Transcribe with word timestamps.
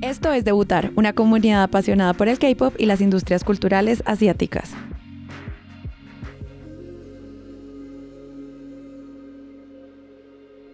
Esto 0.00 0.32
es 0.32 0.44
Debutar, 0.44 0.90
una 0.96 1.12
comunidad 1.12 1.62
apasionada 1.62 2.12
por 2.12 2.28
el 2.28 2.38
K-pop 2.38 2.74
y 2.78 2.86
las 2.86 3.00
industrias 3.00 3.44
culturales 3.44 4.02
asiáticas. 4.06 4.74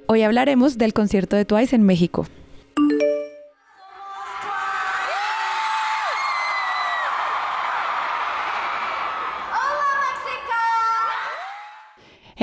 Hoy 0.06 0.22
hablaremos 0.22 0.78
del 0.78 0.92
concierto 0.92 1.34
de 1.34 1.44
Twice 1.44 1.74
en 1.74 1.82
México. 1.82 2.26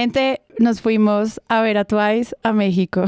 Gente, 0.02 0.41
nos 0.58 0.82
fuimos 0.82 1.40
a 1.48 1.62
ver 1.62 1.78
a 1.78 1.86
Twice 1.86 2.36
a 2.41 2.54
México. 2.54 3.05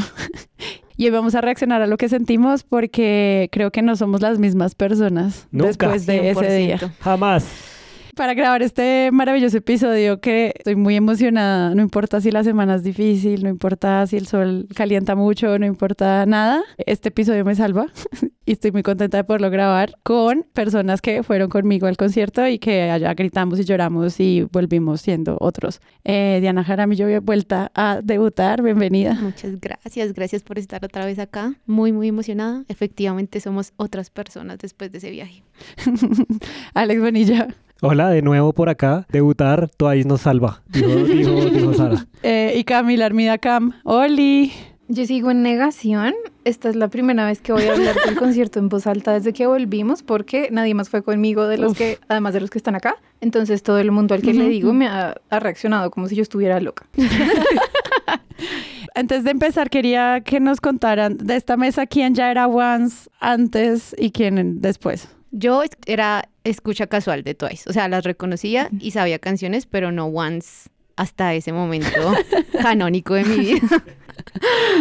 y 0.96 1.06
hoy 1.06 1.10
vamos 1.10 1.34
a 1.34 1.42
reaccionar 1.42 1.82
a 1.82 1.88
lo 1.88 1.98
que 1.98 2.08
sentimos 2.08 2.62
porque 2.62 3.50
creo 3.52 3.72
que 3.72 3.82
no 3.82 3.96
somos 3.96 4.22
las 4.22 4.38
mismas 4.38 4.76
personas 4.76 5.48
Nunca. 5.50 5.88
después 5.90 6.06
de 6.06 6.30
ese 6.30 6.56
día. 6.56 6.94
Jamás. 7.00 7.73
Para 8.16 8.36
grabar 8.36 8.62
este 8.62 9.10
maravilloso 9.12 9.58
episodio 9.58 10.22
que 10.22 10.54
estoy 10.56 10.76
muy 10.76 10.96
emocionada, 10.96 11.74
no 11.74 11.82
importa 11.82 12.22
si 12.22 12.30
la 12.30 12.44
semana 12.44 12.76
es 12.76 12.84
difícil, 12.84 13.44
no 13.44 13.50
importa 13.50 14.06
si 14.06 14.18
el 14.18 14.28
sol 14.28 14.68
calienta 14.76 15.16
mucho, 15.16 15.58
no 15.58 15.66
importa 15.66 16.24
nada, 16.28 16.64
este 16.78 17.10
episodio 17.10 17.44
me 17.44 17.56
salva 17.56 17.88
y 18.46 18.52
estoy 18.52 18.72
muy 18.72 18.84
contenta 18.84 19.18
de 19.18 19.24
poderlo 19.24 19.50
grabar 19.50 19.96
con 20.04 20.46
personas 20.54 21.02
que 21.02 21.24
fueron 21.24 21.50
conmigo 21.50 21.88
al 21.88 21.98
concierto 21.98 22.48
y 22.48 22.60
que 22.60 22.92
allá 22.92 23.16
gritamos 23.16 23.60
y 23.60 23.64
lloramos 23.64 24.20
y 24.20 24.44
volvimos 24.52 25.02
siendo 25.02 25.38
otros. 25.40 25.82
Eh, 26.04 26.38
Diana 26.40 26.64
Jaramillo, 26.64 27.20
vuelta 27.22 27.72
a 27.74 28.00
debutar, 28.04 28.62
bienvenida. 28.62 29.16
Muchas 29.16 29.60
gracias, 29.60 30.14
gracias 30.14 30.44
por 30.44 30.60
estar 30.60 30.86
otra 30.86 31.08
vez 31.08 31.18
acá. 31.18 31.56
Muy, 31.66 31.92
muy 31.92 32.10
emocionada. 32.10 32.64
Efectivamente, 32.68 33.40
somos 33.40 33.74
otras 33.78 34.12
personas 34.12 34.60
después 34.60 34.92
de 34.92 35.00
ese 35.00 35.10
viaje. 35.10 35.44
Alex 36.76 37.02
Bonilla. 37.02 37.48
Hola, 37.86 38.10
de 38.12 38.22
nuevo 38.22 38.54
por 38.54 38.70
acá. 38.70 39.06
Debutar, 39.12 39.70
Twice 39.76 40.08
nos 40.08 40.22
salva, 40.22 40.64
dijo, 40.70 40.88
dijo, 40.88 41.46
dijo 41.50 41.74
Sara. 41.78 42.08
Eh, 42.24 42.54
y 42.56 42.64
Camila 42.64 43.06
Armida 43.06 43.38
Cam. 43.38 43.74
Oli. 43.84 44.54
Yo 44.88 45.06
sigo 45.06 45.32
en 45.32 45.44
negación. 45.44 46.14
Esta 46.46 46.70
es 46.70 46.78
la 46.78 46.88
primera 46.88 47.26
vez 47.26 47.42
que 47.42 47.52
voy 47.52 47.64
a 47.64 47.74
hablar 47.74 47.96
del 48.06 48.16
concierto 48.16 48.60
en 48.60 48.70
voz 48.70 48.88
alta 48.88 49.12
desde 49.12 49.34
que 49.34 49.48
volvimos 49.48 50.02
porque 50.02 50.48
nadie 50.50 50.74
más 50.76 50.88
fue 50.88 51.04
conmigo 51.04 51.46
de 51.48 51.58
los 51.58 51.74
Uf. 51.74 51.78
que, 51.78 52.00
además 52.08 52.34
de 52.34 52.40
los 52.40 52.50
que 52.50 52.58
están 52.58 52.76
acá. 52.76 52.96
Entonces 53.20 53.64
todo 53.64 53.80
el 53.80 53.92
mundo 53.92 54.16
al 54.16 54.22
que 54.22 54.34
le 54.34 54.48
digo 54.48 54.72
me 54.72 54.88
ha, 54.88 55.18
ha 55.30 55.40
reaccionado 55.42 55.92
como 55.92 56.08
si 56.08 56.16
yo 56.16 56.22
estuviera 56.22 56.62
loca. 56.62 56.86
Antes 58.96 59.26
de 59.26 59.32
empezar, 59.32 59.70
quería 59.70 60.22
que 60.22 60.40
nos 60.40 60.62
contaran 60.62 61.18
de 61.18 61.36
esta 61.36 61.58
mesa 61.58 61.86
quién 61.86 62.16
ya 62.16 62.32
era 62.32 62.48
Once 62.48 63.10
antes 63.20 63.94
y 63.98 64.12
quién 64.12 64.62
después. 64.62 65.10
Yo 65.36 65.64
era 65.88 66.30
escucha 66.44 66.88
casual 66.88 67.24
de 67.24 67.34
Twice. 67.34 67.70
O 67.70 67.74
sea, 67.74 67.88
las 67.88 68.04
reconocía 68.04 68.70
y 68.80 68.92
sabía 68.92 69.18
canciones, 69.20 69.66
pero 69.66 69.92
no 69.92 70.06
once 70.06 70.70
hasta 70.96 71.34
ese 71.34 71.52
momento 71.52 71.88
canónico 72.62 73.16
de 73.16 73.24
mi 73.24 73.38
vida. 73.40 73.84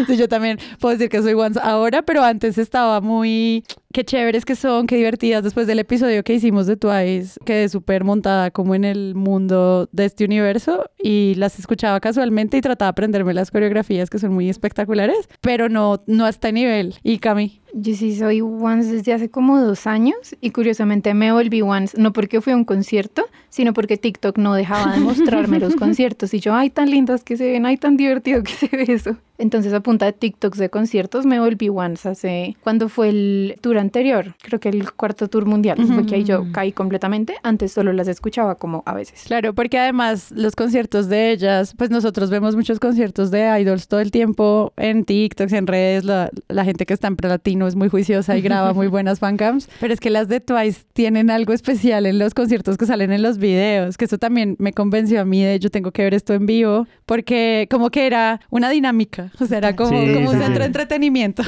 Sí, 0.06 0.16
yo 0.16 0.28
también 0.28 0.58
puedo 0.78 0.94
decir 0.94 1.08
que 1.08 1.22
soy 1.22 1.32
Once 1.32 1.58
ahora, 1.62 2.02
pero 2.02 2.22
antes 2.22 2.58
estaba 2.58 3.00
muy... 3.00 3.64
Qué 3.92 4.04
chéveres 4.04 4.46
que 4.46 4.56
son, 4.56 4.86
qué 4.86 4.96
divertidas. 4.96 5.44
Después 5.44 5.66
del 5.66 5.78
episodio 5.78 6.22
que 6.24 6.32
hicimos 6.32 6.66
de 6.66 6.76
Twice, 6.78 7.38
quedé 7.44 7.68
súper 7.68 8.04
montada 8.04 8.50
como 8.50 8.74
en 8.74 8.84
el 8.84 9.14
mundo 9.14 9.88
de 9.92 10.06
este 10.06 10.24
universo 10.24 10.86
y 10.98 11.34
las 11.36 11.58
escuchaba 11.58 12.00
casualmente 12.00 12.56
y 12.56 12.62
trataba 12.62 12.86
de 12.86 12.90
aprenderme 12.92 13.34
las 13.34 13.50
coreografías 13.50 14.08
que 14.08 14.18
son 14.18 14.32
muy 14.32 14.48
espectaculares, 14.48 15.28
pero 15.42 15.68
no, 15.68 16.02
no 16.06 16.24
a 16.24 16.30
este 16.30 16.52
nivel. 16.52 16.94
Y 17.02 17.18
Cami. 17.18 17.60
Yo 17.74 17.94
sí 17.94 18.16
soy 18.16 18.40
once 18.40 18.92
desde 18.92 19.12
hace 19.12 19.30
como 19.30 19.60
dos 19.60 19.86
años 19.86 20.36
y 20.40 20.50
curiosamente 20.50 21.12
me 21.14 21.32
volví 21.32 21.62
once 21.62 21.98
no 22.00 22.12
porque 22.12 22.40
fui 22.40 22.52
a 22.52 22.56
un 22.56 22.64
concierto, 22.64 23.26
sino 23.50 23.74
porque 23.74 23.98
TikTok 23.98 24.38
no 24.38 24.54
dejaba 24.54 24.94
de 24.94 25.00
mostrarme 25.00 25.58
los 25.58 25.76
conciertos 25.76 26.32
y 26.32 26.40
yo, 26.40 26.54
ay, 26.54 26.70
tan 26.70 26.90
lindas 26.90 27.24
que 27.24 27.36
se 27.36 27.52
ven, 27.52 27.66
ay, 27.66 27.76
tan 27.76 27.96
divertido 27.98 28.42
que 28.42 28.52
se 28.52 28.68
ve 28.68 28.86
eso. 28.88 29.16
Entonces 29.42 29.72
a 29.72 29.80
punta 29.80 30.06
de 30.06 30.12
TikToks 30.12 30.56
de 30.56 30.70
conciertos 30.70 31.26
me 31.26 31.40
volví 31.40 31.68
once 31.68 32.08
hace, 32.08 32.56
cuando 32.62 32.88
fue 32.88 33.08
el 33.08 33.56
tour 33.60 33.76
anterior, 33.76 34.36
creo 34.40 34.60
que 34.60 34.68
el 34.68 34.92
cuarto 34.92 35.26
tour 35.26 35.46
mundial, 35.46 35.84
fue 35.84 36.06
que 36.06 36.14
ahí 36.14 36.22
yo 36.22 36.44
caí 36.52 36.70
completamente, 36.70 37.34
antes 37.42 37.72
solo 37.72 37.92
las 37.92 38.06
escuchaba 38.06 38.54
como 38.54 38.84
a 38.86 38.94
veces. 38.94 39.24
Claro, 39.26 39.52
porque 39.52 39.80
además 39.80 40.30
los 40.30 40.54
conciertos 40.54 41.08
de 41.08 41.32
ellas, 41.32 41.74
pues 41.76 41.90
nosotros 41.90 42.30
vemos 42.30 42.54
muchos 42.54 42.78
conciertos 42.78 43.32
de 43.32 43.60
idols 43.60 43.88
todo 43.88 43.98
el 43.98 44.12
tiempo 44.12 44.72
en 44.76 45.04
TikToks, 45.04 45.52
en 45.54 45.66
redes, 45.66 46.04
la, 46.04 46.30
la 46.46 46.64
gente 46.64 46.86
que 46.86 46.94
está 46.94 47.08
en 47.08 47.16
prelatino 47.16 47.66
es 47.66 47.74
muy 47.74 47.88
juiciosa 47.88 48.36
y 48.36 48.42
graba 48.42 48.72
muy 48.74 48.86
buenas 48.96 49.18
fancams, 49.18 49.68
pero 49.80 49.92
es 49.92 49.98
que 49.98 50.10
las 50.10 50.28
de 50.28 50.38
Twice 50.38 50.84
tienen 50.92 51.30
algo 51.30 51.52
especial 51.52 52.06
en 52.06 52.20
los 52.20 52.32
conciertos 52.32 52.78
que 52.78 52.86
salen 52.86 53.10
en 53.10 53.22
los 53.22 53.38
videos, 53.38 53.96
que 53.96 54.04
eso 54.04 54.18
también 54.18 54.54
me 54.60 54.72
convenció 54.72 55.20
a 55.20 55.24
mí 55.24 55.42
de 55.42 55.58
yo 55.58 55.68
tengo 55.68 55.90
que 55.90 56.04
ver 56.04 56.14
esto 56.14 56.32
en 56.32 56.46
vivo, 56.46 56.86
porque 57.06 57.66
como 57.68 57.90
que 57.90 58.06
era 58.06 58.40
una 58.48 58.70
dinámica, 58.70 59.31
o 59.40 59.46
sea, 59.46 59.58
era 59.58 59.76
como, 59.76 59.90
Sí, 59.90 60.14
como 60.14 60.30
un 60.30 60.36
sí, 60.36 60.42
centro 60.42 60.60
de 60.60 60.66
entretenimiento. 60.66 61.42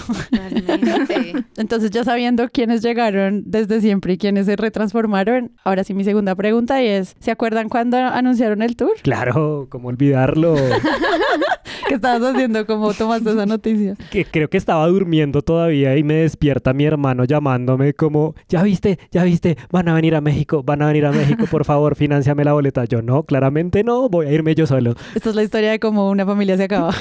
Entonces, 1.57 1.91
ya 1.91 2.05
sabiendo 2.05 2.49
quiénes 2.49 2.83
llegaron 2.83 3.43
desde 3.47 3.81
siempre 3.81 4.15
y 4.15 4.19
quiénes 4.19 4.47
se 4.47 4.57
retransformaron, 4.57 5.53
ahora 5.65 5.85
sí 5.85 5.95
mi 5.95 6.05
segunda 6.05 6.35
pregunta 6.35 6.83
y 6.83 6.89
es, 6.89 7.17
¿se 7.21 7.31
acuerdan 7.31 7.69
cuando 7.69 7.97
anunciaron 7.97 8.63
el 8.63 8.77
tour? 8.77 8.95
Claro, 9.03 9.69
¿cómo 9.71 9.89
olvidarlo? 9.89 10.55
¿Qué 11.89 11.95
estabas 11.95 12.35
haciendo? 12.35 12.67
¿Cómo 12.67 12.95
tomaste 12.95 13.31
esa 13.31 13.47
noticia? 13.47 13.95
que 14.11 14.25
creo 14.25 14.49
que 14.49 14.57
estaba 14.57 14.87
durmiendo 14.87 15.43
todavía 15.43 15.97
y 15.97 16.03
me 16.03 16.15
despierta 16.15 16.73
mi 16.73 16.85
hermano 16.85 17.25
llamándome 17.25 17.95
como, 17.95 18.35
ya 18.49 18.63
viste, 18.63 18.99
ya 19.11 19.25
viste, 19.25 19.57
van 19.71 19.89
a 19.89 19.95
venir 19.95 20.15
a 20.15 20.21
México, 20.21 20.63
van 20.63 20.83
a 20.83 20.87
venir 20.87 21.07
a 21.07 21.13
México, 21.13 21.45
por 21.51 21.65
favor, 21.65 21.97
financiame 21.97 22.45
la 22.45 22.53
boleta. 22.53 22.85
Yo 22.85 23.03
no, 23.03 23.25
claramente 23.25 23.85
no, 23.85 24.09
voy 24.09 24.27
a 24.27 24.33
irme 24.33 24.55
yo 24.55 24.67
solo. 24.67 24.95
Esta 25.15 25.31
es 25.31 25.37
la 25.37 25.43
historia 25.43 25.71
de 25.73 25.79
cómo 25.81 26.11
una 26.11 26.25
familia 26.25 26.57
se 26.57 26.65
acaba. 26.65 26.95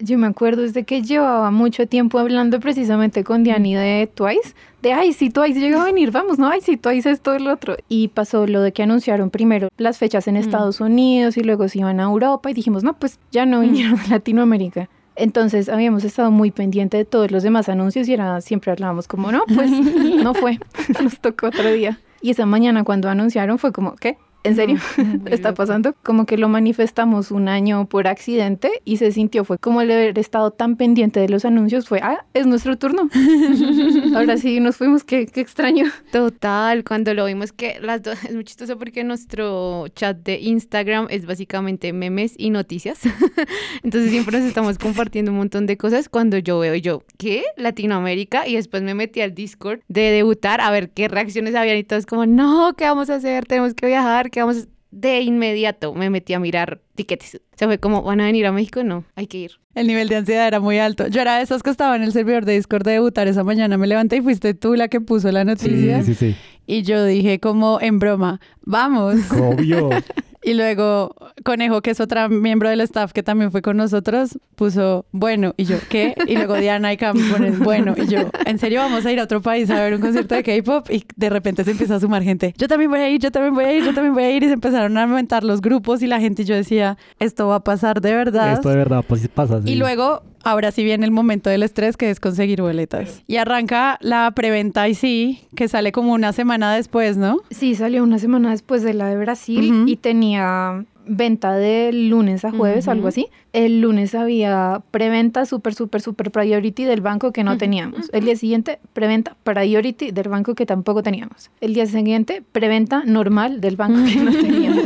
Yo 0.00 0.16
me 0.16 0.28
acuerdo 0.28 0.62
desde 0.62 0.84
que 0.84 1.02
llevaba 1.02 1.50
mucho 1.50 1.88
tiempo 1.88 2.20
hablando 2.20 2.60
precisamente 2.60 3.24
con 3.24 3.42
Diani 3.42 3.74
de 3.74 4.08
Twice, 4.12 4.54
de 4.80 4.92
ay, 4.92 5.12
si 5.12 5.28
Twice 5.28 5.58
llega 5.58 5.82
a 5.82 5.84
venir, 5.84 6.12
vamos, 6.12 6.38
no, 6.38 6.48
ay, 6.48 6.60
si 6.60 6.76
Twice 6.76 7.10
esto, 7.10 7.34
el 7.34 7.48
otro. 7.48 7.76
Y 7.88 8.08
pasó 8.08 8.46
lo 8.46 8.62
de 8.62 8.72
que 8.72 8.84
anunciaron 8.84 9.30
primero 9.30 9.68
las 9.76 9.98
fechas 9.98 10.28
en 10.28 10.36
Estados 10.36 10.80
Unidos 10.80 11.36
y 11.36 11.42
luego 11.42 11.68
se 11.68 11.80
iban 11.80 11.98
a 11.98 12.04
Europa 12.04 12.48
y 12.48 12.54
dijimos, 12.54 12.84
no, 12.84 12.94
pues 12.96 13.18
ya 13.32 13.44
no 13.44 13.60
vinieron 13.60 13.98
a 13.98 14.06
Latinoamérica. 14.06 14.88
Entonces 15.16 15.68
habíamos 15.68 16.04
estado 16.04 16.30
muy 16.30 16.52
pendiente 16.52 16.96
de 16.96 17.04
todos 17.04 17.32
los 17.32 17.42
demás 17.42 17.68
anuncios 17.68 18.08
y 18.08 18.12
era, 18.12 18.40
siempre 18.40 18.70
hablábamos 18.70 19.08
como, 19.08 19.32
no, 19.32 19.42
pues 19.52 19.68
no 20.22 20.32
fue, 20.32 20.60
nos 21.02 21.18
tocó 21.18 21.48
otro 21.48 21.72
día. 21.72 21.98
Y 22.20 22.30
esa 22.30 22.46
mañana 22.46 22.84
cuando 22.84 23.08
anunciaron 23.08 23.58
fue 23.58 23.72
como, 23.72 23.96
¿qué? 23.96 24.16
¿En 24.44 24.56
serio? 24.56 24.78
Muy 24.96 25.32
¿Está 25.32 25.54
pasando? 25.54 25.94
Como 26.02 26.24
que 26.24 26.38
lo 26.38 26.48
manifestamos 26.48 27.30
un 27.30 27.48
año 27.48 27.86
por 27.86 28.06
accidente 28.06 28.70
y 28.84 28.98
se 28.98 29.12
sintió, 29.12 29.44
fue 29.44 29.58
como 29.58 29.80
el 29.80 29.90
haber 29.90 30.18
estado 30.18 30.50
tan 30.52 30.76
pendiente 30.76 31.20
de 31.20 31.28
los 31.28 31.44
anuncios, 31.44 31.88
fue, 31.88 32.00
ah, 32.02 32.24
es 32.34 32.46
nuestro 32.46 32.78
turno. 32.78 33.08
Ahora 34.14 34.36
sí 34.36 34.60
nos 34.60 34.76
fuimos, 34.76 35.04
qué, 35.04 35.26
qué 35.26 35.40
extraño. 35.40 35.86
Total, 36.12 36.84
cuando 36.84 37.14
lo 37.14 37.24
vimos 37.26 37.52
que 37.52 37.78
las 37.80 38.02
dos, 38.02 38.24
es 38.24 38.34
muy 38.34 38.44
chistoso 38.44 38.78
porque 38.78 39.04
nuestro 39.04 39.88
chat 39.88 40.16
de 40.18 40.38
Instagram 40.40 41.08
es 41.10 41.26
básicamente 41.26 41.92
memes 41.92 42.34
y 42.36 42.50
noticias. 42.50 43.00
Entonces 43.82 44.10
siempre 44.10 44.38
nos 44.38 44.46
estamos 44.46 44.78
compartiendo 44.78 45.32
un 45.32 45.38
montón 45.38 45.66
de 45.66 45.76
cosas. 45.76 46.08
Cuando 46.08 46.38
yo 46.38 46.58
veo 46.58 46.74
yo, 46.76 47.02
¿qué? 47.18 47.44
Latinoamérica. 47.56 48.46
Y 48.46 48.54
después 48.54 48.82
me 48.82 48.94
metí 48.94 49.20
al 49.20 49.34
Discord 49.34 49.80
de 49.88 50.10
debutar 50.12 50.60
a 50.60 50.70
ver 50.70 50.90
qué 50.90 51.08
reacciones 51.08 51.54
habían 51.54 51.76
y 51.76 51.84
todos 51.84 52.06
como, 52.06 52.26
no, 52.26 52.74
¿qué 52.76 52.84
vamos 52.84 53.10
a 53.10 53.16
hacer? 53.16 53.46
Tenemos 53.46 53.74
que 53.74 53.86
viajar, 53.86 54.27
¿qué 54.30 54.40
vamos 54.40 54.68
De 54.90 55.20
inmediato 55.20 55.94
me 55.94 56.10
metí 56.10 56.34
a 56.34 56.38
mirar 56.38 56.80
tiquetes. 56.94 57.36
O 57.36 57.56
sea, 57.56 57.68
fue 57.68 57.78
como, 57.78 58.02
¿van 58.02 58.20
a 58.20 58.24
venir 58.24 58.46
a 58.46 58.52
México? 58.52 58.82
No, 58.84 59.04
hay 59.14 59.26
que 59.26 59.38
ir. 59.38 59.52
El 59.74 59.86
nivel 59.86 60.08
de 60.08 60.16
ansiedad 60.16 60.46
era 60.46 60.60
muy 60.60 60.78
alto. 60.78 61.06
Yo 61.08 61.20
era 61.20 61.36
de 61.36 61.42
esos 61.42 61.62
que 61.62 61.70
estaba 61.70 61.94
en 61.96 62.02
el 62.02 62.12
servidor 62.12 62.44
de 62.44 62.54
Discord 62.54 62.84
de 62.84 62.92
debutar 62.92 63.28
esa 63.28 63.44
mañana. 63.44 63.76
Me 63.78 63.86
levanté 63.86 64.16
y 64.16 64.20
fuiste 64.20 64.54
tú 64.54 64.74
la 64.74 64.88
que 64.88 65.00
puso 65.00 65.30
la 65.30 65.44
noticia. 65.44 66.02
Sí, 66.02 66.14
sí, 66.14 66.32
sí. 66.32 66.36
Y 66.66 66.82
yo 66.82 67.04
dije 67.04 67.40
como 67.40 67.78
en 67.80 67.98
broma, 67.98 68.40
vamos. 68.62 69.16
Obvio. 69.32 69.90
Y 70.48 70.54
luego 70.54 71.14
Conejo, 71.44 71.82
que 71.82 71.90
es 71.90 72.00
otra 72.00 72.30
miembro 72.30 72.70
del 72.70 72.80
staff 72.80 73.12
que 73.12 73.22
también 73.22 73.52
fue 73.52 73.60
con 73.60 73.76
nosotros, 73.76 74.38
puso 74.54 75.04
bueno. 75.12 75.52
Y 75.58 75.64
yo, 75.64 75.76
¿qué? 75.90 76.14
Y 76.26 76.36
luego 76.36 76.54
Diana 76.54 76.90
y 76.90 76.96
Cam 76.96 77.18
ponen 77.30 77.58
bueno. 77.60 77.94
Y 77.98 78.06
yo, 78.06 78.30
¿en 78.46 78.58
serio 78.58 78.80
vamos 78.80 79.04
a 79.04 79.12
ir 79.12 79.20
a 79.20 79.24
otro 79.24 79.42
país 79.42 79.68
a 79.68 79.78
ver 79.78 79.92
un 79.92 80.00
concierto 80.00 80.34
de 80.34 80.42
K-pop? 80.42 80.90
Y 80.90 81.04
de 81.16 81.28
repente 81.28 81.64
se 81.64 81.72
empieza 81.72 81.96
a 81.96 82.00
sumar 82.00 82.22
gente. 82.22 82.54
Yo 82.56 82.66
también 82.66 82.90
voy 82.90 83.00
a 83.00 83.10
ir, 83.10 83.20
yo 83.20 83.30
también 83.30 83.54
voy 83.54 83.64
a 83.64 83.74
ir, 83.74 83.84
yo 83.84 83.92
también 83.92 84.14
voy 84.14 84.22
a 84.22 84.30
ir. 84.30 84.42
Y 84.42 84.46
se 84.46 84.54
empezaron 84.54 84.96
a 84.96 85.02
aumentar 85.02 85.44
los 85.44 85.60
grupos 85.60 86.00
y 86.00 86.06
la 86.06 86.18
gente. 86.18 86.40
Y 86.40 86.44
yo 86.46 86.54
decía, 86.54 86.96
esto 87.18 87.48
va 87.48 87.56
a 87.56 87.64
pasar 87.64 88.00
de 88.00 88.14
verdad. 88.14 88.54
Esto 88.54 88.70
de 88.70 88.76
verdad 88.76 89.04
pues, 89.06 89.28
pasa. 89.28 89.60
sí. 89.60 89.72
Y 89.72 89.74
luego 89.74 90.22
ahora 90.48 90.72
sí 90.72 90.82
viene 90.82 91.04
el 91.04 91.10
momento 91.10 91.50
del 91.50 91.62
estrés 91.62 91.96
que 91.96 92.10
es 92.10 92.20
conseguir 92.20 92.62
boletas. 92.62 93.22
Y 93.26 93.36
arranca 93.36 93.98
la 94.00 94.30
preventa 94.30 94.88
y 94.88 94.94
sí, 94.94 95.40
que 95.54 95.68
sale 95.68 95.92
como 95.92 96.14
una 96.14 96.32
semana 96.32 96.74
después, 96.74 97.16
¿no? 97.16 97.40
Sí, 97.50 97.74
salió 97.74 98.02
una 98.02 98.18
semana 98.18 98.50
después 98.50 98.82
de 98.82 98.94
la 98.94 99.08
de 99.08 99.18
Brasil 99.18 99.84
y 99.86 99.96
tenía 99.96 100.84
venta 101.06 101.54
de 101.54 101.92
lunes 101.92 102.44
a 102.44 102.50
jueves, 102.50 102.88
algo 102.88 103.08
así. 103.08 103.28
El 103.52 103.80
lunes 103.80 104.14
había 104.14 104.82
preventa 104.90 105.46
super, 105.46 105.74
super, 105.74 106.00
super 106.00 106.30
priority 106.30 106.84
del 106.84 107.00
banco 107.00 107.32
que 107.32 107.44
no 107.44 107.56
teníamos. 107.56 108.10
El 108.12 108.24
día 108.24 108.36
siguiente, 108.36 108.78
preventa 108.92 109.36
priority 109.42 110.10
del 110.10 110.28
banco 110.28 110.54
que 110.54 110.66
tampoco 110.66 111.02
teníamos. 111.02 111.50
El 111.60 111.74
día 111.74 111.86
siguiente, 111.86 112.42
preventa 112.52 113.02
normal 113.06 113.60
del 113.60 113.76
banco 113.76 113.98
que 114.06 114.16
no 114.20 114.30
teníamos. 114.40 114.84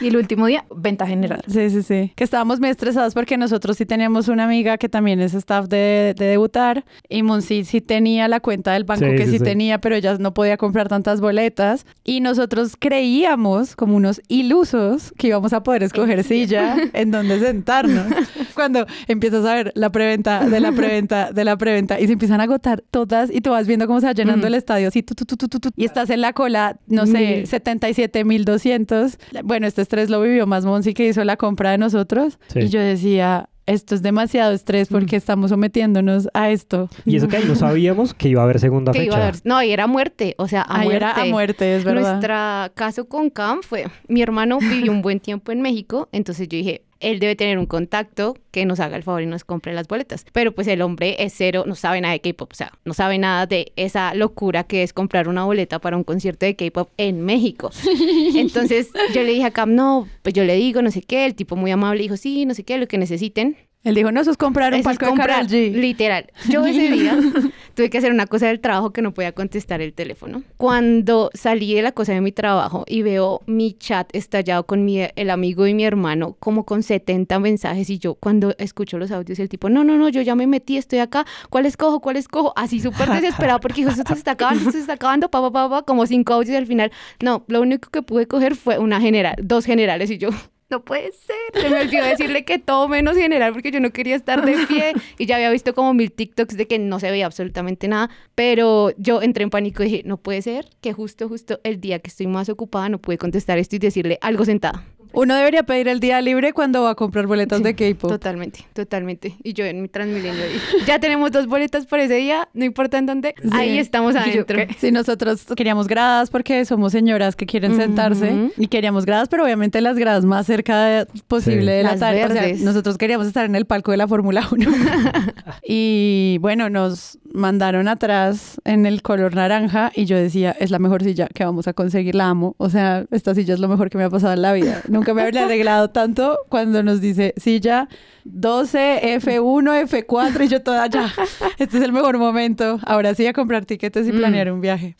y 0.00 0.08
el 0.08 0.16
último 0.16 0.46
día, 0.46 0.64
venta 0.74 1.06
general. 1.06 1.42
Sí, 1.46 1.68
sí, 1.70 1.82
sí. 1.82 2.12
Que 2.16 2.24
estábamos 2.24 2.58
muy 2.58 2.70
estresados 2.70 3.12
porque 3.14 3.36
nosotros 3.36 3.76
sí 3.76 3.84
teníamos 3.86 4.28
una 4.28 4.44
amiga 4.44 4.78
que 4.78 4.88
también 4.88 5.20
es 5.20 5.34
staff 5.34 5.66
de, 5.68 6.14
de 6.16 6.24
debutar 6.24 6.84
y 7.08 7.22
Monsi 7.22 7.64
sí 7.64 7.80
tenía 7.82 8.28
la 8.28 8.40
cuenta 8.40 8.72
del 8.72 8.84
banco 8.84 9.04
Sí, 9.04 9.10
que 9.16 9.26
sí, 9.26 9.32
sí, 9.32 9.38
sí. 9.38 9.44
tenía, 9.44 9.80
pero 9.80 9.94
ella 9.96 10.16
no 10.18 10.32
podía 10.32 10.56
comprar 10.56 10.88
tantas 10.88 11.20
boletas 11.20 11.84
y 12.02 12.20
nosotros 12.20 12.76
creíamos 12.78 13.76
como 13.76 13.96
unos 13.96 14.22
ilusos 14.28 15.12
que 15.18 15.28
íbamos 15.28 15.52
a 15.52 15.62
poder 15.62 15.82
escoger 15.82 16.24
silla 16.24 16.76
en 16.92 17.10
donde 17.10 17.38
Cuando 18.54 18.86
empiezas 19.08 19.44
a 19.44 19.54
ver 19.54 19.72
la 19.74 19.90
preventa 19.90 20.48
de 20.48 20.60
la 20.60 20.70
preventa 20.72 21.32
de 21.32 21.44
la 21.44 21.56
preventa 21.56 21.98
y 22.00 22.06
se 22.06 22.12
empiezan 22.12 22.40
a 22.40 22.44
agotar 22.44 22.82
todas 22.90 23.30
y 23.32 23.40
tú 23.40 23.50
vas 23.50 23.66
viendo 23.66 23.86
cómo 23.86 24.00
se 24.00 24.06
va 24.06 24.12
llenando 24.12 24.40
Ujú. 24.46 24.46
el 24.48 24.54
estadio 24.54 24.88
así 24.88 25.02
tu, 25.02 25.14
tu, 25.14 25.36
tu, 25.36 25.70
y 25.76 25.84
estás 25.84 26.10
en 26.10 26.20
la 26.20 26.32
cola, 26.32 26.78
no 26.86 27.06
sé, 27.06 27.12
Mil. 27.38 27.46
77.200. 27.46 29.16
Bueno, 29.44 29.66
este 29.66 29.82
estrés 29.82 30.10
lo 30.10 30.20
vivió 30.20 30.46
más 30.46 30.64
Monsi 30.64 30.94
que 30.94 31.06
hizo 31.08 31.24
la 31.24 31.36
compra 31.36 31.70
de 31.70 31.78
nosotros. 31.78 32.38
Sí. 32.48 32.60
Y 32.60 32.68
yo 32.68 32.80
decía, 32.80 33.48
esto 33.66 33.94
es 33.94 34.02
demasiado 34.02 34.52
estrés 34.52 34.88
porque 34.88 35.16
estamos 35.16 35.50
sometiéndonos 35.50 36.28
a 36.34 36.50
esto. 36.50 36.88
Y 37.04 37.16
eso 37.16 37.28
que 37.28 37.38
ahí 37.38 37.44
no 37.46 37.54
sabíamos 37.54 38.14
que 38.14 38.28
iba 38.28 38.42
a 38.42 38.44
haber 38.44 38.60
segunda 38.60 38.92
Que 38.92 39.04
iba 39.04 39.14
fecha. 39.14 39.24
a 39.24 39.28
haber- 39.28 39.40
no, 39.44 39.62
y 39.62 39.70
era 39.72 39.86
muerte, 39.86 40.34
o 40.38 40.48
sea, 40.48 40.62
a 40.62 40.80
Ahí 40.80 40.84
muerte. 40.88 40.96
era 40.96 41.12
a 41.14 41.24
muerte, 41.26 41.76
es 41.76 41.84
verdad. 41.84 42.20
Nuestro 42.20 42.74
caso 42.74 43.08
con 43.08 43.30
Cam 43.30 43.62
fue, 43.62 43.86
mi 44.08 44.22
hermano 44.22 44.58
vivió 44.58 44.92
un 44.92 45.02
buen 45.02 45.20
tiempo 45.20 45.50
en 45.52 45.62
México, 45.62 46.08
entonces 46.12 46.48
yo 46.48 46.56
dije, 46.58 46.83
él 47.00 47.18
debe 47.18 47.36
tener 47.36 47.58
un 47.58 47.66
contacto 47.66 48.36
que 48.50 48.64
nos 48.64 48.80
haga 48.80 48.96
el 48.96 49.02
favor 49.02 49.22
y 49.22 49.26
nos 49.26 49.44
compre 49.44 49.72
las 49.72 49.88
boletas. 49.88 50.24
Pero 50.32 50.52
pues 50.52 50.66
el 50.68 50.82
hombre 50.82 51.16
es 51.18 51.34
cero, 51.36 51.64
no 51.66 51.74
sabe 51.74 52.00
nada 52.00 52.12
de 52.12 52.20
K-pop, 52.20 52.50
o 52.52 52.54
sea, 52.54 52.72
no 52.84 52.94
sabe 52.94 53.18
nada 53.18 53.46
de 53.46 53.72
esa 53.76 54.14
locura 54.14 54.64
que 54.64 54.82
es 54.82 54.92
comprar 54.92 55.28
una 55.28 55.44
boleta 55.44 55.80
para 55.80 55.96
un 55.96 56.04
concierto 56.04 56.46
de 56.46 56.56
K-pop 56.56 56.90
en 56.96 57.22
México. 57.22 57.70
Entonces 58.34 58.90
yo 59.14 59.22
le 59.22 59.32
dije 59.32 59.44
a 59.44 59.50
Cam, 59.50 59.74
no, 59.74 60.08
pues 60.22 60.34
yo 60.34 60.44
le 60.44 60.54
digo, 60.54 60.82
no 60.82 60.90
sé 60.90 61.02
qué, 61.02 61.26
el 61.26 61.34
tipo 61.34 61.56
muy 61.56 61.70
amable 61.70 62.02
dijo, 62.02 62.16
sí, 62.16 62.46
no 62.46 62.54
sé 62.54 62.64
qué, 62.64 62.78
lo 62.78 62.86
que 62.86 62.98
necesiten. 62.98 63.56
Él 63.84 63.94
dijo, 63.94 64.10
no, 64.10 64.20
eso 64.20 64.30
es 64.30 64.38
comprar 64.38 64.72
un 64.72 64.80
Eso 64.80 64.88
palco 64.88 65.04
de 65.04 65.10
comprar, 65.10 65.28
Karol 65.28 65.46
G. 65.48 65.72
literal. 65.72 66.26
Yo 66.48 66.64
ese 66.64 66.90
día 66.90 67.18
tuve 67.74 67.90
que 67.90 67.98
hacer 67.98 68.12
una 68.12 68.26
cosa 68.26 68.46
del 68.46 68.60
trabajo 68.60 68.92
que 68.92 69.02
no 69.02 69.12
podía 69.12 69.32
contestar 69.32 69.82
el 69.82 69.92
teléfono. 69.92 70.42
Cuando 70.56 71.30
salí 71.34 71.74
de 71.74 71.82
la 71.82 71.92
cosa 71.92 72.14
de 72.14 72.22
mi 72.22 72.32
trabajo 72.32 72.84
y 72.88 73.02
veo 73.02 73.42
mi 73.46 73.74
chat 73.74 74.08
estallado 74.14 74.64
con 74.64 74.86
mi, 74.86 75.00
el 75.14 75.30
amigo 75.30 75.66
y 75.66 75.74
mi 75.74 75.84
hermano, 75.84 76.34
como 76.40 76.64
con 76.64 76.82
70 76.82 77.38
mensajes, 77.40 77.90
y 77.90 77.98
yo 77.98 78.14
cuando 78.14 78.54
escucho 78.56 78.96
los 78.96 79.10
audios, 79.10 79.38
el 79.38 79.50
tipo, 79.50 79.68
no, 79.68 79.84
no, 79.84 79.98
no, 79.98 80.08
yo 80.08 80.22
ya 80.22 80.34
me 80.34 80.46
metí, 80.46 80.78
estoy 80.78 81.00
acá, 81.00 81.26
¿cuál 81.50 81.66
escojo? 81.66 82.00
¿Cuál 82.00 82.16
escojo? 82.16 82.54
Así 82.56 82.80
súper 82.80 83.10
desesperado 83.10 83.60
porque 83.60 83.82
dijo, 83.82 83.90
esto 83.90 84.02
se 84.06 84.14
está 84.14 84.30
acabando, 84.30 84.60
esto 84.60 84.72
se 84.72 84.78
está 84.78 84.94
acabando, 84.94 85.30
pa, 85.30 85.42
pa, 85.42 85.52
pa, 85.52 85.68
pa, 85.68 85.82
como 85.82 86.06
cinco 86.06 86.32
audios 86.32 86.54
y 86.54 86.56
al 86.56 86.66
final. 86.66 86.90
No, 87.22 87.44
lo 87.48 87.60
único 87.60 87.90
que 87.90 88.00
pude 88.00 88.26
coger 88.26 88.56
fue 88.56 88.78
una 88.78 88.98
general, 89.00 89.36
dos 89.42 89.66
generales, 89.66 90.10
y 90.10 90.16
yo, 90.16 90.30
no 90.74 90.84
puede 90.84 91.12
ser. 91.12 91.62
Se 91.62 91.70
me 91.70 91.82
olvidó 91.82 92.04
decirle 92.04 92.44
que 92.44 92.58
todo 92.58 92.88
menos 92.88 93.16
general 93.16 93.52
porque 93.52 93.70
yo 93.70 93.78
no 93.78 93.90
quería 93.90 94.16
estar 94.16 94.44
de 94.44 94.66
pie 94.66 94.92
y 95.18 95.26
ya 95.26 95.36
había 95.36 95.50
visto 95.50 95.72
como 95.72 95.94
mil 95.94 96.10
TikToks 96.10 96.56
de 96.56 96.66
que 96.66 96.80
no 96.80 96.98
se 96.98 97.10
veía 97.10 97.26
absolutamente 97.26 97.86
nada, 97.86 98.10
pero 98.34 98.90
yo 98.96 99.22
entré 99.22 99.44
en 99.44 99.50
pánico 99.50 99.82
y 99.82 99.86
dije, 99.86 100.02
no 100.04 100.16
puede 100.16 100.42
ser 100.42 100.68
que 100.80 100.92
justo, 100.92 101.28
justo 101.28 101.60
el 101.62 101.80
día 101.80 102.00
que 102.00 102.08
estoy 102.08 102.26
más 102.26 102.48
ocupada 102.48 102.88
no 102.88 102.98
pude 102.98 103.18
contestar 103.18 103.58
esto 103.58 103.76
y 103.76 103.78
decirle 103.78 104.18
algo 104.20 104.44
sentada. 104.44 104.84
Uno 105.22 105.34
debería 105.36 105.62
pedir 105.62 105.88
el 105.88 106.00
día 106.00 106.20
libre 106.20 106.52
cuando 106.52 106.82
va 106.82 106.90
a 106.90 106.94
comprar 106.94 107.26
boletas 107.26 107.62
de 107.62 107.74
K-pop. 107.74 108.10
Totalmente, 108.10 108.60
totalmente. 108.72 109.34
Y 109.42 109.52
yo 109.52 109.64
en 109.64 109.82
mi 109.82 109.88
Transmilenio 109.88 110.44
y 110.46 110.84
ya 110.86 110.98
tenemos 110.98 111.30
dos 111.32 111.46
boletas 111.46 111.86
por 111.86 112.00
ese 112.00 112.14
día, 112.14 112.48
no 112.54 112.64
importa 112.64 112.98
en 112.98 113.06
dónde, 113.06 113.34
Sí. 113.42 113.48
ahí 113.52 113.78
estamos 113.78 114.14
yo, 114.14 114.20
adentro. 114.20 114.56
¿qué? 114.56 114.68
Sí, 114.78 114.90
nosotros 114.92 115.44
queríamos 115.56 115.86
gradas 115.88 116.30
porque 116.30 116.64
somos 116.64 116.92
señoras 116.92 117.36
que 117.36 117.46
quieren 117.46 117.76
sentarse 117.76 118.50
y 118.56 118.66
queríamos 118.68 119.06
gradas, 119.06 119.28
pero 119.28 119.44
obviamente 119.44 119.80
las 119.80 119.96
gradas 119.96 120.24
más 120.24 120.46
cerca 120.46 120.84
de- 120.84 121.06
posible 121.28 121.60
Sí. 121.72 121.76
de 121.78 121.82
la 121.82 121.90
Las 121.92 122.00
tarde. 122.00 122.24
O 122.24 122.30
sea, 122.30 122.52
nosotros 122.64 122.98
queríamos 122.98 123.26
estar 123.26 123.44
en 123.44 123.54
el 123.54 123.66
palco 123.66 123.90
de 123.90 123.96
la 123.98 124.08
Fórmula 124.08 124.46
1. 124.50 124.70
y 125.66 126.38
bueno, 126.40 126.70
nos 126.70 127.18
mandaron 127.32 127.88
atrás 127.88 128.60
en 128.64 128.86
el 128.86 129.02
color 129.02 129.34
naranja 129.34 129.90
y 129.94 130.04
yo 130.04 130.16
decía, 130.16 130.54
es 130.58 130.70
la 130.70 130.78
mejor 130.78 131.02
silla 131.02 131.28
que 131.32 131.44
vamos 131.44 131.66
a 131.68 131.72
conseguir, 131.72 132.14
la 132.14 132.28
amo. 132.28 132.54
O 132.58 132.68
sea, 132.70 133.04
esta 133.10 133.34
silla 133.34 133.54
es 133.54 133.60
lo 133.60 133.68
mejor 133.68 133.90
que 133.90 133.98
me 133.98 134.04
ha 134.04 134.10
pasado 134.10 134.32
en 134.34 134.42
la 134.42 134.52
vida. 134.52 134.82
Nunca 134.88 135.03
me 135.12 135.22
había 135.22 135.44
arreglado 135.44 135.90
tanto 135.90 136.38
cuando 136.48 136.82
nos 136.82 137.00
dice 137.00 137.34
silla 137.36 137.88
12, 138.24 139.18
F1, 139.20 139.86
F4 139.88 140.44
y 140.44 140.48
yo 140.48 140.62
toda 140.62 140.86
ya. 140.86 141.12
Este 141.58 141.76
es 141.78 141.82
el 141.82 141.92
mejor 141.92 142.16
momento. 142.16 142.78
Ahora 142.86 143.14
sí 143.14 143.26
a 143.26 143.32
comprar 143.34 143.66
tiquetes 143.66 144.06
y 144.08 144.12
Mm. 144.12 144.16
planear 144.16 144.52
un 144.52 144.60
viaje. 144.60 144.96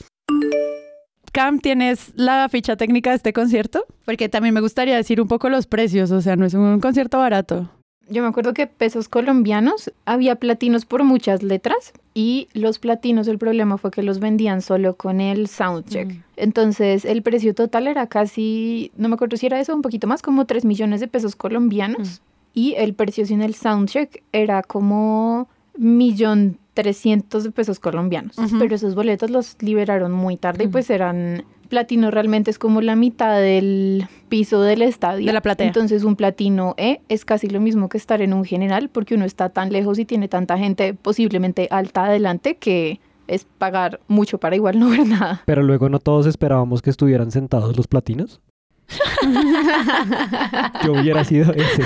Cam, 1.32 1.58
¿tienes 1.58 2.12
la 2.14 2.48
ficha 2.48 2.76
técnica 2.76 3.10
de 3.10 3.16
este 3.16 3.32
concierto? 3.32 3.86
Porque 4.04 4.28
también 4.28 4.54
me 4.54 4.60
gustaría 4.60 4.94
decir 4.96 5.20
un 5.20 5.26
poco 5.28 5.48
los 5.48 5.66
precios, 5.66 6.10
o 6.12 6.20
sea, 6.20 6.36
no 6.36 6.44
es 6.46 6.54
un 6.54 6.78
concierto 6.80 7.18
barato. 7.18 7.70
Yo 8.08 8.22
me 8.22 8.28
acuerdo 8.28 8.52
que 8.54 8.66
pesos 8.66 9.08
colombianos 9.08 9.90
había 10.04 10.36
platinos 10.36 10.84
por 10.84 11.02
muchas 11.04 11.42
letras 11.42 11.92
y 12.14 12.48
los 12.52 12.78
platinos 12.78 13.26
el 13.26 13.38
problema 13.38 13.76
fue 13.76 13.90
que 13.90 14.02
los 14.04 14.20
vendían 14.20 14.62
solo 14.62 14.96
con 14.96 15.20
el 15.20 15.48
soundcheck. 15.48 16.08
Mm. 16.12 16.22
Entonces 16.36 17.04
el 17.04 17.22
precio 17.22 17.54
total 17.54 17.88
era 17.88 18.06
casi, 18.06 18.92
no 18.96 19.08
me 19.08 19.14
acuerdo 19.14 19.36
si 19.36 19.46
era 19.46 19.58
eso, 19.60 19.74
un 19.74 19.82
poquito 19.82 20.06
más, 20.06 20.22
como 20.22 20.46
3 20.46 20.64
millones 20.64 21.00
de 21.00 21.08
pesos 21.08 21.34
colombianos. 21.34 22.22
Y 22.54 22.74
el 22.74 22.94
precio 22.94 23.26
sin 23.26 23.42
el 23.42 23.56
soundcheck 23.56 24.22
era 24.30 24.62
como 24.62 25.48
millón 25.76 26.58
trescientos 26.72 27.42
de 27.42 27.50
pesos 27.50 27.80
colombianos. 27.80 28.36
Pero 28.58 28.74
esos 28.76 28.94
boletos 28.94 29.30
los 29.30 29.56
liberaron 29.60 30.12
muy 30.12 30.36
tarde 30.36 30.64
y 30.64 30.66
Ujú. 30.66 30.72
pues 30.72 30.90
eran 30.90 31.44
platino 31.68 32.10
realmente 32.10 32.50
es 32.50 32.58
como 32.58 32.80
la 32.80 32.96
mitad 32.96 33.40
del 33.40 34.06
piso 34.28 34.62
del 34.62 34.82
estadio. 34.82 35.26
De 35.26 35.32
la 35.32 35.40
platea. 35.40 35.66
Entonces 35.66 36.04
un 36.04 36.16
platino 36.16 36.74
E 36.76 37.00
es 37.08 37.24
casi 37.24 37.48
lo 37.48 37.60
mismo 37.60 37.88
que 37.88 37.98
estar 37.98 38.22
en 38.22 38.32
un 38.32 38.44
general 38.44 38.88
porque 38.88 39.14
uno 39.14 39.24
está 39.24 39.48
tan 39.48 39.72
lejos 39.72 39.98
y 39.98 40.04
tiene 40.04 40.28
tanta 40.28 40.58
gente 40.58 40.94
posiblemente 40.94 41.68
alta 41.70 42.06
adelante 42.06 42.56
que 42.56 43.00
es 43.26 43.46
pagar 43.58 44.00
mucho 44.08 44.38
para 44.38 44.56
igual 44.56 44.78
no 44.78 44.90
ver 44.90 45.06
nada. 45.06 45.42
Pero 45.46 45.62
luego 45.62 45.88
no 45.88 45.98
todos 45.98 46.26
esperábamos 46.26 46.82
que 46.82 46.90
estuvieran 46.90 47.30
sentados 47.30 47.76
los 47.76 47.86
platinos. 47.86 48.40
Yo 50.84 50.92
hubiera 50.92 51.24
sido 51.24 51.52
ese. 51.54 51.82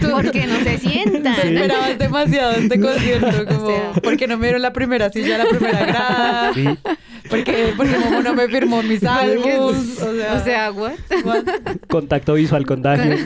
Porque 0.10 0.46
no 0.46 0.56
se 0.60 0.78
sientan. 0.78 1.34
Sí. 1.36 1.48
Esperabas 1.48 1.98
demasiado 1.98 2.52
este 2.52 2.80
concierto, 2.86 3.46
como, 3.46 3.64
O 3.64 3.66
sea. 3.68 3.92
porque 4.02 4.26
no 4.26 4.36
me 4.38 4.46
dieron 4.46 4.62
la 4.62 4.72
primera 4.72 5.10
silla, 5.10 5.38
la 5.38 5.46
primera 5.46 5.84
grada, 5.84 6.52
Sí. 6.54 6.64
porque, 7.28 7.72
porque 7.76 7.98
Momo 7.98 8.20
no 8.22 8.34
me 8.34 8.48
firmó 8.48 8.82
mis 8.82 9.02
álbumes, 9.04 10.00
o 10.00 10.14
sea, 10.14 10.32
O 10.34 10.44
sea, 10.44 10.72
what? 10.72 10.92
what? 11.24 11.44
Contacto 11.88 12.34
visual 12.34 12.64
con 12.66 12.82
Dagio. 12.82 13.16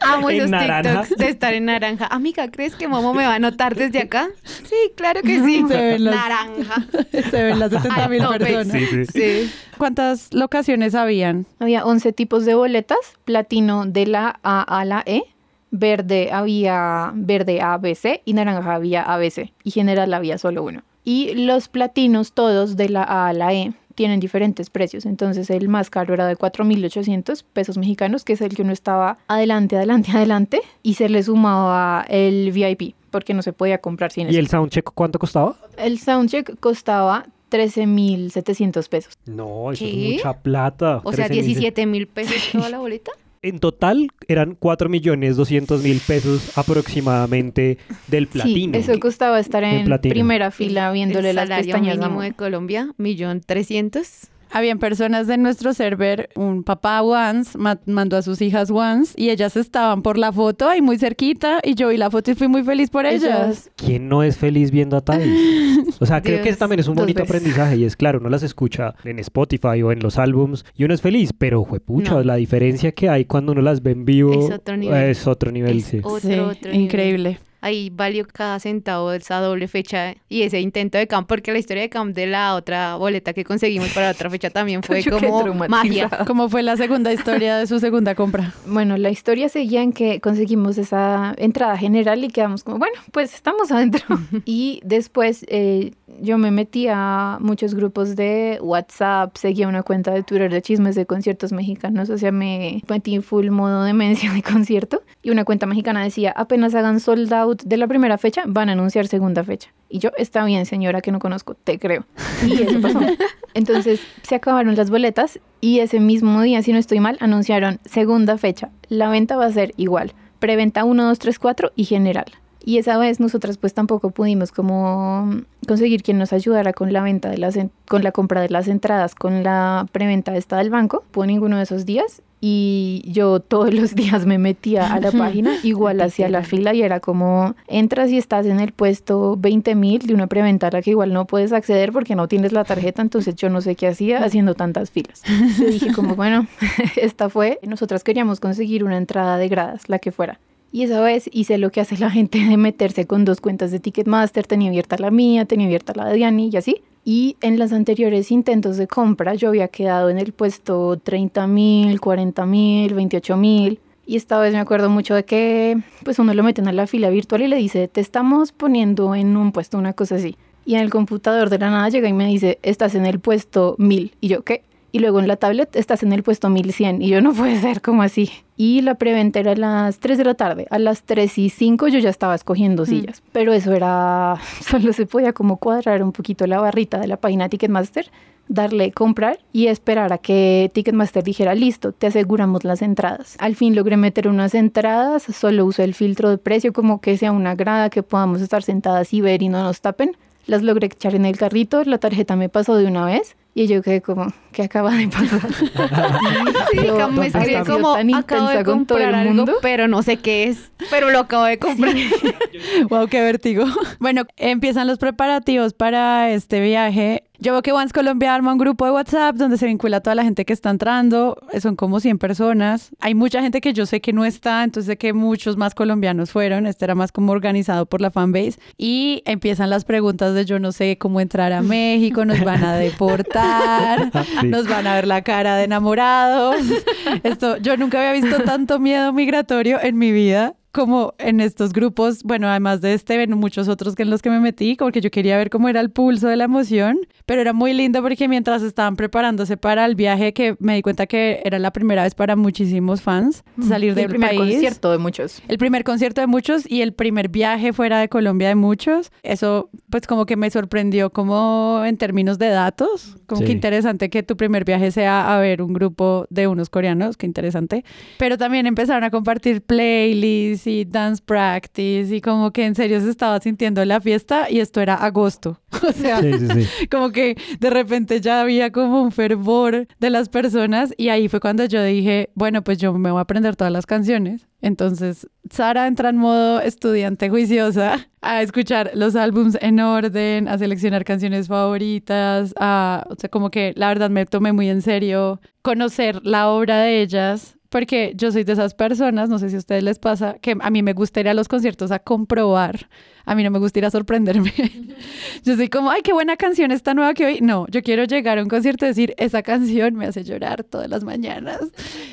Amo 0.00 0.30
esos 0.30 0.50
naranja. 0.50 1.02
TikToks 1.02 1.16
de 1.18 1.28
estar 1.28 1.54
en 1.54 1.66
naranja. 1.66 2.06
Amiga, 2.06 2.50
¿crees 2.50 2.74
que 2.74 2.88
Momo 2.88 3.12
me 3.14 3.26
va 3.26 3.34
a 3.34 3.38
notar 3.38 3.74
desde 3.74 4.00
acá? 4.00 4.28
Sí, 4.44 4.74
claro 4.96 5.20
que 5.22 5.40
sí. 5.40 5.64
Se 5.68 5.76
ven 5.76 6.04
los- 6.04 6.14
Naranja. 6.14 6.86
se 7.30 7.42
ven 7.42 7.58
las 7.58 7.70
70 7.70 8.08
mil 8.08 8.22
Al 8.22 8.26
tope. 8.28 8.38
personas. 8.52 8.72
Sí, 8.72 8.86
sí. 8.86 9.06
Sí. 9.12 9.52
¿Cuántas 9.76 10.32
locaciones 10.32 10.94
habían? 10.94 11.46
Había 11.58 11.84
11 11.84 12.12
tipos 12.12 12.44
de 12.44 12.54
boletas, 12.54 12.98
platino 13.24 13.86
de 13.86 14.06
la 14.06 14.38
A 14.42 14.62
a 14.62 14.84
la 14.84 15.02
E, 15.06 15.22
verde 15.70 16.30
había 16.32 17.12
verde 17.14 17.60
A, 17.60 17.78
B, 17.78 17.94
C 17.94 18.22
y 18.24 18.32
naranja 18.34 18.74
había 18.74 19.02
A, 19.02 19.16
B, 19.16 19.30
C 19.30 19.52
y 19.64 19.70
general 19.70 20.12
había 20.14 20.38
solo 20.38 20.62
uno. 20.62 20.82
Y 21.04 21.34
los 21.34 21.68
platinos 21.68 22.32
todos 22.32 22.76
de 22.76 22.88
la 22.88 23.02
A 23.04 23.28
a 23.28 23.32
la 23.32 23.54
E 23.54 23.72
tienen 23.94 24.20
diferentes 24.20 24.70
precios. 24.70 25.06
Entonces 25.06 25.48
el 25.50 25.68
más 25.68 25.90
caro 25.90 26.14
era 26.14 26.26
de 26.26 26.36
4.800 26.36 27.42
pesos 27.52 27.78
mexicanos, 27.78 28.24
que 28.24 28.34
es 28.34 28.40
el 28.40 28.54
que 28.54 28.62
uno 28.62 28.72
estaba 28.72 29.18
adelante, 29.26 29.76
adelante, 29.76 30.12
adelante 30.12 30.60
y 30.82 30.94
se 30.94 31.08
le 31.08 31.22
sumaba 31.22 32.04
el 32.08 32.52
VIP 32.52 32.94
porque 33.10 33.32
no 33.32 33.40
se 33.40 33.54
podía 33.54 33.78
comprar 33.78 34.12
sin 34.12 34.26
¿Y 34.26 34.30
eso. 34.30 34.40
el 34.40 34.48
soundcheck 34.48 34.90
cuánto 34.94 35.18
costaba? 35.18 35.56
El 35.78 35.98
soundcheck 35.98 36.60
costaba 36.60 37.24
13.700 37.50 38.88
pesos. 38.88 39.14
No, 39.26 39.72
eso 39.72 39.84
¿Qué? 39.84 40.08
es 40.08 40.12
mucha 40.16 40.32
plata. 40.40 41.00
O 41.04 41.12
sea, 41.12 41.26
13 41.26 41.42
mil. 41.42 41.46
17 41.54 41.86
mil 41.86 42.06
pesos 42.06 42.36
toda 42.52 42.68
la 42.70 42.78
boleta. 42.78 43.12
En 43.42 43.60
total 43.60 44.08
eran 44.26 44.56
4 44.58 44.88
millones 44.88 45.36
200 45.36 45.82
mil 45.82 46.00
pesos 46.00 46.56
aproximadamente 46.58 47.78
del 48.08 48.26
platino. 48.26 48.74
Sí, 48.74 48.80
eso 48.90 48.98
costaba 48.98 49.38
estar 49.38 49.62
en 49.62 49.88
primera 50.00 50.50
fila 50.50 50.90
viéndole 50.90 51.30
el 51.30 51.36
las 51.36 51.48
pestañas. 51.48 51.98
mínimo 51.98 52.22
de 52.22 52.32
Colombia, 52.32 52.92
millón 52.96 53.40
trescientos. 53.40 54.28
Habían 54.56 54.78
personas 54.78 55.26
de 55.26 55.36
nuestro 55.38 55.72
server, 55.74 56.28
un 56.36 56.62
papá 56.62 57.02
once 57.02 57.56
ma- 57.58 57.78
mandó 57.86 58.16
a 58.16 58.22
sus 58.22 58.40
hijas 58.42 58.70
once 58.70 59.12
y 59.16 59.30
ellas 59.30 59.56
estaban 59.56 60.02
por 60.02 60.18
la 60.18 60.32
foto 60.32 60.68
ahí 60.68 60.80
muy 60.82 60.98
cerquita 60.98 61.60
y 61.62 61.74
yo 61.74 61.88
vi 61.88 61.96
la 61.96 62.10
foto 62.10 62.30
y 62.30 62.34
fui 62.34 62.48
muy 62.48 62.62
feliz 62.62 62.90
por 62.90 63.06
ellas. 63.06 63.22
Ellas- 63.24 63.70
¿Quién 63.76 64.08
no 64.08 64.22
es 64.22 64.36
feliz 64.36 64.70
viendo 64.70 64.96
a 64.96 65.00
Thais? 65.00 65.26
O 66.00 66.04
sea, 66.06 66.20
creo 66.20 66.42
que 66.42 66.52
también 66.54 66.80
es 66.80 66.88
un 66.88 66.94
bonito 66.94 67.20
veces. 67.20 67.36
aprendizaje 67.36 67.76
y 67.76 67.84
es 67.84 67.96
claro, 67.96 68.18
uno 68.18 68.28
las 68.28 68.42
escucha 68.42 68.94
en 69.04 69.18
Spotify 69.18 69.82
o 69.82 69.92
en 69.92 70.00
los 70.00 70.18
álbums 70.18 70.64
y 70.74 70.84
uno 70.84 70.92
es 70.94 71.00
feliz, 71.00 71.32
pero 71.36 71.64
juepucha, 71.64 72.12
No. 72.14 72.22
la 72.22 72.36
diferencia 72.36 72.92
que 72.92 73.08
hay 73.08 73.24
cuando 73.24 73.52
uno 73.52 73.62
las 73.62 73.82
ve 73.82 73.92
en 73.92 74.04
vivo 74.04 74.32
Es 74.46 74.50
otro 74.54 74.76
nivel. 74.76 75.04
es 75.10 75.26
otro 75.26 75.50
nivel, 75.52 75.78
Es 75.78 75.84
sí. 75.84 75.98
otro, 76.02 76.18
Sí, 76.20 76.32
otro 76.38 76.70
nivel. 76.70 76.80
increíble. 76.80 77.38
Ahí 77.66 77.90
valió 77.90 78.24
cada 78.32 78.60
centavo 78.60 79.10
de 79.10 79.18
esa 79.18 79.40
doble 79.40 79.66
fecha 79.66 80.14
y 80.28 80.42
ese 80.42 80.60
intento 80.60 80.98
de 80.98 81.08
camp, 81.08 81.26
porque 81.26 81.50
la 81.50 81.58
historia 81.58 81.82
de 81.82 81.88
camp 81.88 82.14
de 82.14 82.28
la 82.28 82.54
otra 82.54 82.94
boleta 82.94 83.32
que 83.32 83.42
conseguimos 83.42 83.88
para 83.88 84.06
la 84.06 84.12
otra 84.12 84.30
fecha 84.30 84.50
también 84.50 84.84
fue 84.84 85.02
como 85.10 85.42
magia. 85.68 86.08
¿Cómo 86.28 86.48
fue 86.48 86.62
la 86.62 86.76
segunda 86.76 87.12
historia 87.12 87.56
de 87.56 87.66
su 87.66 87.80
segunda 87.80 88.14
compra? 88.14 88.54
Bueno, 88.66 88.96
la 88.96 89.10
historia 89.10 89.48
seguía 89.48 89.82
en 89.82 89.92
que 89.92 90.20
conseguimos 90.20 90.78
esa 90.78 91.34
entrada 91.38 91.76
general 91.76 92.22
y 92.22 92.28
quedamos 92.28 92.62
como, 92.62 92.78
bueno, 92.78 92.94
pues 93.10 93.34
estamos 93.34 93.72
adentro. 93.72 94.04
y 94.44 94.80
después 94.84 95.44
eh, 95.48 95.90
yo 96.20 96.38
me 96.38 96.50
metí 96.50 96.88
a 96.88 97.38
muchos 97.40 97.74
grupos 97.74 98.16
de 98.16 98.58
WhatsApp, 98.62 99.36
seguía 99.36 99.68
una 99.68 99.82
cuenta 99.82 100.12
de 100.12 100.22
Twitter 100.22 100.52
de 100.52 100.62
chismes 100.62 100.94
de 100.94 101.06
conciertos 101.06 101.52
mexicanos, 101.52 102.10
o 102.10 102.18
sea, 102.18 102.32
me 102.32 102.82
metí 102.88 103.20
full 103.20 103.50
modo 103.50 103.84
demencia 103.84 104.32
de 104.32 104.42
concierto. 104.52 105.02
Y 105.22 105.30
una 105.30 105.44
cuenta 105.44 105.66
mexicana 105.66 106.02
decía, 106.02 106.32
apenas 106.36 106.74
hagan 106.74 107.00
sold 107.00 107.32
out 107.32 107.62
de 107.62 107.76
la 107.76 107.86
primera 107.86 108.18
fecha, 108.18 108.42
van 108.46 108.68
a 108.68 108.72
anunciar 108.72 109.06
segunda 109.06 109.44
fecha. 109.44 109.72
Y 109.88 109.98
yo, 109.98 110.10
está 110.16 110.44
bien, 110.44 110.66
señora, 110.66 111.00
que 111.00 111.12
no 111.12 111.18
conozco, 111.18 111.54
te 111.54 111.78
creo. 111.78 112.06
Y 112.46 112.62
eso 112.62 112.80
pasó. 112.80 113.00
Entonces 113.54 114.00
se 114.22 114.34
acabaron 114.34 114.76
las 114.76 114.90
boletas 114.90 115.40
y 115.60 115.80
ese 115.80 116.00
mismo 116.00 116.42
día, 116.42 116.62
si 116.62 116.72
no 116.72 116.78
estoy 116.78 117.00
mal, 117.00 117.16
anunciaron 117.20 117.80
segunda 117.84 118.36
fecha. 118.36 118.70
La 118.88 119.08
venta 119.08 119.36
va 119.36 119.46
a 119.46 119.52
ser 119.52 119.72
igual. 119.76 120.12
Preventa 120.38 120.84
1, 120.84 121.04
2, 121.04 121.18
3, 121.18 121.38
4 121.38 121.72
y 121.74 121.84
general. 121.84 122.26
Y 122.66 122.78
esa 122.78 122.98
vez 122.98 123.20
nosotras 123.20 123.58
pues 123.58 123.74
tampoco 123.74 124.10
pudimos 124.10 124.50
como 124.50 125.40
conseguir 125.68 126.02
quien 126.02 126.18
nos 126.18 126.32
ayudara 126.32 126.72
con 126.72 126.92
la 126.92 127.00
venta 127.00 127.30
de 127.30 127.38
las 127.38 127.56
con 127.86 128.02
la 128.02 128.10
compra 128.10 128.40
de 128.40 128.48
las 128.48 128.66
entradas, 128.66 129.14
con 129.14 129.44
la 129.44 129.86
preventa 129.92 130.36
esta 130.36 130.56
del 130.56 130.70
banco, 130.70 131.04
por 131.12 131.28
ninguno 131.28 131.58
de 131.58 131.62
esos 131.62 131.86
días. 131.86 132.22
Y 132.40 133.04
yo 133.06 133.38
todos 133.38 133.72
los 133.72 133.94
días 133.94 134.26
me 134.26 134.38
metía 134.38 134.92
a 134.92 134.98
la 134.98 135.12
página, 135.12 135.54
igual 135.62 136.00
hacia 136.00 136.28
la 136.28 136.42
fila 136.42 136.74
y 136.74 136.82
era 136.82 136.98
como, 136.98 137.54
entras 137.68 138.10
y 138.10 138.18
estás 138.18 138.46
en 138.46 138.58
el 138.58 138.72
puesto 138.72 139.36
20 139.36 139.76
mil 139.76 140.00
de 140.00 140.14
una 140.14 140.26
preventa 140.26 140.66
a 140.66 140.72
la 140.72 140.82
que 140.82 140.90
igual 140.90 141.12
no 141.12 141.24
puedes 141.24 141.52
acceder 141.52 141.92
porque 141.92 142.16
no 142.16 142.26
tienes 142.26 142.50
la 142.50 142.64
tarjeta, 142.64 143.00
entonces 143.00 143.36
yo 143.36 143.48
no 143.48 143.60
sé 143.60 143.76
qué 143.76 143.86
hacía 143.86 144.24
haciendo 144.24 144.56
tantas 144.56 144.90
filas. 144.90 145.22
Yo 145.56 145.66
dije 145.66 145.92
como, 145.92 146.16
bueno, 146.16 146.48
esta 146.96 147.28
fue, 147.28 147.60
nosotras 147.62 148.02
queríamos 148.02 148.40
conseguir 148.40 148.82
una 148.82 148.96
entrada 148.96 149.38
de 149.38 149.48
gradas, 149.48 149.88
la 149.88 150.00
que 150.00 150.10
fuera. 150.10 150.40
Y 150.76 150.82
esa 150.82 151.00
vez 151.00 151.30
hice 151.32 151.56
lo 151.56 151.72
que 151.72 151.80
hace 151.80 151.96
la 151.96 152.10
gente 152.10 152.38
de 152.38 152.58
meterse 152.58 153.06
con 153.06 153.24
dos 153.24 153.40
cuentas 153.40 153.70
de 153.70 153.80
Ticketmaster, 153.80 154.46
tenía 154.46 154.68
abierta 154.68 154.98
la 154.98 155.10
mía, 155.10 155.46
tenía 155.46 155.64
abierta 155.64 155.94
la 155.96 156.04
de 156.04 156.16
Diani 156.16 156.50
y 156.52 156.56
así. 156.58 156.82
Y 157.02 157.38
en 157.40 157.58
los 157.58 157.72
anteriores 157.72 158.30
intentos 158.30 158.76
de 158.76 158.86
compra 158.86 159.34
yo 159.36 159.48
había 159.48 159.68
quedado 159.68 160.10
en 160.10 160.18
el 160.18 160.34
puesto 160.34 160.98
30 161.02 161.46
mil, 161.46 161.98
40 161.98 162.44
mil, 162.44 162.92
28 162.92 163.36
mil. 163.38 163.80
Y 164.04 164.16
esta 164.16 164.38
vez 164.38 164.52
me 164.52 164.58
acuerdo 164.58 164.90
mucho 164.90 165.14
de 165.14 165.24
que 165.24 165.78
pues 166.04 166.18
uno 166.18 166.34
lo 166.34 166.42
meten 166.42 166.68
a 166.68 166.72
la 166.72 166.86
fila 166.86 167.08
virtual 167.08 167.40
y 167.40 167.48
le 167.48 167.56
dice, 167.56 167.88
te 167.88 168.02
estamos 168.02 168.52
poniendo 168.52 169.14
en 169.14 169.34
un 169.38 169.52
puesto, 169.52 169.78
una 169.78 169.94
cosa 169.94 170.16
así. 170.16 170.36
Y 170.66 170.74
en 170.74 170.82
el 170.82 170.90
computador 170.90 171.48
de 171.48 171.58
la 171.58 171.70
nada 171.70 171.88
llega 171.88 172.06
y 172.06 172.12
me 172.12 172.26
dice, 172.26 172.58
estás 172.62 172.94
en 172.94 173.06
el 173.06 173.18
puesto 173.18 173.76
1000. 173.78 174.12
Y 174.20 174.28
yo, 174.28 174.42
¿qué? 174.42 174.62
Y 174.92 174.98
luego 175.00 175.20
en 175.20 175.28
la 175.28 175.36
tablet 175.36 175.76
estás 175.76 176.02
en 176.02 176.12
el 176.12 176.22
puesto 176.22 176.48
1100. 176.48 177.02
Y 177.02 177.08
yo, 177.08 177.20
no 177.20 177.32
puede 177.32 177.60
ser, 177.60 177.82
como 177.82 178.02
así? 178.02 178.30
Y 178.56 178.80
la 178.80 178.94
preventa 178.94 179.40
era 179.40 179.52
a 179.52 179.56
las 179.56 179.98
3 179.98 180.18
de 180.18 180.24
la 180.24 180.34
tarde. 180.34 180.66
A 180.70 180.78
las 180.78 181.02
3 181.02 181.38
y 181.38 181.50
5 181.50 181.88
yo 181.88 181.98
ya 181.98 182.10
estaba 182.10 182.34
escogiendo 182.34 182.86
sillas. 182.86 183.22
Pero 183.32 183.52
eso 183.52 183.72
era, 183.74 184.36
solo 184.60 184.92
se 184.92 185.06
podía 185.06 185.32
como 185.32 185.58
cuadrar 185.58 186.02
un 186.02 186.12
poquito 186.12 186.46
la 186.46 186.60
barrita 186.60 186.98
de 186.98 187.08
la 187.08 187.16
página 187.18 187.48
Ticketmaster, 187.48 188.10
darle 188.48 188.92
comprar 188.92 189.40
y 189.52 189.66
esperar 189.66 190.12
a 190.12 190.18
que 190.18 190.70
Ticketmaster 190.72 191.22
dijera, 191.22 191.54
listo, 191.54 191.92
te 191.92 192.06
aseguramos 192.06 192.64
las 192.64 192.82
entradas. 192.82 193.36
Al 193.38 193.56
fin 193.56 193.74
logré 193.74 193.96
meter 193.96 194.28
unas 194.28 194.54
entradas, 194.54 195.24
solo 195.24 195.64
usé 195.64 195.84
el 195.84 195.94
filtro 195.94 196.30
de 196.30 196.38
precio 196.38 196.72
como 196.72 197.00
que 197.00 197.18
sea 197.18 197.32
una 197.32 197.54
grada 197.54 197.90
que 197.90 198.02
podamos 198.02 198.40
estar 198.40 198.62
sentadas 198.62 199.12
y 199.12 199.20
ver 199.20 199.42
y 199.42 199.48
no 199.48 199.62
nos 199.62 199.80
tapen. 199.80 200.16
Las 200.46 200.62
logré 200.62 200.86
echar 200.86 201.14
en 201.14 201.26
el 201.26 201.36
carrito, 201.36 201.82
la 201.84 201.98
tarjeta 201.98 202.36
me 202.36 202.48
pasó 202.48 202.76
de 202.76 202.86
una 202.86 203.04
vez 203.04 203.36
y 203.54 203.66
yo 203.66 203.82
quedé 203.82 204.00
como, 204.00 204.28
¿qué 204.56 204.62
acaba 204.62 204.90
de 204.94 205.06
pasar? 205.06 205.40
Sí, 206.70 206.78
Yo, 206.86 206.94
como 206.94 207.08
me 207.08 207.14
¿dónde 207.14 207.26
escribe 207.26 207.58
está? 207.60 207.72
como 207.72 207.94
Tan 207.94 208.14
acabo 208.14 208.48
de 208.48 208.64
con 208.64 208.86
todo 208.86 208.98
el 208.98 209.04
comprar 209.04 209.14
algo, 209.20 209.34
mundo. 209.34 209.52
pero 209.60 209.86
no 209.86 210.02
sé 210.02 210.16
qué 210.16 210.44
es, 210.44 210.70
pero 210.90 211.10
lo 211.10 211.18
acabo 211.20 211.44
de 211.44 211.58
comprar. 211.58 211.94
Wow, 212.88 213.06
qué 213.08 213.20
vértigo. 213.20 213.64
Bueno, 214.00 214.22
empiezan 214.36 214.86
los 214.86 214.98
preparativos 214.98 215.74
para 215.74 216.30
este 216.30 216.60
viaje. 216.60 217.22
Yo 217.38 217.52
veo 217.52 217.60
que 217.60 217.70
Once 217.72 217.92
Colombia 217.92 218.34
arma 218.34 218.52
un 218.52 218.58
grupo 218.58 218.86
de 218.86 218.92
WhatsApp 218.92 219.36
donde 219.36 219.58
se 219.58 219.66
vincula 219.66 219.98
a 219.98 220.00
toda 220.00 220.14
la 220.14 220.22
gente 220.24 220.46
que 220.46 220.54
está 220.54 220.70
entrando. 220.70 221.36
Son 221.60 221.76
como 221.76 222.00
100 222.00 222.16
personas. 222.18 222.90
Hay 222.98 223.14
mucha 223.14 223.42
gente 223.42 223.60
que 223.60 223.74
yo 223.74 223.84
sé 223.84 224.00
que 224.00 224.14
no 224.14 224.24
está, 224.24 224.64
entonces 224.64 224.86
sé 224.90 224.96
que 224.96 225.12
muchos 225.12 225.58
más 225.58 225.74
colombianos 225.74 226.30
fueron. 226.30 226.66
Este 226.66 226.86
era 226.86 226.94
más 226.94 227.12
como 227.12 227.32
organizado 227.32 227.84
por 227.84 228.00
la 228.00 228.10
fanbase. 228.10 228.58
Y 228.78 229.22
empiezan 229.26 229.68
las 229.68 229.84
preguntas 229.84 230.32
de 230.32 230.46
yo 230.46 230.58
no 230.58 230.72
sé 230.72 230.96
cómo 230.96 231.20
entrar 231.20 231.52
a 231.52 231.60
México, 231.60 232.24
nos 232.24 232.40
van 232.42 232.64
a 232.64 232.74
deportar, 232.76 234.10
Sí. 234.46 234.50
nos 234.50 234.68
van 234.68 234.86
a 234.86 234.94
ver 234.94 235.06
la 235.06 235.22
cara 235.22 235.56
de 235.56 235.64
enamorados. 235.64 236.56
Esto, 237.22 237.56
yo 237.58 237.76
nunca 237.76 237.98
había 237.98 238.12
visto 238.12 238.42
tanto 238.44 238.78
miedo 238.78 239.12
migratorio 239.12 239.78
en 239.82 239.98
mi 239.98 240.12
vida 240.12 240.54
como 240.76 241.14
en 241.18 241.40
estos 241.40 241.72
grupos, 241.72 242.22
bueno, 242.22 242.48
además 242.48 242.82
de 242.82 242.92
este, 242.92 243.16
ven 243.16 243.32
muchos 243.36 243.66
otros 243.66 243.94
que 243.94 244.02
en 244.02 244.10
los 244.10 244.20
que 244.20 244.28
me 244.30 244.38
metí, 244.40 244.76
como 244.76 244.92
que 244.92 245.00
yo 245.00 245.10
quería 245.10 245.36
ver 245.38 245.48
cómo 245.50 245.68
era 245.70 245.80
el 245.80 245.90
pulso 245.90 246.28
de 246.28 246.36
la 246.36 246.44
emoción, 246.44 246.98
pero 247.24 247.40
era 247.40 247.52
muy 247.54 247.72
lindo 247.72 248.02
porque 248.02 248.28
mientras 248.28 248.62
estaban 248.62 248.94
preparándose 248.94 249.56
para 249.56 249.86
el 249.86 249.94
viaje, 249.94 250.34
que 250.34 250.54
me 250.60 250.74
di 250.74 250.82
cuenta 250.82 251.06
que 251.06 251.40
era 251.44 251.58
la 251.58 251.72
primera 251.72 252.02
vez 252.02 252.14
para 252.14 252.36
muchísimos 252.36 253.00
fans 253.00 253.42
salir 253.66 253.90
el 253.90 253.94
del 253.96 254.06
primer 254.08 254.28
país. 254.36 254.40
concierto 254.52 254.92
de 254.92 254.98
muchos. 254.98 255.42
El 255.48 255.56
primer 255.58 255.82
concierto 255.82 256.20
de 256.20 256.26
muchos 256.26 256.70
y 256.70 256.82
el 256.82 256.92
primer 256.92 257.30
viaje 257.30 257.72
fuera 257.72 257.98
de 257.98 258.08
Colombia 258.10 258.48
de 258.48 258.54
muchos. 258.54 259.10
Eso, 259.22 259.70
pues, 259.88 260.06
como 260.06 260.26
que 260.26 260.36
me 260.36 260.50
sorprendió, 260.50 261.08
como 261.10 261.82
en 261.86 261.96
términos 261.96 262.38
de 262.38 262.48
datos. 262.48 263.16
Como 263.26 263.40
Sí. 263.40 263.46
que 263.46 263.52
interesante 263.52 264.10
que 264.10 264.22
tu 264.22 264.36
primer 264.36 264.64
viaje 264.66 264.90
sea 264.90 265.34
a 265.34 265.40
ver 265.40 265.62
un 265.62 265.72
grupo 265.72 266.26
de 266.28 266.46
unos 266.46 266.68
coreanos, 266.68 267.16
qué 267.16 267.24
interesante. 267.26 267.84
Pero 268.18 268.36
también 268.36 268.66
empezaron 268.66 269.02
a 269.04 269.10
compartir 269.10 269.62
playlists 269.62 270.65
y 270.66 270.84
dance 270.84 271.22
practice 271.24 272.14
y 272.14 272.20
como 272.20 272.50
que 272.52 272.64
en 272.66 272.74
serio 272.74 273.00
se 273.00 273.10
estaba 273.10 273.40
sintiendo 273.40 273.84
la 273.84 274.00
fiesta 274.00 274.50
y 274.50 274.60
esto 274.60 274.80
era 274.80 274.94
agosto. 274.94 275.60
O 275.86 275.92
sea, 275.92 276.20
Sí, 276.22 276.32
sí, 276.32 276.64
sí. 276.64 276.86
como 276.88 277.10
que 277.10 277.36
de 277.60 277.70
repente 277.70 278.20
ya 278.20 278.40
había 278.40 278.72
como 278.72 279.02
un 279.02 279.12
fervor 279.12 279.86
de 280.00 280.10
las 280.10 280.28
personas 280.30 280.92
y 280.96 281.10
ahí 281.10 281.28
fue 281.28 281.38
cuando 281.38 281.64
yo 281.66 281.82
dije, 281.84 282.30
bueno, 282.34 282.62
pues 282.64 282.78
yo 282.78 282.92
me 282.94 283.10
voy 283.10 283.18
a 283.18 283.22
aprender 283.22 283.54
todas 283.56 283.72
las 283.72 283.84
canciones. 283.86 284.48
Entonces, 284.62 285.28
Sara 285.50 285.86
entra 285.86 286.08
en 286.08 286.16
modo 286.16 286.60
estudiante 286.60 287.28
juiciosa 287.28 288.08
a 288.22 288.42
escuchar 288.42 288.90
los 288.94 289.14
álbums 289.14 289.56
en 289.60 289.78
orden, 289.78 290.48
a 290.48 290.58
seleccionar 290.58 291.04
canciones 291.04 291.46
favoritas, 291.46 292.52
a, 292.58 293.06
o 293.10 293.14
sea, 293.16 293.28
como 293.30 293.50
que 293.50 293.72
la 293.76 293.88
verdad 293.88 294.10
me 294.10 294.24
tomé 294.26 294.52
muy 294.52 294.68
en 294.70 294.82
serio 294.82 295.40
conocer 295.62 296.20
la 296.24 296.48
obra 296.48 296.80
de 296.80 297.02
ellas. 297.02 297.55
Porque 297.68 298.12
yo 298.16 298.30
soy 298.32 298.44
de 298.44 298.52
esas 298.52 298.74
personas, 298.74 299.28
no 299.28 299.38
sé 299.38 299.50
si 299.50 299.56
a 299.56 299.58
ustedes 299.58 299.82
les 299.82 299.98
pasa, 299.98 300.36
que 300.40 300.56
a 300.58 300.70
mí 300.70 300.82
me 300.82 300.92
gusta 300.92 301.20
ir 301.20 301.28
a 301.28 301.34
los 301.34 301.48
conciertos 301.48 301.90
a 301.90 301.98
comprobar. 301.98 302.88
A 303.28 303.34
mí 303.34 303.42
no 303.42 303.50
me 303.50 303.58
gusta 303.58 303.80
ir 303.80 303.84
a 303.84 303.90
sorprenderme. 303.90 304.52
Yo 305.44 305.56
soy 305.56 305.68
como, 305.68 305.90
ay, 305.90 306.02
qué 306.02 306.12
buena 306.12 306.36
canción 306.36 306.70
esta 306.70 306.94
nueva 306.94 307.12
que 307.12 307.26
hoy. 307.26 307.38
No, 307.40 307.66
yo 307.68 307.82
quiero 307.82 308.04
llegar 308.04 308.38
a 308.38 308.42
un 308.42 308.48
concierto 308.48 308.84
y 308.84 308.88
decir, 308.88 309.14
esa 309.18 309.42
canción 309.42 309.94
me 309.94 310.06
hace 310.06 310.22
llorar 310.22 310.62
todas 310.62 310.88
las 310.88 311.02
mañanas. 311.02 311.60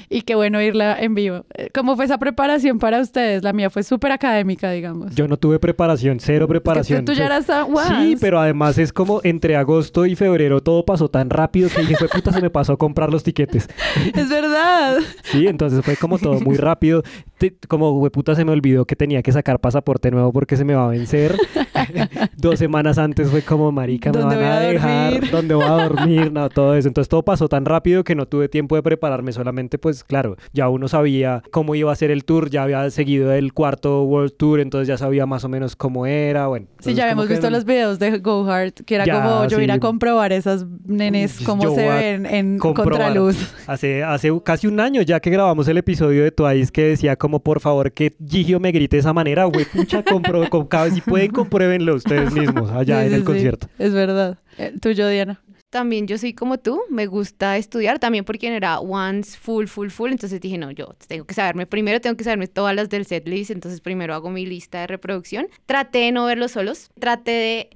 Y 0.10 0.24
qué 0.24 0.34
bueno 0.34 0.60
irla 0.60 1.00
en 1.00 1.14
vivo. 1.14 1.46
Eh, 1.54 1.70
¿Cómo 1.74 1.96
fue 1.96 2.06
esa 2.06 2.18
preparación 2.18 2.80
para 2.80 3.00
ustedes? 3.00 3.44
La 3.44 3.54
mía 3.54 3.70
fue 3.70 3.84
súper 3.84 4.12
académica, 4.12 4.72
digamos. 4.72 5.14
Yo 5.14 5.28
no 5.28 5.38
tuve 5.38 5.60
preparación, 5.60 6.20
cero 6.20 6.46
Es 6.46 6.48
que 6.48 6.52
preparación. 6.52 7.06
tú 7.06 7.14
ya 7.14 7.26
eras 7.26 7.48
a 7.50 7.68
Sí, 7.88 8.16
pero 8.20 8.40
además 8.40 8.80
es 8.80 8.92
como 8.92 9.22
entre 9.24 9.56
agosto 9.56 10.08
y 10.08 10.16
febrero 10.16 10.62
todo 10.62 10.84
pasó 10.86 11.10
tan 11.10 11.30
rápido 11.30 11.70
que 11.70 11.82
dije, 11.82 11.96
fue 11.96 12.08
puta, 12.08 12.32
se 12.32 12.42
me 12.42 12.50
pasó 12.50 12.74
a 12.74 12.78
comprar 12.78 13.12
los 13.12 13.24
tiquetes. 13.24 13.70
Es 14.16 14.30
verdad. 14.30 14.98
Sí, 15.24 15.43
entonces 15.48 15.84
fue 15.84 15.96
como 15.98 16.18
todo 16.18 16.40
muy 16.42 16.58
rápido. 16.58 17.04
Te- 17.38 17.56
como 17.68 17.92
hueputa 18.00 18.36
se 18.36 18.46
me 18.46 18.52
olvidó 18.52 18.86
que 18.86 18.96
tenía 18.96 19.22
que 19.22 19.32
sacar 19.32 19.60
pasaporte 19.60 20.12
nuevo 20.12 20.32
porque 20.32 20.56
se 20.58 20.64
me 20.66 20.74
va 20.76 20.86
a 20.86 20.90
vencer. 20.90 21.36
Dos 22.38 22.60
semanas 22.60 22.98
antes 22.98 23.30
fue 23.30 23.42
como, 23.42 23.72
marica, 23.72 24.12
me 24.12 24.20
¿Dónde 24.20 24.36
van 24.36 24.46
a 24.46 24.58
a 24.58 24.60
dejar, 24.62 25.30
dónde 25.32 25.54
voy 25.56 25.66
a 25.66 25.70
dormir, 25.70 26.32
no, 26.32 26.50
todo 26.50 26.76
eso. 26.76 26.88
Entonces 26.88 27.10
todo 27.10 27.24
pasó 27.24 27.48
tan 27.50 27.66
rápido 27.66 28.04
que 28.04 28.16
no 28.16 28.26
tuve 28.26 28.50
tiempo 28.50 28.76
de 28.76 28.84
prepararme. 28.84 29.32
Solamente, 29.34 29.78
pues 29.78 30.04
claro, 30.04 30.38
ya 30.54 30.70
uno 30.70 30.88
sabía 30.88 31.44
cómo 31.52 31.76
iba 31.76 31.92
a 31.92 31.96
ser 31.96 32.12
el 32.12 32.26
tour, 32.26 32.50
ya 32.50 32.64
había 32.64 32.90
seguido 32.90 33.32
el 33.34 33.54
cuarto 33.54 34.04
World 34.04 34.34
Tour, 34.38 34.60
entonces 34.60 34.88
ya 34.88 34.98
sabía 34.98 35.26
más 35.26 35.44
o 35.44 35.50
menos 35.50 35.76
cómo 35.76 36.06
era. 36.06 36.48
Bueno, 36.48 36.68
Sí, 36.80 36.94
ya 36.94 37.04
habíamos 37.04 37.28
visto 37.28 37.50
no- 37.50 37.56
los 37.58 37.66
videos 37.66 38.00
de 38.00 38.20
Go 38.20 38.46
Hard, 38.50 38.74
que 38.86 38.96
era 38.96 39.06
Ya, 39.06 39.22
como 39.22 39.48
yo 39.48 39.60
ir 39.62 39.72
a 39.72 39.76
sí. 39.76 39.80
comprobar 39.80 40.32
esas 40.34 40.66
nenes, 40.86 41.40
Yo 41.40 41.46
cómo 41.46 41.64
se 41.64 41.70
voy 41.70 41.86
a 41.88 41.96
ven 41.96 42.26
en 42.26 42.58
contraluz. 42.60 43.54
Hace, 43.68 44.04
hace 44.04 44.32
casi 44.44 44.68
un 44.68 44.80
año 44.80 45.02
ya 45.02 45.20
que 45.20 45.30
grabamos 45.34 45.68
el 45.68 45.78
episodio 45.80 46.24
de 46.24 46.32
Twice 46.32 46.72
que 46.72 46.84
decía 46.84 47.16
como 47.16 47.40
por 47.40 47.60
favor 47.60 47.92
que 47.92 48.14
Gigio 48.26 48.60
me 48.60 48.72
grite 48.72 48.98
de 48.98 49.00
esa 49.00 49.14
manera, 49.14 49.46
güey, 49.46 49.66
pucha, 49.66 50.04
compro, 50.04 50.42
vez 50.42 50.94
si 50.94 51.02
pueden 51.02 51.32
compruébenlo 51.32 51.96
ustedes 51.96 52.32
mismos 52.32 52.70
allá 52.70 53.00
Sí, 53.00 53.06
en 53.06 53.10
sí, 53.10 53.16
el 53.16 53.22
sí, 53.22 53.26
concierto. 53.26 53.68
Es 53.80 53.94
verdad. 53.94 54.38
Eh, 54.60 54.74
Tuyo, 54.80 55.08
Diana. 55.08 55.42
También 55.72 56.06
yo 56.06 56.20
soy 56.20 56.34
como 56.34 56.60
tú, 56.60 56.84
me 56.92 57.08
gusta 57.08 57.58
estudiar, 57.58 57.98
también 57.98 58.26
porque 58.26 58.48
era 58.56 58.80
once 58.80 59.36
full, 59.36 59.66
full, 59.66 59.90
full, 59.90 60.12
entonces 60.12 60.40
dije, 60.40 60.60
no, 60.60 60.70
yo 60.70 60.96
tengo 61.08 61.26
que 61.26 61.34
saberme, 61.34 61.66
primero 61.66 62.00
tengo 62.00 62.16
que 62.16 62.24
saberme 62.24 62.46
todas 62.46 62.76
las 62.76 62.90
del 62.90 63.08
set 63.08 63.28
list, 63.28 63.50
entonces 63.50 63.82
primero 63.82 64.14
hago 64.14 64.30
mi 64.30 64.46
lista 64.46 64.82
de 64.82 64.88
reproducción. 64.88 65.48
Traté 65.66 65.98
de 65.98 66.12
no 66.12 66.26
verlos 66.26 66.52
solos, 66.52 66.92
traté 67.00 67.32
de 67.32 67.70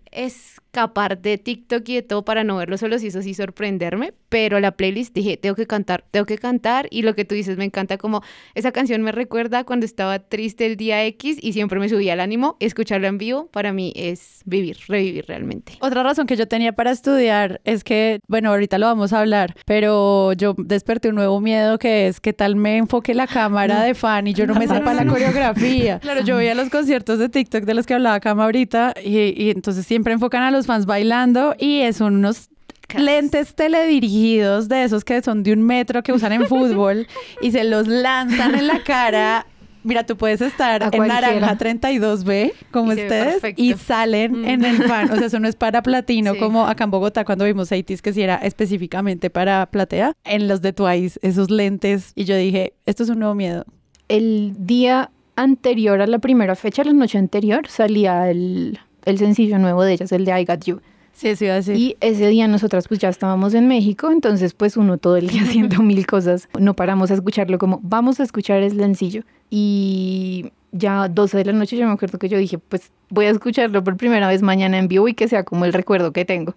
escapar 0.68 1.20
de 1.22 1.38
TikTok 1.38 1.88
y 1.90 1.96
de 1.96 2.02
todo 2.02 2.24
para 2.24 2.44
no 2.44 2.58
verlos 2.58 2.82
solos 2.82 3.04
y 3.04 3.08
eso 3.08 3.22
sí 3.22 3.34
sorprenderme, 3.34 4.14
pero 4.30 4.60
la 4.60 4.72
playlist 4.72 5.14
dije, 5.16 5.38
tengo 5.38 5.56
que 5.56 5.66
cantar, 5.66 6.04
tengo 6.12 6.26
que 6.26 6.38
cantar 6.38 6.88
y 6.92 7.02
lo 7.02 7.16
que 7.16 7.26
tú 7.26 7.36
dices 7.36 7.58
me 7.58 7.66
encanta 7.66 7.98
como 7.98 8.22
esa 8.54 8.72
canción 8.72 9.02
me 9.02 9.12
recuerda 9.12 9.64
cuando 9.64 9.86
estaba 9.86 10.20
triste 10.20 10.66
el 10.66 10.78
día 10.78 11.04
X 11.06 11.38
y 11.42 11.54
siempre 11.54 11.80
me 11.80 11.90
subía 11.90 12.14
el 12.14 12.20
ánimo, 12.20 12.58
escucharlo 12.60 13.08
en 13.08 13.18
vivo 13.18 13.48
para 13.48 13.74
mí 13.74 13.94
es 13.96 14.42
vivir, 14.46 14.78
revivir 14.88 15.26
realmente. 15.28 15.74
Otra 15.80 16.04
razón 16.04 16.28
que 16.28 16.36
yo 16.36 16.48
tenía 16.48 16.74
para 16.74 16.92
estudiar 16.92 17.62
es 17.64 17.84
que, 17.84 18.20
bueno, 18.28 18.50
ahorita 18.50 18.78
lo 18.78 18.88
vamos 18.88 19.14
a 19.14 19.22
hablar, 19.22 19.56
pero 19.66 20.34
yo 20.34 20.54
desperté 20.58 21.10
un 21.10 21.16
nuevo 21.16 21.40
miedo 21.40 21.80
que 21.80 22.08
es 22.08 22.20
que 22.20 22.34
tal 22.34 22.56
me 22.56 22.78
enfoque 22.78 23.14
la 23.14 23.28
cámara 23.28 23.82
de 23.84 23.96
fan 23.96 24.28
y 24.28 24.34
yo 24.34 24.46
no 24.46 24.54
me 24.54 24.68
sepa 24.68 24.94
la 24.94 25.06
coreografía. 25.06 26.00
Claro, 26.00 26.22
yo 26.22 26.36
veía 26.36 26.54
los 26.56 26.70
conciertos 26.70 27.20
de 27.20 27.30
TikTok 27.30 27.64
de 27.64 27.74
los 27.74 27.86
que 27.86 27.94
hablaba 27.94 28.20
Cama 28.20 28.44
ahorita 28.44 28.94
y, 29.04 29.42
y 29.42 29.50
entonces 29.50 29.86
siempre 29.86 30.14
enfocan 30.14 30.44
a 30.44 30.52
los 30.52 30.57
fans 30.66 30.86
bailando 30.86 31.56
y 31.60 31.82
es 31.82 32.02
unos 32.02 32.50
lentes 32.96 33.54
teledirigidos 33.54 34.70
de 34.70 34.84
esos 34.84 35.04
que 35.04 35.22
son 35.22 35.44
de 35.44 35.54
un 35.54 35.62
metro 35.62 36.04
que 36.04 36.14
usan 36.14 36.32
en 36.32 36.46
fútbol 36.48 37.08
y 37.42 37.52
se 37.52 37.64
los 37.64 37.88
lanzan 37.88 38.56
en 38.56 38.68
la 38.68 38.84
cara. 38.84 39.46
Mira, 39.84 40.06
tú 40.06 40.18
puedes 40.18 40.42
estar 40.42 40.82
en 40.84 40.90
cualquiera. 40.90 41.22
naranja 41.34 41.58
32B, 41.58 42.52
como 42.72 42.92
Y 42.92 42.96
perfecto. 42.98 43.62
y 43.62 43.74
salen 43.76 44.42
Mm. 44.42 44.46
en 44.46 44.66
el 44.66 44.84
fan. 44.84 45.10
O 45.12 45.16
sea, 45.16 45.28
eso 45.28 45.40
no 45.40 45.48
es 45.48 45.56
para 45.56 45.82
platino, 45.82 46.34
Sí. 46.34 46.40
como 46.40 46.66
acá 46.68 46.84
en 46.84 46.92
Bogotá 46.92 47.24
cuando 47.24 47.46
vimos 47.46 47.72
80s, 47.72 48.02
que 48.02 48.12
sí 48.12 48.22
era 48.22 48.36
específicamente 48.36 49.30
para 49.30 49.66
platea. 49.68 50.12
En 50.26 50.50
los 50.50 50.62
de 50.62 50.74
Twice, 50.74 51.18
esos 51.22 51.50
lentes. 51.50 52.12
Y 52.16 52.26
yo 52.26 52.36
dije, 52.36 52.74
esto 52.86 53.04
es 53.04 53.10
un 53.10 53.20
nuevo 53.20 53.34
miedo. 53.36 53.64
El 54.10 54.56
día 54.60 55.10
anterior 55.38 56.02
a 56.02 56.08
la 56.08 56.20
primera 56.20 56.56
fecha, 56.56 56.84
la 56.84 56.92
noche 56.94 57.18
anterior, 57.18 57.68
salía 57.70 58.30
el, 58.30 58.80
el 59.08 59.18
sencillo 59.18 59.58
nuevo 59.58 59.84
de 59.84 59.94
ellas, 59.94 60.12
el 60.12 60.26
de 60.26 60.40
I 60.40 60.46
Got 60.46 60.66
You. 60.66 60.82
Sí, 61.14 61.30
eso 61.30 61.46
iba 61.46 61.54
a 61.54 61.58
decir. 61.58 61.76
Y 61.76 61.98
ese 62.00 62.28
día 62.28 62.48
nosotras 62.48 62.88
pues 62.88 63.00
ya 63.00 63.10
estábamos 63.10 63.56
en 63.56 63.68
México, 63.68 64.12
entonces 64.12 64.54
pues 64.54 64.78
uno 64.78 64.98
todo 64.98 65.18
el 65.18 65.28
día 65.28 65.42
haciendo 65.48 65.82
mil 65.82 66.06
cosas, 66.06 66.48
no 66.60 66.76
paramos 66.76 67.10
a 67.10 67.16
escucharlo 67.16 67.58
como 67.58 67.80
vamos 67.82 68.20
a 68.20 68.24
escuchar 68.24 68.62
el 68.62 68.78
sencillo. 68.78 69.24
Y 69.50 70.52
ya 70.72 71.08
12 71.08 71.38
de 71.38 71.46
la 71.46 71.54
noche 71.54 71.78
yo 71.78 71.88
me 71.88 71.94
acuerdo 71.94 72.20
que 72.20 72.30
yo 72.30 72.38
dije 72.38 72.60
pues 72.60 72.92
voy 73.10 73.26
a 73.26 73.30
escucharlo 73.30 73.84
por 73.84 73.96
primera 73.96 74.28
vez 74.28 74.42
mañana 74.42 74.78
en 74.78 74.90
vivo 74.90 75.08
y 75.08 75.14
que 75.14 75.28
sea 75.28 75.44
como 75.44 75.66
el 75.66 75.74
recuerdo 75.74 76.12
que 76.12 76.26
tengo. 76.26 76.54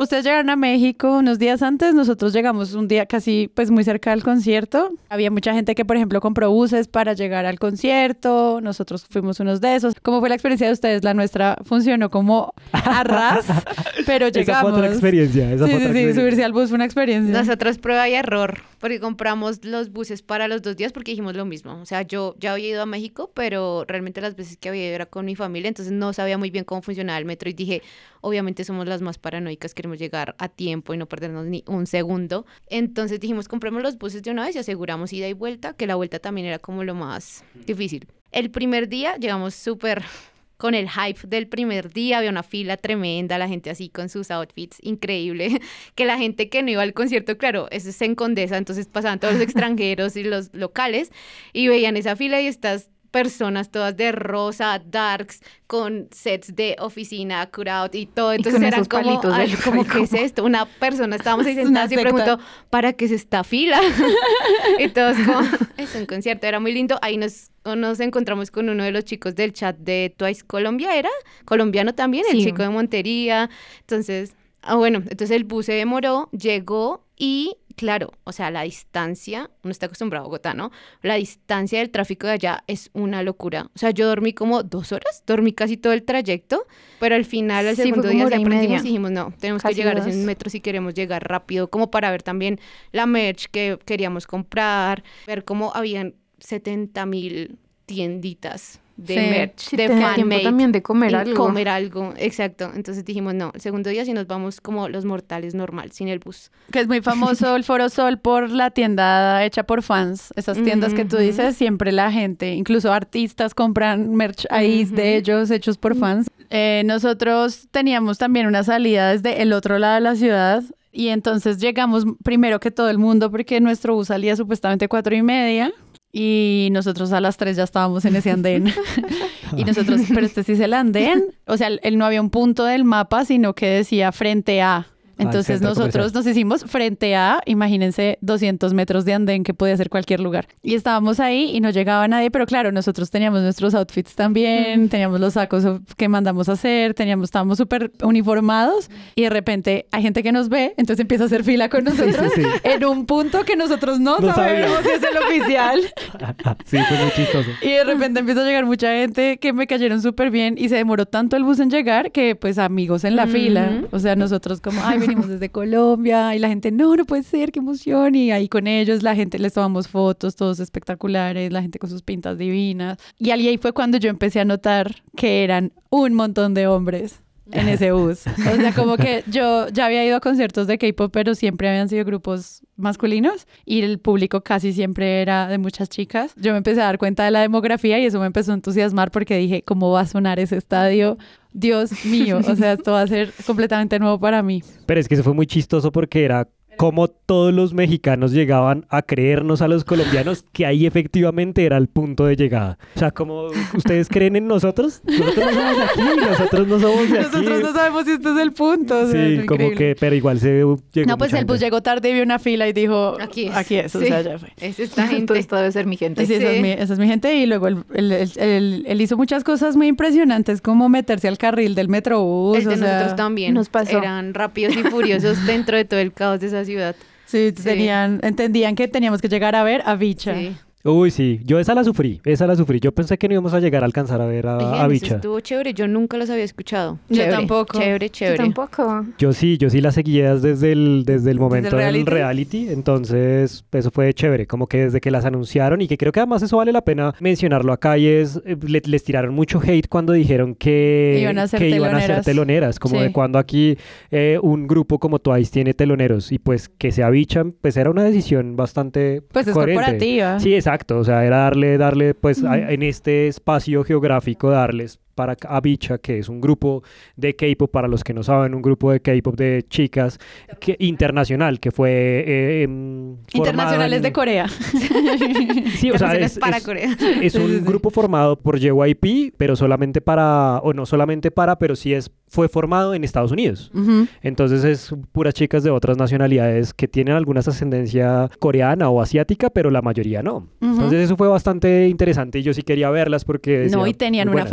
Ustedes 0.00 0.24
llegaron 0.24 0.48
a 0.48 0.56
México 0.56 1.18
unos 1.18 1.38
días 1.38 1.60
antes, 1.60 1.94
nosotros 1.94 2.32
llegamos 2.32 2.72
un 2.72 2.88
día 2.88 3.04
casi 3.04 3.50
pues 3.54 3.70
muy 3.70 3.84
cerca 3.84 4.12
del 4.12 4.22
concierto. 4.22 4.90
Había 5.10 5.30
mucha 5.30 5.52
gente 5.52 5.74
que 5.74 5.84
por 5.84 5.94
ejemplo 5.96 6.22
compró 6.22 6.50
buses 6.50 6.88
para 6.88 7.12
llegar 7.12 7.44
al 7.44 7.58
concierto, 7.58 8.60
nosotros 8.62 9.04
fuimos 9.10 9.40
unos 9.40 9.60
de 9.60 9.74
esos. 9.74 9.92
¿Cómo 10.02 10.20
fue 10.20 10.30
la 10.30 10.36
experiencia 10.36 10.68
de 10.68 10.72
ustedes? 10.72 11.04
La 11.04 11.12
nuestra 11.12 11.58
funcionó 11.66 12.08
como 12.10 12.54
a 12.72 13.04
ras, 13.04 13.44
pero 14.06 14.28
Esa 14.28 14.32
fue 14.32 14.40
llegamos. 14.40 14.72
otra 14.72 14.86
experiencia. 14.86 15.52
Esa 15.52 15.66
Sí, 15.66 15.70
fue 15.70 15.70
sí, 15.70 15.74
otra 15.76 15.78
sí, 15.80 15.84
experiencia. 15.98 16.22
subirse 16.22 16.44
al 16.44 16.52
bus 16.54 16.68
fue 16.70 16.76
una 16.76 16.86
experiencia. 16.86 17.38
Nosotros 17.38 17.76
prueba 17.76 18.08
y 18.08 18.14
error, 18.14 18.62
porque 18.78 19.00
compramos 19.00 19.62
los 19.66 19.92
buses 19.92 20.22
para 20.22 20.48
los 20.48 20.62
dos 20.62 20.76
días 20.78 20.92
porque 20.92 21.10
dijimos 21.12 21.36
lo 21.36 21.44
mismo. 21.44 21.78
O 21.78 21.84
sea, 21.84 22.00
yo 22.02 22.36
ya 22.38 22.52
había 22.54 22.68
ido 22.70 22.80
a 22.82 22.86
México, 22.86 23.30
pero 23.34 23.84
realmente 23.86 24.22
las 24.22 24.34
veces 24.34 24.56
que 24.56 24.70
había 24.70 24.86
ido 24.86 24.94
era 24.94 25.04
con 25.04 25.26
mi 25.26 25.36
familia, 25.36 25.68
entonces 25.68 25.92
no 25.92 26.14
sabía 26.14 26.38
muy 26.38 26.48
bien 26.48 26.64
cómo 26.64 26.80
funcionaba 26.80 27.18
el 27.18 27.26
metro 27.26 27.50
y 27.50 27.52
dije, 27.52 27.82
obviamente 28.22 28.64
somos 28.64 28.86
las 28.88 29.02
más 29.02 29.18
paranoicas, 29.18 29.74
llegar 29.98 30.34
a 30.38 30.48
tiempo 30.48 30.94
y 30.94 30.96
no 30.96 31.06
perdernos 31.06 31.46
ni 31.46 31.64
un 31.66 31.86
segundo. 31.86 32.46
Entonces 32.68 33.20
dijimos, 33.20 33.48
compremos 33.48 33.82
los 33.82 33.98
buses 33.98 34.22
de 34.22 34.30
una 34.30 34.44
vez 34.44 34.56
y 34.56 34.58
aseguramos 34.58 35.12
ida 35.12 35.28
y 35.28 35.32
vuelta, 35.32 35.74
que 35.74 35.86
la 35.86 35.94
vuelta 35.94 36.18
también 36.18 36.46
era 36.46 36.58
como 36.58 36.84
lo 36.84 36.94
más 36.94 37.44
difícil. 37.66 38.06
El 38.32 38.50
primer 38.50 38.88
día 38.88 39.16
llegamos 39.16 39.54
súper 39.54 40.02
con 40.56 40.74
el 40.74 40.88
hype 40.90 41.26
del 41.26 41.48
primer 41.48 41.92
día, 41.92 42.18
había 42.18 42.30
una 42.30 42.42
fila 42.42 42.76
tremenda, 42.76 43.38
la 43.38 43.48
gente 43.48 43.70
así 43.70 43.88
con 43.88 44.08
sus 44.08 44.30
outfits, 44.30 44.78
increíble, 44.82 45.60
que 45.94 46.04
la 46.04 46.18
gente 46.18 46.48
que 46.48 46.62
no 46.62 46.70
iba 46.70 46.82
al 46.82 46.92
concierto, 46.92 47.38
claro, 47.38 47.66
eso 47.70 47.88
es 47.88 48.00
en 48.02 48.14
Condesa, 48.14 48.58
entonces 48.58 48.86
pasaban 48.86 49.18
todos 49.18 49.34
los 49.34 49.42
extranjeros 49.48 50.16
y 50.16 50.22
los 50.22 50.54
locales 50.54 51.10
y 51.52 51.68
veían 51.68 51.96
esa 51.96 52.14
fila 52.14 52.40
y 52.40 52.46
estas 52.46 52.90
personas 53.10 53.70
todas 53.70 53.96
de 53.96 54.12
rosa, 54.12 54.80
darks, 54.84 55.40
con 55.66 56.08
sets 56.10 56.54
de 56.54 56.76
oficina, 56.78 57.48
cutout 57.50 57.94
y 57.94 58.06
todo. 58.06 58.32
Entonces 58.32 58.62
eran 58.62 58.84
como, 58.84 59.20
ay, 59.32 59.54
como, 59.64 59.84
¿qué 59.84 60.02
es 60.02 60.12
esto? 60.12 60.44
Una 60.44 60.66
persona, 60.66 61.16
estábamos 61.16 61.46
ahí 61.46 61.54
sentados 61.54 61.92
y 61.92 61.96
preguntó, 61.96 62.38
¿para 62.70 62.92
qué 62.92 63.06
es 63.06 63.12
esta 63.12 63.44
fila? 63.44 63.80
y 64.78 64.88
todos 64.88 65.16
como, 65.18 65.40
es 65.76 65.94
un 65.94 66.06
concierto, 66.06 66.46
era 66.46 66.60
muy 66.60 66.72
lindo. 66.72 66.98
Ahí 67.02 67.16
nos, 67.16 67.50
nos 67.64 68.00
encontramos 68.00 68.50
con 68.50 68.68
uno 68.68 68.84
de 68.84 68.92
los 68.92 69.04
chicos 69.04 69.34
del 69.34 69.52
chat 69.52 69.76
de 69.76 70.14
Twice 70.16 70.44
Colombia, 70.46 70.96
¿era? 70.96 71.10
Colombiano 71.44 71.94
también, 71.94 72.24
el 72.30 72.42
chico 72.42 72.62
de 72.62 72.70
Montería. 72.70 73.50
Entonces, 73.80 74.34
ah, 74.62 74.76
bueno, 74.76 74.98
entonces 74.98 75.30
el 75.32 75.44
bus 75.44 75.66
se 75.66 75.72
demoró, 75.72 76.28
llegó 76.32 77.04
y, 77.16 77.56
claro, 77.80 78.12
o 78.24 78.32
sea, 78.32 78.50
la 78.50 78.60
distancia, 78.60 79.48
uno 79.64 79.72
está 79.72 79.86
acostumbrado 79.86 80.24
a 80.24 80.28
Bogotá, 80.28 80.52
¿no? 80.52 80.70
La 81.00 81.14
distancia 81.14 81.78
del 81.78 81.88
tráfico 81.88 82.26
de 82.26 82.34
allá 82.34 82.62
es 82.66 82.90
una 82.92 83.22
locura. 83.22 83.70
O 83.74 83.78
sea, 83.78 83.88
yo 83.90 84.06
dormí 84.06 84.34
como 84.34 84.62
dos 84.62 84.92
horas, 84.92 85.22
dormí 85.26 85.54
casi 85.54 85.78
todo 85.78 85.94
el 85.94 86.02
trayecto, 86.02 86.66
pero 86.98 87.14
al 87.14 87.24
final, 87.24 87.66
al 87.66 87.76
Sí, 87.76 87.84
segundo 87.84 88.08
día, 88.08 88.26
aprendimos 88.26 88.82
y 88.82 88.84
dijimos, 88.84 89.10
no, 89.12 89.32
tenemos 89.40 89.62
que 89.62 89.72
llegar 89.72 89.96
a 89.96 90.00
dos. 90.00 90.08
ese 90.10 90.26
metro 90.26 90.50
si 90.50 90.60
queremos 90.60 90.92
llegar 90.92 91.26
rápido, 91.26 91.70
como 91.70 91.90
para 91.90 92.10
ver 92.10 92.22
también 92.22 92.60
la 92.92 93.06
merch 93.06 93.46
que 93.50 93.78
queríamos 93.86 94.26
comprar, 94.26 95.02
ver 95.26 95.46
cómo 95.46 95.72
habían 95.74 96.16
70 96.38 97.06
mil 97.06 97.58
tienditas 97.86 98.78
de 98.96 99.14
Sí. 99.14 99.20
merch, 99.30 99.70
de 99.70 99.88
fan-made 99.88 100.42
también 100.42 100.72
de 100.72 100.82
comer 100.82 101.12
y 101.12 101.14
algo. 101.14 101.34
comer 101.34 101.68
algo, 101.68 102.12
exacto. 102.16 102.70
Entonces 102.74 103.04
dijimos, 103.04 103.34
no, 103.34 103.50
el 103.54 103.60
segundo 103.60 103.88
día 103.90 104.04
sí 104.04 104.12
nos 104.12 104.26
vamos 104.26 104.60
como 104.60 104.88
los 104.88 105.04
mortales 105.04 105.54
normal, 105.54 105.92
sin 105.92 106.08
el 106.08 106.18
bus. 106.18 106.50
Que 106.70 106.80
es 106.80 106.86
muy 106.88 107.00
famoso 107.00 107.56
el 107.56 107.64
Foro 107.64 107.88
Sol 107.88 108.18
por 108.18 108.50
la 108.50 108.70
tienda 108.70 109.44
hecha 109.44 109.62
por 109.64 109.82
fans. 109.82 110.32
Esas 110.36 110.62
tiendas 110.62 110.92
que 110.94 111.04
tú 111.04 111.16
dices, 111.16 111.56
siempre 111.56 111.92
la 111.92 112.12
gente, 112.12 112.54
incluso 112.54 112.92
artistas 112.92 113.54
compran 113.54 114.14
merch 114.14 114.46
ahí 114.50 114.84
de 114.84 115.16
ellos 115.16 115.50
hechos 115.50 115.78
por 115.78 115.96
fans. 115.96 116.28
Eh, 116.50 116.82
nosotros 116.84 117.68
teníamos 117.70 118.18
también 118.18 118.46
una 118.46 118.64
salida 118.64 119.12
desde 119.12 119.40
el 119.42 119.52
otro 119.52 119.78
lado 119.78 119.94
de 119.94 120.00
la 120.00 120.14
ciudad 120.16 120.62
y 120.92 121.08
entonces 121.08 121.58
llegamos 121.58 122.04
primero 122.24 122.58
que 122.60 122.70
todo 122.72 122.90
el 122.90 122.98
mundo 122.98 123.30
porque 123.30 123.60
nuestro 123.60 123.94
bus 123.94 124.08
salía 124.08 124.34
supuestamente 124.36 124.88
cuatro 124.88 125.14
y 125.14 125.22
media. 125.22 125.72
Y 126.12 126.68
nosotros 126.72 127.12
a 127.12 127.20
las 127.20 127.36
tres 127.36 127.56
ya 127.56 127.64
estábamos 127.64 128.04
en 128.04 128.16
ese 128.16 128.30
andén. 128.30 128.72
y 129.56 129.64
nosotros, 129.64 130.00
pero 130.12 130.26
este 130.26 130.42
sí 130.42 130.52
es 130.52 130.60
el 130.60 130.74
andén. 130.74 131.26
O 131.46 131.56
sea, 131.56 131.68
él 131.68 131.98
no 131.98 132.04
había 132.04 132.20
un 132.20 132.30
punto 132.30 132.64
del 132.64 132.84
mapa, 132.84 133.24
sino 133.24 133.54
que 133.54 133.66
decía 133.66 134.10
frente 134.12 134.60
a. 134.60 134.86
Entonces 135.20 135.60
nosotros 135.60 136.14
nos 136.14 136.26
hicimos 136.26 136.64
frente 136.64 137.14
a, 137.14 137.40
imagínense, 137.46 138.18
200 138.20 138.74
metros 138.74 139.04
de 139.04 139.14
andén 139.14 139.44
que 139.44 139.54
podía 139.54 139.76
ser 139.76 139.90
cualquier 139.90 140.20
lugar. 140.20 140.46
Y 140.62 140.74
estábamos 140.74 141.20
ahí 141.20 141.50
y 141.54 141.60
no 141.60 141.70
llegaba 141.70 142.06
nadie, 142.08 142.30
pero 142.30 142.46
claro, 142.46 142.72
nosotros 142.72 143.10
teníamos 143.10 143.42
nuestros 143.42 143.74
outfits 143.74 144.14
también, 144.14 144.88
teníamos 144.88 145.20
los 145.20 145.34
sacos 145.34 145.64
que 145.96 146.08
mandamos 146.08 146.48
a 146.48 146.52
hacer, 146.52 146.94
teníamos, 146.94 147.24
estábamos 147.24 147.58
súper 147.58 147.92
uniformados 148.02 148.90
y 149.14 149.22
de 149.22 149.30
repente 149.30 149.86
hay 149.92 150.02
gente 150.02 150.22
que 150.22 150.32
nos 150.32 150.48
ve, 150.48 150.74
entonces 150.76 151.00
empieza 151.00 151.24
a 151.24 151.26
hacer 151.26 151.44
fila 151.44 151.68
con 151.68 151.84
nosotros 151.84 152.32
sí. 152.34 152.42
en 152.62 152.84
un 152.84 153.06
punto 153.06 153.44
que 153.44 153.56
nosotros 153.56 154.00
no, 154.00 154.18
No 154.18 154.34
sabemos 154.34 154.80
si 154.82 154.90
es 154.90 155.02
el 155.02 155.16
oficial. 155.18 155.80
sí, 156.64 156.78
fue 156.88 156.98
muy 156.98 157.10
chistoso. 157.12 157.50
Y 157.62 157.70
de 157.70 157.84
repente 157.84 158.20
empieza 158.20 158.42
a 158.42 158.44
llegar 158.44 158.66
mucha 158.66 158.90
gente 158.92 159.38
que 159.38 159.52
me 159.52 159.66
cayeron 159.66 160.00
súper 160.02 160.30
bien 160.30 160.54
y 160.58 160.68
se 160.68 160.76
demoró 160.76 161.06
tanto 161.06 161.36
el 161.36 161.44
bus 161.44 161.60
en 161.60 161.70
llegar 161.70 162.12
que 162.12 162.36
pues 162.36 162.58
amigos 162.58 163.04
en 163.04 163.16
la 163.16 163.24
Ujú. 163.24 163.32
fila. 163.32 163.82
O 163.90 163.98
sea, 163.98 164.16
nosotros 164.16 164.60
como, 164.60 164.80
ay, 164.84 164.98
desde 165.14 165.50
Colombia 165.50 166.34
y 166.34 166.38
la 166.38 166.48
gente, 166.48 166.70
no, 166.70 166.96
no 166.96 167.04
puede 167.04 167.22
ser, 167.22 167.52
qué 167.52 167.58
emoción. 167.58 168.14
Y 168.14 168.30
ahí 168.32 168.48
con 168.48 168.66
ellos 168.66 169.02
la 169.02 169.14
gente 169.14 169.38
les 169.38 169.54
tomamos 169.54 169.88
fotos, 169.88 170.36
todos 170.36 170.60
espectaculares, 170.60 171.52
la 171.52 171.62
gente 171.62 171.78
con 171.78 171.90
sus 171.90 172.02
pintas 172.02 172.38
divinas. 172.38 172.98
Y 173.18 173.30
ahí 173.30 173.58
fue 173.58 173.72
cuando 173.72 173.98
yo 173.98 174.10
empecé 174.10 174.40
a 174.40 174.44
notar 174.44 175.02
que 175.16 175.44
eran 175.44 175.72
un 175.90 176.14
montón 176.14 176.54
de 176.54 176.66
hombres 176.66 177.20
en 177.52 177.68
ese 177.68 177.92
bus. 177.92 178.26
O 178.26 178.56
sea, 178.56 178.72
como 178.74 178.96
que 178.96 179.24
yo 179.26 179.68
ya 179.68 179.86
había 179.86 180.04
ido 180.04 180.16
a 180.16 180.20
conciertos 180.20 180.66
de 180.66 180.78
K-pop, 180.78 181.10
pero 181.12 181.34
siempre 181.34 181.68
habían 181.68 181.88
sido 181.88 182.04
grupos 182.04 182.62
masculinos 182.76 183.46
y 183.64 183.82
el 183.82 183.98
público 183.98 184.42
casi 184.42 184.72
siempre 184.72 185.22
era 185.22 185.48
de 185.48 185.58
muchas 185.58 185.88
chicas. 185.88 186.32
Yo 186.36 186.52
me 186.52 186.58
empecé 186.58 186.80
a 186.80 186.84
dar 186.84 186.98
cuenta 186.98 187.24
de 187.24 187.30
la 187.30 187.40
demografía 187.40 187.98
y 187.98 188.06
eso 188.06 188.20
me 188.20 188.26
empezó 188.26 188.52
a 188.52 188.54
entusiasmar 188.54 189.10
porque 189.10 189.36
dije, 189.36 189.62
¿cómo 189.62 189.90
va 189.90 190.00
a 190.00 190.06
sonar 190.06 190.38
ese 190.38 190.56
estadio? 190.56 191.18
Dios 191.52 192.04
mío, 192.04 192.38
o 192.38 192.56
sea, 192.56 192.72
esto 192.72 192.92
va 192.92 193.02
a 193.02 193.06
ser 193.06 193.32
completamente 193.46 193.98
nuevo 193.98 194.18
para 194.18 194.42
mí. 194.42 194.62
Pero 194.86 195.00
es 195.00 195.08
que 195.08 195.14
eso 195.14 195.24
fue 195.24 195.34
muy 195.34 195.46
chistoso 195.46 195.90
porque 195.90 196.24
era 196.24 196.48
como 196.80 197.08
todos 197.08 197.52
los 197.52 197.74
mexicanos 197.74 198.32
llegaban 198.32 198.86
a 198.88 199.02
creernos 199.02 199.60
a 199.60 199.68
los 199.68 199.84
colombianos 199.84 200.46
que 200.54 200.64
ahí 200.64 200.86
efectivamente 200.86 201.66
era 201.66 201.76
el 201.76 201.88
punto 201.88 202.24
de 202.24 202.36
llegada. 202.36 202.78
O 202.96 202.98
sea, 202.98 203.10
como 203.10 203.48
ustedes 203.76 204.08
creen 204.08 204.34
en 204.36 204.48
nosotros, 204.48 205.02
nosotros 205.04 205.44
no 205.44 205.52
somos 205.52 205.76
de 205.76 205.82
aquí, 205.82 206.20
nosotros 206.30 206.68
no 206.68 206.80
somos 206.80 207.10
de 207.10 207.18
aquí. 207.18 207.28
Nosotros 207.36 207.60
no 207.62 207.72
sabemos 207.74 208.04
si 208.06 208.12
este 208.12 208.30
es 208.30 208.38
el 208.38 208.52
punto. 208.52 208.98
o 208.98 209.06
sea, 209.10 209.12
Sí, 209.28 209.36
como 209.46 209.62
increíble. 209.64 209.76
que, 209.76 209.96
pero 210.00 210.16
igual 210.16 210.40
se 210.40 210.54
llegó 210.54 210.78
No, 211.06 211.18
pues 211.18 211.34
el 211.34 211.44
bus 211.44 211.56
gente. 211.58 211.66
llegó 211.66 211.82
tarde 211.82 212.08
y 212.08 212.14
vio 212.14 212.22
una 212.22 212.38
fila 212.38 212.66
y 212.66 212.72
dijo, 212.72 213.14
Aquí 213.20 213.48
es. 213.48 213.56
Aquí 213.56 213.76
es, 213.76 213.94
o 213.94 214.00
sea, 214.00 214.22
ya 214.22 214.38
fue. 214.38 214.48
Es 214.58 214.80
esta 214.80 215.06
gente. 215.06 215.38
esto 215.38 215.56
debe 215.56 215.72
ser 215.72 215.84
mi 215.84 215.98
gente. 215.98 216.24
Sí, 216.24 216.32
esa, 216.32 216.50
es 216.50 216.62
mi, 216.62 216.70
esa 216.70 216.94
es 216.94 216.98
mi 216.98 217.06
gente. 217.08 217.34
Y 217.34 217.44
luego 217.44 217.68
él, 217.68 217.84
él- 217.92 218.10
él- 218.12 218.30
él- 218.38 218.84
él 218.86 219.00
hizo 219.02 219.18
muchas 219.18 219.44
cosas 219.44 219.76
muy 219.76 219.86
impresionantes, 219.88 220.62
como 220.62 220.88
meterse 220.88 221.28
al 221.28 221.36
carril 221.36 221.74
del 221.74 221.90
metrobús. 221.90 222.56
El 222.56 222.64
de 222.64 222.74
o 222.74 222.76
sea, 222.78 222.92
nosotros 222.94 223.16
también. 223.16 223.52
nos 223.52 223.68
pasó. 223.68 223.98
Eran 223.98 224.32
rápidos 224.32 224.74
y 224.76 224.82
furiosos 224.84 225.44
dentro 225.46 225.76
de 225.76 225.84
todo 225.84 226.00
el 226.00 226.14
caos 226.14 226.40
de 226.40 226.46
esa 226.46 226.64
ciudad. 226.70 226.96
Sí, 227.26 227.52
Sí. 227.56 227.62
Tenían, 227.62 228.20
entendían 228.22 228.74
que 228.74 228.88
teníamos 228.88 229.20
que 229.20 229.28
llegar 229.28 229.54
a 229.54 229.62
ver 229.62 229.82
a 229.86 229.94
Bicha. 229.94 230.34
Sí. 230.34 230.56
Uy, 230.82 231.10
sí, 231.10 231.40
yo 231.44 231.58
esa 231.58 231.74
la 231.74 231.84
sufrí, 231.84 232.22
esa 232.24 232.46
la 232.46 232.56
sufrí. 232.56 232.80
Yo 232.80 232.92
pensé 232.92 233.18
que 233.18 233.28
no 233.28 233.34
íbamos 233.34 233.52
a 233.52 233.60
llegar 233.60 233.82
a 233.82 233.86
alcanzar 233.86 234.20
a 234.22 234.24
ver 234.26 234.46
a, 234.46 234.56
Oigan, 234.56 234.72
a 234.74 234.78
eso 234.78 234.88
Bicha. 234.88 235.14
estuvo 235.16 235.38
chévere. 235.40 235.74
Yo 235.74 235.86
nunca 235.86 236.16
los 236.16 236.30
había 236.30 236.44
escuchado. 236.44 236.98
Yo 237.10 237.28
tampoco. 237.28 237.78
Chévere, 237.78 238.06
Yo 238.08 238.12
chévere. 238.12 238.36
tampoco. 238.38 239.04
Yo 239.18 239.34
sí, 239.34 239.58
yo 239.58 239.68
sí 239.68 239.82
la 239.82 239.92
seguía 239.92 240.34
desde 240.36 240.72
el, 240.72 241.02
desde 241.04 241.30
el 241.32 241.38
momento 241.38 241.76
del 241.76 241.78
reality? 242.06 242.10
reality, 242.10 242.68
entonces 242.70 243.62
eso 243.72 243.90
fue 243.90 244.14
chévere, 244.14 244.46
como 244.46 244.66
que 244.68 244.84
desde 244.84 245.02
que 245.02 245.10
las 245.10 245.26
anunciaron 245.26 245.82
y 245.82 245.86
que 245.86 245.98
creo 245.98 246.12
que 246.12 246.20
además 246.20 246.42
eso 246.42 246.56
vale 246.56 246.72
la 246.72 246.80
pena 246.82 247.14
mencionarlo 247.20 247.74
acá 247.74 247.98
y 247.98 248.06
es, 248.06 248.40
eh, 248.46 248.56
le- 248.66 248.80
les 248.86 249.04
tiraron 249.04 249.34
mucho 249.34 249.60
hate 249.62 249.86
cuando 249.86 250.14
dijeron 250.14 250.54
que 250.54 251.18
Iban 251.20 251.38
a 251.38 251.46
ser 251.46 251.58
que 251.60 251.68
iban 251.68 251.94
a 251.94 252.00
ser 252.00 252.22
teloneras. 252.22 252.24
teloneras, 252.24 252.78
como 252.78 252.96
Sí. 252.96 253.02
de 253.02 253.12
cuando 253.12 253.38
aquí 253.38 253.76
eh, 254.10 254.38
un 254.42 254.66
grupo 254.66 254.98
como 254.98 255.18
Twice 255.18 255.50
tiene 255.52 255.74
teloneros 255.74 256.32
y 256.32 256.38
pues 256.38 256.70
que 256.70 256.90
se 256.90 257.02
avichan, 257.02 257.52
pues 257.60 257.76
era 257.76 257.90
una 257.90 258.02
decisión 258.02 258.56
bastante 258.56 259.20
Pues 259.30 259.46
es 259.46 259.52
coherente. 259.52 259.74
corporativa. 259.82 260.40
Sí, 260.40 260.54
exacto. 260.54 260.69
O 260.98 261.04
sea, 261.04 261.24
era 261.24 261.38
darle, 261.38 261.78
darle, 261.78 262.14
pues, 262.14 262.44
a- 262.44 262.58
en 262.72 262.82
este 262.82 263.26
espacio 263.28 263.84
geográfico, 263.84 264.50
darles 264.50 264.98
para 265.20 265.36
a 265.46 265.60
Bicha, 265.60 265.98
que 265.98 266.18
es 266.18 266.30
un 266.30 266.40
grupo 266.40 266.82
de 267.14 267.36
K-pop, 267.36 267.70
para 267.70 267.88
los 267.88 268.02
que 268.02 268.14
no 268.14 268.22
saben, 268.22 268.54
un 268.54 268.62
grupo 268.62 268.90
de 268.90 269.00
K-pop 269.00 269.36
de 269.36 269.66
chicas 269.68 270.18
que, 270.60 270.76
internacional, 270.78 271.60
que 271.60 271.70
fue 271.70 271.90
eh, 272.26 272.62
em, 272.62 273.16
Internacionales 273.34 273.98
en- 273.98 274.02
de 274.02 274.12
Corea. 274.12 274.46
Sí, 275.76 275.90
o 275.90 275.98
sea, 275.98 276.14
es, 276.14 276.38
para 276.38 276.56
es- 276.58 276.64
Corea. 276.64 276.96
es 277.22 277.34
un 277.34 277.48
sí, 277.48 277.58
sí. 277.58 277.64
grupo 277.64 277.90
formado 277.90 278.36
por 278.38 278.58
JYP, 278.58 279.34
pero 279.36 279.56
solamente 279.56 280.00
para, 280.00 280.58
o 280.62 280.72
no 280.72 280.86
solamente 280.86 281.30
para, 281.30 281.58
pero 281.58 281.76
sí 281.76 281.92
es, 281.92 282.10
fue 282.28 282.48
formado 282.48 282.94
en 282.94 283.04
Estados 283.04 283.32
Unidos. 283.32 283.70
Ujú. 283.74 284.06
Entonces 284.22 284.64
es 284.64 284.94
puras 285.12 285.34
chicas 285.34 285.62
de 285.62 285.70
otras 285.70 285.96
nacionalidades 285.98 286.72
que 286.72 286.88
tienen 286.88 287.14
alguna 287.14 287.40
ascendencia 287.40 288.30
coreana 288.38 288.88
o 288.88 289.00
asiática, 289.02 289.50
pero 289.50 289.70
la 289.70 289.82
mayoría 289.82 290.22
no. 290.22 290.36
Ujú. 290.60 290.70
Entonces 290.72 291.00
eso 291.04 291.16
fue 291.16 291.28
bastante 291.28 291.88
interesante 291.88 292.38
y 292.38 292.42
yo 292.42 292.54
sí 292.54 292.62
quería 292.62 292.88
verlas 292.90 293.24
porque... 293.24 293.68
No, 293.70 293.78
decía, 293.80 293.88
y 293.90 293.94
tenían 293.94 294.28
una 294.28 294.34
buenas. 294.34 294.50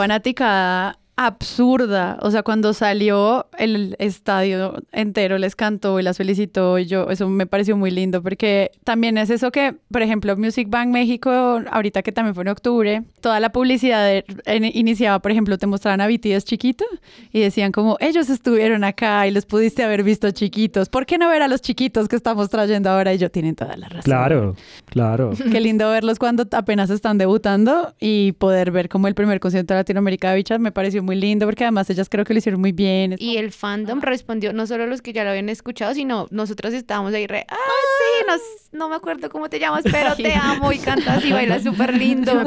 Fanática 0.57 1.06
absurda. 1.17 2.17
O 2.21 2.31
sea, 2.31 2.43
cuando 2.43 2.73
salió 2.73 3.47
el 3.57 3.95
estadio 3.99 4.75
entero 4.91 5.37
les 5.37 5.55
cantó 5.55 5.99
y 5.99 6.03
las 6.03 6.17
felicitó 6.17 6.79
y 6.79 6.85
yo, 6.85 7.09
eso 7.09 7.27
me 7.27 7.45
pareció 7.45 7.75
muy 7.75 7.91
lindo 7.91 8.21
porque 8.23 8.71
también 8.83 9.17
es 9.17 9.29
eso 9.29 9.51
que, 9.51 9.75
por 9.91 10.01
ejemplo, 10.01 10.35
Music 10.37 10.67
Bank 10.69 10.89
México, 10.89 11.29
ahorita 11.71 12.01
que 12.03 12.11
también 12.11 12.35
fue 12.35 12.43
en 12.43 12.49
octubre, 12.49 13.03
toda 13.19 13.39
la 13.39 13.51
publicidad 13.51 14.05
de- 14.05 14.25
en- 14.45 14.65
iniciaba, 14.65 15.19
por 15.19 15.31
ejemplo, 15.31 15.57
te 15.57 15.67
mostraban 15.67 16.01
a 16.01 16.07
BTS 16.07 16.45
chiquito 16.45 16.85
y 17.33 17.39
decían 17.41 17.71
como, 17.71 17.97
ellos 17.99 18.29
estuvieron 18.29 18.83
acá 18.83 19.27
y 19.27 19.31
los 19.31 19.45
pudiste 19.45 19.83
haber 19.83 20.03
visto 20.03 20.29
chiquitos. 20.31 20.89
¿Por 20.89 21.05
qué 21.05 21.17
no 21.17 21.29
ver 21.29 21.41
a 21.41 21.47
los 21.47 21.61
chiquitos 21.61 22.07
que 22.07 22.15
estamos 22.15 22.49
trayendo 22.49 22.89
ahora? 22.89 23.13
Y 23.13 23.17
yo, 23.17 23.29
tienen 23.31 23.55
toda 23.55 23.75
la 23.75 23.87
razón. 23.89 24.03
Claro, 24.03 24.55
claro. 24.85 25.31
Qué 25.51 25.59
lindo 25.59 25.89
verlos 25.89 26.19
cuando 26.19 26.45
apenas 26.51 26.89
están 26.89 27.17
debutando 27.17 27.93
y 27.99 28.33
poder 28.33 28.71
ver 28.71 28.87
como 28.87 29.07
el 29.07 29.15
primer 29.15 29.39
concierto 29.39 29.73
de 29.73 29.79
Latinoamérica 29.79 30.29
de 30.29 30.35
Bichas 30.37 30.59
me 30.59 30.71
pareció 30.71 31.01
muy 31.07 31.15
lindo 31.15 31.47
porque 31.47 31.63
además 31.63 31.89
ellas 31.89 32.07
creo 32.09 32.23
que 32.25 32.33
lo 32.33 32.37
hicieron 32.37 32.61
muy 32.61 32.71
bien. 32.71 33.15
Y 33.17 33.37
el 33.37 33.51
fandom 33.51 33.99
respondió, 34.01 34.53
no 34.53 34.67
solo 34.67 34.85
los 34.85 35.01
que 35.01 35.11
ya 35.13 35.23
lo 35.23 35.31
habían 35.31 35.49
escuchado, 35.49 35.95
sino 35.95 36.27
nosotros 36.29 36.73
estábamos 36.75 37.13
ahí 37.15 37.25
re, 37.25 37.45
ah, 37.49 37.55
sí, 37.55 38.25
nos- 38.27 38.71
no 38.79 38.89
me 38.89 38.95
acuerdo 38.95 39.29
cómo 39.31 39.49
te 39.49 39.57
llamas, 39.59 39.83
pero 39.91 40.15
te 40.15 40.33
amo 40.35 40.71
y 40.71 40.77
cantas 40.77 41.25
y 41.25 41.31
bailas 41.31 41.63
súper 41.63 41.93
lindo. 41.97 42.43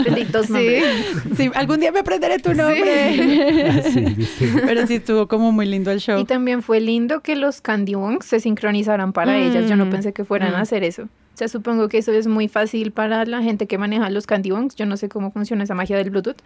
Sí. 0.46 0.80
Sí, 1.36 1.50
algún 1.54 1.80
día 1.80 1.90
me 1.90 2.00
aprenderé 2.00 2.38
tu 2.38 2.54
nombre. 2.54 3.82
Sí, 3.82 4.26
sí. 4.38 4.46
Pero 4.64 4.86
sí 4.86 4.94
estuvo 4.96 5.26
como 5.26 5.50
muy 5.50 5.66
lindo 5.66 5.90
el 5.90 5.98
show. 6.00 6.20
Y 6.20 6.24
también 6.24 6.62
fue 6.62 6.80
lindo 6.80 7.20
que 7.20 7.34
los 7.34 7.60
Candy 7.60 7.94
Wongs 7.96 8.26
se 8.26 8.38
sincronizaran 8.40 9.12
para 9.12 9.32
Mm. 9.32 9.42
ellas. 9.42 9.68
Yo 9.68 9.76
no 9.76 9.88
pensé 9.90 10.12
que 10.12 10.24
fueran 10.24 10.52
Mm. 10.52 10.56
a 10.56 10.60
hacer 10.60 10.84
eso. 10.84 11.08
O 11.40 11.42
sea, 11.42 11.48
supongo 11.48 11.88
que 11.88 11.96
eso 11.96 12.12
es 12.12 12.26
muy 12.26 12.48
fácil 12.48 12.92
para 12.92 13.24
la 13.24 13.42
gente 13.42 13.66
que 13.66 13.78
maneja 13.78 14.10
los 14.10 14.26
Candy 14.26 14.50
Wongs. 14.50 14.76
Yo 14.76 14.84
no 14.84 14.98
sé 14.98 15.08
cómo 15.08 15.30
funciona 15.30 15.64
esa 15.64 15.74
magia 15.74 15.96
del 15.96 16.10
Bluetooth, 16.10 16.36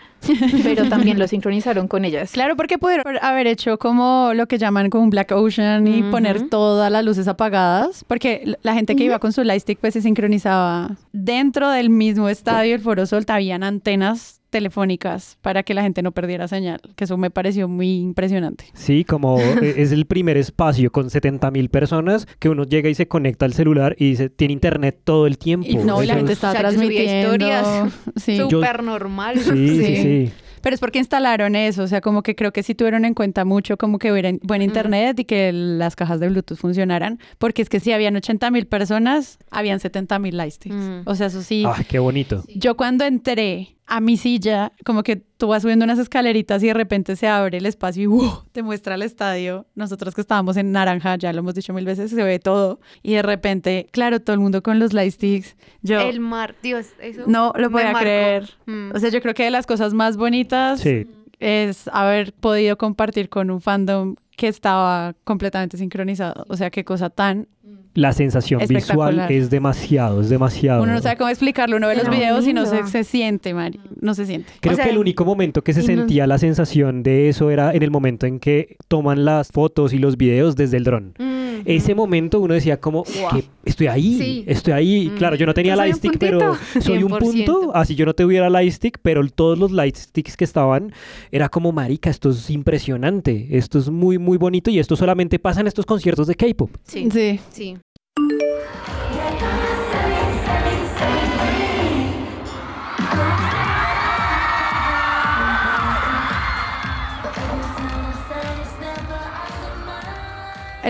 pero 0.62 0.84
también 0.88 1.18
lo 1.18 1.26
sincronizaron 1.26 1.88
con 1.88 2.04
ellas. 2.04 2.30
Claro, 2.30 2.54
porque 2.54 2.78
pudieron 2.78 3.18
haber 3.20 3.48
hecho 3.48 3.76
como 3.76 4.30
lo 4.34 4.46
que 4.46 4.56
llaman 4.56 4.90
como 4.90 5.02
un 5.02 5.10
Black 5.10 5.32
Ocean 5.32 5.88
y 5.88 6.04
poner 6.04 6.48
todas 6.48 6.92
las 6.92 7.04
luces 7.04 7.26
apagadas, 7.26 8.04
porque 8.04 8.56
la 8.62 8.74
gente 8.74 8.94
que 8.94 9.02
iba 9.02 9.18
con 9.18 9.32
su 9.32 9.42
lightstick 9.42 9.80
pues 9.80 9.94
se 9.94 10.00
sincronizaba 10.00 10.96
dentro 11.10 11.70
del 11.70 11.90
mismo 11.90 12.28
estadio, 12.28 12.76
el 12.76 12.80
Foro 12.80 13.04
Sol, 13.04 13.24
habían 13.26 13.64
antenas 13.64 14.42
telefónicas 14.54 15.36
para 15.42 15.62
que 15.62 15.74
la 15.74 15.82
gente 15.82 16.02
no 16.02 16.12
perdiera 16.12 16.48
señal, 16.48 16.80
que 16.96 17.04
eso 17.04 17.16
me 17.16 17.30
pareció 17.30 17.68
muy 17.68 17.96
impresionante. 17.98 18.64
Sí, 18.74 19.04
como 19.04 19.38
eh, 19.62 19.74
es 19.78 19.92
el 19.92 20.06
primer 20.06 20.36
espacio 20.36 20.90
con 20.92 21.10
70 21.10 21.50
mil 21.50 21.68
personas 21.68 22.26
que 22.38 22.48
uno 22.48 22.64
llega 22.64 22.88
y 22.88 22.94
se 22.94 23.06
conecta 23.08 23.44
al 23.44 23.52
celular 23.52 23.94
y 23.98 24.10
dice, 24.10 24.30
tiene 24.30 24.52
internet 24.52 24.98
todo 25.04 25.26
el 25.26 25.38
tiempo. 25.38 25.66
Y 25.68 25.76
no, 25.76 26.02
y 26.02 26.06
la 26.06 26.14
gente 26.14 26.32
es- 26.32 26.38
estaba 26.38 26.52
O 26.52 26.56
sea, 26.56 26.70
yo 26.70 26.78
subía 26.78 26.88
transmitiendo. 26.88 27.32
historias. 27.34 27.92
Sí. 28.16 28.36
Súper 28.38 28.82
normal. 28.82 29.38
Sí, 29.38 29.50
sí, 29.50 29.84
Sí. 29.84 29.96
sí. 30.02 30.32
Pero 30.62 30.72
es 30.72 30.80
porque 30.80 30.98
instalaron 30.98 31.56
eso, 31.56 31.82
o 31.82 31.86
sea, 31.86 32.00
como 32.00 32.22
que 32.22 32.34
creo 32.34 32.50
que 32.50 32.62
sí 32.62 32.74
tuvieron 32.74 33.04
en 33.04 33.12
cuenta 33.12 33.44
mucho 33.44 33.76
como 33.76 33.98
que 33.98 34.10
hubiera 34.10 34.30
buen 34.40 34.62
internet 34.62 35.18
y 35.20 35.26
que 35.26 35.52
las 35.52 35.94
cajas 35.94 36.20
de 36.20 36.30
Bluetooth 36.30 36.56
funcionaran, 36.56 37.18
porque 37.36 37.60
es 37.60 37.68
que 37.68 37.80
si 37.80 37.92
habían 37.92 38.16
80 38.16 38.50
mil 38.50 38.66
personas, 38.66 39.38
habían 39.50 39.78
70 39.78 40.18
mil 40.20 40.38
lightsticks. 40.38 40.74
Mm. 40.74 41.00
O 41.04 41.14
sea, 41.16 41.26
eso 41.26 41.42
sí. 41.42 41.64
Ah, 41.66 41.82
qué 41.86 41.98
bonito. 41.98 42.44
Yo 42.54 42.78
cuando 42.78 43.04
entré 43.04 43.76
a 43.86 44.00
mi 44.00 44.16
silla, 44.16 44.72
como 44.84 45.02
que 45.02 45.16
tú 45.16 45.48
vas 45.48 45.62
subiendo 45.62 45.84
unas 45.84 45.98
escaleritas 45.98 46.62
y 46.62 46.68
de 46.68 46.74
repente 46.74 47.16
se 47.16 47.28
abre 47.28 47.58
el 47.58 47.66
espacio 47.66 48.02
y 48.02 48.06
¡wow! 48.06 48.44
te 48.52 48.62
muestra 48.62 48.94
el 48.94 49.02
estadio. 49.02 49.66
Nosotros 49.74 50.14
que 50.14 50.20
estábamos 50.22 50.56
en 50.56 50.72
naranja, 50.72 51.16
ya 51.16 51.32
lo 51.32 51.40
hemos 51.40 51.54
dicho 51.54 51.72
mil 51.74 51.84
veces, 51.84 52.10
se 52.10 52.22
ve 52.22 52.38
todo. 52.38 52.80
Y 53.02 53.12
de 53.14 53.22
repente, 53.22 53.86
claro, 53.92 54.20
todo 54.20 54.32
el 54.34 54.40
mundo 54.40 54.62
con 54.62 54.78
los 54.78 54.92
lightsticks. 54.94 55.56
Yo 55.82 56.00
El 56.00 56.20
mar, 56.20 56.54
Dios, 56.62 56.86
eso 56.98 57.24
no 57.26 57.52
lo 57.56 57.70
podía 57.70 57.92
creer. 57.92 58.50
Mm. 58.66 58.92
O 58.94 58.98
sea, 58.98 59.10
yo 59.10 59.20
creo 59.20 59.34
que 59.34 59.44
de 59.44 59.50
las 59.50 59.66
cosas 59.66 59.92
más 59.92 60.16
bonitas 60.16 60.80
Sí. 60.80 61.06
es 61.40 61.88
haber 61.92 62.32
podido 62.32 62.78
compartir 62.78 63.28
con 63.28 63.50
un 63.50 63.60
fandom 63.60 64.16
que 64.36 64.48
estaba 64.48 65.14
completamente 65.24 65.76
sincronizado. 65.76 66.44
O 66.48 66.56
sea, 66.56 66.70
qué 66.70 66.84
cosa 66.84 67.10
tan... 67.10 67.46
La 67.94 68.12
sensación 68.12 68.60
visual 68.68 69.26
es 69.30 69.50
demasiado, 69.50 70.20
es 70.20 70.28
demasiado. 70.28 70.82
Uno 70.82 70.94
no 70.94 71.00
sabe 71.00 71.16
cómo 71.16 71.30
explicarlo. 71.30 71.76
Uno 71.76 71.86
ve 71.86 71.94
los 71.94 72.10
videos 72.10 72.44
y 72.46 72.52
no 72.52 72.66
se, 72.66 72.84
se 72.88 73.04
siente, 73.04 73.54
Mari. 73.54 73.78
No 74.00 74.14
se 74.14 74.26
siente. 74.26 74.52
Creo 74.60 74.72
O 74.72 74.76
sea, 74.76 74.84
que 74.86 74.90
el 74.90 74.98
único 74.98 75.24
momento 75.24 75.62
que 75.62 75.72
se 75.72 75.80
no- 75.80 75.86
sentía 75.86 76.26
la 76.26 76.38
sensación 76.38 77.04
de 77.04 77.28
eso 77.28 77.50
era 77.52 77.72
en 77.72 77.84
el 77.84 77.92
momento 77.92 78.26
en 78.26 78.40
que 78.40 78.76
toman 78.88 79.24
las 79.24 79.48
fotos 79.52 79.92
y 79.92 79.98
los 79.98 80.16
videos 80.16 80.56
desde 80.56 80.76
el 80.76 80.82
dron. 80.84 81.14
Mm. 81.18 81.43
Ese 81.64 81.94
momento 81.94 82.40
uno 82.40 82.54
decía 82.54 82.80
como, 82.80 83.04
Wow. 83.04 83.30
que 83.32 83.44
estoy 83.64 83.86
ahí, 83.88 84.18
Sí. 84.18 84.44
estoy 84.46 84.72
ahí. 84.72 85.08
Mm. 85.10 85.16
Claro, 85.16 85.36
yo 85.36 85.46
no 85.46 85.54
tenía 85.54 85.76
lightstick, 85.76 86.18
pero 86.18 86.56
soy 86.80 87.02
un 87.02 87.10
100%. 87.12 87.18
punto. 87.18 87.72
Así 87.74 87.94
yo 87.94 88.06
no 88.06 88.14
tuviera 88.14 88.50
lightstick, 88.50 88.98
pero 89.02 89.26
todos 89.28 89.58
los 89.58 89.72
lightsticks 89.72 90.36
que 90.36 90.44
estaban, 90.44 90.92
era 91.30 91.48
como, 91.48 91.72
marica, 91.72 92.10
esto 92.10 92.30
es 92.30 92.50
impresionante, 92.50 93.48
esto 93.50 93.78
es 93.78 93.90
muy, 93.90 94.18
muy 94.18 94.38
bonito 94.38 94.70
y 94.70 94.78
esto 94.78 94.96
solamente 94.96 95.38
pasa 95.38 95.60
en 95.60 95.66
estos 95.66 95.86
conciertos 95.86 96.26
de 96.26 96.34
K-pop. 96.34 96.70
Sí, 96.84 97.08
Sí. 97.10 97.40
sí. 97.50 97.76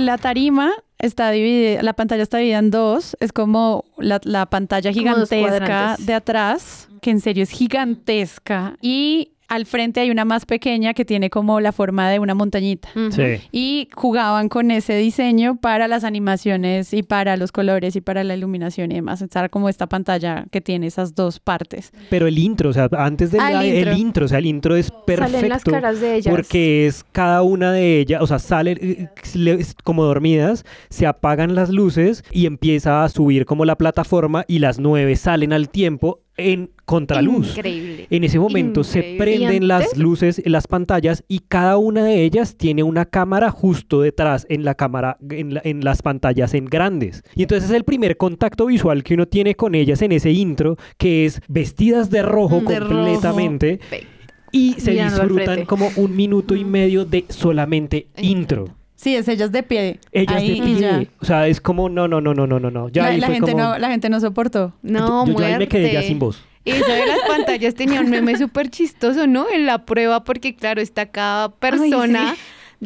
La 0.00 0.18
tarima 0.18 0.72
está 0.98 1.30
dividida, 1.30 1.82
la 1.82 1.92
pantalla 1.92 2.22
está 2.22 2.38
dividida 2.38 2.58
en 2.58 2.70
dos. 2.70 3.16
Es 3.20 3.32
como 3.32 3.84
la, 3.98 4.20
la 4.24 4.46
pantalla 4.46 4.92
gigantesca 4.92 5.96
de 5.98 6.14
atrás, 6.14 6.88
que 7.00 7.10
en 7.10 7.20
serio 7.20 7.42
es 7.42 7.50
gigantesca. 7.50 8.76
Y 8.80 9.33
al 9.54 9.66
frente 9.66 10.00
hay 10.00 10.10
una 10.10 10.24
más 10.24 10.46
pequeña 10.46 10.94
que 10.94 11.04
tiene 11.04 11.30
como 11.30 11.60
la 11.60 11.72
forma 11.72 12.10
de 12.10 12.18
una 12.18 12.34
montañita. 12.34 12.88
Sí. 13.10 13.40
Y 13.52 13.88
jugaban 13.94 14.48
con 14.48 14.70
ese 14.70 14.96
diseño 14.96 15.56
para 15.60 15.88
las 15.88 16.04
animaciones 16.04 16.92
y 16.92 17.02
para 17.02 17.36
los 17.36 17.52
colores 17.52 17.96
y 17.96 18.00
para 18.00 18.24
la 18.24 18.34
iluminación 18.34 18.92
y 18.92 18.96
demás. 18.96 19.22
Estar 19.22 19.50
como 19.50 19.68
esta 19.68 19.86
pantalla 19.86 20.46
que 20.50 20.60
tiene 20.60 20.86
esas 20.86 21.14
dos 21.14 21.40
partes. 21.40 21.92
Pero 22.10 22.26
el 22.26 22.38
intro, 22.38 22.70
o 22.70 22.72
sea, 22.72 22.88
antes 22.98 23.30
del 23.30 23.40
Ah, 23.40 23.64
el 23.64 23.70
el, 23.70 23.78
intro. 23.78 23.96
intro. 23.96 24.24
o 24.26 24.28
sea, 24.28 24.38
el 24.38 24.46
intro 24.46 24.76
es 24.76 24.90
perfecto. 25.06 25.32
Salen 25.32 25.48
las 25.48 25.64
caras 25.64 26.00
de 26.00 26.16
ellas. 26.16 26.34
Porque 26.34 26.86
es 26.86 27.04
cada 27.12 27.42
una 27.42 27.72
de 27.72 28.00
ellas, 28.00 28.20
o 28.22 28.26
sea, 28.26 28.38
salen 28.38 28.78
eh, 28.80 29.08
es 29.58 29.74
como 29.84 30.04
dormidas, 30.04 30.64
se 30.90 31.06
apagan 31.06 31.54
las 31.54 31.70
luces 31.70 32.24
y 32.32 32.46
empieza 32.46 33.04
a 33.04 33.08
subir 33.08 33.44
como 33.46 33.64
la 33.64 33.76
plataforma 33.76 34.44
y 34.48 34.58
las 34.58 34.78
nueve 34.78 35.16
salen 35.16 35.52
al 35.52 35.68
tiempo 35.68 36.20
en 36.36 36.70
contraluz. 36.84 37.56
Increíble. 37.56 38.06
En 38.10 38.24
ese 38.24 38.38
momento 38.38 38.82
se 38.84 39.14
prenden 39.18 39.62
¿Y 39.62 39.66
las 39.66 39.96
luces, 39.96 40.42
las 40.44 40.66
pantallas 40.66 41.24
y 41.28 41.40
cada 41.40 41.76
una 41.78 42.04
de 42.04 42.24
ellas 42.24 42.56
tiene 42.56 42.82
una 42.82 43.04
cámara 43.04 43.50
justo 43.50 44.00
detrás 44.00 44.46
en 44.48 44.64
la 44.64 44.74
cámara, 44.74 45.16
en, 45.30 45.54
la- 45.54 45.62
en 45.64 45.84
las 45.84 46.02
pantallas 46.02 46.54
en 46.54 46.64
grandes. 46.66 47.22
Y 47.34 47.42
entonces 47.42 47.70
es 47.70 47.76
el 47.76 47.84
primer 47.84 48.16
contacto 48.16 48.66
visual 48.66 49.02
que 49.04 49.14
uno 49.14 49.26
tiene 49.26 49.54
con 49.54 49.74
ellas 49.74 50.02
en 50.02 50.12
ese 50.12 50.32
intro, 50.32 50.76
que 50.98 51.24
es 51.26 51.40
vestidas 51.48 52.10
de 52.10 52.22
rojo 52.22 52.56
De 52.60 52.64
completamente 52.80 53.80
y 54.52 54.74
se 54.74 54.92
Mirando 54.92 55.22
disfrutan 55.22 55.64
como 55.66 55.88
un 55.96 56.14
minuto 56.14 56.54
y 56.54 56.64
medio 56.64 57.04
de 57.04 57.24
solamente 57.28 58.06
Me 58.16 58.22
intro. 58.26 58.66
Sí, 59.04 59.14
es 59.14 59.28
ellas 59.28 59.52
de 59.52 59.62
pie. 59.62 60.00
Ellas 60.12 60.34
ahí 60.34 60.60
de 60.60 60.64
pie. 60.64 61.08
O 61.20 61.26
sea, 61.26 61.46
es 61.46 61.60
como 61.60 61.90
no, 61.90 62.08
no, 62.08 62.22
no, 62.22 62.32
no, 62.32 62.46
no, 62.46 62.58
no, 62.58 62.70
no. 62.70 62.88
Ya 62.88 63.02
la, 63.02 63.08
ahí 63.10 63.20
la 63.20 63.26
fue 63.26 63.34
gente 63.34 63.52
como 63.52 63.62
no, 63.62 63.78
la 63.78 63.90
gente 63.90 64.08
no 64.08 64.18
soportó. 64.18 64.72
No, 64.80 65.26
yo, 65.26 65.38
yo 65.38 65.44
ahí 65.44 65.58
me 65.58 65.68
quedé 65.68 65.92
ya 65.92 66.02
sin 66.02 66.18
voz. 66.18 66.42
Y 66.64 66.70
eso 66.70 66.90
de 66.90 67.04
las 67.04 67.18
pantallas 67.28 67.74
tenía 67.74 68.00
un 68.00 68.08
meme 68.08 68.34
súper 68.38 68.70
chistoso, 68.70 69.26
¿no? 69.26 69.44
En 69.50 69.66
la 69.66 69.84
prueba, 69.84 70.24
porque 70.24 70.56
claro, 70.56 70.80
está 70.80 71.04
cada 71.04 71.50
persona 71.50 72.34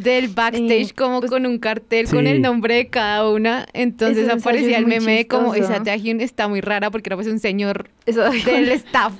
del 0.02 0.28
backstage 0.28 0.87
Sí, 0.88 0.94
como 0.94 1.20
pues- 1.20 1.30
con 1.30 1.46
un 1.46 1.58
cartel 1.58 2.08
con 2.08 2.26
el 2.26 2.40
nombre 2.40 2.74
de 2.76 2.88
cada 2.88 3.28
una. 3.30 3.66
Entonces 3.72 4.24
Ese 4.24 4.32
aparecía 4.32 4.78
el 4.78 4.87
meme 4.87 5.16
de 5.18 5.26
como 5.26 5.54
esa 5.54 5.82
Taehyun 5.82 6.20
está 6.20 6.48
muy 6.48 6.61
rara 6.61 6.90
porque 6.90 7.08
era 7.08 7.16
pues 7.16 7.26
un 7.28 7.38
señor 7.38 7.90
Eso 8.06 8.22
del 8.30 8.68
staff, 8.70 9.14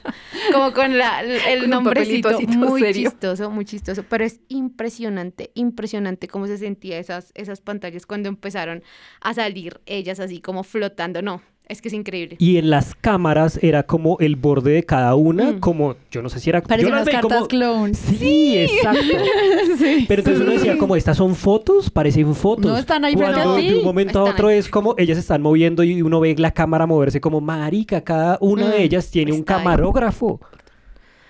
como 0.53 0.73
con 0.73 0.97
la, 0.97 1.21
el 1.23 1.61
Con 1.61 1.71
nombrecito 1.71 2.31
muy 2.49 2.81
serio. 2.81 3.11
chistoso, 3.11 3.51
muy 3.51 3.65
chistoso, 3.65 4.05
pero 4.09 4.25
es 4.25 4.41
impresionante, 4.49 5.51
impresionante 5.55 6.29
cómo 6.29 6.47
se 6.47 6.57
sentía 6.59 6.99
esas, 6.99 7.33
esas 7.35 7.61
pantallas 7.61 8.07
cuando 8.07 8.29
empezaron 8.29 8.83
a 9.21 9.35
salir 9.35 9.81
ellas 9.87 10.21
así 10.21 10.41
como 10.41 10.63
flotando, 10.65 11.21
no, 11.23 11.43
es 11.69 11.83
que 11.83 11.89
es 11.89 11.95
increíble. 11.95 12.37
Y 12.39 12.57
en 12.57 12.71
las 12.71 12.95
cámaras 12.95 13.59
era 13.63 13.83
como 13.83 14.17
el 14.21 14.37
borde 14.37 14.73
de 14.73 14.83
cada 14.85 15.15
una, 15.15 15.53
Mm. 15.53 15.61
como, 15.61 15.97
yo 16.11 16.23
no 16.23 16.29
sé 16.29 16.41
si 16.41 16.49
era... 16.51 16.61
yo 16.61 16.67
Parecen 16.69 16.93
las 16.95 17.09
cartas 17.09 17.23
como- 17.39 17.49
clone. 17.49 17.95
Sí, 17.95 18.57
exacto. 18.57 19.01
Sí. 19.79 20.05
Pero 20.09 20.21
entonces 20.23 20.43
uno 20.43 20.53
decía 20.53 20.77
como, 20.79 20.97
estas 20.97 21.17
son 21.17 21.35
fotos, 21.37 21.91
parecen 21.91 22.35
fotos. 22.35 22.67
No, 22.67 22.77
están 22.77 23.05
ahí 23.05 23.15
frente 23.17 23.35
Cuando 23.35 23.55
a 23.55 23.59
ti. 23.59 23.69
de 23.69 23.79
un 23.79 23.85
momento 23.85 24.19
a 24.21 24.25
otro 24.31 24.49
ahí. 24.49 24.59
es 24.59 24.69
como, 24.69 24.95
ellas 24.99 25.19
están 25.19 25.43
moviendo 25.43 25.83
y 25.85 26.03
uno 26.03 26.21
ve 26.21 26.35
la 26.39 26.51
cámara 26.53 26.87
moverse 26.87 27.21
como, 27.21 27.41
marica, 27.41 28.01
cada 28.03 28.39
una 28.41 28.69
de 28.69 28.79
Mm, 28.79 28.83
ellas 28.83 29.11
tiene 29.11 29.33
un 29.33 29.39
ahí. 29.39 29.45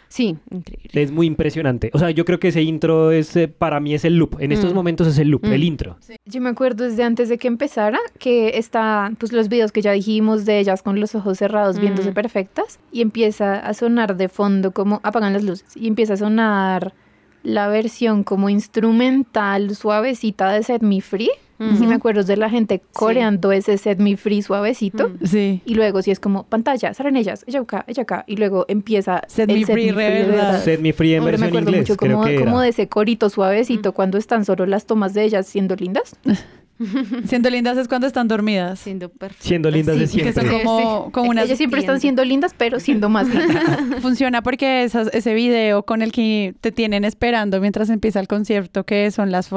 Sí, 0.09 0.37
increíble. 0.51 1.03
Es 1.03 1.13
muy 1.13 1.27
impresionante. 1.27 1.91
O 1.93 1.99
sea, 1.99 2.11
yo 2.11 2.25
creo 2.25 2.41
que 2.41 2.49
ese 2.49 2.63
intro 2.63 3.11
es, 3.13 3.37
eh, 3.37 3.47
para 3.47 3.79
mí 3.79 3.93
es 3.95 4.05
el 4.07 4.17
loop. 4.17 4.37
En 4.41 4.53
estos 4.53 4.73
Mm. 4.73 4.75
momentos 4.75 5.07
es 5.07 5.19
el 5.19 5.29
loop, 5.29 5.47
Mm. 5.47 5.53
el 5.53 5.65
intro. 5.65 5.97
Yo 6.25 6.41
me 6.41 6.49
acuerdo 6.49 6.85
desde 6.85 7.03
antes 7.05 7.29
de 7.29 7.37
que 7.37 7.47
empezara 7.49 7.99
que 8.19 8.57
está 8.59 9.13
pues 9.19 9.33
los 9.33 9.49
videos 9.49 9.71
que 9.71 9.83
ya 9.83 9.93
dijimos 9.93 10.45
de 10.47 10.61
ellas 10.61 10.83
con 10.83 10.99
los 10.99 11.15
ojos 11.15 11.39
cerrados 11.39 11.79
viéndose 11.79 12.11
Mm. 12.11 12.15
perfectas 12.15 12.79
y 12.91 13.03
empieza 13.03 13.59
a 13.59 13.75
sonar 13.75 14.17
de 14.17 14.29
fondo 14.29 14.73
como 14.73 15.01
apagan 15.03 15.33
las 15.35 15.45
luces 15.45 15.77
y 15.77 15.87
empieza 15.89 16.15
a 16.15 16.17
sonar 16.17 16.95
la 17.43 17.69
versión 17.69 18.25
como 18.25 18.49
instrumental 18.49 19.75
suavecita 19.77 20.53
de 20.53 20.63
Set 20.63 20.83
Me 20.83 21.01
Free. 21.01 21.31
Ujú. 21.59 21.77
Sí 21.77 21.87
me 21.87 21.95
acuerdo 21.95 22.23
de 22.23 22.37
la 22.37 22.49
gente 22.49 22.81
coreando 22.93 23.51
ese 23.53 23.79
Set 23.79 23.99
Me 23.99 24.17
Free 24.17 24.43
suavecito. 24.43 25.11
Sí. 25.25 25.61
Y 25.65 25.75
luego 25.75 26.03
si 26.03 26.11
es 26.11 26.21
como 26.21 26.45
pantalla, 26.45 26.95
salen 26.95 27.17
ellas, 27.17 27.45
ella 27.47 27.61
acá, 27.61 27.85
ella 27.89 28.03
acá. 28.05 28.25
Y 28.27 28.37
luego 28.37 28.65
empieza 28.69 29.23
Set 29.27 29.49
Me 29.49 29.65
Free, 29.65 29.91
re 29.91 30.11
verdad. 30.11 30.63
Set 30.63 30.81
Me 30.81 30.93
Free 30.93 31.15
en 31.15 31.21
Hombre, 31.21 31.39
me 31.39 31.47
versión 31.47 31.49
acuerdo 31.49 31.71
inglés, 31.71 31.89
mucho 31.89 31.97
creo 31.97 32.13
como, 32.17 32.25
que 32.27 32.35
era. 32.35 32.45
como 32.45 32.61
de 32.61 32.69
ese 32.69 32.89
corito 32.89 33.29
suavecito 33.29 33.93
cuando 33.93 34.19
están 34.19 34.45
solo 34.45 34.67
las 34.67 34.87
tomas 34.87 35.15
de 35.15 35.25
ellas 35.25 35.47
siendo 35.47 35.75
lindas. 35.75 36.17
Siendo 37.27 37.51
lindas 37.51 37.77
es 37.79 37.89
cuando 37.89 38.07
están 38.07 38.29
dormidas. 38.29 38.79
Siendo 38.81 39.71
lindas 39.71 39.99
de 39.99 40.07
Sí, 40.07 40.19
que 40.19 40.33
siempre. 40.33 40.51
son 40.51 40.63
como, 40.65 41.13
como 41.13 41.31
unas... 41.31 41.47
Ellas 41.47 41.59
siempre 41.59 41.81
están 41.81 42.01
siendo 42.01 42.25
lindas, 42.25 42.55
pero 42.57 42.81
siendo 42.81 43.09
más 43.09 43.29
lindas. 43.35 43.79
Funciona 44.01 44.43
porque 44.43 44.85
esas- 44.85 45.11
ese 45.13 45.35
video 45.35 45.85
con 45.85 46.03
el 46.03 46.13
que 46.13 46.55
te 46.61 46.73
tienen 46.73 47.05
esperando 47.05 47.61
mientras 47.61 47.91
empieza 47.91 48.21
el 48.21 48.29
concierto, 48.29 48.85
que 48.85 49.11
son 49.11 49.31
las, 49.33 49.51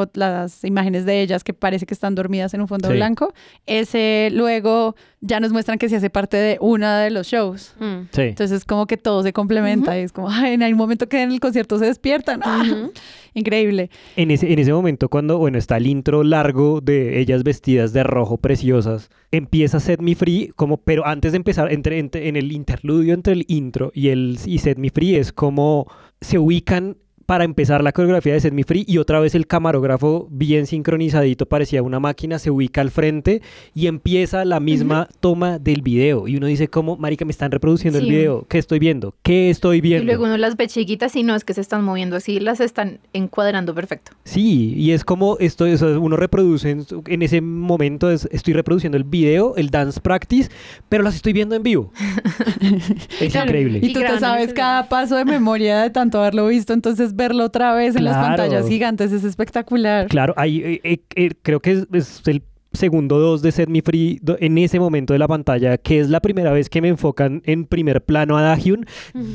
imágenes 0.64 1.06
de 1.06 1.22
ellas 1.22 1.44
que 1.44 1.54
parece 1.54 1.86
que 1.86 1.94
están 1.94 2.16
dormidas 2.16 2.54
en 2.54 2.62
un 2.62 2.68
fondo 2.68 2.90
Sí. 2.90 2.96
blanco, 2.96 3.34
ese 3.66 4.30
luego 4.32 4.96
ya 5.22 5.40
nos 5.40 5.52
muestran 5.52 5.78
que 5.78 5.88
se 5.90 5.96
hace 5.98 6.10
parte 6.10 6.38
de 6.38 6.58
uno 6.62 6.90
de 6.96 7.12
los 7.12 7.28
shows. 7.28 7.76
Mm. 7.80 8.08
Sí. 8.12 8.22
Entonces 8.22 8.66
como 8.66 8.88
que 8.88 8.98
todo 8.98 9.22
se 9.24 9.34
complementa 9.34 9.98
y 10.00 10.02
es 10.02 10.12
como, 10.12 10.30
ay, 10.30 10.54
en 10.54 10.64
algún 10.64 10.80
momento 10.80 11.08
que 11.08 11.22
en 11.22 11.32
el 11.32 11.40
concierto 11.40 11.78
se 11.78 11.86
despiertan. 11.86 12.42
Increíble. 13.34 13.90
En 14.18 14.30
ese, 14.32 14.52
en 14.52 14.60
ese 14.60 14.74
momento, 14.74 15.08
cuando, 15.08 15.38
bueno, 15.38 15.58
está 15.58 15.78
el 15.78 15.88
intro 15.88 16.24
largo 16.24 16.82
de 16.82 17.20
ellas 17.20 17.44
vestidas 17.44 17.94
de 17.94 18.04
rojo, 18.04 18.38
preciosas, 18.38 19.10
empieza 19.32 19.80
Set 19.80 20.02
Me 20.02 20.16
Free, 20.16 20.52
como, 20.56 20.78
pero 20.78 21.06
antes 21.08 21.32
de 21.32 21.38
empezar, 21.38 21.72
entre, 21.72 22.00
entre- 22.00 22.28
en 22.28 22.36
el 22.36 22.52
interludio 22.52 23.14
entre 23.14 23.34
el 23.34 23.46
intro 23.48 23.92
y 23.96 24.10
el 24.10 24.38
y 24.46 24.58
Set 24.58 24.78
Me 24.78 24.90
Free, 24.90 25.16
es 25.16 25.32
como 25.32 25.88
se 26.20 26.40
ubican 26.40 26.98
para 27.32 27.46
empezar 27.46 27.82
la 27.82 27.94
coreografía 27.94 28.34
de 28.34 28.42
Set 28.42 28.54
Me 28.54 28.66
Free 28.66 28.84
y 28.86 28.98
otra 28.98 29.22
vez 29.22 29.36
el 29.36 29.48
camarógrafo 29.48 30.28
bien 30.30 30.68
sincronizadito, 30.68 31.46
parecía 31.46 31.82
una 31.82 31.98
máquina, 31.98 32.40
se 32.40 32.52
ubica 32.52 32.82
al 32.82 32.92
frente 32.92 33.42
y 33.74 33.88
empieza 33.88 34.44
la 34.44 34.60
misma 34.60 35.08
toma 35.22 35.58
del 35.58 35.82
video. 35.82 36.28
Y 36.28 36.36
uno 36.36 36.48
dice, 36.48 36.68
como, 36.68 36.98
marica, 36.98 37.24
me 37.24 37.32
están 37.32 37.50
reproduciendo 37.50 38.00
el 38.00 38.08
video, 38.08 38.46
¿qué 38.50 38.58
estoy 38.58 38.80
viendo? 38.80 39.16
¿Qué 39.24 39.50
estoy 39.50 39.78
Y 39.78 39.80
viendo? 39.80 40.08
luego 40.08 40.26
uno 40.26 40.36
las 40.36 40.58
ve 40.58 40.68
chiquitas 40.68 41.16
y 41.16 41.24
no 41.24 41.34
es 41.34 41.46
que 41.46 41.54
se 41.54 41.62
están 41.62 41.86
moviendo 41.86 42.18
así, 42.18 42.42
las 42.42 42.60
están 42.60 43.00
encuadrando 43.14 43.74
perfecto. 43.74 44.12
Sí, 44.26 44.74
y 44.76 44.92
es 44.92 45.06
como 45.06 45.38
esto, 45.40 45.66
eso, 45.66 46.02
uno 46.02 46.18
reproduce 46.18 46.70
en, 46.70 47.22
ese 47.22 47.40
momento, 47.40 48.12
es, 48.12 48.28
estoy 48.34 48.56
reproduciendo 48.56 48.98
el 48.98 49.06
video, 49.06 49.56
el 49.56 49.70
dance 49.70 50.02
practice, 50.02 50.52
pero 50.90 51.02
las 51.02 51.16
estoy 51.16 51.32
viendo 51.32 51.56
en 51.56 51.64
vivo. 51.64 51.94
es 53.22 53.32
Claro, 53.32 53.48
increíble. 53.48 53.80
Y 53.82 53.86
Y 53.86 53.94
tú 53.94 54.02
te 54.02 54.20
sabes 54.20 54.52
cada 54.52 54.90
paso 54.90 55.16
de 55.16 55.24
memoria 55.24 55.80
de 55.80 55.92
tanto 55.92 56.20
haberlo 56.20 56.48
visto, 56.48 56.74
entonces 56.74 57.16
verlo 57.22 57.46
otra 57.46 57.74
vez 57.74 57.96
en 57.96 58.04
las 58.06 58.18
pantallas 58.18 58.68
gigantes 58.68 59.12
es 59.12 59.24
espectacular. 59.24 60.08
Claro, 60.08 60.34
ahí, 60.38 60.62
eh, 60.62 60.82
eh, 60.84 61.00
eh, 61.16 61.30
creo 61.42 61.60
que 61.60 61.72
es, 61.72 61.88
es 61.94 62.22
el 62.28 62.44
segundo 62.74 63.20
dos 63.20 63.42
de 63.42 63.52
Set 63.52 63.68
Me 63.70 63.82
Free 63.82 64.20
en 64.40 64.58
ese 64.58 64.80
momento 64.80 65.14
de 65.14 65.20
la 65.20 65.28
pantalla, 65.28 65.78
que 65.78 66.00
es 66.00 66.10
la 66.10 66.20
primera 66.22 66.52
vez 66.54 66.70
que 66.70 66.82
me 66.82 66.88
enfocan 66.88 67.42
en 67.46 67.66
primer 67.66 68.02
plano 68.04 68.38
a 68.38 68.42
Dahyun. 68.42 68.86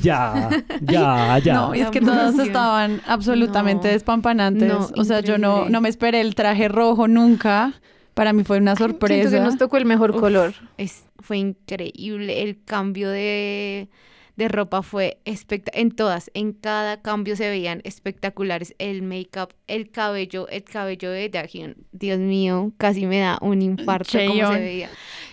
Ya, 0.03 0.49
ya, 0.81 1.39
ya. 1.45 1.55
No, 1.55 1.75
y 1.75 1.81
es 1.81 1.91
que 1.91 1.99
emoción. 1.99 2.41
estaban 2.41 3.01
absolutamente 3.07 3.89
No. 3.89 3.93
despampanantes. 3.93 4.69
No, 4.69 4.89
o 4.97 5.05
sea, 5.05 5.21
yo 5.21 5.37
no, 5.39 5.69
no 5.69 5.81
me 5.81 5.89
esperé 5.89 6.21
el 6.23 6.35
traje 6.35 6.69
rojo 6.69 7.09
nunca. 7.09 7.75
Para 8.15 8.33
mí 8.33 8.45
fue 8.45 8.57
una 8.57 8.75
Siento 8.75 8.93
sorpresa. 8.95 9.31
que 9.31 9.41
nos 9.45 9.59
tocó 9.59 9.77
el 9.77 9.85
mejor 9.85 10.13
Uf, 10.13 10.21
color. 10.21 10.55
Es, 10.79 11.05
fue 11.21 11.37
increíble. 11.37 12.43
El 12.43 12.65
cambio 12.65 13.11
de, 13.11 13.91
de 14.37 14.49
ropa 14.49 14.83
fue 14.83 15.19
espectacular. 15.25 15.81
En 15.83 15.91
todas, 15.91 16.31
en 16.35 16.53
cada 16.53 17.01
cambio 17.01 17.37
se 17.37 17.49
veían 17.49 17.81
espectaculares. 17.85 18.75
El 18.79 19.03
make-up, 19.03 19.55
el 19.67 19.91
cabello, 19.91 20.47
el 20.49 20.63
cabello 20.65 21.11
de 21.11 21.29
Dahyun. 21.29 21.77
Dios 21.93 22.19
mío, 22.19 22.73
casi 22.77 23.07
me 23.07 23.19
da 23.21 23.39
un 23.41 23.63
infarto 23.63 24.19
como 24.27 24.53
se 24.53 24.59
veía. 24.61 24.91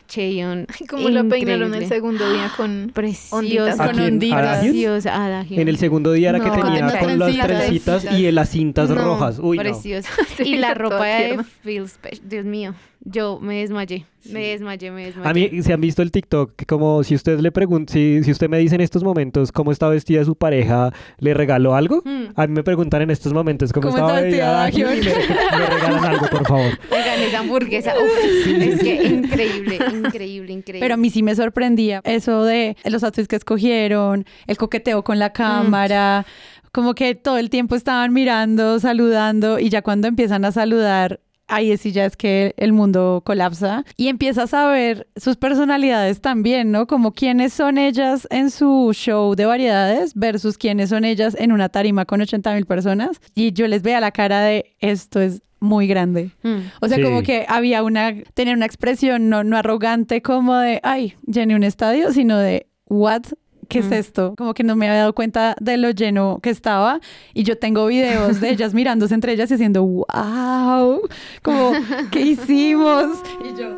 Cheon. 0.08 0.68
Como 0.90 1.10
la 1.10 1.24
peinaron 1.24 1.74
el 1.74 1.88
segundo 1.88 2.32
día 2.32 2.52
con... 2.56 2.92
Preciosa. 2.94 3.36
onditas. 3.38 3.80
¿A 3.80 3.86
con 3.88 4.00
onditas. 4.00 4.60
Preciosa. 4.60 5.46
En 5.50 5.68
el 5.68 5.78
segundo 5.78 6.12
día 6.12 6.30
era 6.30 6.40
que 6.40 6.48
No, 6.48 6.54
tenía 6.62 6.82
con 7.00 7.00
con 7.10 7.20
las 7.20 7.48
trencitas. 7.48 8.06
y 8.20 8.26
en 8.28 8.36
las 8.36 8.50
cintas 8.50 8.90
No, 8.90 8.96
rojas. 8.96 9.40
Uy, 9.40 9.58
no. 9.58 9.64
preciosa. 9.64 10.10
Se 10.38 10.44
Y 10.48 10.58
la 10.58 10.74
ropa 10.76 11.06
de 11.06 11.26
tierna. 11.26 11.46
Phil 11.64 11.84
Spe- 11.88 12.20
Dios 12.24 12.46
mío, 12.46 12.76
yo 13.06 13.40
me 13.42 13.60
desmayé, 13.60 14.06
me 14.32 14.48
desmayé, 14.48 14.90
me 14.92 15.06
desmayé. 15.06 15.30
A 15.30 15.34
mí 15.34 15.62
se 15.62 15.74
han 15.74 15.82
visto 15.82 16.02
el 16.02 16.10
TikTok 16.12 16.56
que 16.56 16.66
como 16.66 17.04
si 17.04 17.16
usted 17.16 17.40
le 17.40 17.52
pregunta, 17.52 17.92
si, 17.92 18.24
si 18.24 18.32
usted 18.32 18.48
me 18.50 18.58
dice 18.58 18.76
en 18.76 18.82
estos 18.82 19.04
momentos 19.04 19.52
cómo 19.52 19.72
está 19.74 19.90
vestida 19.90 20.24
su 20.24 20.36
pareja, 20.36 20.94
¿le 21.20 21.34
regaló 21.34 21.76
algo? 21.76 22.02
Mm. 22.06 22.26
A 22.36 22.48
mí 22.48 22.54
me 22.54 22.64
preguntan 22.64 23.02
en 23.02 23.12
estos 23.12 23.34
momentos 23.34 23.74
cómo, 23.74 23.90
¿Cómo 23.90 23.98
estaba 23.98 24.22
vestida 24.22 24.70
y 24.72 24.78
me, 24.78 24.96
me 24.96 25.66
regalan 25.66 26.06
algo, 26.06 26.28
por 26.28 26.48
favor. 26.48 26.72
Oigan, 26.92 27.20
esa 27.22 27.40
hamburguesa, 27.40 27.94
uf, 27.98 28.48
es 28.48 28.80
que 28.82 29.04
increíble, 29.04 29.80
increíble, 29.94 30.54
increíble. 30.54 30.80
Pero 30.80 30.94
a 30.94 30.98
mí 30.98 31.10
sí 31.10 31.22
me 31.24 31.36
sorprendía 31.36 32.02
eso 32.06 32.44
de 32.46 32.78
los 32.86 33.04
outfits 33.04 33.28
que 33.28 33.36
escogieron, 33.36 34.26
el 34.48 34.58
coqueteo 34.58 35.04
con 35.04 35.20
la 35.20 35.30
Mm. 35.30 35.34
cámara, 35.34 36.26
como 36.72 36.96
que 36.96 37.16
todo 37.16 37.38
el 37.38 37.50
tiempo 37.50 37.76
estaban 37.76 38.14
mirando, 38.14 38.80
saludando 38.80 39.60
y 39.60 39.70
ya 39.70 39.82
cuando 39.82 40.08
empiezan 40.08 40.46
a 40.46 40.52
saludar 40.52 41.20
ahí 41.56 41.76
sí 41.78 41.92
ya 41.92 42.06
es 42.06 42.16
que 42.18 42.54
el 42.58 42.74
mundo 42.74 43.22
colapsa 43.26 43.86
y 43.98 44.08
empiezas 44.08 44.54
a 44.54 44.68
ver 44.68 45.08
sus 45.16 45.38
personalidades 45.38 46.22
también, 46.22 46.72
¿no? 46.72 46.88
Como 46.88 47.12
quiénes 47.14 47.54
son 47.54 47.78
ellas 47.78 48.28
en 48.32 48.50
su 48.52 48.92
show 48.94 49.36
de 49.36 49.46
variedades 49.46 50.14
versus 50.16 50.58
quiénes 50.58 50.90
son 50.90 51.06
ellas 51.06 51.36
en 51.40 51.52
una 51.52 51.70
tarima 51.70 52.06
con 52.06 52.22
80 52.22 52.54
mil 52.56 52.66
personas. 52.66 53.22
Y 53.36 53.54
yo 53.54 53.68
les 53.68 53.82
veía 53.82 54.00
la 54.00 54.12
cara 54.12 54.42
de 54.42 54.76
esto 54.80 55.22
es 55.22 55.42
muy 55.60 55.88
grande. 55.88 56.32
Mm. 56.44 56.58
O 56.82 56.88
sea, 56.88 56.98
Sí. 56.98 57.04
como 57.04 57.22
que 57.24 57.46
había 57.48 57.84
una, 57.84 58.14
tener 58.34 58.56
una 58.56 58.66
expresión 58.66 59.30
no, 59.30 59.44
no 59.44 59.56
arrogante 59.58 60.22
como 60.22 60.56
de, 60.58 60.80
ay, 60.84 61.14
llené 61.26 61.56
un 61.56 61.64
estadio, 61.64 62.12
sino 62.12 62.38
de, 62.38 62.68
what? 62.90 63.24
¿Qué 63.68 63.80
es 63.80 63.90
Mm. 63.90 63.94
esto? 63.94 64.34
Como 64.38 64.54
que 64.54 64.64
no 64.64 64.76
me 64.76 64.88
había 64.88 65.00
dado 65.02 65.14
cuenta 65.14 65.56
de 65.60 65.78
lo 65.78 65.92
lleno 65.92 66.40
que 66.42 66.50
estaba 66.50 67.00
y 67.34 67.44
yo 67.44 67.58
tengo 67.58 67.86
videos 67.88 68.40
de 68.42 68.50
ellas 68.52 68.74
mirándose 68.74 69.14
entre 69.14 69.34
ellas 69.34 69.50
y 69.52 69.56
haciendo, 69.56 69.84
wow, 69.84 71.02
como, 71.42 71.72
¿qué 72.12 72.22
hicimos? 72.22 73.18
Y 73.44 73.60
yo, 73.60 73.78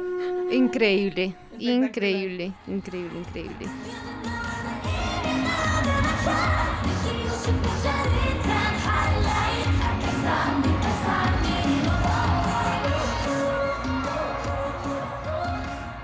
Increíble, 0.52 1.36
increíble, 1.58 2.54
increíble, 2.67 3.19
increíble. 3.19 3.65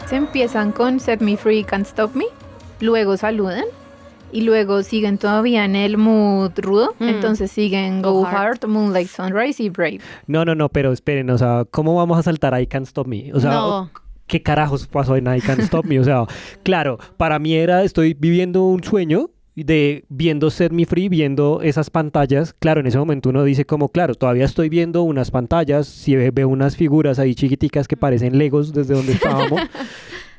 Se 0.07 0.15
empiezan 0.17 0.71
con 0.71 0.99
Set 0.99 1.21
Me 1.21 1.37
Free, 1.37 1.63
Can't 1.63 1.85
Stop 1.87 2.15
Me, 2.15 2.25
luego 2.81 3.15
saludan 3.17 3.63
y 4.33 4.41
luego 4.41 4.81
siguen 4.83 5.17
todavía 5.17 5.65
en 5.65 5.75
el 5.75 5.97
mood 5.97 6.51
rudo, 6.57 6.93
Mm. 6.99 7.07
entonces 7.09 7.51
siguen 7.51 8.01
Go 8.01 8.13
Go, 8.13 8.25
Hard. 8.25 8.35
Hard, 8.63 8.67
Moonlight 8.67 9.07
Sunrise 9.09 9.61
y 9.61 9.69
Brave. 9.69 9.99
No, 10.27 10.45
no, 10.45 10.55
no, 10.55 10.69
pero 10.69 10.91
esperen, 10.93 11.29
o 11.29 11.37
sea, 11.37 11.65
¿cómo 11.69 11.95
vamos 11.95 12.17
a 12.17 12.23
saltar 12.23 12.59
I 12.59 12.65
Can't 12.67 12.87
Stop 12.87 13.07
Me? 13.07 13.31
O 13.33 13.39
sea, 13.41 13.51
no, 13.51 13.91
¿qué 14.27 14.41
carajos 14.41 14.87
pasó 14.87 15.15
en 15.17 15.25
I 15.33 15.41
Can't 15.41 15.59
Stop 15.61 15.85
Me? 15.85 15.99
O 15.99 16.03
sea, 16.03 16.25
claro, 16.63 16.97
para 17.17 17.39
mí 17.39 17.53
era, 17.55 17.83
estoy 17.83 18.13
viviendo 18.13 18.63
un 18.63 18.81
sueño 18.83 19.29
de 19.55 20.05
viendo 20.09 20.49
Set 20.49 20.71
Me 20.71 20.85
Free, 20.85 21.09
viendo 21.09 21.61
esas 21.61 21.89
pantallas. 21.89 22.53
Claro, 22.59 22.79
en 22.81 22.87
ese 22.87 22.97
momento 22.97 23.29
uno 23.29 23.43
dice 23.43 23.65
como, 23.65 23.89
claro, 23.89 24.15
todavía 24.15 24.45
estoy 24.45 24.69
viendo 24.69 25.03
unas 25.03 25.29
pantallas, 25.31 25.87
si 25.87 26.15
ve- 26.15 26.31
veo 26.31 26.47
unas 26.49 26.75
figuras 26.77 27.19
ahí 27.19 27.35
chiquiticas 27.35 27.87
que 27.87 27.97
parecen 27.97 28.37
Legos 28.37 28.73
desde 28.73 28.93
donde 28.93 29.13
estábamos. 29.13 29.61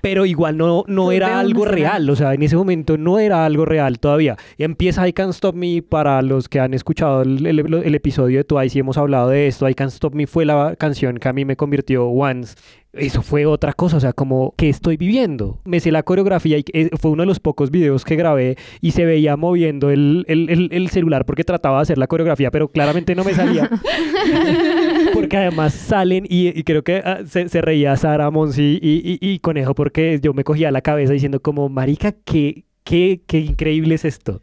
Pero 0.01 0.27
igual 0.27 0.57
no, 0.57 0.83
no 0.89 1.13
era 1.13 1.39
algo 1.39 1.65
real, 1.65 2.11
o 2.11 2.17
sea, 2.17 2.35
en 2.35 2.43
ese 2.43 2.57
momento 2.57 2.99
no 2.99 3.21
era 3.21 3.47
algo 3.47 3.65
real 3.65 4.01
todavía. 4.01 4.37
Y 4.59 4.65
empieza 4.65 5.07
I 5.07 5.13
Can't 5.13 5.31
Stop 5.33 5.55
Me 5.55 5.81
para 5.81 6.21
los 6.23 6.49
que 6.49 6.59
han 6.59 6.75
escuchado 6.75 7.23
el, 7.23 7.47
el- 7.47 7.73
el 7.85 7.95
episodio 7.95 8.39
de 8.39 8.45
Twice 8.45 8.77
y 8.77 8.81
hemos 8.81 8.99
hablado 8.99 9.29
de 9.29 9.47
esto. 9.47 9.69
I 9.69 9.75
Can't 9.75 9.93
Stop 9.93 10.15
Me 10.17 10.27
fue 10.27 10.45
la 10.45 10.75
canción 10.77 11.19
que 11.19 11.29
a 11.29 11.33
mí 11.33 11.45
me 11.45 11.55
convirtió 11.57 12.07
once. 12.09 12.57
Eso 12.95 13.23
fue 13.23 13.47
otra 13.47 13.73
cosa, 13.73 13.97
o 13.97 14.01
sea, 14.01 14.13
como 14.13 14.53
que 14.57 14.69
estoy 14.69 14.99
viviendo. 14.99 15.59
Me 15.65 15.81
sé 15.81 15.91
la 15.91 16.03
coreografía 16.03 16.59
y 16.59 16.65
eh, 16.75 16.91
fue 17.01 17.11
uno 17.11 17.23
de 17.23 17.27
los 17.27 17.41
pocos 17.41 17.71
videos 17.71 18.05
que 18.05 18.17
grabé 18.17 18.57
y 18.83 18.91
se 18.91 19.07
veía 19.07 19.35
moviendo 19.39 19.91
el, 19.91 20.25
el- 20.29 20.51
el- 20.51 20.69
el 20.73 20.89
celular 20.91 21.25
porque 21.25 21.43
trataba 21.43 21.79
de 21.79 21.83
hacer 21.83 21.97
la 21.97 22.07
coreografía, 22.07 22.51
pero 22.51 22.69
claramente 22.69 23.15
no 23.15 23.25
me 23.25 23.33
salía. 23.33 23.71
porque 25.15 25.37
además 25.37 25.73
salen 25.73 26.25
y, 26.29 26.49
y 26.59 26.63
creo 26.65 26.83
que 26.85 26.97
ah, 27.05 27.21
se, 27.27 27.49
se 27.49 27.61
reía 27.63 27.97
Sara, 27.97 28.31
Monsi 28.31 28.79
y, 28.83 29.19
y- 29.21 29.33
y 29.35 29.39
Conejo 29.39 29.75
porque 29.75 30.21
yo 30.23 30.35
me 30.35 30.45
cogía 30.45 30.71
la 30.71 30.83
cabeza 30.83 31.13
diciendo 31.13 31.41
como, 31.41 31.69
marica, 31.69 32.13
qué, 32.25 32.65
qué, 32.85 33.23
qué 33.27 33.39
increíble 33.41 33.95
es 33.95 34.05
esto. 34.05 34.41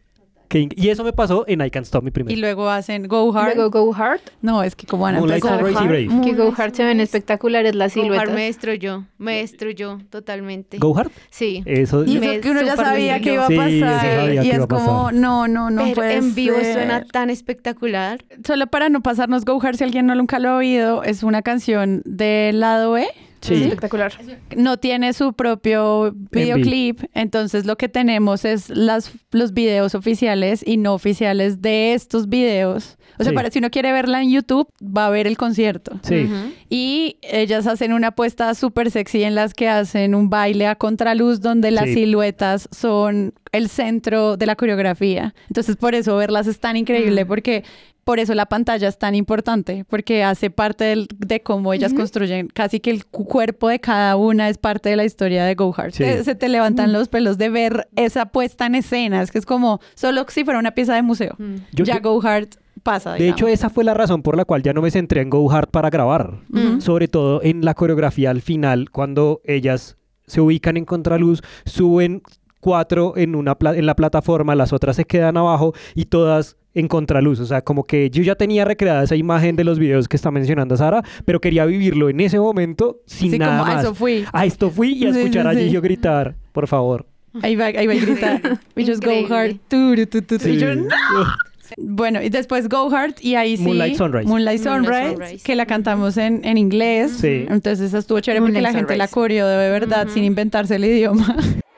Y 0.51 0.89
eso 0.89 1.03
me 1.03 1.13
pasó 1.13 1.45
en 1.47 1.61
I 1.61 1.69
Can't 1.69 1.85
Stop 1.85 2.07
y 2.07 2.11
primero. 2.11 2.39
luego 2.39 2.69
hacen 2.69 3.07
Go 3.07 3.31
Hard. 3.37 3.55
Luego 3.55 3.85
Go 3.85 3.93
Hard, 3.95 4.19
no, 4.41 4.63
es 4.63 4.75
que 4.75 4.87
como 4.87 5.03
van 5.03 5.15
a 5.15 5.19
empezar. 5.19 5.59
Sunrise 5.59 5.83
y 5.83 5.87
Brave. 6.07 6.21
que 6.25 6.33
Go 6.35 6.53
Hard 6.57 6.73
se 6.73 6.83
ven 6.83 6.99
espectaculares 6.99 7.75
las 7.75 7.93
Go 7.93 8.01
Hard 8.01 8.05
siluetas. 8.09 8.35
me 8.35 8.43
destruyó, 8.45 9.05
me 9.19 9.37
destruyó 9.37 9.99
totalmente. 10.09 10.77
Go 10.79 10.97
Hard. 10.97 11.11
Sí. 11.29 11.61
Eso. 11.65 12.03
Y 12.03 12.17
eso 12.17 12.41
que 12.41 12.49
uno 12.49 12.61
ya 12.63 12.75
sabía 12.75 13.19
que 13.19 13.33
iba 13.33 13.43
a 13.45 13.47
Sí, 13.47 13.55
pasar. 13.55 14.01
sabía 14.01 14.43
y 14.43 14.49
que 14.49 14.55
es 14.55 14.65
como, 14.65 15.11
no, 15.11 15.47
no, 15.47 15.69
no 15.69 15.83
Pero 15.83 15.95
puede 15.95 16.15
en 16.15 16.33
vivo 16.33 16.57
ser. 16.59 16.73
suena 16.73 17.03
tan 17.05 17.29
espectacular. 17.29 18.23
Solo 18.45 18.65
para 18.67 18.89
no 18.89 19.01
pasarnos 19.01 19.45
Go 19.45 19.59
Hard, 19.61 19.75
si 19.77 19.83
alguien 19.83 20.05
no 20.07 20.15
nunca 20.15 20.39
lo 20.39 20.49
ha 20.49 20.55
oído, 20.57 21.03
es 21.03 21.21
una 21.23 21.41
canción 21.43 22.01
del 22.05 22.59
lado 22.59 22.97
E. 22.97 23.07
Sí. 23.41 23.63
Espectacular. 23.63 24.11
No 24.57 24.77
tiene 24.77 25.13
su 25.13 25.33
propio 25.33 26.13
videoclip, 26.31 27.01
entonces 27.13 27.65
lo 27.65 27.77
que 27.77 27.87
tenemos 27.89 28.43
es 28.45 28.69
las, 28.69 29.11
los 29.31 29.53
videos 29.53 29.95
oficiales 29.95 30.61
y 30.65 30.77
no 30.77 30.93
oficiales 30.93 31.61
de 31.61 31.93
estos 31.93 32.27
videos. 32.29 32.97
O 33.17 33.23
sea, 33.23 33.31
Sí. 33.31 33.35
para 33.35 33.51
si 33.51 33.59
uno 33.59 33.69
quiere 33.69 33.91
verla 33.91 34.21
en 34.21 34.29
YouTube, 34.31 34.67
va 34.81 35.07
a 35.07 35.09
ver 35.09 35.27
el 35.27 35.35
concierto. 35.37 35.99
Sí. 36.03 36.29
Y 36.69 37.17
ellas 37.21 37.67
hacen 37.67 37.91
una 37.93 38.07
apuesta 38.07 38.53
súper 38.55 38.91
sexy 38.91 39.23
en 39.23 39.35
las 39.35 39.53
que 39.53 39.67
hacen 39.67 40.15
un 40.15 40.29
baile 40.29 40.67
a 40.67 40.75
contraluz 40.75 41.41
donde 41.41 41.71
las 41.71 41.85
Sí. 41.85 41.95
siluetas 41.95 42.69
son 42.71 43.33
el 43.51 43.69
centro 43.69 44.37
de 44.37 44.45
la 44.45 44.55
coreografía. 44.55 45.33
Entonces 45.47 45.75
por 45.75 45.95
eso 45.95 46.15
verlas 46.17 46.47
es 46.47 46.59
tan 46.59 46.77
increíble 46.77 47.25
Mm. 47.25 47.27
porque 47.27 47.63
por 48.03 48.17
eso 48.19 48.33
la 48.33 48.47
pantalla 48.47 48.87
es 48.87 48.97
tan 48.97 49.13
importante 49.13 49.85
porque 49.87 50.23
hace 50.23 50.49
parte 50.49 50.83
del- 50.83 51.07
de 51.15 51.41
cómo 51.41 51.73
ellas 51.73 51.93
construyen. 51.93 52.47
Casi 52.47 52.79
que 52.79 52.89
el 52.89 53.05
cu- 53.05 53.25
cuerpo 53.25 53.69
de 53.69 53.79
cada 53.79 54.15
una 54.15 54.49
es 54.49 54.57
parte 54.57 54.89
de 54.89 54.95
la 54.95 55.03
historia 55.05 55.45
de 55.45 55.53
Go 55.53 55.73
Hard. 55.77 55.91
Sí. 55.91 56.03
Te- 56.03 56.23
se 56.23 56.33
te 56.35 56.49
levantan 56.49 56.91
los 56.91 57.07
pelos 57.07 57.37
de 57.37 57.49
ver 57.49 57.87
esa 57.95 58.25
puesta 58.27 58.65
en 58.65 58.75
escena. 58.75 59.21
Es 59.21 59.31
que 59.31 59.37
es 59.37 59.45
como 59.45 59.79
solo 59.95 60.25
si 60.29 60.43
fuera 60.43 60.59
una 60.59 60.71
pieza 60.71 60.95
de 60.95 61.03
museo. 61.03 61.35
Mm. 61.37 61.55
Ya 61.73 61.99
Go 61.99 62.19
Hard 62.23 62.47
pasa. 62.81 63.13
de 63.13 63.29
hecho, 63.29 63.47
esa 63.47 63.69
fue 63.69 63.83
la 63.83 63.93
razón 63.93 64.23
por 64.23 64.35
la 64.37 64.45
cual 64.45 64.63
ya 64.63 64.73
no 64.73 64.81
me 64.81 64.89
centré 64.89 65.21
en 65.21 65.29
Go 65.29 65.51
Hard 65.51 65.69
para 65.69 65.89
grabar. 65.91 66.33
Mm. 66.49 66.79
Sobre 66.79 67.07
todo 67.09 67.43
en 67.43 67.63
la 67.63 67.75
coreografía 67.75 68.31
al 68.31 68.41
final, 68.41 68.89
cuando 68.89 69.41
ellas 69.43 69.97
se 70.25 70.41
ubican 70.41 70.77
en 70.77 70.85
contraluz, 70.85 71.41
suben 71.65 72.21
cuatro 72.59 73.13
en, 73.17 73.35
una 73.35 73.55
pla- 73.55 73.75
en 73.77 73.85
la 73.85 73.95
plataforma, 73.95 74.55
las 74.55 74.73
otras 74.73 74.95
se 74.95 75.05
quedan 75.05 75.37
abajo 75.37 75.73
y 75.95 76.05
todas 76.05 76.55
en 76.73 76.87
contraluz. 76.87 77.39
O 77.39 77.45
sea, 77.45 77.61
como 77.61 77.83
que 77.83 78.09
yo 78.09 78.21
ya 78.23 78.35
tenía 78.35 78.63
recreada 78.65 79.03
esa 79.03 79.15
imagen 79.15 79.55
de 79.55 79.63
los 79.63 79.79
videos 79.79 80.07
que 80.07 80.15
está 80.15 80.29
mencionando 80.31 80.77
Sara, 80.77 81.03
pero 81.25 81.39
quería 81.41 81.65
vivirlo 81.65 82.09
en 82.09 82.19
ese 82.19 82.39
momento 82.39 82.99
sin 83.05 83.31
Sí, 83.31 83.39
nada 83.39 83.59
como, 83.59 83.71
"Ah, 83.71 83.75
más. 83.75 83.83
eso 83.83 83.95
fui. 83.95 84.25
A 84.31 84.45
esto 84.45 84.69
fui 84.69 84.93
y 84.93 85.05
a 85.07 85.13
Sí, 85.13 85.19
escuchar 85.19 85.53
sí, 85.53 85.59
a. 85.61 85.63
Gillo 85.63 85.81
gritar, 85.81 86.35
por 86.51 86.67
favor. 86.67 87.05
Ahí 87.41 87.55
va, 87.55 87.65
ahí 87.65 87.85
va 87.87 87.93
y 87.93 87.99
grita. 87.99 88.41
We 88.75 88.85
just 88.85 89.03
go 89.03 89.11
hard. 89.33 89.57
Bueno, 91.77 92.21
y 92.23 92.29
después 92.29 92.67
Go 92.67 92.89
Hard 92.91 93.15
y 93.21 93.35
ahí 93.35 93.55
sí. 93.55 93.63
Moonlight 93.63 93.95
Sunrise. 93.95 94.27
Moonlight 94.27 94.65
Moonlight 94.65 95.09
Sunrise, 95.17 95.43
que 95.43 95.55
la 95.55 95.67
cantamos 95.67 96.17
en, 96.17 96.43
en 96.43 96.57
inglés. 96.57 97.11
Sí. 97.21 97.45
Entonces 97.47 97.81
esa 97.81 97.99
estuvo 97.99 98.19
chévere 98.19 98.41
porque 98.41 98.61
la 98.61 98.73
gente 98.73 98.97
la 98.97 99.07
coreó 99.07 99.47
de 99.47 99.69
verdad 99.69 100.07
sin 100.11 100.23
inventarse 100.23 100.75
el 100.75 100.85
idioma. 100.85 101.35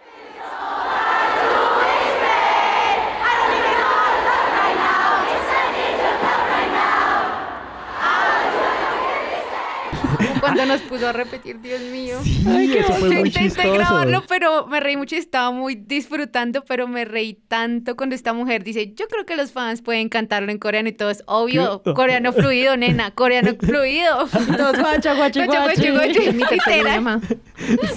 Cuando 10.55 10.65
nos 10.73 10.81
puso 10.81 11.07
a 11.07 11.13
repetir, 11.13 11.59
Dios 11.61 11.81
mío. 11.91 12.17
Sí, 12.23 12.43
Ay, 12.47 12.67
qué 12.69 12.79
eso 12.79 12.93
fue 12.93 13.09
muy 13.09 13.17
intenté 13.29 13.39
chistoso. 13.39 13.73
grabarlo, 13.73 14.23
pero 14.27 14.67
me 14.67 14.79
reí 14.79 14.97
mucho 14.97 15.15
y 15.15 15.19
estaba 15.19 15.51
muy 15.51 15.75
disfrutando, 15.75 16.63
pero 16.65 16.87
me 16.87 17.05
reí 17.05 17.33
tanto 17.47 17.95
cuando 17.95 18.15
esta 18.15 18.33
mujer 18.33 18.63
dice, 18.63 18.93
yo 18.95 19.07
creo 19.07 19.25
que 19.25 19.35
los 19.35 19.51
fans 19.51 19.81
pueden 19.81 20.09
cantarlo 20.09 20.51
en 20.51 20.57
coreano 20.57 20.89
y 20.89 20.93
todo 20.93 21.09
es 21.09 21.23
obvio, 21.27 21.81
¿Qué? 21.83 21.93
coreano 21.93 22.33
fluido, 22.33 22.75
nena, 22.77 23.11
coreano 23.11 23.51
fluido. 23.59 24.27
Todos 24.57 24.79
guacha, 24.79 25.13
guacha, 25.15 25.45
Guacha, 25.45 25.63
guacha. 25.63 25.91
guacha. 25.91 27.19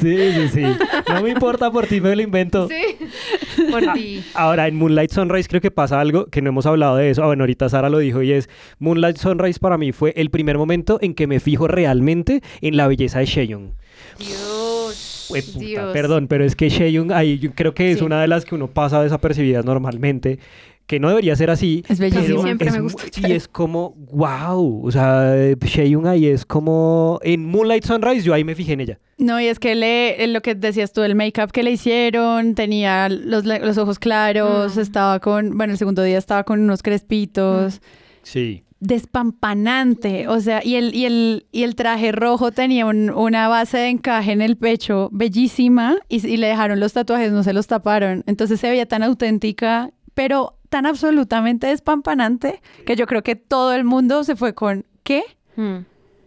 Sí, 0.00 0.16
sí, 0.32 0.48
sí. 0.52 0.62
No 1.08 1.22
me 1.22 1.30
importa 1.30 1.70
por 1.70 1.86
ti, 1.86 2.00
me 2.00 2.14
lo 2.14 2.22
invento. 2.22 2.68
Sí, 2.68 2.96
por 3.70 3.82
ti. 3.94 4.22
Ahora, 4.34 4.68
en 4.68 4.76
Moonlight 4.76 5.10
Sunrise 5.10 5.48
creo 5.48 5.60
que 5.60 5.70
pasa 5.70 6.00
algo 6.00 6.26
que 6.26 6.42
no 6.42 6.50
hemos 6.50 6.66
hablado 6.66 6.96
de 6.96 7.10
eso. 7.10 7.22
Ah, 7.22 7.26
bueno, 7.26 7.42
ahorita 7.44 7.68
Sara 7.68 7.88
lo 7.88 7.98
dijo 7.98 8.22
y 8.22 8.32
es 8.32 8.48
Moonlight 8.78 9.16
Sunrise 9.16 9.58
para 9.58 9.78
mí 9.78 9.92
fue 9.92 10.12
el 10.16 10.30
primer 10.30 10.58
momento 10.58 10.98
en 11.00 11.14
que 11.14 11.26
me 11.26 11.40
fijo 11.40 11.66
realmente 11.68 12.42
en 12.60 12.76
la 12.76 12.88
belleza 12.88 13.18
de 13.20 13.26
Sheyoung. 13.26 13.70
Dios, 14.18 15.26
Hue 15.30 15.42
puta, 15.42 15.58
Dios. 15.58 15.92
Perdón, 15.92 16.26
pero 16.28 16.44
es 16.44 16.54
que 16.56 16.68
Sheyoung 16.68 17.12
ahí 17.12 17.38
yo 17.38 17.52
creo 17.54 17.74
que 17.74 17.90
es 17.92 17.98
Sí. 17.98 18.04
una 18.04 18.20
de 18.20 18.28
las 18.28 18.44
que 18.44 18.54
uno 18.54 18.68
pasa 18.68 19.02
desapercibidas 19.02 19.64
normalmente. 19.64 20.38
Que 20.86 21.00
no 21.00 21.08
debería 21.08 21.34
ser 21.34 21.48
así. 21.48 21.82
Es 21.88 21.98
bellísima. 21.98 22.26
pero 22.26 22.42
Siempre 22.42 22.68
es 22.68 23.22
me 23.22 23.28
Y 23.28 23.32
es 23.32 23.48
como, 23.48 23.94
wow. 24.12 24.86
O 24.86 24.90
sea, 24.92 25.34
Sheyoung 25.58 26.06
ahí 26.06 26.26
es 26.26 26.44
como. 26.44 27.18
En 27.22 27.46
Moonlight 27.46 27.84
Sunrise, 27.86 28.22
yo 28.22 28.34
ahí 28.34 28.44
me 28.44 28.54
fijé 28.54 28.74
en 28.74 28.80
ella. 28.82 28.98
No, 29.16 29.40
y 29.40 29.46
es 29.46 29.58
que 29.58 29.74
le, 29.74 30.22
eh, 30.22 30.26
lo 30.26 30.42
que 30.42 30.54
decías 30.54 30.92
tú, 30.92 31.02
el 31.02 31.14
make-up 31.14 31.52
que 31.52 31.62
le 31.62 31.70
hicieron, 31.70 32.54
tenía 32.54 33.08
los, 33.08 33.46
los 33.46 33.78
ojos 33.78 33.98
claros, 33.98 34.76
Mm. 34.76 34.80
estaba 34.80 35.20
con, 35.20 35.56
bueno, 35.56 35.72
el 35.72 35.78
segundo 35.78 36.02
día 36.02 36.18
estaba 36.18 36.44
con 36.44 36.60
unos 36.60 36.82
crespitos. 36.82 37.80
Sí. 38.22 38.64
Despampanante, 38.84 40.28
o 40.28 40.40
sea, 40.40 40.60
y 40.64 40.76
el, 40.76 40.94
y 40.94 41.06
el, 41.06 41.46
y 41.52 41.62
el 41.64 41.74
traje 41.74 42.12
rojo 42.12 42.52
tenía 42.52 42.86
un- 42.86 43.10
una 43.10 43.48
base 43.48 43.78
de 43.78 43.88
encaje 43.88 44.32
en 44.32 44.42
el 44.42 44.56
pecho 44.56 45.08
bellísima 45.12 45.96
y, 46.08 46.20
le 46.36 46.46
dejaron 46.46 46.80
los 46.80 46.92
tatuajes, 46.92 47.32
no 47.32 47.42
se 47.42 47.52
los 47.52 47.66
taparon, 47.66 48.22
entonces 48.26 48.60
se 48.60 48.68
veía 48.70 48.86
tan 48.86 49.02
auténtica, 49.02 49.90
pero 50.14 50.56
tan 50.68 50.86
absolutamente 50.86 51.66
despampanante 51.68 52.60
que 52.86 52.96
yo 52.96 53.06
creo 53.06 53.22
que 53.22 53.36
todo 53.36 53.72
el 53.72 53.84
mundo 53.84 54.24
se 54.24 54.36
fue 54.36 54.54
con, 54.54 54.84
¿qué? 55.02 55.22
Mm. 55.56 55.78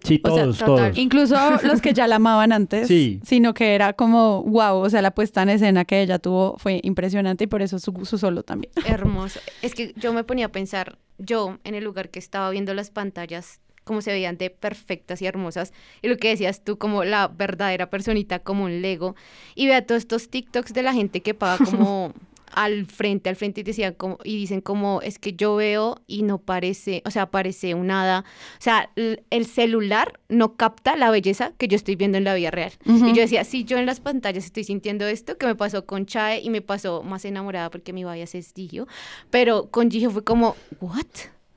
Sí, 0.08 0.22
O 0.24 0.30
sea, 0.34 0.44
todos, 0.44 0.58
todos. 0.60 0.98
Incluso 0.98 1.36
los 1.64 1.82
que 1.82 1.94
ya 1.94 2.08
la 2.08 2.16
amaban 2.18 2.52
antes, 2.54 2.88
Sí. 2.88 3.20
sino 3.26 3.54
que 3.54 3.76
era 3.76 3.94
como, 3.94 4.44
wow, 4.44 4.78
o 4.78 4.90
sea, 4.90 5.02
la 5.02 5.12
puesta 5.12 5.42
en 5.44 5.50
escena 5.50 5.86
que 5.86 6.02
ella 6.02 6.20
tuvo 6.20 6.58
fue 6.58 6.80
impresionante 6.84 7.44
y 7.44 7.48
por 7.48 7.62
eso 7.62 7.80
su, 7.80 7.94
su 8.06 8.18
solo 8.18 8.44
también. 8.44 8.72
Hermoso. 8.86 9.40
Es 9.62 9.74
que 9.76 9.94
yo 9.98 10.14
me 10.14 10.24
ponía 10.24 10.48
a 10.48 10.50
pensar, 10.52 10.98
yo 11.18 11.58
en 11.64 11.76
el 11.76 11.84
lugar 11.84 12.10
que 12.10 12.20
estaba 12.20 12.50
viendo 12.50 12.74
las 12.74 12.90
pantallas, 12.92 13.60
como 13.84 14.02
se 14.02 14.12
veían 14.12 14.38
de 14.38 14.50
perfectas 14.50 15.22
y 15.22 15.26
hermosas, 15.28 15.72
y 16.02 16.10
lo 16.10 16.18
que 16.18 16.28
decías 16.30 16.64
tú, 16.64 16.78
como 16.78 17.04
la 17.06 17.28
verdadera 17.30 17.90
personita, 17.90 18.40
como 18.40 18.66
un 18.66 18.82
Lego, 18.82 19.16
y 19.56 19.68
vea 19.68 19.86
todos 19.86 20.00
estos 20.00 20.30
TikToks 20.30 20.74
de 20.74 20.84
la 20.84 20.94
gente 20.94 21.22
que 21.22 21.34
paga 21.34 21.64
como 21.64 22.14
al 22.52 22.86
frente, 22.86 23.30
al 23.30 23.36
frente 23.36 23.62
y 23.62 23.64
decían 23.64 23.94
como, 23.94 24.18
y 24.24 24.36
dicen 24.38 24.62
como, 24.62 25.02
es 25.02 25.20
que 25.20 25.34
yo 25.34 25.56
veo 25.56 26.02
y 26.08 26.24
no 26.24 26.38
parece, 26.40 27.02
o 27.06 27.12
sea, 27.12 27.30
parece 27.32 27.74
un 27.74 27.92
hada, 27.92 28.26
o 28.58 28.62
sea, 28.62 28.90
el 28.96 29.46
celular 29.46 30.20
no 30.30 30.56
capta 30.56 30.96
la 30.96 31.12
belleza 31.12 31.54
que 31.58 31.68
yo 31.68 31.76
estoy 31.76 31.96
viendo 31.96 32.18
en 32.18 32.24
la 32.24 32.34
vida 32.36 32.52
real. 32.52 32.72
Ujú. 32.86 33.08
Y 33.08 33.14
yo 33.14 33.22
decía, 33.22 33.44
si 33.44 33.64
yo 33.64 33.78
en 33.78 33.86
las 33.86 34.00
pantallas 34.00 34.46
estoy 34.46 34.64
sintiendo 34.64 35.06
esto, 35.08 35.38
que 35.38 35.46
me 35.46 35.56
pasó 35.56 35.86
con 35.86 36.06
Chae 36.06 36.42
y 36.42 36.50
me 36.50 36.62
pasó 36.62 37.04
más 37.04 37.26
enamorada 37.26 37.70
porque 37.70 37.94
mi 37.94 38.04
bias 38.04 38.36
es 38.36 38.54
Gigio, 38.54 38.88
pero 39.30 39.70
con 39.70 39.92
Gigio 39.92 40.10
fue 40.12 40.24
como, 40.24 40.56
¿what? 40.80 41.06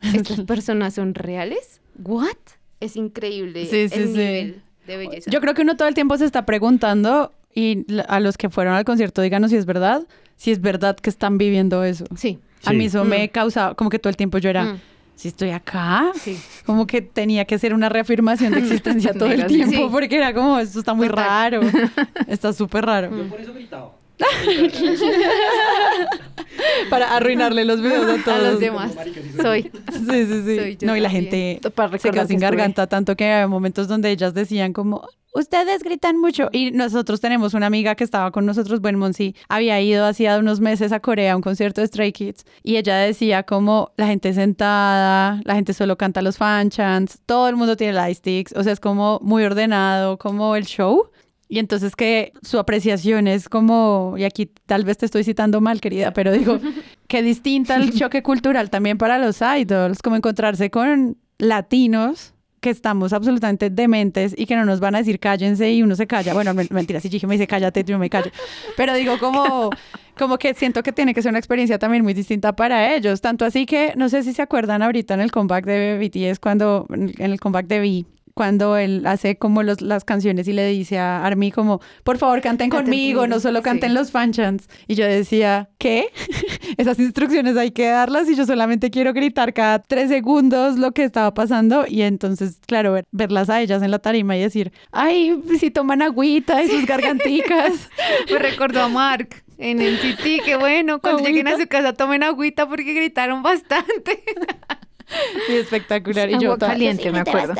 ¿Estas 0.03 0.41
personas 0.47 0.95
son 0.95 1.14
reales? 1.14 1.80
¿What? 2.03 2.36
Es 2.80 2.97
increíble 2.97 3.66
Sí, 3.66 3.88
sí, 3.88 3.95
el 4.01 4.07
sí. 4.09 4.12
nivel 4.18 4.62
de 4.86 4.97
belleza. 4.97 5.30
Yo 5.30 5.41
creo 5.41 5.55
que 5.55 5.62
uno 5.62 5.76
todo 5.76 5.86
el 5.88 5.95
tiempo 5.95 6.16
se 6.16 6.24
está 6.24 6.47
preguntando 6.47 7.32
y 7.55 7.84
la- 7.92 8.03
a 8.03 8.20
los 8.20 8.36
que 8.36 8.48
fueron 8.51 8.74
al 8.74 8.84
concierto 8.84 9.22
díganos 9.22 9.51
si 9.51 9.57
es 9.57 9.66
verdad, 9.66 10.03
si 10.36 10.51
es 10.51 10.61
verdad 10.61 10.96
que 10.96 11.11
están 11.11 11.38
viviendo 11.38 11.84
eso. 11.84 12.05
Sí. 12.16 12.38
A 12.64 12.72
mí 12.72 12.86
eso 12.86 13.05
me 13.05 13.24
Mm. 13.24 13.28
causa, 13.28 13.74
como 13.74 13.90
que 13.90 13.98
todo 13.98 14.11
el 14.11 14.16
tiempo 14.16 14.38
yo 14.38 14.51
era, 14.51 14.64
Mm, 14.64 14.80
si 15.16 15.28
estoy 15.28 15.51
acá, 15.51 16.12
sí. 16.14 16.38
como 16.66 16.86
que 16.86 17.01
tenía 17.03 17.44
que 17.44 17.55
hacer 17.55 17.74
una 17.74 17.88
reafirmación 17.88 18.53
de 18.53 18.59
existencia 18.82 19.12
todo 19.14 19.30
el 19.30 19.46
tiempo, 19.46 19.72
sí. 19.72 19.88
porque 19.90 20.16
era 20.16 20.32
como, 20.34 20.59
esto 20.59 20.78
está 20.78 20.94
muy 20.94 21.09
Total. 21.09 21.24
raro, 21.26 21.61
está 22.28 22.53
súper 22.53 22.84
raro. 22.86 23.11
Mm. 23.11 23.28
por 23.28 23.40
eso 23.40 23.53
gritaba. 23.55 23.92
Para 26.91 27.16
arruinarle 27.16 27.64
los 27.64 27.81
videos 27.81 28.21
a 28.21 28.25
todos. 28.25 28.39
A 28.39 28.51
los 28.51 28.61
demás. 28.61 28.93
Soy. 29.41 29.71
Sí, 29.93 30.27
sí, 30.27 30.43
sí. 30.45 30.57
Soy 30.57 30.77
yo 30.77 30.87
no, 30.87 30.97
y 30.97 31.01
la 31.01 31.09
también. 31.09 31.31
gente 31.31 31.71
Para 31.71 31.99
se 31.99 32.27
sin 32.27 32.39
que 32.39 32.45
garganta, 32.45 32.87
tanto 32.87 33.16
que 33.16 33.25
había 33.25 33.49
momentos 33.49 33.89
donde 33.89 34.11
ellas 34.11 34.35
decían 34.35 34.73
como, 34.73 35.03
ustedes 35.33 35.83
gritan 35.83 36.18
mucho. 36.18 36.49
Y 36.53 36.71
nosotros 36.73 37.21
tenemos 37.21 37.55
una 37.55 37.66
amiga 37.66 37.95
que 37.95 38.05
estaba 38.05 38.31
con 38.31 38.47
nosotros, 38.47 38.81
bueno, 38.81 38.99
Monsi, 38.99 39.35
había 39.49 39.81
ido 39.81 40.07
hacía 40.07 40.39
unos 40.39 40.61
meses 40.61 40.93
a 40.93 41.01
Corea 41.01 41.33
a 41.33 41.37
un 41.37 41.43
concierto 41.43 41.81
de 41.81 41.87
Stray 41.87 42.12
Kids 42.12 42.45
y 42.62 42.77
ella 42.77 42.97
decía 42.97 43.43
como 43.43 43.93
la 43.97 44.07
gente 44.07 44.33
sentada, 44.33 45.41
la 45.45 45.55
gente 45.55 45.73
solo 45.73 45.97
canta 45.97 46.23
los 46.23 46.39
fan 46.39 46.71
chants, 46.71 47.21
todo 47.27 47.49
el 47.49 47.57
mundo 47.57 47.77
tiene 47.77 47.93
light 47.95 48.18
sticks, 48.18 48.55
o 48.57 48.62
sea, 48.62 48.73
es 48.73 48.81
como 48.81 49.18
muy 49.23 49.45
ordenado, 49.45 50.18
como 50.18 50.57
el 50.57 50.64
show. 50.64 51.11
Y 51.53 51.59
entonces 51.59 51.96
que 51.96 52.32
su 52.42 52.61
apreciación 52.61 53.26
es 53.26 53.48
como, 53.48 54.14
y 54.16 54.22
aquí 54.22 54.48
tal 54.66 54.84
vez 54.84 54.98
te 54.98 55.07
estoy 55.07 55.24
citando 55.24 55.61
mal, 55.61 55.80
querida, 55.80 56.12
pero 56.12 56.30
digo, 56.30 56.61
que 57.09 57.22
distinta 57.22 57.74
el 57.74 57.92
choque 57.92 58.22
cultural 58.22 58.70
también 58.70 58.96
para 58.98 59.18
los 59.18 59.40
idols, 59.42 60.01
como 60.01 60.14
encontrarse 60.14 60.70
con 60.70 61.16
latinos 61.38 62.34
que 62.61 62.70
estamos 62.70 63.12
absolutamente 63.14 63.70
dementes 63.70 64.34
y 64.36 64.44
que 64.46 64.55
no 64.55 64.64
nos 64.66 64.80
van 64.80 64.94
a 64.94 64.98
decir 64.98 65.18
cállense 65.18 65.72
y 65.72 65.82
uno 65.82 65.96
se 65.96 66.07
calla. 66.07 66.34
Bueno, 66.34 66.53
men- 66.55 66.68
mentira, 66.70 67.01
si 67.01 67.09
Gigi 67.09 67.26
me 67.26 67.34
dice 67.34 67.46
cállate, 67.46 67.82
yo 67.84 67.98
me 67.98 68.11
callo. 68.11 68.30
Pero 68.76 68.94
digo 68.94 69.18
como, 69.18 69.70
como 70.18 70.36
que 70.38 70.53
siento 70.55 70.82
que 70.82 70.92
tiene 70.92 71.14
que 71.14 71.22
ser 71.22 71.30
una 71.30 71.38
experiencia 71.38 71.78
también 71.78 72.03
muy 72.05 72.12
distinta 72.14 72.55
para 72.55 72.94
ellos. 72.94 73.22
Tanto 73.22 73.44
así 73.46 73.64
que 73.66 73.94
no 73.96 74.09
sé 74.11 74.22
si 74.22 74.34
se 74.34 74.42
acuerdan 74.42 74.82
ahorita 74.82 75.14
en 75.14 75.20
el 75.20 75.32
comeback 75.32 75.64
de 75.64 75.98
BTS 75.98 76.38
cuando, 76.38 76.86
en 76.90 77.14
el 77.32 77.40
comeback 77.40 77.66
de 77.66 77.80
V, 77.80 78.05
cuando 78.41 78.78
él 78.78 79.05
hace 79.07 79.36
como 79.36 79.62
los, 79.62 79.82
las 79.82 80.05
canciones 80.05 80.49
y 80.49 80.55
le 80.55 80.66
dice 80.68 80.99
a 80.99 81.26
Army 81.26 81.51
como, 81.53 81.82
por 82.05 82.16
favor 82.16 82.41
canten 82.41 82.70
Canten 82.70 82.86
conmigo, 82.86 83.20
no 83.26 83.34
conmigo". 83.34 83.41
solo 83.41 83.61
canten 83.61 83.91
Sí. 83.91 83.95
los 83.95 84.11
fan 84.11 84.32
chants. 84.32 84.66
Y 84.88 84.95
yo 84.95 85.05
decía, 85.05 85.68
¿qué? 85.76 86.07
Esas 86.78 86.99
instrucciones 86.99 87.59
hay 87.59 87.72
que 87.72 87.84
darlas 87.88 88.30
y 88.30 88.34
yo 88.36 88.47
solamente 88.47 88.91
quiero 88.91 89.12
gritar 89.12 89.53
cada 89.53 89.78
tres 89.78 90.09
segundos 90.09 90.78
lo 90.78 90.93
que 90.93 91.05
estaba 91.05 91.34
pasando. 91.34 91.84
Y 91.86 92.01
entonces, 92.01 92.61
claro, 92.66 92.93
ver- 92.93 93.05
verlas 93.12 93.51
a 93.51 93.61
ellas 93.61 93.82
en 93.82 93.91
la 93.91 93.99
tarima 93.99 94.38
y 94.38 94.41
decir, 94.41 94.72
ay, 94.91 95.38
si 95.59 95.70
toman 95.70 96.01
agüita 96.01 96.62
y 96.64 96.68
sus 96.68 96.86
garganticas. 96.86 97.91
Me 98.32 98.38
recordó 98.38 98.80
a 98.80 98.88
Mark 98.88 99.28
en 99.59 99.82
el 99.82 99.99
City, 99.99 100.41
que 100.43 100.57
bueno, 100.57 100.99
cuando 101.03 101.22
lleguen 101.22 101.47
a 101.47 101.51
Agüita. 101.51 101.64
su 101.64 101.68
casa 101.68 101.93
tomen 101.93 102.22
agüita 102.22 102.66
porque 102.66 102.95
gritaron 102.95 103.43
bastante. 103.43 104.22
Sí, 105.46 105.56
espectacular. 105.56 106.28
Y 106.30 106.34
yo 106.34 106.38
Agua 106.52 106.58
toda- 106.58 106.72
caliente, 106.72 107.11
me 107.11 107.20
acuerdo. 107.20 107.54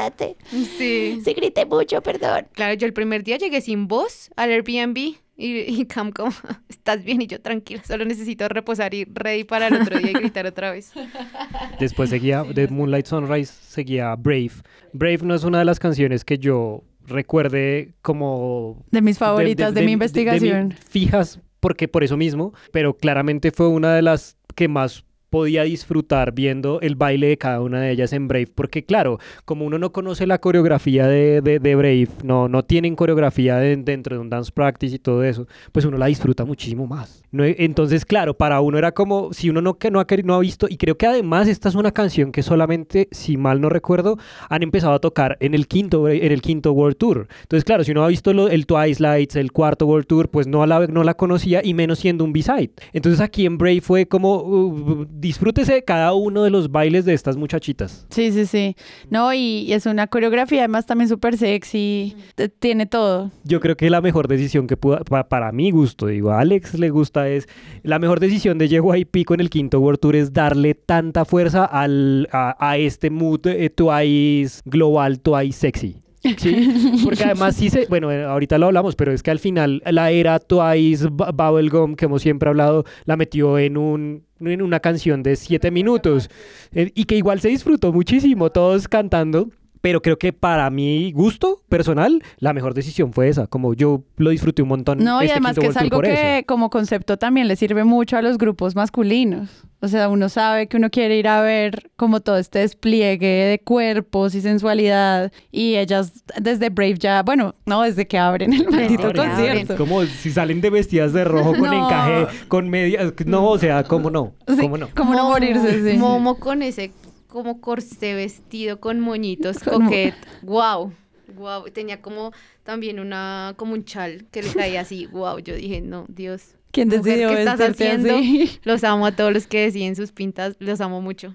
Sí. 0.51 1.21
Sí, 1.25 1.35
grité 1.35 1.67
mucho, 1.67 2.01
perdón. 2.03 2.47
Claro, 2.53 2.75
yo 2.75 2.87
el 2.87 2.93
primer 2.93 3.25
día 3.25 3.37
llegué 3.39 3.61
sin 3.61 3.89
voz 3.89 4.31
al 4.37 4.51
Airbnb 4.51 4.97
y, 4.97 5.17
y 5.37 5.85
Cam 5.87 6.13
como, 6.13 6.33
¿estás 6.69 7.03
bien? 7.03 7.23
Y 7.23 7.27
yo, 7.27 7.41
tranquila, 7.41 7.83
solo 7.85 8.05
necesito 8.05 8.49
reposar 8.49 8.95
y 8.95 9.05
ready 9.05 9.45
para 9.45 9.69
el 9.69 9.75
otro 9.81 9.99
día 9.99 10.11
y 10.11 10.15
gritar 10.15 10.47
otra 10.47 10.71
vez. 10.71 10.93
Después 11.81 12.11
seguía, 12.11 12.43
de 12.45 12.69
Moonlight 12.69 13.07
Sunrise, 13.07 13.53
seguía 13.67 14.15
Brave. 14.17 14.53
Brave 14.93 15.19
no 15.23 15.35
es 15.35 15.45
una 15.45 15.59
de 15.59 15.65
las 15.65 15.79
canciones 15.79 16.25
que 16.25 16.39
yo 16.39 16.85
recuerde 17.07 17.95
como... 18.03 18.85
De 18.91 19.01
mis 19.03 19.19
favoritas 19.19 19.75
de, 19.75 19.83
mi 19.83 19.93
investigación. 19.93 20.75
fijas, 20.91 21.41
porque 21.59 21.89
por 21.89 22.05
eso 22.05 22.17
mismo, 22.17 22.53
pero 22.73 22.97
claramente 22.97 23.51
fue 23.51 23.69
una 23.69 23.95
de 23.95 24.03
las 24.03 24.37
que 24.55 24.69
más 24.69 25.05
podía 25.31 25.63
disfrutar 25.63 26.33
viendo 26.33 26.81
el 26.81 26.97
baile 26.97 27.29
de 27.29 27.39
cada 27.39 27.61
una 27.63 27.81
de 27.81 27.91
ellas 27.93 28.13
en 28.13 28.29
Brave, 28.29 28.49
porque 28.55 28.85
claro, 28.85 29.19
como 29.45 29.65
uno 29.65 29.79
no 29.79 29.93
conoce 29.93 30.27
la 30.27 30.39
coreografía 30.41 31.07
de, 31.07 31.41
de- 31.41 31.59
de 31.61 31.75
Brave, 31.77 32.09
no, 32.25 32.49
no 32.49 32.65
tienen 32.65 32.97
coreografía 32.97 33.57
de- 33.57 33.77
dentro 33.77 34.17
de 34.17 34.21
un 34.23 34.29
dance 34.31 34.51
practice 34.53 34.97
y 34.97 34.99
todo 34.99 35.23
eso, 35.25 35.47
pues 35.73 35.85
uno 35.85 35.97
la 35.97 36.07
disfruta 36.07 36.45
muchísimo 36.45 36.87
más. 36.87 37.23
No, 37.33 37.45
entonces, 37.45 38.05
claro, 38.05 38.37
para 38.37 38.61
uno 38.61 38.77
era 38.77 38.93
como, 38.93 39.33
si 39.33 39.51
uno 39.51 39.63
no, 39.63 39.79
que 39.79 39.91
no, 39.91 40.01
ha, 40.01 40.07
queri- 40.07 40.25
no 40.25 40.35
ha 40.35 40.41
visto, 40.41 40.67
y 40.69 40.77
creo 40.77 40.97
que 40.99 41.07
además 41.07 41.47
esta 41.47 41.69
es 41.69 41.75
una 41.77 41.93
canción 41.93 42.33
que 42.33 42.43
solamente, 42.43 43.09
si 43.13 43.37
mal 43.37 43.61
no 43.61 43.69
recuerdo, 43.69 44.19
han 44.49 44.63
empezado 44.65 44.95
a 44.95 44.99
tocar 44.99 45.37
en 45.41 45.55
el 45.55 45.69
quinto, 45.69 46.09
en 46.09 46.33
el 46.33 46.43
quinto 46.43 46.73
World 46.73 46.97
Tour. 46.97 47.29
Entonces, 47.43 47.65
claro, 47.65 47.85
si 47.85 47.93
uno 47.93 48.03
ha 48.05 48.09
visto 48.09 48.33
lo- 48.33 48.49
el 48.49 48.67
Twice 48.67 49.01
Lights, 49.03 49.37
el 49.37 49.53
cuarto 49.53 49.87
World 49.87 50.07
Tour, 50.07 50.29
pues 50.29 50.47
no 50.49 50.67
la, 50.67 50.87
no 50.89 51.05
la 51.05 51.15
conocía 51.15 51.61
y 51.65 51.73
menos 51.75 52.01
siendo 52.01 52.25
un 52.25 52.33
B-side. 52.33 52.71
Entonces 52.93 53.21
aquí 53.21 53.47
en 53.47 53.59
Brave 53.59 53.81
fue 53.81 54.07
como, 54.07 54.43
uh, 54.43 55.07
disfrútese 55.11 55.75
de 55.75 55.85
cada 55.85 56.13
uno 56.15 56.43
de 56.43 56.51
los 56.51 56.71
bailes 56.73 57.05
de 57.05 57.15
estas 57.15 57.37
muchachitas. 57.37 58.07
Sí, 58.11 58.33
sí, 58.33 58.47
sí. 58.47 58.77
No, 59.09 59.33
y, 59.33 59.61
y 59.69 59.73
es 59.73 59.87
una 59.87 60.07
coreografía 60.09 60.61
además 60.61 60.87
también 60.87 61.09
súper 61.09 61.37
sexy. 61.37 62.17
Tiene 62.59 62.87
todo. 62.87 63.31
Yo 63.45 63.61
creo 63.61 63.77
que 63.77 63.89
la 63.91 64.01
mejor 64.01 64.27
decisión 64.29 64.67
que 64.67 64.77
pudo, 64.77 64.99
pa- 65.05 65.29
para 65.29 65.53
mi 65.53 65.71
gusto, 65.71 66.07
digo, 66.07 66.31
a 66.33 66.41
Alex 66.41 66.75
le 66.79 66.91
gusta 66.91 67.20
es, 67.29 67.49
la 67.83 67.99
mejor 67.99 68.21
decisión 68.21 68.59
de 68.59 68.69
JYP 68.69 69.25
con 69.25 69.41
el 69.41 69.51
quinto 69.51 69.81
World 69.81 70.01
Tour 70.01 70.17
es 70.17 70.33
darle 70.33 70.75
tanta 70.75 71.25
fuerza 71.25 71.65
al, 71.65 72.29
a, 72.33 72.57
a 72.59 72.77
este 72.79 73.11
mood 73.11 73.47
eh, 73.47 73.71
Twice 73.71 74.61
global, 74.65 75.21
Twice 75.21 75.59
sexy. 75.59 76.03
Sí, 76.37 77.01
porque 77.05 77.25
además 77.25 77.57
sí 77.57 77.71
se, 77.71 77.87
bueno, 77.87 78.13
eh, 78.13 78.25
ahorita 78.25 78.59
lo 78.59 78.67
hablamos, 78.67 78.95
pero 78.95 79.11
es 79.11 79.23
que 79.23 79.31
al 79.31 79.39
final 79.39 79.83
la 79.91 80.11
era 80.11 80.39
Twice 80.39 81.09
Bu- 81.09 81.33
Bubblegum, 81.35 81.95
que 81.95 82.05
hemos 82.05 82.21
siempre 82.21 82.49
hablado, 82.51 82.85
la 83.07 83.17
metió 83.17 83.59
en 83.59 83.77
un 83.79 84.25
en 84.41 84.63
una 84.63 84.81
canción 84.81 85.23
de 85.23 85.37
siete 85.37 85.71
minutos 85.71 86.31
eh, 86.73 86.91
y 86.95 87.05
que 87.05 87.17
igual 87.17 87.41
se 87.41 87.49
disfrutó 87.49 87.93
muchísimo, 87.93 88.51
todos 88.51 88.89
cantando. 88.89 89.51
Pero 89.81 90.03
creo 90.03 90.19
que 90.19 90.33
para 90.33 90.69
mi 90.71 91.11
gusto 91.13 91.63
personal, 91.69 92.23
la 92.39 92.53
mejor 92.53 92.75
decisión 92.75 93.13
fue 93.13 93.29
esa. 93.29 93.47
Como 93.47 93.75
yo 93.75 94.03
lo 94.17 94.31
disfruté 94.31 94.63
un 94.63 94.69
montón. 94.69 94.99
No, 94.99 95.23
y 95.23 95.27
este 95.27 95.33
además 95.33 95.59
que 95.59 95.67
es 95.67 95.77
algo 95.77 96.01
que 96.01 96.39
eso. 96.39 96.47
como 96.47 96.69
concepto 96.71 97.17
también 97.17 97.49
le 97.49 97.57
sirve 97.57 97.85
mucho 97.85 98.17
a 98.17 98.23
los 98.23 98.37
grupos 98.37 98.75
masculinos. 98.77 99.49
O 99.83 99.89
sea, 99.89 100.11
uno 100.11 100.29
sabe 100.29 100.67
que 100.67 100.77
uno 100.77 100.91
quiere 100.91 101.17
ir 101.17 101.27
a 101.27 101.41
ver 101.41 101.91
como 101.97 102.21
todo 102.21 102.37
este 102.37 102.59
despliegue 102.59 103.27
de 103.27 103.59
cuerpos 103.61 104.35
y 104.35 104.43
sensualidad. 104.43 105.33
Y 105.51 105.77
ellas 105.77 106.23
desde 106.39 106.69
Brave 106.69 106.97
ya, 106.99 107.23
bueno, 107.23 107.55
no, 107.65 107.81
desde 107.83 108.07
que 108.07 108.19
abren 108.19 108.53
el 108.53 108.69
maldito 108.69 109.07
abren. 109.07 109.31
concierto. 109.31 109.77
Como 109.77 110.05
si 110.05 110.31
salen 110.31 110.61
de 110.61 110.69
vestidas 110.69 111.15
de 111.15 111.25
rojo 111.25 111.53
con 111.53 111.63
No. 111.71 111.87
encaje, 111.87 112.27
con 112.49 112.69
medias. 112.69 113.15
No, 113.25 113.49
o 113.49 113.59
sea, 113.59 113.83
¿cómo 113.85 114.11
no? 114.11 114.35
¿Cómo 114.47 114.77
no? 114.77 114.89
Como 114.95 115.15
no 115.15 115.31
morirse, 115.31 115.93
sí. 115.93 115.97
Momo 115.97 116.39
con 116.39 116.61
ese 116.61 116.93
como 117.31 117.61
corsé 117.61 118.15
vestido 118.15 118.81
con 118.81 119.01
moñitos, 119.01 119.59
coquet. 119.65 120.15
Wow. 120.43 120.93
Wow. 121.37 121.71
Tenía 121.73 122.03
como 122.03 122.33
también 122.65 123.01
una, 123.01 123.55
como 123.57 123.75
un 123.75 123.85
chal 123.85 124.27
que 124.31 124.43
le 124.43 124.53
caía 124.53 124.83
así. 124.83 125.07
Wow. 125.13 125.39
Yo 125.39 125.55
dije, 125.55 125.81
no, 125.81 126.05
Dios. 126.09 126.57
¿Quién 126.73 126.89
mujer, 126.89 127.03
decidió 127.03 127.29
¿qué 127.31 127.39
estás 127.41 127.61
haciendo? 127.61 128.17
así? 128.17 128.59
Los 128.65 128.85
amo 128.85 129.07
a 129.07 129.13
todos 129.13 129.33
los 129.33 129.47
que 129.47 129.63
deciden 129.63 129.97
sus 129.97 130.13
pintas. 130.13 130.57
Los 130.59 130.81
amo 130.81 131.01
mucho. 131.01 131.35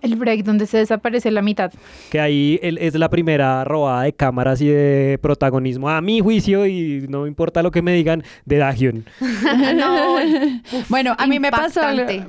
El 0.00 0.14
break 0.16 0.44
donde 0.44 0.66
se 0.66 0.78
desaparece 0.78 1.30
la 1.30 1.42
mitad. 1.42 1.72
Que 2.10 2.20
ahí 2.20 2.58
él- 2.62 2.78
es 2.80 2.94
la 2.94 3.08
primera 3.08 3.64
robada 3.64 4.02
de 4.04 4.12
cámaras 4.12 4.60
y 4.60 4.68
de 4.68 5.18
protagonismo, 5.20 5.88
a 5.90 6.00
mi 6.00 6.20
juicio, 6.20 6.66
y 6.66 7.06
no 7.08 7.26
importa 7.26 7.62
lo 7.62 7.70
que 7.70 7.82
me 7.82 7.92
digan, 7.92 8.22
de 8.44 8.56
Dahyun. 8.58 9.04
no, 9.76 10.16
Bueno, 10.88 11.14
a 11.18 11.26
mí 11.26 11.38
me 11.40 11.50
pasó, 11.50 11.80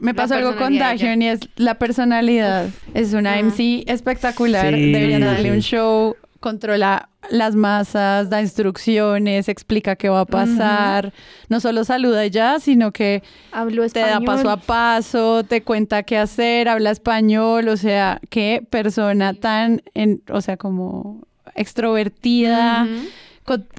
me 0.01 0.13
pasó 0.13 0.35
algo 0.35 0.55
con. 0.55 0.77
Dahyun 0.77 1.21
y 1.21 1.27
es 1.29 1.39
la 1.57 1.75
personalidad. 1.75 2.67
Es 2.93 3.13
una 3.13 3.33
Ajá. 3.33 3.39
MC 3.43 3.83
espectacular. 3.87 4.73
Sí, 4.73 4.91
Deberían 4.91 5.21
darle 5.21 5.49
sí. 5.49 5.55
un 5.55 5.61
show. 5.61 6.15
Controla 6.39 7.09
las 7.29 7.55
masas, 7.55 8.29
da 8.29 8.41
instrucciones, 8.41 9.49
explica 9.49 9.95
qué 9.95 10.09
va 10.09 10.21
a 10.21 10.25
pasar. 10.25 11.13
No 11.49 11.59
solo 11.59 11.83
saluda 11.83 12.25
ya, 12.27 12.59
sino 12.59 12.91
que 12.91 13.23
Hablo 13.51 13.87
te 13.89 13.99
da 13.99 14.21
paso 14.21 14.49
a 14.49 14.57
paso, 14.57 15.43
te 15.43 15.61
cuenta 15.63 16.03
qué 16.03 16.17
hacer, 16.17 16.69
habla 16.69 16.91
español, 16.91 17.67
o 17.67 17.77
sea, 17.77 18.21
qué 18.29 18.65
persona 18.69 19.33
tan, 19.33 19.81
en, 19.93 20.23
o 20.31 20.41
sea, 20.41 20.57
como 20.57 21.27
extrovertida, 21.55 22.87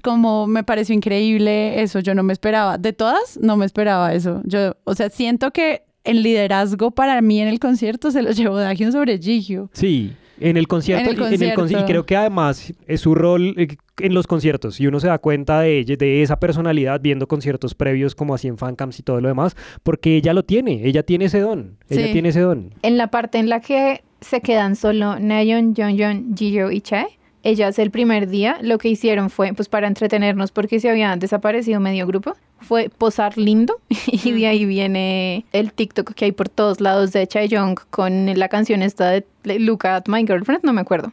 como 0.02 0.46
me 0.46 0.64
pareció 0.64 0.94
increíble 0.94 1.82
eso, 1.82 2.00
yo 2.00 2.14
no 2.14 2.22
me 2.22 2.32
esperaba. 2.32 2.78
De 2.78 2.92
todas, 2.92 3.38
no 3.40 3.56
me 3.56 3.66
esperaba 3.66 4.12
eso. 4.12 4.42
Yo, 4.44 4.76
o 4.84 4.94
sea, 4.94 5.10
siento 5.10 5.50
que 5.52 5.82
el 6.04 6.22
liderazgo 6.22 6.90
para 6.90 7.20
mí 7.20 7.40
en 7.40 7.48
el 7.48 7.58
concierto 7.58 8.10
se 8.10 8.22
lo 8.22 8.30
llevó 8.32 8.58
Dahyun 8.58 8.92
sobre 8.92 9.18
Gigio. 9.18 9.70
Sí, 9.72 10.12
en 10.40 10.56
el 10.56 10.66
concierto. 10.68 11.10
En 11.10 11.16
el 11.16 11.22
conci- 11.22 11.54
concierto. 11.54 11.84
y 11.84 11.88
creo 11.88 12.06
que 12.06 12.16
además 12.16 12.72
es 12.86 13.00
su 13.00 13.14
rol 13.14 13.54
eh, 13.58 13.76
en 13.98 14.14
los 14.14 14.26
conciertos. 14.26 14.80
Y 14.80 14.86
uno 14.86 14.98
se 15.00 15.06
da 15.08 15.18
cuenta 15.18 15.60
de 15.60 15.78
ella, 15.78 15.96
de 15.96 16.22
esa 16.22 16.40
personalidad 16.40 17.00
viendo 17.00 17.26
conciertos 17.28 17.74
previos 17.74 18.14
como 18.14 18.34
así 18.34 18.48
en 18.48 18.56
fancams 18.58 18.98
y 18.98 19.02
todo 19.02 19.20
lo 19.20 19.28
demás, 19.28 19.56
porque 19.82 20.16
ella 20.16 20.32
lo 20.32 20.42
tiene, 20.44 20.86
ella 20.86 21.02
tiene 21.02 21.26
ese 21.26 21.40
don, 21.40 21.76
ella 21.88 22.06
Sí. 22.06 22.12
tiene 22.12 22.30
ese 22.30 22.40
don. 22.40 22.74
En 22.82 22.96
la 22.96 23.08
parte 23.08 23.38
en 23.38 23.48
la 23.48 23.60
que 23.60 24.02
se 24.20 24.40
quedan 24.40 24.76
solo 24.76 25.18
Nayeon, 25.18 25.74
Jonghyun, 25.76 26.34
Jihyo 26.36 26.70
y 26.70 26.80
Chae, 26.80 27.06
ellas 27.42 27.78
el 27.78 27.90
primer 27.90 28.28
día 28.28 28.58
lo 28.60 28.78
que 28.78 28.88
hicieron 28.88 29.30
fue, 29.30 29.52
pues 29.54 29.68
para 29.68 29.86
entretenernos 29.86 30.52
porque 30.52 30.80
se 30.80 30.90
habían 30.90 31.18
desaparecido 31.18 31.80
medio 31.80 32.06
grupo, 32.06 32.36
fue 32.60 32.90
posar 32.90 33.38
lindo 33.38 33.80
y 34.06 34.32
de 34.32 34.46
ahí 34.46 34.64
viene 34.64 35.44
el 35.52 35.72
TikTok 35.72 36.12
que 36.14 36.26
hay 36.26 36.32
por 36.32 36.48
todos 36.48 36.80
lados 36.80 37.12
de 37.12 37.26
Chaeyoung 37.26 37.78
con 37.90 38.38
la 38.38 38.48
canción 38.48 38.82
esta 38.82 39.10
de 39.10 39.24
Look 39.58 39.86
at 39.86 40.04
My 40.06 40.26
Girlfriend, 40.26 40.64
no 40.64 40.72
me 40.72 40.80
acuerdo. 40.80 41.12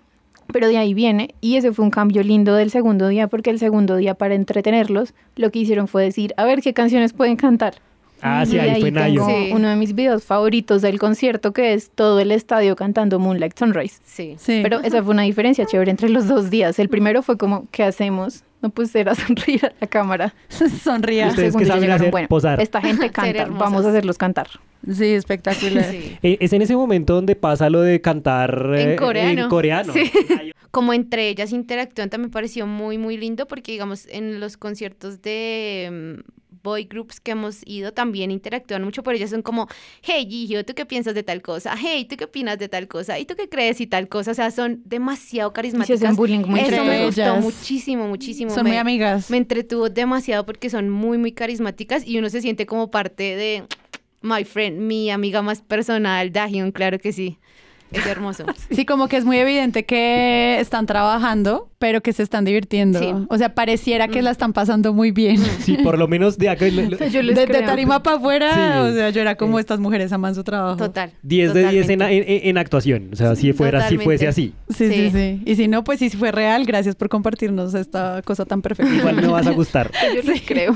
Pero 0.52 0.68
de 0.70 0.78
ahí 0.78 0.94
viene, 0.94 1.36
y 1.42 1.58
ese 1.58 1.74
fue 1.74 1.84
un 1.84 1.92
cambio 1.92 2.24
lindo 2.24 2.56
del 2.56 2.72
segundo 2.72 3.10
día, 3.10 3.28
porque 3.28 3.50
el 3.50 3.60
segundo 3.60 3.98
día, 3.98 4.14
para 4.14 4.34
entretenerlos, 4.34 5.14
lo 5.36 5.52
que 5.52 5.60
hicieron 5.60 5.90
fue 5.90 6.04
decir, 6.04 6.34
a 6.38 6.46
ver 6.46 6.62
qué 6.62 6.74
canciones 6.74 7.12
pueden 7.12 7.36
cantar. 7.36 7.76
Ah, 8.22 8.46
sí, 8.46 8.56
Y 8.56 8.60
ahí 8.60 8.70
ahí 8.72 8.82
fue 8.82 8.92
Nayo. 8.92 9.26
Sí. 9.26 9.50
uno 9.54 9.70
de 9.70 9.76
mis 9.76 9.94
videos 9.94 10.24
favoritos 10.24 10.82
del 10.82 11.00
concierto, 11.00 11.54
que 11.54 11.74
es 11.74 11.90
todo 11.92 12.20
el 12.20 12.32
estadio 12.32 12.76
cantando 12.76 13.20
Moonlight 13.20 13.58
Sunrise. 13.58 14.00
Sí. 14.04 14.36
Sí. 14.40 14.60
Pero 14.64 14.80
esa 14.82 15.04
fue 15.04 15.14
una 15.14 15.24
diferencia 15.24 15.66
chévere 15.66 15.92
entre 15.92 16.10
los 16.10 16.28
dos 16.28 16.50
días. 16.50 16.80
El 16.80 16.90
primero 16.90 17.22
fue 17.22 17.38
como, 17.38 17.68
¿qué 17.72 17.84
hacemos? 17.84 18.44
No, 18.62 18.70
pues 18.72 18.94
era 18.96 19.14
sonreír 19.16 19.66
a 19.68 19.74
la 19.80 19.88
cámara. 19.88 20.34
sonría. 20.84 21.28
Ustedes 21.28 21.56
día 21.56 21.68
saben 21.68 21.82
llegaron, 21.84 22.02
hacer, 22.02 22.12
bueno, 22.12 22.28
posar. 22.28 22.60
esta 22.60 22.82
gente 22.82 23.10
canta, 23.12 23.46
vamos 23.46 23.86
a 23.86 23.90
hacerlos 23.90 24.18
cantar. 24.18 24.48
Sí, 24.92 25.06
espectacular. 25.06 25.86
Sí. 25.92 26.18
Eh, 26.24 26.38
Es 26.40 26.54
en 26.54 26.62
ese 26.62 26.76
momento 26.76 27.14
donde 27.16 27.36
pasa 27.36 27.70
lo 27.70 27.82
de 27.82 28.00
cantar 28.02 28.72
eh, 28.76 28.92
En 28.94 28.98
coreano. 28.98 29.44
en 29.44 29.50
coreano. 29.50 29.94
Sí. 29.94 30.12
Como 30.72 30.94
entre 30.94 31.30
ellas 31.30 31.52
interactúan 31.54 32.10
también 32.10 32.30
me 32.30 32.34
pareció 32.34 32.68
muy, 32.68 32.98
muy 32.98 33.18
lindo 33.18 33.48
porque, 33.48 33.72
digamos, 33.72 34.06
en 34.10 34.40
los 34.40 34.58
conciertos 34.58 35.22
de 35.22 36.20
mm, 36.26 36.37
boy 36.64 36.86
groups 36.86 37.20
que 37.20 37.32
hemos 37.32 37.62
ido 37.66 37.94
también 37.94 38.32
interactúan 38.32 38.84
mucho, 38.84 39.04
pero 39.04 39.18
ellas 39.18 39.30
son 39.30 39.42
como, 39.42 39.68
hey, 40.02 40.28
Gigio, 40.30 40.66
¿tú 40.66 40.74
qué 40.74 40.86
piensas 40.86 41.16
de 41.16 41.24
tal 41.24 41.42
cosa? 41.42 41.76
Hey, 41.80 42.06
¿tú 42.10 42.16
qué 42.18 42.26
opinas 42.26 42.58
de 42.60 42.70
tal 42.70 42.88
cosa? 42.88 43.20
¿Y 43.20 43.26
tú 43.26 43.36
qué 43.36 43.48
crees 43.50 43.80
y 43.82 43.88
tal 43.88 44.08
cosa? 44.08 44.32
O 44.32 44.34
sea, 44.34 44.52
son 44.52 44.82
demasiado 44.86 45.50
Y 45.50 45.52
se 45.52 45.54
carismáticas. 45.54 46.02
hacen 46.04 46.16
bullying 46.16 46.42
muy 46.46 46.60
Eso 46.60 46.84
me 46.84 47.06
gustó 47.06 47.22
ellas. 47.22 47.44
muchísimo, 47.44 48.08
muchísimo. 48.08 48.52
Son 48.54 48.64
me, 48.64 48.70
muy 48.72 48.78
amigas. 48.78 49.30
me 49.30 49.38
entretuvo 49.38 49.90
demasiado 49.90 50.46
porque 50.46 50.70
son 50.70 50.90
muy, 50.90 51.18
muy 51.18 51.32
carismáticas 51.32 52.06
y 52.08 52.18
uno 52.18 52.30
se 52.30 52.42
siente 52.42 52.66
como 52.66 52.92
parte 52.92 53.36
de 53.36 53.64
my 54.22 54.44
friend, 54.44 54.80
mi 54.80 55.10
amiga 55.12 55.42
más 55.42 55.62
personal, 55.62 56.32
Dahyun, 56.32 56.72
claro 56.72 57.00
que 57.00 57.14
sí. 57.14 57.38
Es 57.92 58.06
hermoso. 58.06 58.44
Sí, 58.70 58.86
como 58.86 59.08
que 59.08 59.18
es 59.18 59.26
muy 59.26 59.38
evidente 59.38 59.86
que 59.86 60.60
están 60.60 60.86
trabajando, 60.86 61.70
pero 61.80 62.02
que 62.02 62.12
se 62.14 62.22
están 62.24 62.44
divirtiendo. 62.46 63.00
Sí. 63.00 63.14
O 63.30 63.38
sea, 63.38 63.56
pareciera 63.56 64.08
que 64.08 64.22
la 64.22 64.32
están 64.32 64.54
pasando 64.54 64.94
muy 64.94 65.12
bien. 65.12 65.38
Sí, 65.60 65.78
por 65.84 65.98
lo 65.98 66.08
menos 66.08 66.38
de 66.38 66.50
acá. 66.50 66.66
lo- 66.68 66.82
lo- 66.84 66.98
Yo 67.08 67.22
les 67.22 67.36
Desde 67.36 67.48
creo. 67.54 67.66
tarima 67.66 68.04
para 68.04 68.18
afuera, 68.18 68.54
Sí. 68.54 68.90
o 68.92 68.94
sea, 68.94 69.10
yo 69.10 69.22
era 69.22 69.36
como 69.36 69.58
Eh. 69.58 69.62
estas 69.62 69.80
mujeres 69.80 70.12
aman 70.12 70.36
su 70.36 70.44
trabajo. 70.44 70.78
Total. 70.78 71.12
10 71.24 71.54
de 71.54 71.68
10 71.70 71.90
en, 71.90 72.02
en- 72.02 72.24
en 72.28 72.58
actuación. 72.58 73.10
O 73.14 73.16
sea, 73.16 73.36
si 73.36 73.54
fuera, 73.54 73.80
si 73.80 73.96
Totalmente. 73.96 74.04
fuese 74.06 74.28
así. 74.28 74.54
Sí, 74.70 74.88
sí, 74.88 74.94
Sí. 74.94 75.12
sí. 75.12 75.42
Y 75.46 75.56
si 75.56 75.68
no, 75.68 75.84
pues 75.84 76.00
si 76.00 76.10
fue 76.10 76.32
real, 76.32 76.66
gracias 76.66 76.96
por 76.96 77.10
compartirnos 77.10 77.74
esta 77.74 78.22
cosa 78.24 78.46
tan 78.46 78.62
perfecta. 78.62 78.94
Igual 78.94 79.16
me 79.16 79.28
vas 79.28 79.48
a 79.48 79.52
gustar. 79.58 79.92
Yo 80.16 80.22
les 80.32 80.42
creo. 80.42 80.76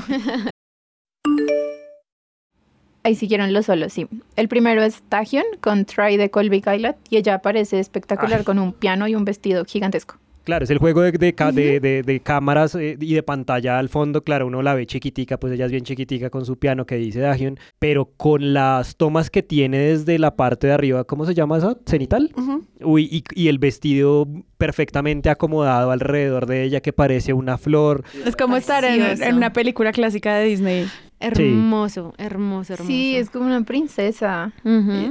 Ahí 3.04 3.14
siguieron 3.16 3.52
los 3.52 3.66
solos, 3.66 3.92
sí. 3.92 4.06
El 4.36 4.48
primero 4.48 4.82
es 4.82 5.02
Taehyun 5.08 5.42
con 5.60 5.84
Try 5.84 6.16
de 6.16 6.30
Colby 6.30 6.60
Kailat 6.60 6.96
y 7.10 7.16
ella 7.16 7.34
aparece 7.34 7.80
espectacular 7.80 8.38
Ay. 8.40 8.44
con 8.44 8.58
un 8.60 8.72
piano 8.72 9.08
y 9.08 9.14
un 9.16 9.24
vestido 9.24 9.64
gigantesco. 9.64 10.16
Claro, 10.44 10.64
es 10.64 10.70
el 10.70 10.78
juego 10.78 11.02
de, 11.02 11.12
de 11.12 11.32
de- 11.52 11.78
de- 11.80 12.02
de 12.02 12.20
cámaras 12.20 12.74
eh, 12.74 12.96
y 13.00 13.14
de 13.14 13.22
pantalla 13.22 13.78
al 13.78 13.88
fondo. 13.88 14.22
Claro, 14.24 14.48
uno 14.48 14.60
la 14.60 14.74
ve 14.74 14.86
chiquitica, 14.86 15.36
pues 15.38 15.52
ella 15.52 15.66
es 15.66 15.70
bien 15.70 15.84
chiquitica 15.84 16.30
con 16.30 16.44
su 16.44 16.56
piano 16.56 16.84
que 16.84 16.96
dice 16.96 17.20
Dahyun, 17.20 17.60
pero 17.78 18.06
con 18.16 18.52
las 18.52 18.96
tomas 18.96 19.30
que 19.30 19.44
tiene 19.44 19.78
desde 19.78 20.18
la 20.18 20.34
parte 20.34 20.66
de 20.66 20.72
arriba, 20.72 21.04
¿cómo 21.04 21.26
se 21.26 21.34
llama 21.34 21.58
esa? 21.58 21.76
¿Cenital? 21.86 22.32
Uy, 22.80 23.08
y, 23.10 23.22
y 23.40 23.46
el 23.48 23.58
vestido 23.60 24.26
perfectamente 24.58 25.30
acomodado 25.30 25.92
alrededor 25.92 26.46
de 26.46 26.64
ella 26.64 26.80
que 26.80 26.92
parece 26.92 27.32
una 27.32 27.56
flor. 27.56 28.02
Es 28.26 28.34
como 28.34 28.56
estar 28.56 28.84
en 28.84 29.34
una 29.36 29.52
película 29.52 29.92
clásica 29.92 30.34
de 30.36 30.46
Disney. 30.46 30.86
Hermoso, 31.22 32.14
hermoso, 32.18 32.72
hermoso. 32.74 32.86
Sí, 32.90 33.16
es 33.16 33.30
como 33.30 33.46
una 33.46 33.62
princesa. 33.62 34.52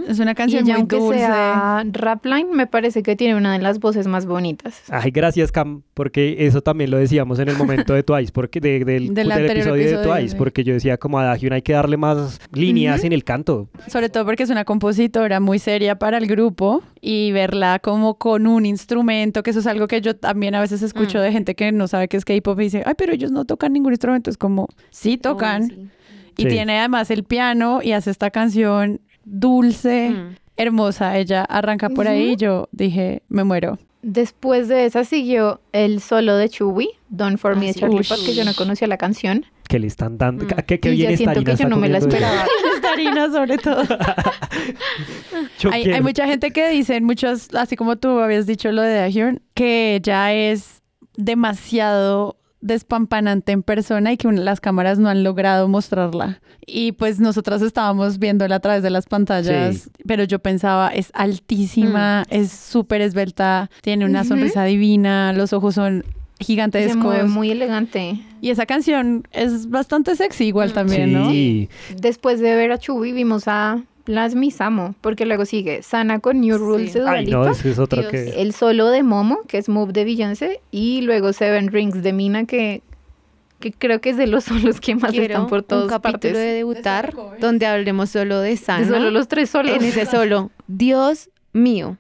Es 0.08 0.20
una 0.20 0.36
canción 0.36 0.64
muy 0.64 0.72
aunque 0.74 0.98
dulce. 0.98 1.20
sea 1.20 1.84
rapline, 1.92 2.52
me 2.54 2.68
parece 2.68 3.02
que 3.04 3.16
tiene 3.16 3.36
una 3.36 3.54
de 3.54 3.60
las 3.60 3.80
voces 3.80 4.08
más 4.08 4.26
bonitas. 4.26 4.84
Ay, 4.90 5.12
gracias 5.12 5.52
Cam, 5.52 5.82
porque 5.94 6.36
eso 6.46 6.62
también 6.62 6.92
lo 6.92 6.98
decíamos 6.98 7.40
en 7.40 7.50
el 7.50 7.58
momento 7.58 7.94
de 7.94 8.04
Twice, 8.04 8.32
porque 8.32 8.60
de- 8.60 8.84
del, 8.86 9.08
Del 9.08 9.14
del 9.14 9.32
anterior 9.32 9.58
episodio, 9.58 9.82
episodio, 9.84 10.14
de 10.14 10.20
Twice, 10.22 10.36
porque 10.36 10.64
yo 10.64 10.74
decía 10.74 10.98
como 10.98 11.20
a 11.20 11.24
Dahyun 11.26 11.54
hay 11.54 11.62
que 11.62 11.74
darle 11.74 11.98
más 11.98 12.40
líneas 12.52 13.04
en 13.04 13.14
el 13.14 13.24
canto. 13.24 13.70
Sobre 13.88 14.10
todo 14.10 14.26
porque 14.26 14.44
es 14.44 14.50
una 14.50 14.66
compositora 14.66 15.40
muy 15.40 15.60
seria 15.60 15.98
para 15.98 16.18
el 16.18 16.28
grupo 16.28 16.84
y 17.00 17.32
verla 17.32 17.80
como 17.80 18.16
con 18.16 18.48
un 18.48 18.66
instrumento, 18.66 19.44
que 19.44 19.52
eso 19.52 19.60
es 19.60 19.68
algo 19.68 19.88
que 19.88 20.02
yo 20.02 20.16
también 20.16 20.56
a 20.56 20.60
veces 20.62 20.82
escucho 20.82 21.18
Mm. 21.18 21.22
de 21.22 21.32
gente 21.32 21.56
que 21.56 21.72
no 21.72 21.88
sabe 21.88 22.08
qué 22.08 22.18
es 22.18 22.26
K-pop 22.26 22.60
y 22.60 22.64
dice, 22.66 22.84
ay, 22.86 22.94
pero 22.98 23.14
ellos 23.14 23.32
no 23.32 23.46
tocan 23.46 23.74
ningún 23.74 23.94
instrumento. 23.94 24.30
Es 24.30 24.38
como, 24.38 24.68
sí 24.90 25.18
tocan. 25.18 25.68
Sí. 25.68 25.88
Y 26.38 26.44
Sí. 26.44 26.50
tiene 26.50 26.80
además 26.80 27.12
el 27.12 27.24
piano 27.24 27.82
y 27.84 27.92
hace 27.94 28.12
esta 28.12 28.32
canción 28.32 29.02
dulce, 29.26 30.10
Mm. 30.12 30.36
hermosa. 30.58 31.18
Ella 31.18 31.44
arranca 31.44 31.90
por 31.90 32.08
ahí 32.08 32.32
y 32.34 32.36
yo 32.36 32.68
dije, 32.72 33.22
me 33.30 33.44
muero. 33.44 33.78
Después 34.04 34.68
de 34.68 34.86
esa 34.86 35.04
siguió 35.04 35.62
el 35.74 36.02
solo 36.02 36.36
de 36.36 36.50
Chewie, 36.50 36.90
Don't 37.10 37.38
For 37.38 37.56
Me 37.56 37.66
Ah, 37.66 37.68
de 37.68 37.74
sí. 37.74 37.80
Charlie. 37.82 37.98
Puth, 37.98 38.26
que 38.26 38.34
yo 38.34 38.44
no 38.46 38.54
conocía 38.56 38.88
la 38.88 38.98
canción. 38.98 39.46
Que 39.70 39.78
le 39.78 39.86
están 39.88 40.18
dando. 40.18 40.44
Mm. 40.46 40.48
¿Qué, 40.66 40.80
qué 40.80 40.90
y 40.92 40.96
bien 40.98 41.12
está 41.12 41.18
siento 41.34 41.40
que 41.42 41.46
yo 41.52 41.54
está 41.54 41.68
no 41.70 41.78
me 41.78 41.88
la 41.88 42.00
esperaba. 42.00 42.46
Esta 42.76 42.92
harina 42.94 43.30
sobre 43.32 43.58
todo. 43.60 43.84
Yo 45.60 45.70
hay, 45.72 46.02
mucha 46.02 46.26
gente 46.26 46.52
que 46.52 46.70
dicen, 46.70 47.04
muchos, 47.04 47.54
así 47.54 47.76
como 47.76 47.96
tú 47.98 48.20
habías 48.20 48.48
dicho 48.48 48.72
lo 48.72 48.82
de 48.82 48.96
Dahyun, 48.96 49.42
que 49.54 50.00
ya 50.04 50.34
es 50.34 50.82
demasiado 51.16 52.38
despampanante 52.62 53.52
en 53.52 53.64
persona 53.64 54.12
y 54.14 54.18
que 54.18 54.32
las 54.32 54.62
cámaras 54.62 55.00
no 55.00 55.10
han 55.10 55.24
logrado 55.24 55.68
mostrarla. 55.68 56.42
Y 56.66 56.92
pues 56.94 57.20
nosotras 57.20 57.62
estábamos 57.62 58.20
viéndola 58.20 58.56
a 58.56 58.60
través 58.60 58.84
de 58.84 58.90
las 58.92 59.08
pantallas, 59.08 59.76
Sí. 59.78 59.90
pero 60.08 60.24
yo 60.24 60.40
pensaba, 60.40 60.90
es 60.90 61.12
altísima, 61.14 62.24
es 62.30 62.52
súper 62.52 63.02
esbelta, 63.02 63.70
tiene 63.82 64.06
una 64.06 64.24
sonrisa 64.24 64.64
divina, 64.64 65.34
los 65.34 65.54
ojos 65.54 65.76
son 65.76 66.06
Se 66.40 66.46
gigantescos. 66.46 66.96
mueve 66.98 67.24
muy 67.26 67.52
elegante. 67.52 68.20
Y 68.42 68.50
esa 68.50 68.66
canción 68.66 69.28
es 69.32 69.70
bastante 69.70 70.16
sexy 70.16 70.46
igual 70.46 70.70
Mm. 70.70 70.74
también, 70.74 71.14
¿no? 71.14 71.30
Sí. 71.30 71.70
Después 72.00 72.40
de 72.40 72.56
ver 72.56 72.72
a 72.72 72.78
Chewie 72.80 73.12
vimos 73.14 73.44
a 73.48 73.82
Las 74.12 74.36
Misamo, 74.36 74.96
porque 75.02 75.26
luego 75.26 75.46
sigue 75.46 75.82
Sana 75.84 76.20
con 76.20 76.42
New 76.42 76.58
Sí. 76.58 76.64
Rules 76.64 76.94
de 76.94 77.00
Dua 77.02 77.12
Ay, 77.12 77.26
no, 77.28 77.50
es, 77.50 77.80
otra 77.80 78.08
que. 78.10 78.42
el 78.42 78.54
solo 78.54 78.90
de 78.90 79.04
Momo, 79.04 79.40
que 79.48 79.58
es 79.58 79.70
Move 79.70 79.94
de 79.94 80.04
Beyoncé, 80.06 80.62
y 80.72 81.02
luego 81.02 81.34
Seven 81.34 81.72
Rings 81.72 82.02
de 82.04 82.14
Mina, 82.14 82.46
que, 82.46 82.82
que 83.60 83.72
creo 83.72 84.02
que 84.02 84.10
es 84.12 84.18
de 84.18 84.28
los 84.28 84.44
solos 84.46 84.80
que 84.80 84.96
más 84.96 85.12
Quiero 85.12 85.26
están 85.26 85.48
por 85.48 85.64
todas 85.64 85.84
un 85.86 85.90
capítulo 85.90 86.12
partes. 86.14 86.34
de 86.34 86.54
debutar 86.54 87.14
De 87.16 87.38
donde 87.40 87.66
hablemos 87.66 88.10
solo 88.10 88.40
de 88.40 88.58
Sana. 88.58 88.86
De 88.86 88.94
solo 88.94 89.12
los 89.12 89.28
tres 89.28 89.50
solos. 89.50 89.76
en 89.76 89.84
ese 89.84 90.06
solo. 90.06 90.52
Dios 90.68 91.30
mío. 91.54 91.98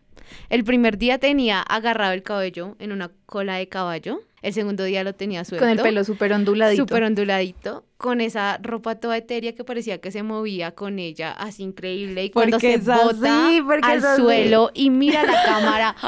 El 0.49 0.63
primer 0.63 0.97
día 0.97 1.17
tenía 1.17 1.61
agarrado 1.61 2.13
el 2.13 2.23
cabello 2.23 2.75
en 2.79 2.91
una 2.91 3.11
cola 3.25 3.55
de 3.55 3.67
caballo. 3.67 4.21
El 4.41 4.53
segundo 4.53 4.83
día 4.83 5.03
lo 5.03 5.13
tenía 5.13 5.45
suelto. 5.45 5.63
Con 5.63 5.69
el 5.69 5.79
pelo 5.81 6.03
súper 6.03 6.33
onduladito. 6.33 6.83
Súper 6.83 7.03
onduladito, 7.03 7.85
con 7.97 8.21
esa 8.21 8.57
ropa 8.61 8.95
toda 8.95 9.17
etérea 9.17 9.53
que 9.53 9.63
parecía 9.63 9.99
que 9.99 10.11
se 10.11 10.23
movía 10.23 10.71
con 10.71 10.97
ella, 10.97 11.31
así 11.31 11.61
increíble. 11.61 12.25
Y 12.25 12.29
cuando 12.31 12.57
Porque 12.57 12.73
se 12.73 12.73
es 12.81 12.89
así, 12.89 13.03
bota 13.03 13.51
porque 13.65 13.87
al 13.87 13.97
es 13.99 14.03
así. 14.03 14.21
suelo 14.21 14.71
y 14.73 14.89
mira 14.89 15.23
la 15.25 15.43
cámara. 15.43 15.95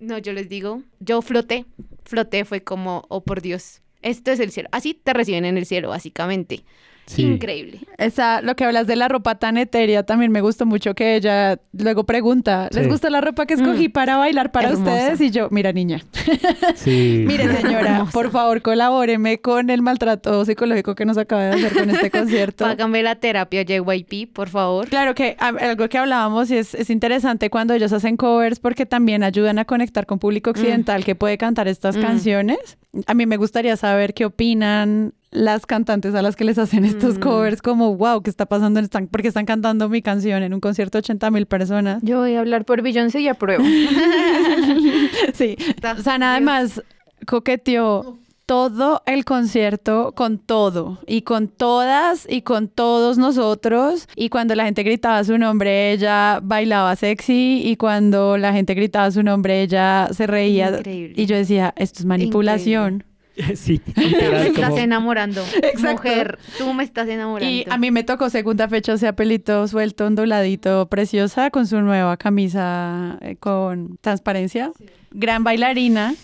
No, 0.00 0.18
yo 0.18 0.34
les 0.34 0.50
digo, 0.50 0.82
yo 1.00 1.22
floté, 1.22 1.64
floté, 2.04 2.44
fue 2.44 2.62
como, 2.62 3.04
oh 3.08 3.22
por 3.22 3.40
Dios, 3.40 3.80
esto 4.02 4.32
es 4.32 4.40
el 4.40 4.50
cielo. 4.50 4.68
Así 4.70 4.92
te 4.92 5.14
reciben 5.14 5.46
en 5.46 5.56
el 5.56 5.64
cielo, 5.64 5.88
básicamente. 5.88 6.64
Sí. 7.06 7.22
Increíble. 7.22 7.80
Esa, 7.98 8.40
lo 8.40 8.56
que 8.56 8.64
hablas 8.64 8.86
de 8.86 8.96
la 8.96 9.08
ropa 9.08 9.34
tan 9.34 9.56
etérea 9.58 10.04
también 10.04 10.32
me 10.32 10.40
gustó 10.40 10.64
mucho 10.66 10.94
que 10.94 11.16
ella 11.16 11.58
luego 11.72 12.04
pregunta, 12.04 12.68
¿les 12.72 12.84
Sí. 12.84 12.90
gusta 12.90 13.10
la 13.10 13.20
ropa 13.20 13.44
que 13.46 13.54
escogí 13.54 13.88
Mm. 13.88 13.92
para 13.92 14.16
bailar 14.16 14.50
para 14.52 14.70
Hermosa. 14.70 14.90
ustedes? 14.90 15.20
Y 15.20 15.30
yo, 15.30 15.48
mira 15.50 15.72
niña, 15.72 16.02
Sí. 16.74 17.24
mire 17.26 17.54
señora, 17.56 17.90
Hermosa. 17.96 18.12
por 18.12 18.30
favor 18.30 18.62
colabóreme 18.62 19.38
con 19.40 19.70
el 19.70 19.82
maltrato 19.82 20.44
psicológico 20.44 20.94
que 20.94 21.04
nos 21.04 21.18
acaba 21.18 21.42
de 21.44 21.50
hacer 21.52 21.72
con 21.74 21.90
este 21.90 22.10
concierto. 22.10 22.64
Págame 22.64 23.02
la 23.02 23.16
terapia 23.16 23.62
JYP, 23.64 24.26
por 24.32 24.48
favor. 24.48 24.88
Claro 24.88 25.14
que 25.14 25.36
a- 25.38 25.48
algo 25.48 25.88
que 25.88 25.98
hablábamos 25.98 26.50
y 26.50 26.56
es, 26.56 26.74
es 26.74 26.90
interesante 26.90 27.50
cuando 27.50 27.74
ellos 27.74 27.92
hacen 27.92 28.16
covers 28.16 28.58
porque 28.60 28.86
también 28.86 29.22
ayudan 29.22 29.58
a 29.58 29.64
conectar 29.64 30.06
con 30.06 30.18
público 30.18 30.50
occidental 30.50 31.04
que 31.04 31.14
puede 31.14 31.38
cantar 31.38 31.68
estas 31.68 31.96
Mm. 31.96 32.00
canciones. 32.00 32.78
A 33.06 33.14
mí 33.14 33.26
me 33.26 33.36
gustaría 33.36 33.76
saber 33.76 34.14
qué 34.14 34.24
opinan 34.24 35.12
las 35.34 35.66
cantantes 35.66 36.14
a 36.14 36.22
las 36.22 36.36
que 36.36 36.44
les 36.44 36.56
hacen 36.58 36.84
estos 36.86 37.18
Mm. 37.18 37.20
covers, 37.20 37.60
como, 37.60 37.96
wow, 37.96 38.22
¿qué 38.22 38.30
está 38.30 38.46
pasando? 38.46 38.80
Están, 38.80 39.08
porque 39.08 39.28
están 39.28 39.44
cantando 39.46 39.88
mi 39.88 40.00
canción 40.00 40.42
en 40.42 40.54
un 40.54 40.60
concierto 40.60 40.96
de 40.96 41.00
80 41.00 41.30
mil 41.30 41.46
personas. 41.46 42.00
Yo 42.02 42.20
voy 42.20 42.34
a 42.34 42.40
hablar 42.40 42.64
por 42.64 42.80
Beyoncé 42.82 43.20
y 43.20 43.28
apruebo. 43.28 43.64
sí. 45.34 45.56
O 45.98 46.02
sea, 46.02 46.18
nada 46.18 46.40
más 46.40 46.82
coqueteó 47.26 48.18
todo 48.46 49.02
el 49.06 49.24
concierto 49.24 50.12
con 50.14 50.38
todo 50.38 50.98
y 51.06 51.22
con 51.22 51.48
todas 51.48 52.26
y 52.30 52.42
con 52.42 52.68
todos 52.68 53.16
nosotros 53.16 54.06
y 54.16 54.28
cuando 54.28 54.54
la 54.54 54.64
gente 54.66 54.82
gritaba 54.82 55.24
su 55.24 55.38
nombre 55.38 55.92
ella 55.92 56.40
bailaba 56.42 56.94
sexy 56.94 57.62
y 57.64 57.76
cuando 57.76 58.36
la 58.36 58.52
gente 58.52 58.74
gritaba 58.74 59.10
su 59.10 59.22
nombre 59.22 59.62
ella 59.62 60.08
se 60.12 60.26
reía 60.26 60.68
Increíble. 60.76 61.14
y 61.16 61.24
yo 61.24 61.36
decía 61.36 61.72
esto 61.78 62.00
es 62.00 62.04
manipulación 62.04 63.04
Sí, 63.56 63.80
Me 63.96 64.46
estás 64.46 64.68
como- 64.70 64.78
enamorando. 64.78 65.42
Exacto. 65.62 66.02
Mujer, 66.02 66.38
tú 66.58 66.72
me 66.72 66.84
estás 66.84 67.08
enamorando. 67.08 67.50
y 67.52 67.64
a 67.68 67.76
mí 67.78 67.90
me 67.90 68.04
tocó 68.04 68.30
segunda 68.30 68.68
fecha 68.68 68.92
o 68.92 68.96
sea 68.96 69.14
pelito 69.14 69.66
suelto 69.68 70.06
onduladito 70.06 70.88
preciosa 70.88 71.50
con 71.50 71.66
su 71.66 71.80
nueva 71.80 72.16
camisa 72.16 73.18
eh, 73.20 73.36
con 73.40 73.98
transparencia 74.00 74.70
gran 75.10 75.42
bailarina 75.44 76.14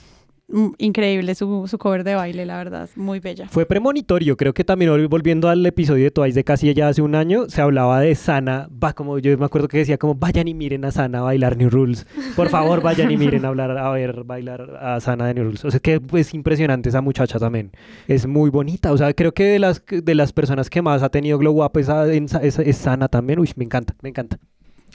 increíble 0.78 1.34
su, 1.34 1.66
su 1.68 1.78
cover 1.78 2.04
de 2.04 2.14
baile 2.14 2.44
la 2.46 2.56
verdad 2.58 2.88
muy 2.96 3.20
bella. 3.20 3.48
Fue 3.48 3.66
premonitorio, 3.66 4.36
creo 4.36 4.52
que 4.52 4.64
también 4.64 4.90
volviendo 5.08 5.48
al 5.48 5.64
episodio 5.64 6.04
de 6.04 6.10
Twice 6.10 6.34
de 6.34 6.44
casi 6.44 6.72
ya 6.74 6.88
hace 6.88 7.02
un 7.02 7.14
año, 7.14 7.48
se 7.48 7.60
hablaba 7.62 8.00
de 8.00 8.14
Sana, 8.14 8.68
va 8.82 8.92
como 8.92 9.18
yo 9.18 9.36
me 9.38 9.44
acuerdo 9.44 9.68
que 9.68 9.78
decía 9.78 9.98
como 9.98 10.14
vayan 10.14 10.48
y 10.48 10.54
miren 10.54 10.84
a 10.84 10.90
Sana 10.90 11.20
bailar 11.22 11.56
New 11.56 11.70
Rules, 11.70 12.06
por 12.36 12.48
favor 12.48 12.80
vayan 12.82 13.10
y 13.10 13.16
miren 13.16 13.44
a 13.44 13.48
hablar 13.48 13.76
a 13.78 13.90
ver 13.90 14.24
bailar 14.24 14.78
a 14.80 15.00
Sana 15.00 15.26
de 15.26 15.34
New 15.34 15.44
Rules, 15.44 15.64
o 15.64 15.70
sea 15.70 15.80
que 15.80 16.00
es 16.14 16.34
impresionante 16.34 16.88
esa 16.88 17.00
muchacha 17.00 17.38
también, 17.38 17.70
es 18.08 18.26
muy 18.26 18.50
bonita, 18.50 18.92
o 18.92 18.98
sea 18.98 19.12
creo 19.14 19.32
que 19.32 19.44
de 19.44 19.58
las 19.58 19.82
de 19.88 20.14
las 20.14 20.32
personas 20.32 20.68
que 20.70 20.82
más 20.82 21.02
ha 21.02 21.08
tenido 21.10 21.38
glow 21.38 21.64
up 21.64 21.78
esa, 21.78 22.12
en- 22.12 22.24
esa- 22.24 22.62
es, 22.62 22.76
Sana 22.76 23.08
también, 23.08 23.38
uy 23.38 23.50
me 23.56 23.64
encanta, 23.64 23.94
me 24.02 24.08
encanta. 24.08 24.38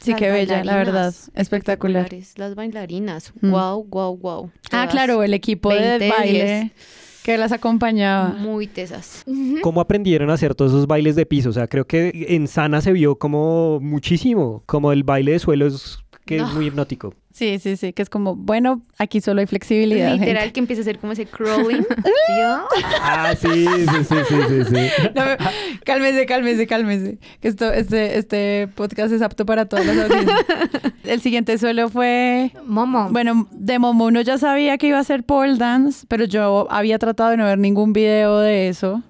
Sí, 0.02 0.12
Las 0.12 0.20
qué 0.20 0.32
bella, 0.32 0.64
la 0.64 0.76
verdad. 0.76 1.14
Espectacular. 1.34 2.10
Las 2.36 2.56
bailarinas. 2.56 3.34
Mm. 3.42 3.52
Wow, 3.52 3.86
wow, 3.86 4.18
wow. 4.18 4.52
Ah, 4.72 4.88
claro, 4.90 5.24
el 5.24 5.34
equipo 5.34 5.74
de 5.74 5.98
20, 5.98 6.10
baile 6.10 6.72
que 7.26 7.38
las 7.40 7.52
acompañaba. 7.52 8.30
Muy 8.30 8.68
tesas. 8.68 9.24
¿Cómo 9.64 9.82
aprendieron 9.82 10.30
a 10.30 10.34
hacer 10.34 10.54
todos 10.54 10.72
esos 10.72 10.86
bailes 10.86 11.16
de 11.16 11.26
piso? 11.26 11.50
O 11.50 11.54
sea, 11.54 11.68
creo 11.68 11.88
que 11.88 12.28
en 12.30 12.48
Sana 12.48 12.82
se 12.82 12.92
vio 12.92 13.18
como 13.18 13.80
muchísimo, 13.80 14.62
como 14.68 14.92
el 14.92 15.04
baile 15.04 15.32
de 15.32 15.40
suelo 15.40 15.66
es 15.66 15.98
que 16.26 16.38
es 16.38 16.54
muy 16.54 16.68
hipnótico. 16.68 17.16
Sí, 17.36 17.60
sí, 17.60 17.76
sí, 17.76 17.92
que 17.92 18.02
es 18.02 18.10
como, 18.10 18.34
bueno, 18.34 18.82
aquí 18.98 19.20
solo 19.20 19.42
hay 19.42 19.46
flexibilidad. 19.46 20.14
Literal 20.14 20.38
gente. 20.38 20.54
que 20.54 20.60
empieza 20.62 20.80
a 20.80 20.84
hacer 20.84 21.00
como 21.00 21.12
ese 21.12 21.26
crawling. 21.26 21.86
Ah, 23.02 23.34
sí, 23.38 23.66
sí, 23.68 23.86
sí, 23.88 24.16
sí, 24.28 24.36
sí, 24.48 24.64
sí. 24.70 25.10
No, 25.14 25.22
cálmese, 25.84 26.26
cálmese, 26.26 26.66
cálmese. 26.66 27.18
Que 27.42 27.50
esto, 27.50 27.72
este, 27.74 28.18
este 28.18 28.70
podcast 28.76 29.12
es 29.12 29.22
apto 29.22 29.46
para 29.46 29.66
todas 29.66 29.86
las 29.86 29.98
audiencias. 29.98 30.46
El 31.04 31.20
siguiente 31.20 31.58
suelo 31.58 31.90
fue 31.90 32.52
Momo. 32.66 33.10
Bueno, 33.12 33.48
de 33.52 33.80
Momo 33.80 34.06
uno 34.06 34.22
ya 34.22 34.38
sabía 34.38 34.78
que 34.78 34.88
iba 34.88 35.00
a 35.00 35.04
ser 35.04 35.24
pole 35.24 35.58
dance, 35.58 36.06
pero 36.08 36.24
yo 36.26 36.68
había 36.72 37.00
tratado 37.00 37.32
de 37.32 37.38
no 37.38 37.46
ver 37.46 37.60
ningún 37.60 37.92
video 37.92 38.40
de 38.40 38.70
eso. 38.70 39.04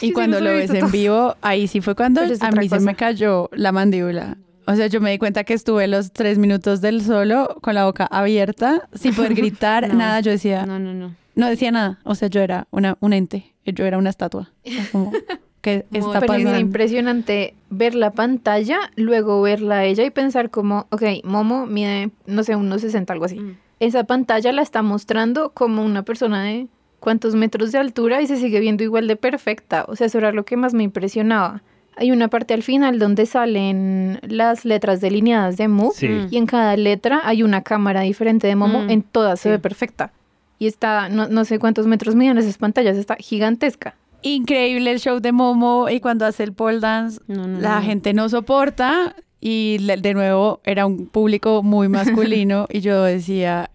Y 0.00 0.08
sí 0.08 0.12
cuando 0.12 0.40
lo 0.40 0.50
ves 0.50 0.70
en 0.70 0.90
vivo, 0.90 1.36
ahí 1.42 1.66
sí 1.66 1.80
fue 1.80 1.96
cuando 1.96 2.20
a 2.20 2.26
mí 2.26 2.36
se 2.36 2.68
cosa. 2.68 2.80
me 2.80 2.94
cayó 2.94 3.50
la 3.52 3.72
mandíbula. 3.72 4.36
O 4.72 4.76
sea, 4.76 4.86
yo 4.86 5.00
me 5.00 5.10
di 5.10 5.18
cuenta 5.18 5.44
que 5.44 5.54
estuve 5.54 5.86
los 5.86 6.12
tres 6.12 6.38
minutos 6.38 6.80
del 6.80 7.02
solo 7.02 7.58
con 7.60 7.74
la 7.74 7.84
boca 7.84 8.06
abierta, 8.06 8.88
sin 8.94 9.14
poder 9.14 9.34
gritar, 9.34 9.88
No. 9.92 9.94
nada. 9.94 10.20
Yo 10.20 10.30
decía, 10.30 10.64
no. 10.66 10.78
No, 10.78 10.92
no, 10.94 11.14
no. 11.34 11.46
decía 11.48 11.70
nada. 11.70 11.98
O 12.04 12.14
sea, 12.14 12.28
yo 12.28 12.40
era 12.40 12.66
una, 12.70 12.96
un 13.00 13.12
ente, 13.12 13.54
yo 13.66 13.84
era 13.84 13.98
una 13.98 14.10
estatua. 14.10 14.50
Como, 14.90 15.12
¿Qué 15.60 15.84
Muy 15.90 16.00
está 16.00 16.20
Pero 16.20 16.32
es 16.34 16.42
pasando? 16.44 16.58
impresionante 16.58 17.54
ver 17.70 17.94
la 17.94 18.10
pantalla, 18.12 18.78
luego 18.96 19.40
verla 19.42 19.76
a 19.78 19.84
ella 19.84 20.04
y 20.04 20.10
pensar 20.10 20.50
como, 20.50 20.86
ok, 20.90 21.02
Momo 21.24 21.66
mide, 21.66 22.10
no 22.26 22.42
sé, 22.42 22.56
unos 22.56 22.80
60, 22.80 23.12
algo 23.12 23.26
así. 23.26 23.38
Mm. 23.38 23.56
Esa 23.80 24.04
pantalla 24.04 24.52
la 24.52 24.62
está 24.62 24.82
mostrando 24.82 25.50
como 25.50 25.84
una 25.84 26.02
persona 26.04 26.44
de 26.44 26.68
cuántos 27.00 27.34
metros 27.34 27.72
de 27.72 27.78
altura 27.78 28.22
y 28.22 28.26
se 28.28 28.36
sigue 28.36 28.60
viendo 28.60 28.84
igual 28.84 29.08
de 29.08 29.16
perfecta. 29.16 29.84
O 29.88 29.96
sea, 29.96 30.06
eso 30.06 30.18
era 30.18 30.32
lo 30.32 30.44
que 30.44 30.56
más 30.56 30.72
me 30.72 30.84
impresionaba. 30.84 31.62
Hay 31.96 32.10
una 32.10 32.28
parte 32.28 32.54
al 32.54 32.62
final 32.62 32.98
donde 32.98 33.26
salen 33.26 34.18
las 34.22 34.64
letras 34.64 35.00
delineadas 35.00 35.56
de 35.56 35.68
Mu 35.68 35.90
Sí. 35.94 36.08
Y 36.30 36.36
en 36.38 36.46
cada 36.46 36.76
letra 36.76 37.20
hay 37.24 37.42
una 37.42 37.62
cámara 37.62 38.00
diferente 38.02 38.46
de 38.46 38.56
Momo, 38.56 38.82
Mm, 38.82 38.90
en 38.90 39.02
todas 39.02 39.40
se 39.40 39.50
ve 39.50 39.58
perfecta. 39.58 40.12
Y 40.58 40.66
está, 40.66 41.08
no, 41.08 41.28
no 41.28 41.44
sé 41.44 41.58
cuántos 41.58 41.86
metros 41.86 42.14
miden 42.14 42.38
esas 42.38 42.56
pantallas, 42.58 42.96
está 42.96 43.16
gigantesca. 43.16 43.94
Increíble 44.22 44.92
el 44.92 45.00
show 45.00 45.18
de 45.20 45.32
Momo 45.32 45.88
y 45.90 45.98
cuando 46.00 46.24
hace 46.24 46.44
el 46.44 46.52
pole 46.52 46.78
dance, 46.80 47.20
No, 47.26 47.46
no, 47.46 47.60
la 47.60 47.76
no. 47.80 47.82
gente 47.86 48.14
no 48.14 48.28
soporta 48.28 49.16
y 49.40 49.78
de 49.78 50.14
nuevo 50.14 50.60
era 50.64 50.86
un 50.86 51.06
público 51.06 51.62
muy 51.64 51.88
masculino 51.88 52.66
y 52.70 52.80
yo 52.80 53.02
decía, 53.02 53.70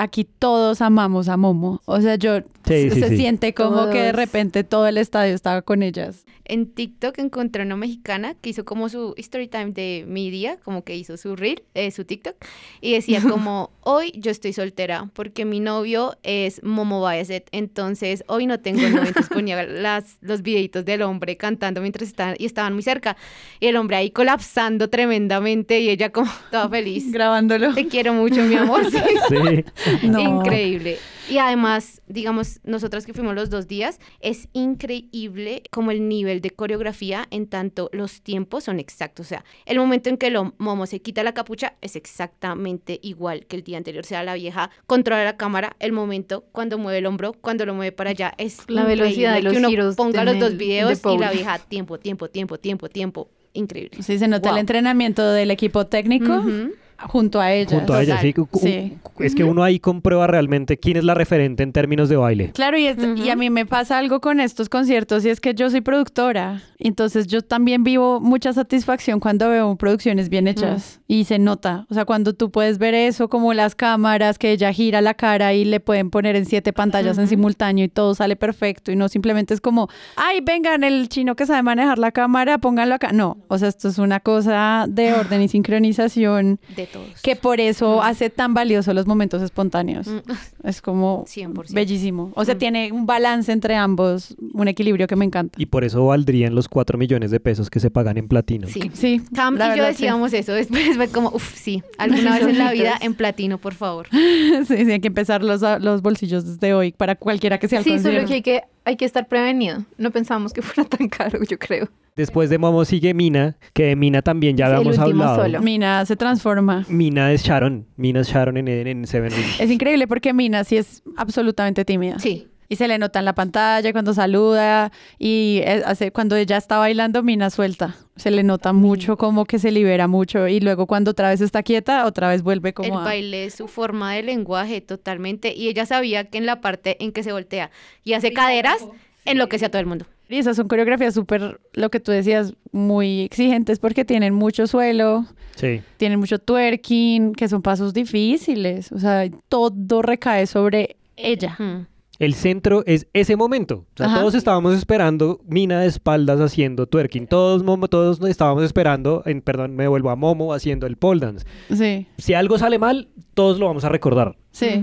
aquí 0.00 0.24
todos 0.24 0.80
amamos 0.80 1.28
a 1.28 1.36
Momo. 1.36 1.82
O 1.84 2.00
sea, 2.00 2.16
yo 2.16 2.40
Sí, 2.66 2.90
sí, 2.90 3.00
se 3.00 3.08
sí. 3.08 3.16
siente 3.16 3.54
como 3.54 3.88
que 3.90 3.98
de 3.98 4.12
repente 4.12 4.64
todo 4.64 4.86
el 4.86 4.98
estadio 4.98 5.34
estaba 5.34 5.62
con 5.62 5.82
ellas. 5.82 6.24
En 6.44 6.66
TikTok 6.66 7.18
encontré 7.18 7.62
una 7.62 7.76
mexicana 7.76 8.34
que 8.40 8.50
hizo 8.50 8.64
como 8.64 8.88
su 8.88 9.14
story 9.16 9.48
time 9.48 9.70
de 9.70 10.04
mi 10.06 10.30
día, 10.30 10.58
como 10.64 10.82
que 10.84 10.96
hizo 10.96 11.16
su 11.16 11.36
reel, 11.36 11.62
eh, 11.74 11.90
su 11.90 12.04
TikTok, 12.04 12.34
y 12.80 12.92
decía 12.92 13.20
como, 13.28 13.70
hoy 13.82 14.12
yo 14.16 14.30
estoy 14.30 14.52
soltera 14.52 15.08
porque 15.14 15.44
mi 15.44 15.60
novio 15.60 16.16
es 16.22 16.62
Momo 16.62 17.00
Baezet, 17.00 17.48
entonces 17.52 18.24
hoy 18.26 18.46
no 18.46 18.60
tengo 18.60 18.82
novio, 18.82 19.04
entonces 19.06 19.28
ponía 19.32 19.62
las, 19.64 20.18
los 20.20 20.42
videitos 20.42 20.84
del 20.84 21.02
hombre 21.02 21.36
cantando 21.36 21.80
mientras 21.80 22.08
estaban, 22.08 22.34
y 22.38 22.46
estaban 22.46 22.74
muy 22.74 22.82
cerca, 22.82 23.16
y 23.60 23.66
el 23.68 23.76
hombre 23.76 23.96
ahí 23.96 24.10
colapsando 24.10 24.90
tremendamente 24.90 25.80
y 25.80 25.88
ella 25.88 26.10
como 26.10 26.30
toda 26.50 26.68
feliz. 26.68 27.10
Grabándolo. 27.12 27.74
Te 27.74 27.86
quiero 27.86 28.12
mucho, 28.12 28.42
mi 28.42 28.54
amor. 28.56 28.82
Sí. 29.30 29.64
No. 30.02 30.20
Increíble. 30.20 30.98
Y 31.28 31.38
además, 31.38 32.02
digamos, 32.08 32.60
nosotras 32.64 33.06
que 33.06 33.12
fuimos 33.12 33.34
los 33.34 33.50
dos 33.50 33.68
días, 33.68 34.00
es 34.20 34.48
increíble 34.52 35.62
como 35.70 35.90
el 35.90 36.08
nivel 36.08 36.40
de 36.40 36.50
coreografía 36.50 37.26
en 37.30 37.46
tanto 37.46 37.88
los 37.92 38.20
tiempos 38.22 38.64
son 38.64 38.80
exactos. 38.80 39.26
O 39.26 39.28
sea, 39.28 39.44
el 39.66 39.78
momento 39.78 40.08
en 40.10 40.16
que 40.16 40.30
lo 40.30 40.54
Momo 40.58 40.86
se 40.86 41.00
quita 41.00 41.22
la 41.22 41.32
capucha 41.34 41.74
es 41.82 41.94
exactamente 41.96 42.98
igual 43.02 43.46
que 43.46 43.56
el 43.56 43.62
día 43.62 43.76
anterior. 43.78 44.04
O 44.04 44.08
sea, 44.08 44.22
la 44.24 44.34
vieja 44.34 44.70
controla 44.86 45.24
la 45.24 45.36
cámara, 45.36 45.76
el 45.78 45.92
momento 45.92 46.44
cuando 46.52 46.78
mueve 46.78 46.98
el 46.98 47.06
hombro, 47.06 47.32
cuando 47.34 47.64
lo 47.66 47.74
mueve 47.74 47.92
para 47.92 48.10
allá, 48.10 48.34
es 48.38 48.58
La 48.68 48.84
velocidad 48.84 49.34
de 49.34 49.42
los 49.42 49.52
que 49.52 49.58
uno 49.58 49.68
giros 49.68 49.96
ponga 49.96 50.24
los 50.24 50.38
dos 50.38 50.56
videos 50.56 51.00
de 51.00 51.12
y 51.12 51.18
la 51.18 51.30
vieja 51.30 51.58
tiempo, 51.58 51.98
tiempo, 51.98 52.28
tiempo, 52.28 52.58
tiempo, 52.58 52.88
tiempo. 52.88 53.28
Increíble. 53.52 54.02
Sí, 54.02 54.18
se 54.18 54.28
nota 54.28 54.48
Wow. 54.50 54.56
el 54.56 54.60
entrenamiento 54.60 55.28
del 55.32 55.50
equipo 55.50 55.86
técnico 55.86 56.36
Ujú. 56.36 56.72
Junto 57.08 57.40
a 57.40 57.52
ellas. 57.52 57.72
Junto 57.72 57.94
a 57.94 58.02
ella, 58.02 58.18
sí. 58.20 58.34
Sí. 58.60 58.96
Es 59.18 59.34
que 59.34 59.44
uno 59.44 59.62
ahí 59.62 59.78
comprueba 59.80 60.26
realmente 60.26 60.78
quién 60.78 60.96
es 60.96 61.04
la 61.04 61.14
referente 61.14 61.62
en 61.62 61.72
términos 61.72 62.08
de 62.08 62.16
baile. 62.16 62.52
Claro, 62.52 62.78
y, 62.78 62.86
es- 62.86 62.96
y 63.16 63.28
a 63.28 63.36
mí 63.36 63.50
me 63.50 63.66
pasa 63.66 63.98
algo 63.98 64.20
con 64.20 64.40
estos 64.40 64.68
conciertos 64.68 65.24
y 65.26 65.28
es 65.30 65.40
que 65.40 65.54
yo 65.54 65.68
soy 65.70 65.82
productora, 65.82 66.62
entonces 66.78 67.26
yo 67.26 67.42
también 67.42 67.84
vivo 67.84 68.20
mucha 68.20 68.52
satisfacción 68.52 69.20
cuando 69.20 69.48
veo 69.50 69.76
producciones 69.76 70.28
bien 70.30 70.48
hechas 70.48 71.00
y 71.06 71.24
se 71.24 71.38
nota, 71.38 71.86
o 71.90 71.94
sea, 71.94 72.04
cuando 72.06 72.32
tú 72.32 72.50
puedes 72.50 72.78
ver 72.78 72.94
eso 72.94 73.28
como 73.28 73.52
las 73.52 73.74
cámaras, 73.74 74.38
que 74.38 74.52
ella 74.52 74.72
gira 74.72 75.00
la 75.02 75.12
cara 75.14 75.52
y 75.52 75.64
le 75.66 75.80
pueden 75.80 76.10
poner 76.10 76.36
en 76.36 76.46
siete 76.46 76.72
pantallas 76.72 77.18
en 77.18 77.28
simultáneo 77.28 77.84
y 77.84 77.88
todo 77.88 78.14
sale 78.14 78.36
perfecto 78.36 78.90
y 78.90 78.96
no 78.96 79.08
simplemente 79.10 79.52
es 79.52 79.60
como, 79.60 79.88
ay, 80.16 80.40
vengan, 80.40 80.82
el 80.84 81.08
chino 81.10 81.36
que 81.36 81.44
sabe 81.44 81.62
manejar 81.62 81.98
la 81.98 82.12
cámara, 82.12 82.58
pónganlo 82.58 82.94
acá. 82.94 83.12
No, 83.12 83.36
o 83.48 83.58
sea, 83.58 83.68
esto 83.68 83.88
es 83.88 83.98
una 83.98 84.20
cosa 84.20 84.86
de 84.88 85.12
orden 85.12 85.42
y 85.42 85.48
sincronización 85.48 86.58
De 86.76 86.86
todos. 86.92 87.20
Que 87.22 87.36
por 87.36 87.60
eso 87.60 87.98
Mm. 87.98 88.00
hace 88.02 88.30
tan 88.30 88.54
valioso 88.54 88.92
los 88.94 89.06
momentos 89.06 89.42
espontáneos. 89.42 90.06
Mm, 90.06 90.66
Es 90.68 90.80
como 90.82 91.24
100%. 91.26 91.74
bellísimo. 91.74 92.32
O 92.34 92.44
sea, 92.44 92.54
Mm. 92.54 92.58
tiene 92.58 92.92
un 92.92 93.06
balance 93.06 93.50
entre 93.52 93.76
ambos, 93.76 94.36
un 94.52 94.68
equilibrio 94.68 95.06
que 95.06 95.16
me 95.16 95.24
encanta. 95.24 95.60
Y 95.60 95.66
por 95.66 95.84
eso 95.84 96.04
valdrían 96.06 96.54
los 96.54 96.68
4 96.68 96.98
millones 96.98 97.30
de 97.30 97.40
pesos 97.40 97.70
que 97.70 97.80
se 97.80 97.90
pagan 97.90 98.16
en 98.18 98.28
platino. 98.28 98.66
Sí. 98.68 98.90
Sí, 98.94 99.22
Cam 99.34 99.56
la 99.56 99.74
y 99.74 99.78
yo 99.78 99.84
sí. 99.84 99.90
decíamos 99.90 100.32
eso. 100.32 100.52
Después 100.52 100.96
fue 100.96 101.08
como, 101.08 101.30
uff, 101.30 101.54
sí, 101.54 101.82
alguna 101.98 102.34
vez 102.38 102.46
en 102.48 102.58
la 102.58 102.72
vida 102.72 102.94
en 103.00 103.14
platino, 103.14 103.58
por 103.58 103.74
favor. 103.74 104.06
sí, 104.66 104.84
sí, 104.84 104.90
hay 104.92 105.00
que 105.00 105.08
empezar 105.08 105.42
los, 105.42 105.62
los 105.80 106.02
bolsillos 106.02 106.44
desde 106.46 106.74
hoy 106.74 106.92
para 106.92 107.14
cualquiera 107.16 107.58
que 107.58 107.68
sea 107.68 107.78
el 107.78 107.84
Sí, 107.84 107.90
solo 107.98 108.20
concierto. 108.20 108.28
que 108.28 108.34
hay 108.34 108.42
que, 108.42 108.62
hay 108.90 108.96
que 108.96 109.04
estar 109.04 109.26
prevenido. 109.28 109.84
No 109.96 110.10
pensamos 110.10 110.52
que 110.52 110.62
fuera 110.62 110.88
tan 110.88 111.08
caro, 111.08 111.40
yo 111.48 111.58
creo. 111.58 111.88
Después 112.16 112.50
de 112.50 112.58
Momo 112.58 112.84
sigue 112.84 113.14
Mina, 113.14 113.56
que 113.72 113.84
de 113.84 113.96
Mina 113.96 114.20
también 114.20 114.56
ya 114.56 114.66
el 114.66 114.74
habíamos 114.74 114.98
último 114.98 115.24
hablado. 115.24 115.42
solo. 115.44 115.62
Mina 115.62 116.04
se 116.04 116.16
transforma. 116.16 116.84
Mina 116.88 117.32
es 117.32 117.42
Sharon. 117.44 117.86
Mina 117.96 118.20
es 118.20 118.28
Sharon 118.28 118.56
en, 118.56 118.68
en 118.68 119.06
Seven 119.06 119.30
Rings. 119.34 119.60
Es 119.60 119.70
increíble 119.70 120.06
porque 120.06 120.32
Mina 120.34 120.64
sí 120.64 120.76
es 120.76 121.02
absolutamente 121.16 121.84
tímida. 121.84 122.18
Sí. 122.18 122.48
Y 122.72 122.76
se 122.76 122.86
le 122.88 122.98
nota 122.98 123.18
en 123.18 123.24
la 123.24 123.34
pantalla 123.34 123.92
cuando 123.92 124.14
saluda 124.14 124.92
y 125.18 125.60
hace, 125.84 126.12
cuando 126.12 126.36
ella 126.36 126.56
está 126.56 126.78
bailando, 126.78 127.22
Mina 127.24 127.50
suelta. 127.50 127.96
Se 128.14 128.30
le 128.30 128.44
nota 128.44 128.72
mucho 128.72 129.16
como 129.16 129.44
que 129.44 129.58
se 129.58 129.72
libera 129.72 130.06
mucho 130.06 130.46
y 130.46 130.60
luego 130.60 130.86
cuando 130.86 131.10
otra 131.10 131.30
vez 131.30 131.40
está 131.40 131.64
quieta, 131.64 132.06
otra 132.06 132.28
vez 132.28 132.42
vuelve 132.42 132.72
como 132.72 132.88
el 132.94 133.00
a- 133.00 133.04
baile 133.04 133.44
es 133.46 133.54
su 133.54 133.66
forma 133.66 134.14
de 134.14 134.22
lenguaje 134.22 134.80
totalmente. 134.80 135.52
Y 135.52 135.66
ella 135.68 135.84
sabía 135.84 136.24
que 136.24 136.38
en 136.38 136.46
la 136.46 136.60
parte 136.60 136.96
en 137.04 137.10
que 137.10 137.24
se 137.24 137.32
voltea 137.32 137.72
y 138.04 138.12
hace 138.12 138.32
caderas, 138.32 138.86
enloquece 139.24 139.66
a 139.66 139.70
todo 139.70 139.80
el 139.80 139.86
mundo. 139.86 140.06
Y 140.28 140.36
esas 140.38 140.54
son 140.56 140.68
coreografías 140.68 141.12
súper, 141.12 141.60
lo 141.72 141.90
que 141.90 141.98
tú 141.98 142.12
decías, 142.12 142.54
muy 142.70 143.22
exigentes 143.22 143.80
porque 143.80 144.04
tienen 144.04 144.32
mucho 144.32 144.68
suelo, 144.68 145.26
Sí. 145.56 145.82
tienen 145.96 146.20
mucho 146.20 146.38
twerking, 146.38 147.32
que 147.34 147.48
son 147.48 147.62
pasos 147.62 147.92
difíciles. 147.94 148.92
O 148.92 149.00
sea, 149.00 149.28
todo 149.48 150.02
recae 150.02 150.46
sobre 150.46 150.96
ella. 151.16 151.56
Mm. 151.58 151.86
El 152.20 152.34
centro 152.34 152.84
es 152.86 153.08
ese 153.14 153.34
momento. 153.34 153.86
O 153.94 153.96
sea, 153.96 154.06
Ajá. 154.06 154.20
todos 154.20 154.34
estábamos 154.36 154.74
esperando 154.76 155.40
Mina 155.48 155.80
de 155.80 155.86
espaldas 155.88 156.38
haciendo 156.38 156.86
twerking. 156.86 157.26
Todos, 157.26 157.64
Momo, 157.64 157.88
todos 157.88 158.20
estábamos 158.28 158.62
esperando, 158.62 159.22
en, 159.26 159.40
perdón, 159.40 159.74
me 159.74 159.88
vuelvo 159.88 160.10
a 160.10 160.16
Momo 160.16 160.52
haciendo 160.54 160.86
el 160.86 160.96
pole 160.96 161.20
dance. 161.26 161.46
Sí, 161.74 162.06
Si 162.18 162.34
algo 162.34 162.58
sale 162.58 162.78
mal, 162.78 163.08
todos 163.34 163.58
lo 163.58 163.66
vamos 163.66 163.84
a 163.84 163.88
recordar. 163.88 164.36
sí. 164.52 164.80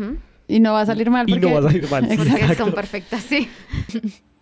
Y 0.49 0.61
no 0.61 0.71
va 0.71 0.79
a 0.81 0.85
salir 0.85 1.09
mal 1.09 1.29
Y 1.29 1.33
porque... 1.33 1.45
no 1.45 1.53
va 1.53 1.59
a 1.59 1.71
salir 1.71 1.89
mal. 1.91 2.07
Porque 2.15 2.21
Exacto. 2.31 2.63
son 2.63 2.71
perfectas, 2.73 3.21
sí. 3.21 3.49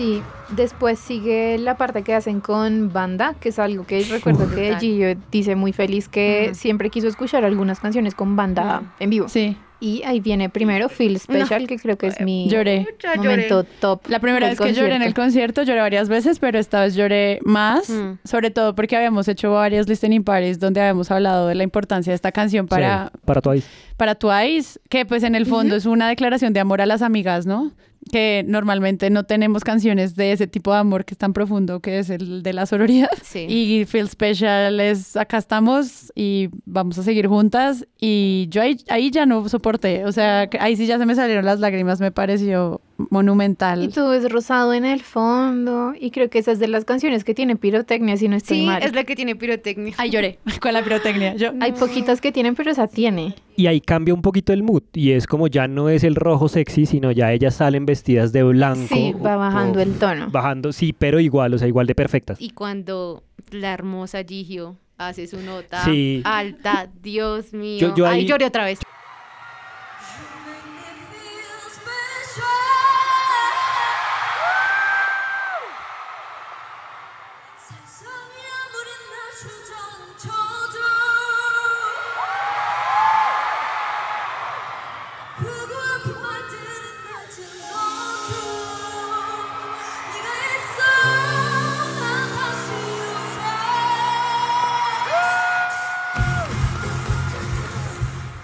Sí, 0.00 0.22
después 0.56 0.98
sigue 0.98 1.58
la 1.58 1.76
parte 1.76 2.02
que 2.02 2.14
hacen 2.14 2.40
con 2.40 2.90
banda, 2.90 3.34
que 3.38 3.50
es 3.50 3.58
algo 3.58 3.84
que 3.84 4.02
recuerdo 4.04 4.48
que. 4.54 4.74
Gillo 4.80 5.08
dice 5.30 5.56
muy 5.56 5.74
feliz 5.74 6.08
que 6.08 6.52
siempre 6.54 6.88
quiso 6.88 7.06
escuchar 7.06 7.44
algunas 7.44 7.80
canciones 7.80 8.14
con 8.14 8.34
banda 8.34 8.94
en 8.98 9.10
vivo. 9.10 9.28
Sí. 9.28 9.58
Y 9.78 10.02
ahí 10.04 10.20
viene 10.20 10.48
primero 10.48 10.88
Feel 10.88 11.18
Special, 11.20 11.66
que 11.66 11.78
creo 11.78 11.98
que 11.98 12.06
es 12.06 12.20
mi 12.22 12.48
Lloré. 12.48 12.86
Momento 13.16 13.64
top. 13.64 14.00
La 14.08 14.20
primera 14.20 14.48
vez 14.48 14.58
que 14.58 14.72
lloré 14.72 14.94
en 14.94 15.02
el 15.02 15.12
concierto. 15.12 15.62
lloré 15.64 15.80
varias 15.80 16.08
veces, 16.08 16.38
pero 16.38 16.58
esta 16.58 16.80
vez 16.82 16.94
lloré 16.94 17.38
más, 17.44 17.90
Mm. 17.90 18.18
sobre 18.24 18.50
todo 18.50 18.74
porque 18.74 18.96
habíamos 18.96 19.28
hecho 19.28 19.52
varios 19.52 19.86
listening 19.86 20.22
parties 20.24 20.58
donde 20.58 20.80
habíamos 20.80 21.10
hablado 21.10 21.46
de 21.46 21.54
la 21.54 21.62
importancia 21.62 22.10
de 22.10 22.14
esta 22.14 22.32
canción 22.32 22.66
para, 22.68 23.10
Sí, 23.12 23.18
para 23.26 23.40
Twice. 23.42 23.68
para 23.98 24.14
Twice, 24.14 24.78
que 24.88 25.04
pues 25.06 25.22
en 25.24 25.34
el 25.34 25.44
fondo 25.46 25.76
es 25.76 25.84
una 25.86 26.08
declaración 26.08 26.52
de 26.54 26.60
amor 26.60 26.80
a 26.82 26.86
las 26.86 27.00
amigas, 27.02 27.44
¿no? 27.46 27.72
Que 28.10 28.44
normalmente 28.46 29.10
no 29.10 29.24
tenemos 29.24 29.62
canciones 29.62 30.16
de 30.16 30.32
ese 30.32 30.46
tipo 30.46 30.72
de 30.72 30.78
amor 30.78 31.04
que 31.04 31.14
es 31.14 31.18
tan 31.18 31.32
profundo, 31.32 31.80
que 31.80 31.98
es 31.98 32.10
el 32.10 32.42
de 32.42 32.52
la 32.52 32.66
sororidad. 32.66 33.10
Sí. 33.22 33.46
Y 33.48 33.84
Feel 33.84 34.08
Special 34.08 34.80
es, 34.80 35.16
acá 35.16 35.36
estamos 35.38 36.10
y 36.14 36.48
vamos 36.64 36.98
a 36.98 37.02
seguir 37.02 37.26
juntas. 37.26 37.86
Y 38.00 38.46
yo 38.50 38.62
ahí, 38.62 38.78
ahí 38.88 39.10
ya 39.10 39.26
no 39.26 39.48
soporté, 39.48 40.04
o 40.06 40.12
sea, 40.12 40.48
ahí 40.58 40.76
sí 40.76 40.86
ya 40.86 40.98
se 40.98 41.06
me 41.06 41.14
salieron 41.14 41.44
las 41.44 41.60
lágrimas, 41.60 42.00
me 42.00 42.10
pareció 42.10 42.80
monumental. 43.10 43.82
Y 43.82 43.88
todo 43.88 44.12
es 44.14 44.30
rosado 44.30 44.72
en 44.74 44.84
el 44.84 45.00
fondo. 45.00 45.92
Y 45.98 46.10
creo 46.10 46.28
que 46.30 46.38
esa 46.38 46.52
es 46.52 46.58
de 46.58 46.68
las 46.68 46.84
canciones 46.84 47.24
que 47.24 47.34
tiene 47.34 47.56
pirotecnia, 47.56 48.16
si 48.16 48.28
no 48.28 48.36
estoy 48.36 48.60
Sí, 48.60 48.66
mal. 48.66 48.82
es 48.82 48.94
la 48.94 49.04
que 49.04 49.16
tiene 49.16 49.36
pirotecnia. 49.36 49.94
Ay, 49.96 50.10
lloré 50.10 50.38
con 50.60 50.72
la 50.72 50.82
pirotecnia. 50.82 51.34
Yo, 51.36 51.52
Hay 51.60 51.72
poquitas 51.72 52.20
que 52.20 52.32
tienen, 52.32 52.54
pero 52.54 52.70
esa 52.70 52.86
tiene. 52.86 53.34
Y 53.56 53.66
ahí 53.66 53.80
cambia 53.80 54.14
un 54.14 54.22
poquito 54.22 54.52
el 54.52 54.62
mood. 54.62 54.82
Y 54.94 55.12
es 55.12 55.26
como 55.26 55.46
ya 55.48 55.68
no 55.68 55.88
es 55.88 56.04
el 56.04 56.14
rojo 56.14 56.48
sexy, 56.48 56.86
sino 56.86 57.10
ya 57.12 57.32
ellas 57.32 57.54
salen 57.56 57.86
vestidas 57.86 58.32
de 58.32 58.42
blanco. 58.42 58.86
Sí, 58.94 59.12
va 59.14 59.36
bajando 59.36 59.78
o- 59.78 59.82
el 59.82 59.94
tono. 59.98 60.28
Bajando, 60.30 60.72
sí, 60.72 60.92
pero 60.92 61.20
igual, 61.20 61.54
o 61.54 61.58
sea, 61.58 61.68
igual 61.68 61.86
de 61.86 61.94
perfectas. 61.94 62.40
Y 62.40 62.50
cuando 62.50 63.22
la 63.50 63.72
hermosa 63.72 64.22
Gigio 64.24 64.76
hace 64.96 65.26
su 65.26 65.40
nota 65.40 65.82
Sí. 65.84 66.20
alta, 66.24 66.88
Dios 67.02 67.52
mío. 67.52 67.80
Yo- 67.88 67.94
yo 67.96 68.06
Ay, 68.06 68.20
ahí- 68.20 68.26
lloré 68.26 68.46
otra 68.46 68.64
vez. 68.64 68.78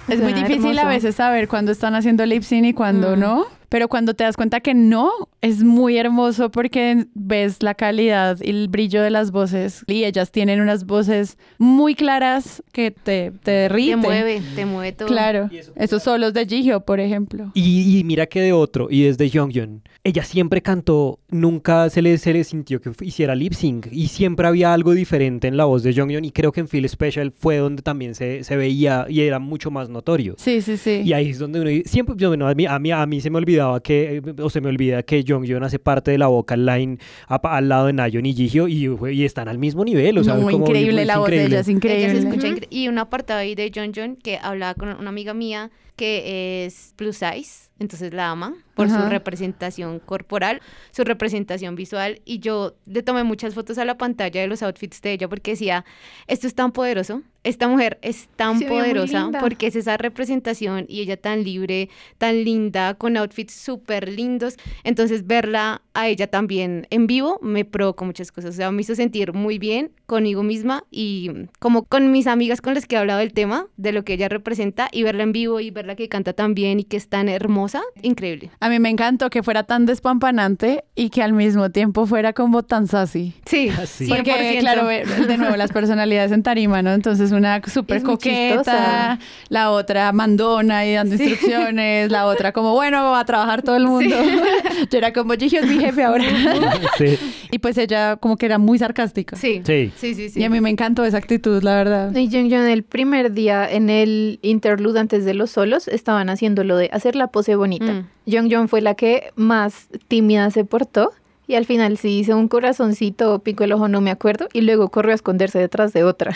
Es 0.09 0.21
muy 0.21 0.33
difícil 0.33 0.79
a 0.79 0.87
veces 0.89 1.15
saber 1.17 1.49
cuándo 1.49 1.73
están 1.73 1.95
haciendo 1.95 2.25
lip 2.27 2.43
sync 2.43 2.65
y 2.67 2.73
cuándo 2.73 3.17
Mm. 3.17 3.21
no. 3.21 3.47
Pero 3.69 3.89
cuando 3.89 4.15
te 4.15 4.25
das 4.25 4.37
cuenta 4.37 4.61
que 4.61 4.75
no, 4.75 5.11
es 5.41 5.63
muy 5.63 5.97
hermoso 5.99 6.51
porque 6.51 7.07
ves 7.15 7.63
la 7.63 7.75
calidad 7.75 8.39
y 8.43 8.51
el 8.51 8.69
brillo 8.69 9.03
de 9.03 9.11
las 9.11 9.31
voces. 9.31 9.85
Y 9.87 10.05
ellas 10.05 10.31
tienen 10.31 10.61
unas 10.61 10.87
voces 10.87 11.37
muy 11.59 11.95
claras 11.95 12.63
que 12.73 12.91
te, 12.91 13.31
te 13.31 13.33
Te 13.43 13.51
derriten. 13.51 13.99
mueve, 14.01 14.43
te 14.55 14.67
mueve 14.67 14.93
todo. 14.93 15.09
Claro. 15.09 15.49
Esos 15.75 16.03
solos 16.03 16.33
de 16.35 16.47
Jihyo, 16.47 16.81
por 16.81 17.01
ejemplo. 17.01 17.51
Y, 17.55 17.99
y 17.99 18.05
mira 18.05 18.27
que 18.27 18.41
de 18.41 18.53
otro, 18.53 18.89
y 18.91 19.03
desde 19.03 19.29
Jonghyun, 19.31 19.83
ella 20.05 20.23
siempre 20.25 20.63
cantó, 20.63 21.19
nunca 21.29 21.91
se 21.91 22.03
le, 22.03 22.17
se 22.19 22.33
le 22.33 22.45
sintió 22.45 22.81
que 22.81 22.93
hiciera 23.05 23.35
lip 23.35 23.53
sync, 23.53 23.89
y 23.91 24.09
siempre 24.09 24.47
había 24.47 24.73
algo 24.73 24.93
diferente 24.93 25.49
en 25.49 25.57
la 25.57 25.65
voz 25.65 25.83
de 25.83 25.93
Jonghyun, 25.95 26.25
y 26.25 26.31
creo 26.31 26.53
que 26.53 26.61
en 26.61 26.69
Feel 26.69 26.89
Special 26.89 27.33
fue 27.33 27.57
donde 27.57 27.83
también 27.83 28.15
se, 28.15 28.45
se 28.45 28.57
veía 28.57 29.07
y 29.09 29.21
era 29.23 29.39
mucho 29.39 29.71
más 29.71 29.89
notorio. 29.89 30.35
Sí, 30.39 30.61
sí, 30.61 30.77
sí. 30.77 31.03
Y 31.05 31.13
ahí 31.13 31.31
es 31.31 31.39
donde 31.39 31.61
uno 31.61 31.71
siempre, 31.85 32.15
yo, 32.17 32.29
bueno, 32.29 32.47
a 32.49 32.55
mí, 32.55 32.67
a 32.67 32.79
mí, 32.79 32.91
a 32.93 33.05
mí 33.07 33.21
se 33.21 33.31
me 33.31 33.39
olvidaba 33.57 33.81
que, 33.81 34.23
o 34.43 34.51
se 34.51 34.61
me 34.61 34.69
olvida 34.69 35.03
que 35.03 35.25
Jonghyun 35.27 35.63
hace 35.65 35.79
parte 35.79 36.11
de 36.11 36.19
la 36.19 36.27
vocal 36.27 36.67
line 36.67 36.99
a- 37.29 37.37
al 37.57 37.69
lado 37.69 37.87
de 37.87 37.93
Nayeon 37.93 38.27
y 38.27 38.35
Jihyo, 38.35 38.69
y, 38.69 38.89
y 39.13 39.25
están 39.25 39.49
al 39.49 39.59
mismo 39.59 39.85
nivel, 39.85 40.19
o 40.19 40.25
sea, 40.25 40.35
No, 40.35 40.43
como- 40.51 40.67
increíble 40.67 41.03
es 41.03 41.07
la 41.07 41.19
voz 41.19 41.29
de 41.31 41.37
increíble. 41.37 41.55
ella, 41.57 41.61
es 41.61 41.69
Ella 41.69 41.77
increíble. 41.77 42.21
se 42.21 42.29
escucha 42.29 42.49
incre- 42.49 42.67
y 42.71 42.89
un 42.89 42.99
apartado 42.99 43.41
ahí 43.41 43.55
de 43.55 43.71
John 43.75 43.93
John 43.95 44.17
que 44.17 44.39
hablaba 44.43 44.75
con 44.75 44.89
una 44.91 45.09
amiga 45.09 45.35
mía 45.35 45.71
que 45.97 46.67
es 46.67 46.93
plus 46.97 47.17
size, 47.17 47.71
entonces 47.79 48.13
la 48.15 48.31
ama 48.31 48.55
por 48.75 48.87
Ajá. 48.87 49.05
su 49.05 49.11
representación 49.11 49.99
corporal, 49.99 50.61
su 50.93 51.03
representación 51.05 51.75
visual. 51.75 52.21
Y 52.25 52.39
yo 52.39 52.75
le 52.85 53.03
tomé 53.03 53.25
muchas 53.25 53.55
fotos 53.55 53.79
a 53.79 53.85
la 53.85 53.97
pantalla 53.97 54.41
de 54.41 54.47
los 54.47 54.63
outfits 54.63 55.01
de 55.01 55.13
ella 55.13 55.29
porque 55.29 55.53
decía, 55.53 55.85
esto 56.27 56.47
es 56.47 56.55
tan 56.55 56.73
poderoso, 56.73 57.23
esta 57.43 57.69
mujer 57.69 57.99
es 58.03 58.29
tan 58.37 58.59
Se 58.59 58.67
poderosa 58.67 59.31
porque 59.41 59.69
es 59.69 59.77
esa 59.77 59.97
representación 59.97 60.85
y 60.89 61.01
ella 61.01 61.17
tan 61.17 61.45
libre, 61.45 61.89
tan 62.19 62.45
linda, 62.45 62.95
con 62.95 63.17
outfits 63.17 63.55
súper 63.55 64.09
lindos, 64.11 64.57
entonces 64.85 65.27
verla 65.27 65.81
a 65.95 66.09
ella 66.09 66.27
también 66.27 66.87
en 66.91 67.07
vivo 67.07 67.39
me 67.41 67.65
provocó 67.65 68.05
muchas 68.05 68.33
cosas, 68.33 68.51
o 68.51 68.57
sea, 68.57 68.71
me 68.73 68.83
hizo 68.83 68.95
sentir 68.95 69.33
muy 69.33 69.59
bien 69.59 69.93
conmigo 70.07 70.43
misma 70.43 70.85
y 70.91 71.31
como 71.59 71.85
con 71.85 72.11
mis 72.11 72.27
amigas 72.27 72.61
con 72.61 72.75
las 72.75 72.85
que 72.87 72.97
he 72.97 72.99
hablado 72.99 73.21
del 73.21 73.33
tema, 73.33 73.69
de 73.77 73.93
lo 73.93 74.05
que 74.05 74.15
ella 74.15 74.29
representa 74.29 74.89
y 74.93 75.03
verla 75.03 75.23
en 75.23 75.33
vivo 75.33 75.61
y 75.61 75.71
verla 75.71 75.86
que 75.95 76.09
canta 76.09 76.33
tan 76.33 76.55
bien 76.55 76.81
y 76.81 76.85
que 76.85 76.97
es 76.97 77.09
tan 77.09 77.29
hermosa 77.29 77.83
increíble. 78.03 78.51
A 78.61 78.69
mí 78.69 78.79
me 78.81 78.89
encantó 78.91 79.31
que 79.31 79.43
fuera 79.43 79.63
tan 79.65 79.87
despampanante 79.87 80.85
y 80.95 81.11
que 81.11 81.23
al 81.23 81.33
mismo 81.33 81.71
tiempo 81.71 82.07
fuera 82.07 82.33
como 82.33 82.63
tan 82.65 82.87
sassy. 82.89 83.35
Sí, 83.45 83.71
Sí. 83.87 84.09
Porque, 84.09 84.57
claro, 84.61 84.91
eh, 84.91 85.05
de 85.07 85.39
nuevo, 85.39 85.57
las 85.57 85.71
personalidades 85.73 86.33
en 86.33 86.43
tarima, 86.43 86.83
¿no? 86.83 86.93
Entonces, 86.93 87.31
una 87.33 87.61
súper 87.67 88.03
coqueta, 88.03 89.19
la 89.49 89.71
otra 89.71 90.13
mandona 90.13 90.85
y 90.87 90.95
dando 90.95 91.17
Sí. 91.17 91.25
instrucciones, 91.25 92.11
la 92.11 92.27
otra 92.27 92.53
como, 92.53 92.73
bueno, 92.73 93.11
va 93.11 93.21
a 93.21 93.25
trabajar 93.25 93.63
todo 93.63 93.77
el 93.77 93.87
mundo. 93.87 94.17
Yo 94.91 94.99
era 94.99 95.13
como, 95.13 95.35
Gigi 95.35 95.57
es 95.57 95.67
mi 95.67 95.79
jefe 95.79 96.03
ahora. 96.05 96.25
Sí, 96.99 97.19
y 97.57 97.59
pues 97.59 97.79
ella 97.79 98.17
como 98.17 98.37
que 98.37 98.45
era 98.45 98.59
muy 98.59 98.79
sarcástica. 98.79 99.35
Sí, 99.35 99.63
sí. 99.65 99.91
sí, 99.97 100.15
sí. 100.15 100.29
sí. 100.29 100.41
Y 100.41 100.45
a 100.45 100.51
mí 100.51 100.61
me 100.61 100.69
encantó 100.69 101.07
esa 101.07 101.17
actitud, 101.17 101.63
la 101.63 101.77
verdad. 101.77 102.15
Y 102.15 102.31
Jung 102.31 102.51
Jung 102.53 102.69
el 102.69 102.83
primer 102.83 103.33
día 103.33 103.67
en 103.67 103.89
el 103.89 104.39
interlude 104.43 105.01
antes 105.01 105.25
de 105.25 105.33
los 105.33 105.53
solos 105.53 105.89
estaban 105.89 106.29
haciendo 106.29 106.65
lo 106.65 106.77
de 106.77 106.91
hacer 106.93 107.17
la 107.17 107.29
pose 107.29 107.57
bonita. 107.57 107.95
Mm. 107.95 108.09
Jung 108.31 108.53
Jung 108.53 108.69
fue 108.69 108.83
la 108.83 108.95
que 108.95 109.31
más 109.37 109.89
tímida 110.07 110.51
se 110.51 110.67
portó 110.67 111.13
y 111.47 111.55
al 111.55 111.65
final 111.65 111.97
sí 111.97 112.19
hizo 112.19 112.37
un 112.37 112.49
corazoncito, 112.49 113.39
pico 113.39 113.65
el 113.65 113.73
ojo, 113.73 113.89
no 113.89 114.03
me 114.03 114.11
acuerdo, 114.11 114.49
y 114.53 114.61
luego 114.61 114.91
corrió 114.91 115.13
a 115.13 115.15
esconderse 115.15 115.59
detrás 115.59 115.95
de 115.95 116.05
otra. 116.05 116.35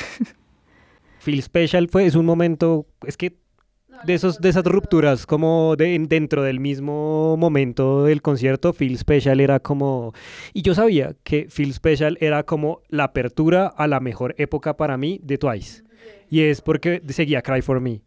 Feel 1.19 1.43
Special 1.43 1.87
fue, 1.89 2.07
es 2.07 2.15
un 2.15 2.25
momento, 2.25 2.87
es 3.07 3.19
que 3.19 3.37
de, 4.05 4.15
esos, 4.15 4.41
de 4.41 4.49
esas 4.49 4.65
rupturas 4.65 5.27
como 5.27 5.77
de, 5.77 5.99
dentro 6.09 6.43
del 6.43 6.61
mismo 6.61 7.37
momento 7.37 8.05
del 8.05 8.23
concierto, 8.23 8.73
Feel 8.73 8.99
Special 8.99 9.41
era 9.41 9.61
como... 9.61 10.13
Y 10.53 10.63
yo 10.63 10.75
sabía 10.75 11.15
que 11.23 11.47
Feel 11.49 11.73
Special 11.73 12.19
era 12.21 12.43
como 12.45 12.83
la 12.89 13.05
apertura 13.05 13.67
a 13.67 13.87
la 13.87 14.01
mejor 14.01 14.35
época 14.39 14.77
para 14.77 14.97
mí 14.97 15.21
de 15.23 15.39
Twice. 15.39 15.85
Y 16.29 16.43
es 16.43 16.61
porque 16.61 17.03
seguía 17.09 17.43
Cry 17.43 17.61
For 17.61 17.81
Me. 17.81 18.03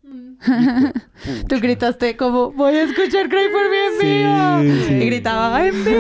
Tú 1.48 1.56
gritaste 1.62 2.18
como, 2.18 2.52
voy 2.52 2.74
a 2.76 2.84
escuchar 2.84 3.30
Cry 3.30 3.48
For 3.52 3.70
Me 3.70 3.86
en 4.66 4.84
Sí. 4.88 4.94
Y 4.94 5.06
gritaba, 5.06 5.66
en 5.66 5.86
vivo. 5.86 6.00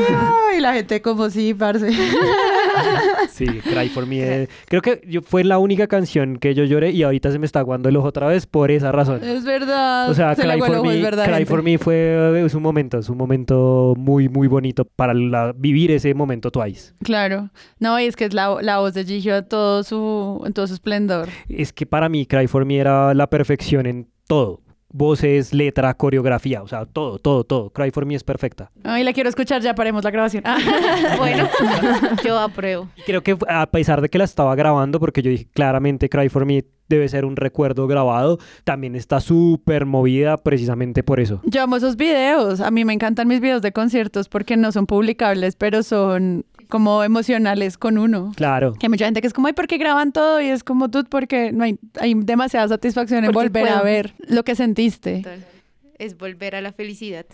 Y 0.57 0.59
la 0.59 0.73
gente 0.73 1.01
como, 1.01 1.29
sí, 1.29 1.53
parce. 1.53 1.89
Sí, 3.29 3.45
Cry 3.45 3.89
For 3.89 4.05
Me. 4.05 4.19
eh, 4.43 4.47
Creo 4.67 4.81
que 4.81 5.01
yo, 5.07 5.21
fue 5.21 5.43
la 5.43 5.57
única 5.57 5.87
canción 5.87 6.37
que 6.37 6.53
yo 6.53 6.63
lloré 6.63 6.91
y 6.91 7.03
ahorita 7.03 7.31
se 7.31 7.39
me 7.39 7.45
está 7.45 7.59
aguando 7.59 7.89
el 7.89 7.95
ojo 7.95 8.07
otra 8.07 8.27
vez 8.27 8.45
por 8.45 8.71
esa 8.71 8.91
razón. 8.91 9.23
Es 9.23 9.43
verdad. 9.43 10.09
O 10.09 10.13
sea, 10.13 10.35
Se 10.35 10.41
Cry 10.43 10.59
for, 10.59 10.81
me, 10.83 11.01
verdad, 11.01 11.25
Cry 11.33 11.45
for 11.45 11.63
Me 11.63 11.77
fue 11.77 12.43
es 12.45 12.53
un 12.53 12.63
momento, 12.63 12.99
es 12.99 13.09
un 13.09 13.17
momento 13.17 13.93
muy, 13.97 14.29
muy 14.29 14.47
bonito 14.47 14.85
para 14.85 15.13
la- 15.13 15.53
vivir 15.55 15.91
ese 15.91 16.13
momento 16.13 16.51
Twice. 16.51 16.93
Claro. 17.03 17.49
No, 17.79 17.99
y 17.99 18.05
es 18.05 18.15
que 18.15 18.25
es 18.25 18.33
la, 18.33 18.57
la 18.61 18.79
voz 18.79 18.93
de 18.93 19.05
Gigi 19.05 19.29
en 19.29 19.47
todo 19.47 19.83
su, 19.83 20.41
en 20.45 20.53
todo 20.53 20.67
su 20.67 20.73
esplendor. 20.73 21.29
Es 21.49 21.73
que 21.73 21.85
para 21.85 22.09
mí 22.09 22.25
Cry 22.25 22.47
for 22.47 22.65
Me 22.65 22.77
era 22.77 23.13
la 23.13 23.27
perfección 23.29 23.85
en 23.85 24.07
todo. 24.27 24.61
Voces, 24.95 25.55
letra, 25.55 25.91
coreografía, 25.95 26.61
o 26.61 26.67
sea, 26.67 26.85
todo, 26.85 27.17
todo, 27.17 27.43
todo. 27.43 27.71
Cry 27.71 27.89
for 27.89 28.05
Me 28.05 28.13
es 28.13 28.23
perfecta. 28.23 28.69
Ay, 28.83 29.03
la 29.03 29.11
quiero 29.11 29.27
escuchar, 29.27 29.59
ya 29.63 29.73
paremos 29.73 30.03
la 30.03 30.11
grabación. 30.11 30.43
Ah. 30.45 30.57
Bueno, 31.17 31.49
yo 32.23 32.37
apruebo. 32.37 32.89
Creo 33.05 33.23
que 33.23 33.35
a 33.47 33.65
pesar 33.71 34.01
de 34.01 34.09
que 34.09 34.19
la 34.19 34.25
estaba 34.25 34.53
grabando, 34.55 34.99
porque 34.99 35.23
yo 35.23 35.31
dije 35.31 35.47
claramente 35.51 36.09
Cry 36.09 36.29
for 36.29 36.45
Me 36.45 36.63
debe 36.89 37.07
ser 37.09 37.25
un 37.25 37.35
recuerdo 37.35 37.87
grabado, 37.87 38.37
también 38.63 38.95
está 38.95 39.19
súper 39.19 39.85
movida 39.87 40.37
precisamente 40.37 41.01
por 41.01 41.19
eso. 41.19 41.41
Yo 41.43 41.63
amo 41.63 41.77
esos 41.77 41.95
videos. 41.95 42.59
A 42.61 42.69
mí 42.69 42.85
me 42.85 42.93
encantan 42.93 43.27
mis 43.27 43.41
videos 43.41 43.61
de 43.63 43.71
conciertos 43.71 44.29
porque 44.29 44.57
no 44.57 44.71
son 44.71 44.85
publicables, 44.85 45.55
pero 45.55 45.81
son 45.81 46.45
como 46.73 47.03
emocionales 47.03 47.77
con 47.77 47.99
uno. 47.99 48.31
Claro. 48.35 48.73
Que 48.73 48.87
hay 48.87 48.89
mucha 48.89 49.05
gente 49.05 49.21
que 49.21 49.27
es 49.27 49.33
como, 49.33 49.45
ay, 49.45 49.53
¿por 49.53 49.67
qué 49.67 49.77
graban 49.77 50.11
todo? 50.11 50.41
Y 50.41 50.47
es 50.47 50.63
como 50.63 50.89
tú, 50.89 51.05
porque 51.07 51.51
no 51.51 51.65
hay, 51.65 51.77
hay 51.99 52.15
demasiada 52.15 52.67
satisfacción 52.67 53.23
en 53.23 53.31
Porque 53.31 53.49
volver 53.49 53.69
a 53.69 53.83
ver 53.83 54.15
lo 54.27 54.43
que 54.43 54.55
sentiste. 54.55 55.17
Total. 55.17 55.45
Es 55.99 56.17
volver 56.17 56.55
a 56.55 56.61
la 56.61 56.71
felicidad. 56.71 57.27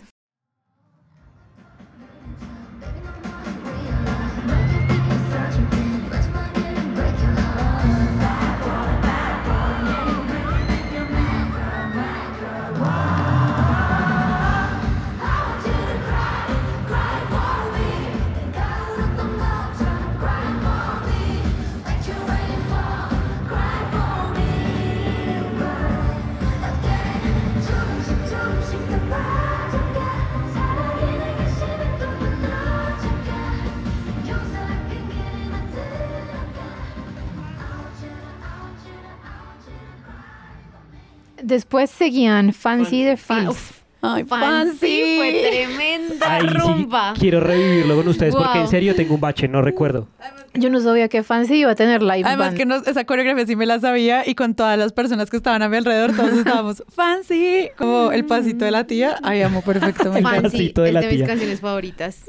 Después 41.50 41.90
seguían 41.90 42.52
Fancy 42.54 43.02
de 43.02 43.16
Fan- 43.16 43.40
Feels. 43.42 43.50
uf, 43.50 43.80
Ay, 44.02 44.24
Fancy 44.24 45.16
fue 45.18 45.46
tremenda 45.50 46.36
Ay, 46.36 46.40
sí, 46.48 46.54
rumba. 46.54 47.12
quiero 47.18 47.38
revivirlo 47.40 47.96
con 47.96 48.08
ustedes 48.08 48.34
porque 48.34 48.60
en 48.60 48.68
serio 48.68 48.94
tengo 48.94 49.14
un 49.14 49.20
bache, 49.20 49.46
no 49.46 49.60
recuerdo. 49.60 50.08
Yo 50.54 50.70
no 50.70 50.80
sabía 50.80 51.08
que 51.08 51.22
Fancy 51.22 51.56
iba 51.56 51.72
a 51.72 51.74
tener 51.74 52.00
live 52.02 52.22
Además 52.24 52.46
band. 52.48 52.56
que 52.56 52.64
no- 52.64 52.76
esa 52.76 53.04
coreografía 53.04 53.46
sí 53.46 53.56
me 53.56 53.66
la 53.66 53.78
sabía 53.78 54.26
y 54.26 54.34
con 54.34 54.54
todas 54.54 54.78
las 54.78 54.92
personas 54.94 55.28
que 55.28 55.36
estaban 55.36 55.60
a 55.62 55.68
mi 55.68 55.76
alrededor, 55.76 56.16
todos 56.16 56.32
estábamos 56.32 56.82
fancy, 56.94 57.68
como 57.76 58.10
el 58.10 58.24
pasito 58.24 58.64
de 58.64 58.70
la 58.70 58.84
tía. 58.84 59.18
Ay, 59.22 59.42
amo 59.42 59.60
perfecto. 59.60 60.04
me 60.12 60.20
El 60.20 60.24
encanta. 60.26 60.40
Fancy 60.42 60.56
pasito 60.56 60.80
de 60.82 60.88
es 60.88 60.94
la 60.94 61.00
de 61.02 61.06
mis 61.08 61.16
tía. 61.18 61.26
canciones 61.26 61.60
favoritas. 61.60 62.22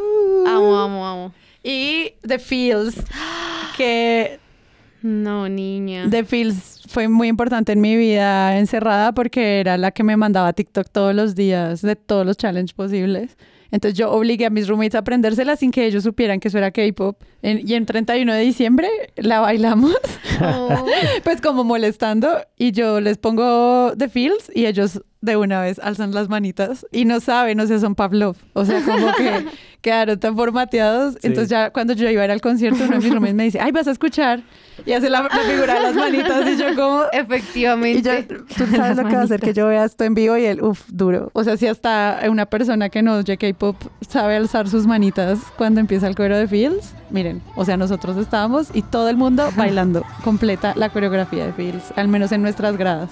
Amo, 0.45 0.77
amo, 0.77 1.07
amo. 1.07 1.33
Y 1.63 2.11
The 2.27 2.37
Feels, 2.39 2.95
que 3.77 4.39
No, 5.01 5.49
niña. 5.49 6.07
The 6.09 6.23
Feels 6.23 6.81
fue 6.87 7.07
muy 7.07 7.27
importante 7.27 7.71
en 7.71 7.81
mi 7.81 7.95
vida 7.97 8.57
encerrada 8.59 9.13
porque 9.13 9.59
era 9.59 9.77
la 9.77 9.91
que 9.91 10.03
me 10.03 10.15
mandaba 10.17 10.53
TikTok 10.53 10.87
todos 10.91 11.15
los 11.15 11.35
días 11.35 11.81
de 11.81 11.95
todos 11.95 12.25
los 12.25 12.37
challenges 12.37 12.73
posibles. 12.73 13.37
Entonces 13.73 13.97
yo 13.97 14.11
obligué 14.11 14.45
a 14.45 14.49
mis 14.49 14.67
roommates 14.67 14.95
a 14.95 14.99
aprendérsela 14.99 15.55
sin 15.55 15.71
que 15.71 15.85
ellos 15.85 16.03
supieran 16.03 16.41
que 16.41 16.49
eso 16.49 16.57
era 16.57 16.71
K-pop. 16.71 17.17
En- 17.41 17.65
y 17.65 17.73
en 17.75 17.85
31 17.85 18.33
de 18.33 18.41
diciembre 18.41 18.89
la 19.15 19.39
bailamos, 19.39 19.95
Oh. 20.43 20.85
pues 21.23 21.39
como 21.39 21.63
molestando, 21.63 22.29
y 22.57 22.71
yo 22.73 22.99
les 22.99 23.17
pongo 23.17 23.93
The 23.97 24.09
Feels 24.09 24.51
y 24.53 24.65
ellos 24.65 25.01
de 25.21 25.37
una 25.37 25.61
vez 25.61 25.79
alzan 25.79 26.13
las 26.13 26.27
manitas 26.29 26.85
y 26.91 27.05
no 27.05 27.19
saben, 27.21 27.59
o 27.61 27.65
sea, 27.67 27.79
son 27.79 27.95
Pavlov. 27.95 28.35
O 28.53 28.65
sea, 28.65 28.81
como 28.83 29.13
que 29.15 29.45
quedaron 29.81 30.19
tan 30.19 30.35
formateados. 30.35 31.13
Sí. 31.13 31.19
Entonces 31.23 31.49
ya 31.49 31.69
cuando 31.69 31.93
yo 31.93 32.09
iba 32.09 32.23
a 32.23 32.25
ir 32.25 32.31
al 32.31 32.41
concierto, 32.41 32.83
uno 32.83 32.97
de 32.97 33.03
mis 33.03 33.09
roommates 33.09 33.35
me 33.35 33.43
dice, 33.45 33.59
ay, 33.61 33.71
vas 33.71 33.87
a 33.87 33.91
escuchar. 33.91 34.41
Y 34.85 34.93
hace 34.93 35.09
la, 35.09 35.21
la 35.23 35.29
figura 35.29 35.75
de 35.75 35.79
las 35.81 35.95
manitas 35.95 36.47
y 36.47 36.57
yo 36.57 36.75
como... 36.75 37.01
Y 37.11 37.17
yo, 37.17 37.21
Efectivamente. 37.21 38.23
tú 38.57 38.65
sabes 38.75 38.97
lo 38.97 39.07
que 39.07 39.15
va 39.15 39.21
a 39.21 39.23
hacer 39.23 39.39
que 39.39 39.53
yo 39.53 39.67
vea 39.67 39.85
esto 39.85 40.03
en 40.03 40.13
vivo 40.13 40.37
y 40.37 40.45
él, 40.45 40.61
uff, 40.61 40.81
duro. 40.89 41.29
O 41.33 41.43
sea, 41.43 41.57
si 41.57 41.67
hasta 41.67 42.19
una 42.29 42.45
persona 42.45 42.89
que 42.89 43.01
no 43.01 43.15
oye 43.15 43.37
K-pop 43.37 43.75
sabe 44.07 44.35
alzar 44.35 44.67
sus 44.69 44.87
manitas 44.87 45.39
cuando 45.57 45.79
empieza 45.79 46.07
el 46.07 46.15
coro 46.15 46.37
de 46.37 46.47
Fields, 46.47 46.93
miren, 47.09 47.41
o 47.55 47.65
sea, 47.65 47.77
nosotros 47.77 48.17
estábamos 48.17 48.69
y 48.73 48.81
todo 48.81 49.09
el 49.09 49.17
mundo 49.17 49.49
bailando 49.55 50.03
completa 50.23 50.73
la 50.75 50.89
coreografía 50.89 51.45
de 51.45 51.53
Fields, 51.53 51.93
al 51.95 52.07
menos 52.07 52.31
en 52.31 52.41
nuestras 52.41 52.77
gradas. 52.77 53.09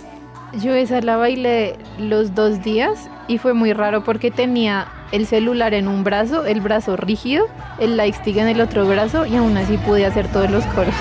Yo 0.62 0.74
esa 0.74 1.00
la 1.02 1.16
bailé 1.16 1.76
los 2.00 2.34
dos 2.34 2.64
días 2.64 3.08
y 3.28 3.38
fue 3.38 3.54
muy 3.54 3.74
raro 3.74 4.04
porque 4.04 4.32
tenía 4.32 4.88
el 5.12 5.28
celular 5.28 5.76
en 5.76 5.88
un 5.88 6.04
brazo, 6.04 6.46
el 6.46 6.62
brazo 6.62 6.98
rígido, 6.98 7.46
el 7.80 7.98
light 7.98 8.16
stick 8.16 8.38
en 8.38 8.48
el 8.48 8.60
otro 8.60 8.88
brazo 8.88 9.26
y 9.28 9.36
aún 9.36 9.56
así 9.58 9.78
pude 9.78 10.06
hacer 10.06 10.28
todos 10.32 10.50
los 10.50 10.66
coros. 10.68 10.96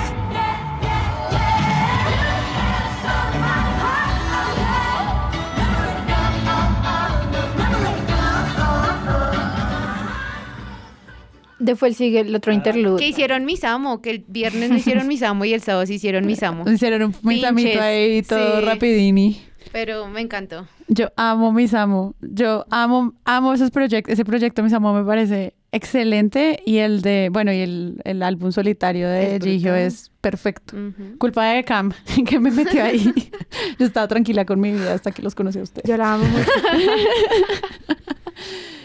Después 11.58 11.96
sigue 11.96 12.20
el 12.20 12.34
otro 12.34 12.52
interlude. 12.52 13.00
Que 13.00 13.08
hicieron 13.08 13.44
mis 13.44 13.64
amo, 13.64 14.00
que 14.00 14.10
el 14.10 14.24
viernes 14.28 14.70
no 14.70 14.76
hicieron 14.78 15.08
mis 15.08 15.22
amo 15.22 15.44
y 15.44 15.52
el 15.52 15.60
sábado 15.60 15.86
sí 15.86 15.94
hicieron 15.94 16.26
mis 16.26 16.42
amo. 16.42 16.70
Hicieron 16.70 17.02
un 17.02 17.14
misamito 17.22 17.80
ahí 17.80 18.22
todo 18.22 18.60
sí. 18.60 18.66
rapidini. 18.66 19.40
Pero 19.72 20.08
me 20.08 20.20
encantó. 20.20 20.66
Yo 20.88 21.10
amo 21.16 21.52
Misamo. 21.52 22.14
Yo 22.20 22.64
amo, 22.70 23.14
amo 23.24 23.52
esos 23.52 23.70
proyectos. 23.70 24.12
Ese 24.12 24.24
proyecto 24.24 24.62
Misamo 24.62 24.94
me 24.94 25.04
parece 25.04 25.54
excelente. 25.72 26.62
Y 26.64 26.78
el 26.78 27.02
de, 27.02 27.28
bueno, 27.30 27.52
y 27.52 27.60
el, 27.60 28.00
el 28.04 28.22
álbum 28.22 28.52
solitario 28.52 29.08
de 29.08 29.38
Gigio 29.42 29.74
es 29.74 30.10
perfecto. 30.20 30.76
Ujú. 30.76 31.18
Culpa 31.18 31.44
de 31.46 31.64
Cam, 31.64 31.92
que 32.26 32.40
me 32.40 32.50
metió 32.50 32.82
ahí. 32.82 33.12
Yo 33.78 33.86
estaba 33.86 34.08
tranquila 34.08 34.44
con 34.44 34.60
mi 34.60 34.72
vida 34.72 34.94
hasta 34.94 35.10
que 35.10 35.22
los 35.22 35.34
conocí 35.34 35.58
a 35.58 35.62
ustedes. 35.62 35.88
Yo 35.88 35.96
la 35.96 36.14
amo 36.14 36.24
mucho. 36.24 36.50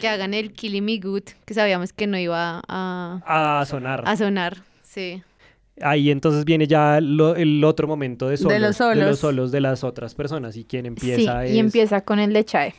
Que 0.03 0.09
hagan 0.09 0.33
el 0.33 0.51
Killing 0.51 0.83
Me 0.83 0.97
Good, 0.99 1.23
que 1.45 1.53
sabíamos 1.53 1.93
que 1.93 2.07
no 2.07 2.17
iba 2.17 2.61
a, 2.67 3.21
A 3.61 3.65
sonar. 3.65 4.03
a 4.05 4.17
sonar. 4.17 4.57
Sí. 4.81 5.23
Ahí 5.81 6.11
entonces 6.11 6.43
viene 6.43 6.67
ya 6.67 6.99
lo- 6.99 7.37
el 7.37 7.63
otro 7.63 7.87
momento 7.87 8.27
de 8.27 8.35
solos, 8.35 8.51
De 8.51 8.59
los 8.59 8.75
solos. 8.75 8.97
de 8.97 9.05
los 9.09 9.19
solos 9.19 9.51
de 9.53 9.61
las 9.61 9.85
otras 9.85 10.13
personas 10.13 10.57
y 10.57 10.65
quién 10.65 10.83
Sí, 10.83 10.87
empieza 10.87 11.47
y 11.47 11.51
es- 11.51 11.55
empieza 11.57 12.01
con 12.01 12.19
el 12.19 12.33
de 12.33 12.43
Chae. 12.43 12.75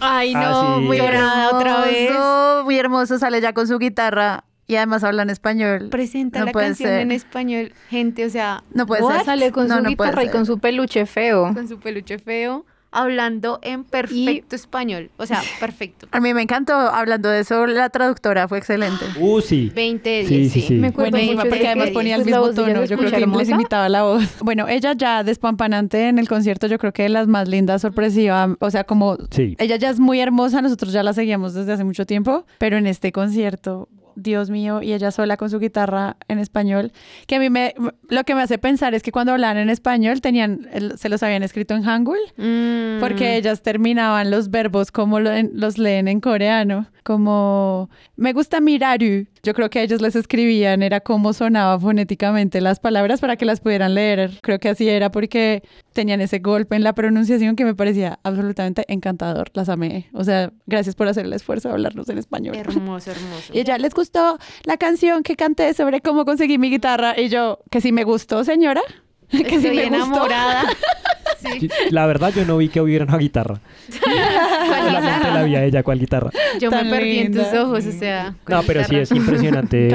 Ay, 0.00 0.34
Ah, 0.36 0.50
no, 0.50 0.76
sí. 0.76 0.84
muy 0.84 0.98
Llorada 0.98 1.48
otra 1.56 1.80
vez. 1.86 2.10
hermoso, 2.10 2.64
Muy 2.64 2.78
hermoso, 2.78 3.18
sale 3.18 3.40
ya 3.40 3.54
con 3.54 3.66
su 3.66 3.78
guitarra 3.78 4.44
y 4.66 4.76
además 4.76 5.02
habla 5.02 5.22
en 5.22 5.30
español. 5.30 5.88
Presenta 5.90 6.40
No 6.40 6.44
la 6.44 6.52
canción 6.52 6.90
ser. 6.90 7.00
en 7.00 7.10
español, 7.10 7.72
gente, 7.88 8.26
o 8.26 8.28
sea, 8.28 8.62
No 8.74 8.84
puede 8.84 9.00
what? 9.02 9.16
ser. 9.16 9.24
Sale 9.24 9.50
con 9.50 9.66
No, 9.66 9.78
su 9.78 9.82
no 9.82 9.88
guitarra 9.88 10.24
y 10.24 10.28
con 10.28 10.44
su 10.44 10.58
peluche 10.58 11.06
feo. 11.06 11.54
con 11.54 11.66
su 11.68 11.78
peluche 11.80 12.18
feo, 12.18 12.66
hablando 12.92 13.58
en 13.62 13.84
perfecto 13.84 14.56
español, 14.56 15.10
o 15.16 15.26
sea, 15.26 15.40
perfecto. 15.60 16.06
A 16.12 16.20
mí 16.20 16.32
me 16.34 16.42
encantó 16.42 16.74
hablando 16.74 17.28
de 17.28 17.40
eso, 17.40 17.66
la 17.66 17.90
traductora 17.90 18.48
fue 18.48 18.58
excelente. 18.58 19.04
Uh, 19.20 19.40
sí. 19.40 19.72
20 19.74 20.08
de 20.08 20.24
10, 20.24 20.28
Sí, 20.28 20.48
sí. 20.60 20.66
sí. 20.68 20.74
Me 20.74 20.88
acuerdo 20.88 21.10
Buenísima, 21.12 21.42
mucho 21.42 21.48
porque 21.50 21.62
de 21.64 21.68
además 21.70 21.90
ponía 21.90 22.16
el 22.16 22.22
pues, 22.22 22.34
mismo 22.36 22.50
tono. 22.54 22.84
Yo 22.84 22.96
creo 22.96 23.10
que 23.10 23.16
les 23.16 23.22
hermosa. 23.22 23.50
imitaba 23.52 23.88
la 23.88 24.02
voz. 24.04 24.24
Bueno, 24.42 24.68
ella 24.68 24.92
ya 24.94 25.22
despampanante 25.24 26.08
en 26.08 26.18
el 26.18 26.28
concierto, 26.28 26.66
yo 26.66 26.78
creo 26.78 26.92
que 26.92 27.02
de 27.04 27.08
las 27.08 27.26
más 27.26 27.48
lindas, 27.48 27.82
sorpresiva. 27.82 28.56
O 28.60 28.70
sea, 28.70 28.84
como 28.84 29.16
Sí. 29.30 29.56
ella 29.58 29.76
ya 29.76 29.90
es 29.90 29.98
muy 29.98 30.20
hermosa, 30.20 30.62
nosotros 30.62 30.92
ya 30.92 31.02
la 31.02 31.12
seguíamos 31.12 31.54
desde 31.54 31.72
hace 31.72 31.84
mucho 31.84 32.06
tiempo, 32.06 32.44
pero 32.58 32.76
en 32.76 32.86
este 32.86 33.10
concierto, 33.12 33.88
Dios 34.16 34.50
mío, 34.50 34.82
y 34.82 34.92
ella 34.92 35.10
sola 35.10 35.36
con 35.36 35.50
su 35.50 35.58
guitarra 35.60 36.16
en 36.28 36.38
español, 36.38 36.90
que 37.26 37.36
a 37.36 37.38
mí 37.38 37.50
me, 37.50 37.74
lo 38.08 38.24
que 38.24 38.34
me 38.34 38.42
hace 38.42 38.58
pensar 38.58 38.94
es 38.94 39.02
que 39.02 39.12
cuando 39.12 39.32
hablaban 39.32 39.58
en 39.58 39.70
español 39.70 40.20
tenían, 40.20 40.66
se 40.96 41.08
los 41.08 41.22
habían 41.22 41.42
escrito 41.42 41.74
en 41.74 41.82
hangul, 41.84 42.18
Mm. 42.36 42.98
porque 43.00 43.36
ellas 43.36 43.62
terminaban 43.62 44.30
los 44.30 44.50
verbos 44.50 44.90
como 44.90 45.20
lo- 45.20 45.30
los 45.52 45.78
leen 45.78 46.08
en 46.08 46.20
coreano, 46.20 46.86
como 47.06 47.88
me 48.16 48.32
gusta 48.32 48.60
miraru. 48.60 49.26
Yo 49.44 49.54
creo 49.54 49.70
que 49.70 49.80
ellos 49.80 50.02
les 50.02 50.16
escribían, 50.16 50.82
era 50.82 50.98
cómo 50.98 51.32
sonaba 51.32 51.78
fonéticamente 51.78 52.60
las 52.60 52.80
palabras 52.80 53.20
para 53.20 53.36
que 53.36 53.44
las 53.44 53.60
pudieran 53.60 53.94
leer. 53.94 54.40
Creo 54.42 54.58
que 54.58 54.70
así 54.70 54.88
era 54.88 55.12
porque 55.12 55.62
tenían 55.92 56.20
ese 56.20 56.40
golpe 56.40 56.74
en 56.74 56.82
la 56.82 56.94
pronunciación 56.94 57.54
que 57.54 57.64
me 57.64 57.76
parecía 57.76 58.18
absolutamente 58.24 58.84
encantador. 58.88 59.52
Las 59.54 59.68
amé. 59.68 60.10
O 60.14 60.24
sea, 60.24 60.52
gracias 60.66 60.96
por 60.96 61.06
hacer 61.06 61.26
el 61.26 61.32
esfuerzo 61.32 61.68
de 61.68 61.74
hablarnos 61.74 62.08
en 62.08 62.18
español. 62.18 62.56
Hermoso, 62.56 63.12
hermoso. 63.12 63.52
Y 63.52 63.60
ella 63.60 63.78
les 63.78 63.94
gustó 63.94 64.40
la 64.64 64.76
canción 64.76 65.22
que 65.22 65.36
canté 65.36 65.72
sobre 65.74 66.00
cómo 66.00 66.24
conseguí 66.24 66.58
mi 66.58 66.70
guitarra. 66.70 67.14
Y 67.16 67.28
yo, 67.28 67.60
que 67.70 67.80
sí 67.80 67.92
me 67.92 68.02
gustó, 68.02 68.42
señora. 68.42 68.82
que 69.30 69.60
sí 69.60 69.68
Estoy 69.68 69.90
me 69.90 70.00
gustó. 70.00 70.26
Sí. 71.60 71.68
La 71.90 72.06
verdad, 72.06 72.32
yo 72.34 72.44
no 72.44 72.56
vi 72.58 72.68
que 72.68 72.80
hubiera 72.80 73.04
una 73.04 73.18
guitarra. 73.18 73.60
Solamente 73.88 75.30
la 75.30 75.42
vi 75.44 75.56
a 75.56 75.64
ella, 75.64 75.82
¿cuál 75.82 75.98
guitarra? 75.98 76.30
Yo 76.60 76.70
me 76.70 76.84
perdí 76.84 77.18
en 77.18 77.32
tus 77.32 77.46
ojos, 77.54 77.86
o 77.86 77.92
sea. 77.92 78.34
No, 78.48 78.62
pero 78.62 78.84
sí 78.84 78.96
es 78.96 79.10
impresionante. 79.12 79.88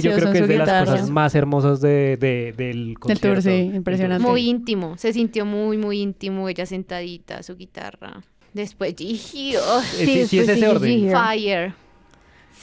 Yo 0.00 0.12
creo 0.14 0.32
que 0.32 0.38
es 0.40 0.48
de 0.48 0.58
las 0.58 0.84
cosas 0.88 1.10
más 1.10 1.34
hermosas 1.34 1.80
de, 1.80 2.16
de- 2.16 2.52
del 2.56 2.86
Del 2.88 2.98
concierto. 2.98 3.28
tour, 3.28 3.42
sí, 3.42 3.70
impresionante. 3.74 4.26
Muy 4.26 4.48
íntimo, 4.48 4.96
se 4.98 5.12
sintió 5.12 5.44
muy, 5.44 5.76
muy 5.78 6.00
íntimo, 6.00 6.48
ella 6.48 6.66
sentadita, 6.66 7.42
su 7.42 7.56
guitarra. 7.56 8.22
Después 8.52 8.94
Gigi, 8.96 9.54
oh, 9.56 9.80
Eh, 10.00 10.04
Sí, 10.04 10.26
sí, 10.26 10.38
es 10.38 10.46
pues, 10.46 10.48
ese 10.48 10.54
sí, 10.60 10.64
orden. 10.66 11.10
Fire. 11.12 11.74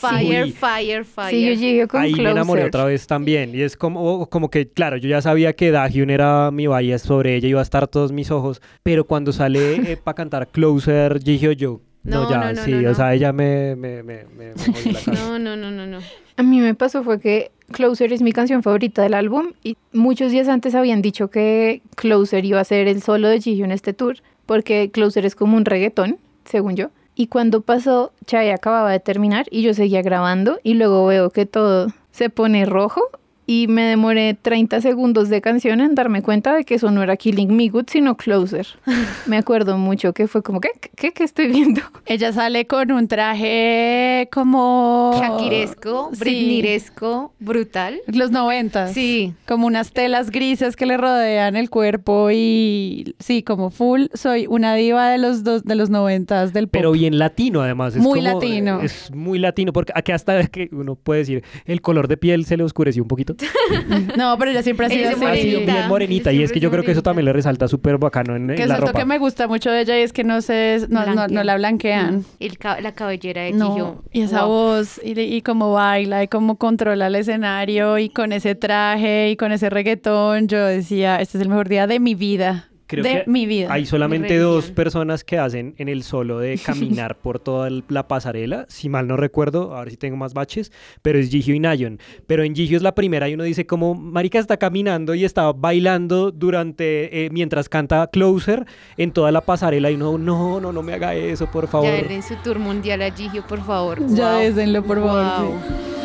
Fire, 0.10 0.44
Uy. 0.44 0.52
fire, 0.52 1.06
fire. 1.06 1.30
Sí, 1.30 1.46
yo 1.46 1.54
llegué 1.54 1.88
con 1.88 2.02
Ahí 2.02 2.12
me 2.12 2.18
Closer. 2.18 2.32
enamoré 2.32 2.64
otra 2.66 2.86
vez 2.86 3.08
también. 3.08 3.54
Y 3.56 3.62
es 3.62 3.78
como, 3.78 4.28
como 4.30 4.50
que, 4.50 4.68
claro, 4.68 4.98
yo 4.98 5.08
ya 5.10 5.22
sabía 5.22 5.54
que 5.54 5.72
Dahyun 5.72 6.10
era 6.10 6.52
mi 6.52 6.68
bias 6.68 7.02
sobre 7.02 7.36
ella, 7.36 7.48
iba 7.48 7.60
a 7.60 7.64
estar 7.64 7.88
todos 7.88 8.12
mis 8.12 8.32
ojos. 8.32 8.62
Pero 8.84 9.06
cuando 9.06 9.32
sale 9.32 9.98
para 10.04 10.16
cantar 10.16 10.48
Closer, 10.48 11.20
dije 11.24 11.56
yo, 11.56 11.82
no, 12.04 12.24
No, 12.24 12.30
ya, 12.30 12.38
no, 12.40 12.54
no, 12.54 12.62
sí, 12.64 12.72
no, 12.72 12.92
o 12.92 12.94
sea, 12.94 13.14
ella 13.14 13.32
me, 13.32 13.76
me, 13.76 14.04
me, 14.04 14.26
me, 14.26 14.54
me 14.86 14.92
la. 14.92 15.14
No, 15.14 15.40
no, 15.40 15.56
no, 15.56 15.72
no, 15.72 15.86
no. 15.88 16.00
A 16.36 16.44
mí 16.44 16.60
me 16.60 16.74
pasó 16.76 17.04
fue 17.04 17.20
que 17.20 17.52
Closer 17.72 18.12
es 18.12 18.22
mi 18.22 18.32
canción 18.34 18.62
favorita 18.64 19.02
del 19.04 19.14
álbum 19.14 19.54
y 19.64 19.78
muchos 19.94 20.32
días 20.32 20.48
antes 20.50 20.76
habían 20.76 21.02
dicho 21.02 21.30
que 21.30 21.82
Closer 21.96 22.44
iba 22.44 22.60
a 22.60 22.64
ser 22.66 22.88
el 22.88 23.02
solo 23.02 23.30
de 23.30 23.40
Gigi 23.40 23.64
en 23.64 23.72
este 23.72 23.94
tour 23.94 24.18
porque 24.46 24.90
Closer 24.92 25.26
es 25.26 25.36
como 25.36 25.56
un 25.56 25.64
reggaetón, 25.64 26.18
según 26.44 26.76
yo. 26.76 26.90
Y 27.16 27.28
cuando 27.28 27.62
pasó, 27.62 28.12
Chai 28.26 28.50
acababa 28.50 28.92
de 28.92 29.00
terminar 29.00 29.46
y 29.52 29.62
yo 29.62 29.74
seguía 29.74 30.02
grabando 30.02 30.60
y 30.64 30.74
luego 30.74 31.06
veo 31.06 31.30
que 31.30 31.46
todo 31.46 31.88
se 32.12 32.30
pone 32.30 32.66
rojo 32.66 33.02
y 33.46 33.68
me 33.68 33.84
demoré 33.84 34.36
30 34.42 34.80
segundos 34.82 35.30
de 35.30 35.42
canción 35.42 35.82
en 35.82 35.96
darme 35.96 36.22
cuenta 36.22 36.54
de 36.56 36.64
que 36.64 36.76
eso 36.76 36.92
no 36.92 37.04
era 37.04 37.18
Killing 37.18 37.56
Me 37.56 37.68
Good, 37.70 37.86
sino 37.88 38.16
Closer. 38.16 38.68
me 39.28 39.38
acuerdo 39.38 39.78
mucho 39.78 40.14
que 40.14 40.28
fue 40.28 40.42
como, 40.44 40.60
¿qué? 40.62 40.70
¿Qué, 40.96 41.12
qué 41.12 41.24
estoy 41.24 41.48
viendo? 41.48 41.82
Ella 42.06 42.32
sale 42.32 42.66
con 42.68 42.92
un 42.92 43.08
traje 43.08 44.30
como... 44.32 45.12
Shakiresco, 45.20 46.10
Sí. 46.14 46.20
Britneyresco, 46.20 47.34
brutal. 47.40 48.00
Los 48.08 48.32
noventas. 48.32 48.94
Sí. 48.94 49.34
Como 49.48 49.68
unas 49.68 49.92
telas 49.92 50.30
grises 50.32 50.76
que 50.76 50.86
le 50.86 50.98
rodean 50.98 51.56
el 51.56 51.70
cuerpo 51.70 52.30
y 52.32 53.16
sí, 53.20 53.44
como 53.44 53.70
full. 53.70 54.06
Soy 54.14 54.48
una 54.48 54.76
diva 54.76 55.10
de 55.10 55.18
los 55.18 55.44
dos, 55.44 55.64
de 55.64 55.76
los 55.76 55.90
noventas 55.90 56.54
del 56.54 56.68
pop. 56.68 56.74
Pero 56.74 56.92
bien 56.92 57.18
latino, 57.20 57.62
además. 57.62 57.96
Es 57.96 58.02
Muy 58.02 58.20
como- 58.22 58.34
latino. 58.40 58.82
Es 58.82 59.12
muy 59.14 59.40
latino, 59.40 59.74
porque 59.74 59.92
aquí 59.96 60.12
hasta 60.12 60.48
que 60.48 60.70
uno 60.72 60.96
puede 60.96 61.20
decir, 61.22 61.44
el 61.66 61.82
color 61.82 62.08
de 62.08 62.18
piel 62.18 62.46
se 62.46 62.58
le 62.58 62.64
oscureció 62.64 63.02
un 63.04 63.08
poquito. 63.08 63.33
No, 64.18 64.38
pero 64.38 64.52
ella 64.52 64.64
siempre 64.64 64.86
ha 64.86 64.90
sido 64.90 65.02
Ella 65.02 65.12
así. 65.12 65.24
es 65.24 65.30
Ha 65.30 65.34
sido 65.36 65.48
morenita. 65.60 65.74
bien 65.74 65.88
morenita. 65.90 66.32
Y 66.34 66.44
es 66.44 66.52
que 66.52 66.60
yo 66.60 66.70
creo 66.72 66.84
que 66.84 66.92
eso 66.92 67.02
también 67.04 67.26
le 67.26 67.34
resalta 67.34 67.68
súper 67.68 67.98
bacano 67.98 68.36
en, 68.36 68.50
en 68.50 68.56
Que 68.56 68.66
la 68.66 68.76
siento 68.76 68.88
ropa. 68.88 69.00
que 69.00 69.06
me 69.06 69.18
gusta 69.18 69.48
mucho 69.48 69.72
de 69.72 69.82
ella 69.82 70.00
y 70.00 70.04
es 70.04 70.14
que 70.14 70.24
no 70.24 70.42
se, 70.42 70.86
no, 70.90 71.06
no, 71.06 71.28
no 71.28 71.44
la 71.44 71.56
blanquean. 71.56 72.26
El 72.40 72.58
ca- 72.58 72.80
la 72.82 72.94
cabellera 72.94 73.42
de 73.44 73.52
No, 73.54 74.04
y 74.12 74.22
esa 74.22 74.46
Wow. 74.46 74.50
voz, 74.50 75.02
y, 75.04 75.20
y 75.20 75.42
cómo 75.42 75.74
baila, 75.74 76.24
y 76.24 76.28
cómo 76.28 76.58
controla 76.58 77.08
el 77.08 77.16
escenario, 77.16 77.98
y 77.98 78.10
con 78.10 78.32
ese 78.34 78.56
traje, 78.56 79.30
y 79.32 79.36
con 79.36 79.52
ese 79.52 79.70
reggaetón, 79.70 80.48
yo 80.48 80.66
decía, 80.66 81.18
este 81.22 81.38
es 81.38 81.42
el 81.42 81.50
mejor 81.50 81.70
día 81.70 81.88
de 81.88 82.00
mi 82.00 82.16
vida. 82.16 82.70
Creo 82.88 83.04
de 83.04 83.24
que 83.24 83.30
mi 83.30 83.46
vida. 83.46 83.68
Hay 83.72 83.86
solamente 83.86 84.38
dos 84.38 84.72
personas 84.72 85.24
que 85.24 85.38
hacen 85.38 85.74
en 85.78 85.90
el 85.90 86.04
solo 86.04 86.40
de 86.40 86.58
caminar 86.66 87.18
por 87.18 87.40
toda 87.40 87.70
la 87.88 88.08
pasarela, 88.08 88.66
si 88.70 88.90
mal 88.90 89.08
no 89.08 89.18
recuerdo, 89.18 89.76
a 89.76 89.80
ver 89.82 89.92
si 89.92 89.98
tengo 89.98 90.18
más 90.18 90.34
baches, 90.34 90.72
pero 91.02 91.18
es 91.18 91.30
Gigio 91.30 91.56
y 91.56 91.60
Nayon. 91.60 92.00
Pero 92.28 92.44
en 92.44 92.56
Gigio 92.56 92.78
es 92.78 92.84
la 92.84 92.94
primera 92.96 93.30
y 93.30 93.34
uno 93.36 93.44
dice 93.44 93.66
como 93.66 93.96
Marica 93.96 94.40
está 94.40 94.58
caminando 94.58 95.16
y 95.16 95.24
está 95.26 95.52
bailando 95.54 96.32
durante, 96.32 97.26
eh, 97.26 97.30
mientras 97.32 97.70
canta 97.70 98.08
Closer 98.08 98.66
en 98.98 99.12
toda 99.12 99.32
la 99.32 99.42
pasarela 99.42 99.90
y 99.90 99.96
uno, 99.96 100.18
no, 100.18 100.60
no, 100.60 100.72
no 100.72 100.82
me 100.84 100.94
haga 100.94 101.16
eso, 101.16 101.50
por 101.50 101.68
favor. 101.68 101.90
Ya 102.08 102.14
en 102.14 102.24
su 102.24 102.36
tour 102.44 102.60
mundial 102.60 103.02
a 103.02 103.12
Gigio, 103.12 103.46
por 103.48 103.64
favor. 103.64 104.00
Ya 104.08 104.34
Wow. 104.34 104.40
désenlo, 104.42 104.84
por 104.84 105.00
favor. 105.00 105.46
Wow. 105.48 105.60
sí. 105.62 106.03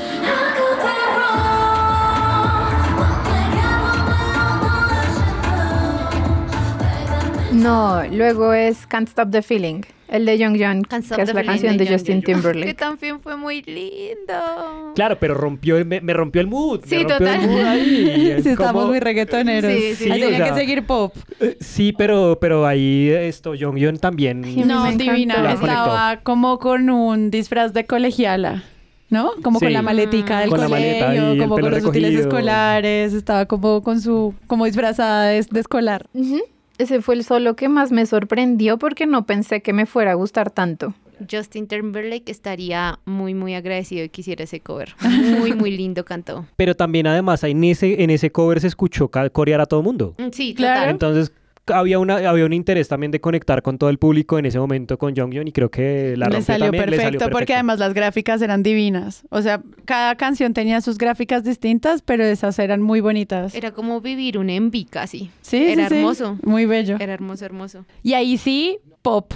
No, 7.62 8.02
luego 8.11 8.52
es 8.52 8.86
Can't 8.86 9.09
Stop 9.09 9.30
the 9.30 9.42
Feeling, 9.42 9.82
el 10.09 10.24
de 10.24 10.38
Young 10.38 10.56
John, 10.59 10.82
Can't 10.82 11.04
Stop 11.04 11.16
que 11.16 11.22
es 11.22 11.28
the 11.28 11.34
la 11.34 11.40
Feeling 11.40 11.46
canción 11.52 11.76
de, 11.76 11.84
Young 11.84 11.92
Justin 11.94 12.14
John. 12.16 12.22
Que 12.22 12.32
Timberlake. 12.34 12.74
también 12.74 13.20
fue 13.20 13.36
muy 13.36 13.62
lindo. 13.62 14.92
Claro, 14.94 15.18
pero 15.20 15.34
rompió, 15.34 15.84
me, 15.84 16.00
me 16.00 16.12
rompió 16.12 16.40
el 16.40 16.46
mood. 16.46 16.80
Sí, 16.86 16.96
me 16.96 17.02
rompió 17.04 17.18
total. 17.18 17.40
el 17.42 17.48
mood 17.50 17.61
ahí. 17.64 18.30
Es 18.36 18.42
Sí, 18.44 18.48
estamos 18.50 18.72
como- 18.72 18.86
muy 18.88 19.00
reggaetoneros. 19.00 19.72
Sí, 19.96 20.11
o 20.11 20.14
tenía 20.14 20.36
sea, 20.38 20.48
que 20.48 20.54
seguir 20.61 20.84
pop. 20.86 21.14
Eh, 21.40 21.56
Sí, 21.61 21.92
pero, 21.92 22.38
pero 22.40 22.66
ahí 22.66 23.09
esto, 23.11 23.54
Jonghyun 23.59 23.98
también. 23.98 24.44
Sí, 24.44 24.62
No, 24.64 24.90
divina. 24.92 25.52
Estaba 25.52 26.18
como 26.22 26.59
con 26.59 26.88
un 26.90 27.30
disfraz 27.30 27.72
de 27.72 27.86
colegiala. 27.86 28.64
¿No? 29.11 29.30
Como 29.42 29.59
con 29.59 29.72
la 29.72 29.80
maletica 29.80 30.40
del 30.40 30.50
Con 30.50 30.61
colegio, 30.66 31.38
como 31.38 31.54
con 31.59 31.70
los 31.70 31.82
útiles 31.82 32.11
recogido. 32.11 32.20
escolares, 32.20 33.14
estaba 33.14 33.46
como 33.46 33.82
con 33.82 34.02
su, 34.02 34.34
como 34.46 34.66
disfrazada 34.66 35.28
de, 35.28 35.42
de 35.50 35.61
escolar. 35.61 36.06
Ujú. 36.12 36.42
Ese 36.79 37.03
fue 37.03 37.16
el 37.16 37.24
solo 37.24 37.57
que 37.57 37.68
más 37.68 37.91
me 37.93 38.07
sorprendió 38.07 38.79
porque 38.79 39.07
no 39.07 39.26
pensé 39.26 39.61
que 39.62 39.72
me 39.72 39.85
fuera 39.87 40.12
a 40.12 40.14
gustar 40.14 40.51
tanto. 40.51 40.95
Justin 41.31 41.66
Timberlake 41.66 42.31
estaría 42.31 43.01
muy, 43.05 43.35
muy 43.35 43.55
agradecido 43.55 44.05
y 44.05 44.09
quisiera 44.09 44.45
ese 44.45 44.61
cover. 44.61 44.95
Muy, 45.01 45.53
muy 45.53 45.76
lindo 45.76 46.05
cantó. 46.05 46.47
Pero 46.57 46.76
también 46.76 47.09
además 47.09 47.43
en 47.43 47.64
ese, 47.64 48.03
en 48.05 48.11
ese 48.11 48.31
cover 48.31 48.61
se 48.61 48.68
escuchó 48.68 49.11
corear 49.33 49.61
a 49.61 49.66
todo 49.66 49.81
el 49.81 49.85
mundo. 49.85 50.14
Mm, 50.18 50.29
Sí, 50.33 50.55
Claro. 50.55 50.74
total. 50.81 50.91
Entonces 50.91 51.33
había, 51.72 51.98
una, 51.98 52.16
había 52.28 52.44
un 52.44 52.52
interés 52.52 52.88
también 52.88 53.10
de 53.10 53.20
conectar 53.20 53.62
con 53.62 53.78
todo 53.78 53.90
el 53.90 53.98
público 53.98 54.38
en 54.38 54.46
ese 54.46 54.58
momento 54.58 54.98
con 54.98 55.14
Jonghyun 55.14 55.48
y 55.48 55.52
creo 55.52 55.70
que 55.70 56.14
la 56.16 56.26
le 56.26 56.36
rompió 56.36 56.42
salió, 56.42 56.64
también, 56.66 56.84
perfecto, 56.84 56.96
le 56.96 57.04
salió 57.04 57.18
porque 57.20 57.32
perfecto. 57.32 57.54
además 57.54 57.78
las 57.78 57.94
gráficas 57.94 58.42
eran 58.42 58.62
divinas. 58.62 59.24
O 59.30 59.42
sea, 59.42 59.62
cada 59.84 60.16
canción 60.16 60.54
tenía 60.54 60.80
sus 60.80 60.98
gráficas 60.98 61.44
distintas, 61.44 62.02
pero 62.02 62.24
esas 62.24 62.58
eran 62.58 62.82
muy 62.82 63.00
bonitas. 63.00 63.54
Era 63.54 63.72
como 63.72 64.00
vivir 64.00 64.38
un 64.38 64.50
envy 64.50 64.84
casi. 64.84 65.30
Sí, 65.40 65.56
era 65.56 65.84
sí, 65.84 65.94
sí. 65.94 65.96
hermoso. 65.96 66.38
Muy 66.42 66.66
bello. 66.66 66.96
Era 67.00 67.12
hermoso, 67.12 67.44
hermoso. 67.44 67.84
Y 68.02 68.14
ahí 68.14 68.36
sí, 68.36 68.78
pop. 69.02 69.32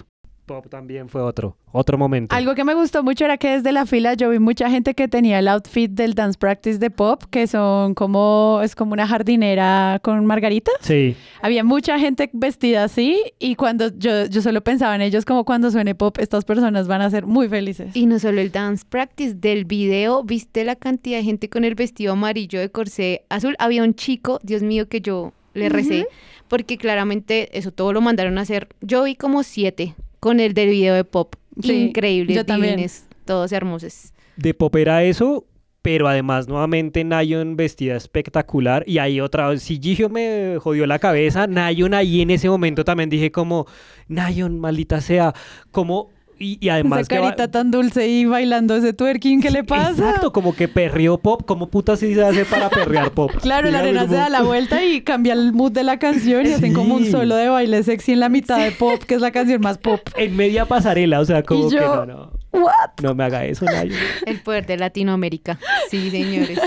Pop 0.46 0.68
también 0.68 1.08
fue 1.08 1.22
otro, 1.22 1.56
otro 1.70 1.96
momento. 1.96 2.34
Algo 2.34 2.56
que 2.56 2.64
me 2.64 2.74
gustó 2.74 3.04
mucho 3.04 3.24
era 3.24 3.38
que 3.38 3.50
desde 3.50 3.70
la 3.70 3.86
fila 3.86 4.14
yo 4.14 4.28
vi 4.30 4.40
mucha 4.40 4.68
gente 4.68 4.94
que 4.94 5.06
tenía 5.06 5.38
el 5.38 5.46
outfit 5.46 5.90
del 5.90 6.14
dance 6.14 6.36
practice 6.36 6.78
de 6.78 6.90
pop, 6.90 7.22
que 7.30 7.46
son 7.46 7.94
como, 7.94 8.60
es 8.62 8.74
como 8.74 8.92
una 8.92 9.06
jardinera 9.06 10.00
con 10.02 10.26
margarita. 10.26 10.72
Sí, 10.80 11.14
Había 11.42 11.62
mucha 11.62 11.98
gente 12.00 12.28
vestida 12.32 12.84
así 12.84 13.22
y 13.38 13.54
cuando 13.54 13.96
yo, 13.96 14.26
yo 14.26 14.42
solo 14.42 14.62
pensaba 14.62 14.96
en 14.96 15.02
ellos 15.02 15.24
como 15.24 15.44
cuando 15.44 15.70
suene 15.70 15.94
pop, 15.94 16.18
estas 16.18 16.44
personas 16.44 16.88
van 16.88 17.02
a 17.02 17.10
ser 17.10 17.24
muy 17.24 17.48
felices. 17.48 17.94
Y 17.94 18.06
no 18.06 18.18
solo 18.18 18.40
el 18.40 18.50
dance 18.50 18.84
practice 18.88 19.34
del 19.34 19.64
video, 19.64 20.24
viste 20.24 20.64
la 20.64 20.74
cantidad 20.74 21.18
de 21.18 21.24
gente 21.24 21.48
con 21.48 21.64
el 21.64 21.76
vestido 21.76 22.14
amarillo 22.14 22.58
de 22.58 22.68
corsé 22.68 23.24
azul. 23.28 23.54
Había 23.60 23.84
un 23.84 23.94
chico, 23.94 24.40
Dios 24.42 24.62
mío, 24.62 24.88
que 24.88 25.00
yo 25.00 25.32
le 25.54 25.68
recé, 25.68 26.08
porque 26.48 26.78
claramente 26.78 27.56
eso 27.56 27.70
todo 27.70 27.92
lo 27.92 28.00
mandaron 28.00 28.38
a 28.38 28.40
hacer. 28.40 28.68
Yo 28.80 29.04
vi 29.04 29.14
como 29.14 29.42
siete 29.42 29.94
con 30.22 30.38
el 30.38 30.54
del 30.54 30.70
video 30.70 30.94
de 30.94 31.02
pop. 31.02 31.34
Sí, 31.60 31.86
Increíble, 31.86 32.32
yo 32.32 32.46
también. 32.46 32.76
divines, 32.76 33.06
todos 33.24 33.50
hermosos. 33.50 34.12
De 34.36 34.54
pop 34.54 34.76
era 34.76 35.02
eso, 35.02 35.44
pero 35.82 36.06
además 36.06 36.46
nuevamente 36.46 37.02
Nayon 37.02 37.56
vestida 37.56 37.96
espectacular 37.96 38.84
y 38.86 38.98
ahí 38.98 39.20
otra 39.20 39.48
vez, 39.48 39.64
si 39.64 39.80
Gigio 39.82 40.08
me 40.08 40.58
jodió 40.60 40.86
la 40.86 41.00
cabeza, 41.00 41.48
Nayon 41.48 41.92
ahí 41.92 42.22
en 42.22 42.30
ese 42.30 42.48
momento 42.48 42.84
también 42.84 43.10
dije 43.10 43.32
como, 43.32 43.66
Nayon, 44.06 44.60
maldita 44.60 45.00
sea, 45.00 45.34
como... 45.72 46.10
Y, 46.42 46.58
y 46.60 46.68
además 46.70 47.00
Esa 47.02 47.08
que 47.08 47.18
va- 47.20 47.24
carita 47.28 47.50
tan 47.50 47.70
dulce 47.70 48.08
y 48.08 48.24
bailando 48.24 48.74
ese 48.76 48.92
twerking, 48.92 49.40
¿qué 49.40 49.50
le 49.50 49.62
pasa? 49.64 49.90
Exacto, 49.90 50.32
como 50.32 50.54
que 50.56 50.66
perreó 50.66 51.18
pop, 51.18 51.42
¿cómo 51.46 51.68
puta 51.70 51.96
se 51.96 52.20
hace 52.22 52.44
para 52.44 52.68
perrear 52.68 53.12
pop? 53.12 53.30
Claro, 53.42 53.70
la 53.70 53.78
arena 53.78 54.08
se 54.08 54.14
da 54.14 54.28
la 54.28 54.42
vuelta 54.42 54.84
y 54.84 55.02
cambia 55.02 55.34
el 55.34 55.52
mood 55.52 55.72
de 55.72 55.84
la 55.84 55.98
canción 55.98 56.44
y 56.46 56.52
hacen 56.52 56.74
como 56.74 56.96
un 56.96 57.04
Sí. 57.04 57.10
solo 57.12 57.36
de 57.36 57.48
baile 57.48 57.82
sexy 57.84 58.12
en 58.12 58.20
la 58.20 58.28
mitad 58.28 58.58
de 58.58 58.72
pop, 58.72 59.02
que 59.04 59.14
es 59.14 59.20
la 59.20 59.30
canción 59.30 59.60
más 59.60 59.78
pop. 59.78 60.00
En 60.16 60.36
media 60.36 60.66
pasarela, 60.66 61.20
o 61.20 61.24
sea, 61.24 61.42
como 61.44 61.68
Y 61.68 61.72
yo, 61.72 61.78
que 61.78 61.84
no, 61.84 62.06
no. 62.06 62.32
¿What? 62.52 62.90
No 63.02 63.14
me 63.14 63.24
haga 63.24 63.44
eso, 63.46 63.64
Nayon. 63.64 63.96
El 64.26 64.40
poder 64.40 64.66
de 64.66 64.76
Latinoamérica. 64.76 65.58
Sí, 65.90 66.10
señores. 66.10 66.58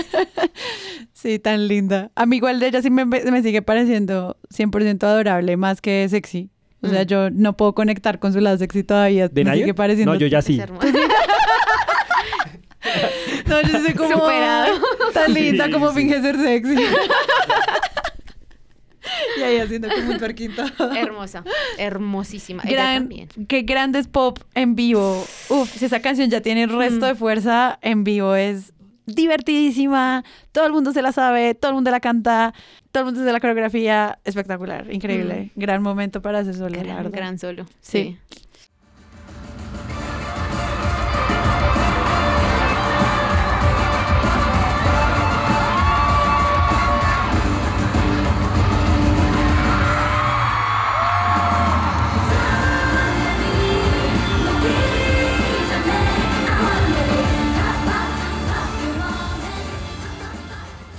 Sí, 1.12 1.38
tan 1.38 1.68
linda. 1.68 2.10
A 2.14 2.26
mí 2.26 2.36
igual 2.36 2.60
de 2.60 2.68
ella 2.68 2.82
sí 2.82 2.90
me, 2.90 3.04
me 3.04 3.42
sigue 3.42 3.62
pareciendo 3.62 4.36
100% 4.54 5.04
adorable, 5.04 5.56
más 5.56 5.80
que 5.80 6.06
sexy. 6.08 6.50
O 6.86 6.90
sea, 6.90 7.02
Mm. 7.02 7.06
yo 7.06 7.30
no 7.30 7.56
puedo 7.56 7.74
conectar 7.74 8.18
con 8.18 8.32
su 8.32 8.40
lado 8.40 8.56
sexy 8.58 8.82
todavía. 8.84 9.28
¿De 9.28 9.44
me 9.44 9.50
Nayon? 9.50 9.64
sigue 9.64 9.74
pareciendo... 9.74 10.12
No, 10.14 10.18
yo 10.18 10.26
ya 10.26 10.40
sí. 10.42 10.54
Es 10.54 10.60
hermoso. 10.60 10.86
No, 13.46 13.60
yo 13.62 13.80
soy 13.80 13.94
como... 13.94 14.10
Superado. 14.14 14.78
Tan 15.12 15.32
linda 15.34 15.66
Sí, 15.66 15.70
como 15.72 15.90
sí. 15.92 15.96
finge 16.00 16.20
ser 16.20 16.36
sexy. 16.36 16.74
y 19.38 19.42
ahí 19.42 19.58
haciendo 19.58 19.88
como 19.88 20.10
un 20.10 20.18
todo. 20.54 20.92
Hermosa, 20.94 21.44
hermosísima. 21.78 22.62
Ella 22.64 22.72
Gran, 22.72 22.96
también. 23.02 23.28
qué 23.48 23.62
grandes 23.62 24.08
pop 24.08 24.38
en 24.54 24.74
vivo. 24.74 25.24
Uf, 25.48 25.70
si 25.76 25.84
esa 25.84 26.00
canción 26.00 26.28
ya 26.30 26.40
tiene 26.40 26.64
el 26.64 26.70
resto 26.76 27.06
Mm. 27.06 27.08
de 27.08 27.14
fuerza, 27.14 27.78
en 27.82 28.04
vivo 28.04 28.34
es 28.34 28.72
divertidísima. 29.06 30.24
Todo 30.52 30.66
el 30.66 30.72
mundo 30.72 30.92
se 30.92 31.02
la 31.02 31.12
sabe, 31.12 31.54
todo 31.54 31.70
el 31.70 31.74
mundo 31.76 31.90
la 31.90 32.00
canta, 32.00 32.52
todo 32.92 33.02
el 33.02 33.04
mundo 33.06 33.24
se 33.24 33.32
la 33.32 33.40
coreografía. 33.40 34.18
Espectacular, 34.24 34.92
increíble. 34.92 35.52
Gran 35.56 35.82
momento 35.82 36.20
para 36.20 36.40
hacer 36.40 36.54
solo, 36.54 36.78
Gran, 36.78 37.10
gran 37.10 37.38
solo. 37.38 37.64
Sí. 37.80 38.18
Sí. 38.30 38.45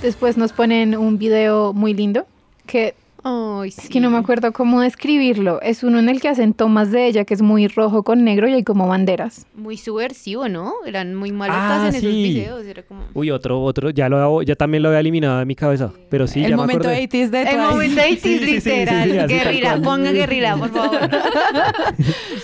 Después 0.02 0.36
nos 0.36 0.52
ponen 0.52 0.96
un 0.96 1.18
video 1.18 1.72
muy 1.72 1.94
lindo 1.94 2.26
que 2.66 2.94
Ay, 3.24 3.70
es 3.76 3.88
que 3.88 3.98
no 4.00 4.10
me 4.10 4.16
acuerdo 4.18 4.52
cómo 4.52 4.80
describirlo. 4.80 5.60
Es 5.60 5.82
uno 5.82 5.98
en 5.98 6.08
el 6.08 6.20
que 6.20 6.28
hacen 6.28 6.54
tomas 6.54 6.92
de 6.92 7.08
ella 7.08 7.24
que 7.24 7.34
es 7.34 7.42
muy 7.42 7.66
rojo 7.66 8.04
con 8.04 8.22
negro 8.22 8.48
y 8.48 8.52
hay 8.54 8.62
como 8.62 8.86
banderas. 8.86 9.44
Muy 9.56 9.76
subversivo, 9.76 10.48
¿no? 10.48 10.72
Eran 10.86 11.16
muy 11.16 11.32
malotas 11.32 11.60
Ah, 11.60 11.88
en 11.88 11.96
esos 11.96 12.12
videos. 12.12 12.64
Era 12.64 12.84
como... 12.84 13.02
Uy, 13.14 13.32
otro, 13.32 13.60
otro, 13.60 13.90
ya 13.90 14.08
lo 14.08 14.40
ya 14.42 14.54
también 14.54 14.84
lo 14.84 14.90
había 14.90 15.00
eliminado 15.00 15.40
de 15.40 15.46
mi 15.46 15.56
cabeza, 15.56 15.92
pero 16.08 16.28
sí, 16.28 16.44
el 16.44 16.50
ya 16.50 16.56
me 16.56 16.62
momento 16.62 16.88
acordé. 16.88 17.08
80s 17.08 17.30
de 17.30 17.42
El 17.42 17.48
Twice. 17.48 17.58
momento 17.70 18.00
ahí, 18.00 18.16
Sí, 18.16 18.38
sí, 18.38 18.44
sí, 18.44 18.60
sí, 18.60 18.70
literal. 18.70 19.28
guerrilla, 19.28 19.80
ponga 19.82 20.12
guerrilla, 20.12 20.56
por 20.56 20.70
favor. 20.70 21.00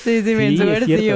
Sí, 0.03 0.23
sí, 0.23 0.35
bien 0.35 0.59
Sí, 0.59 1.09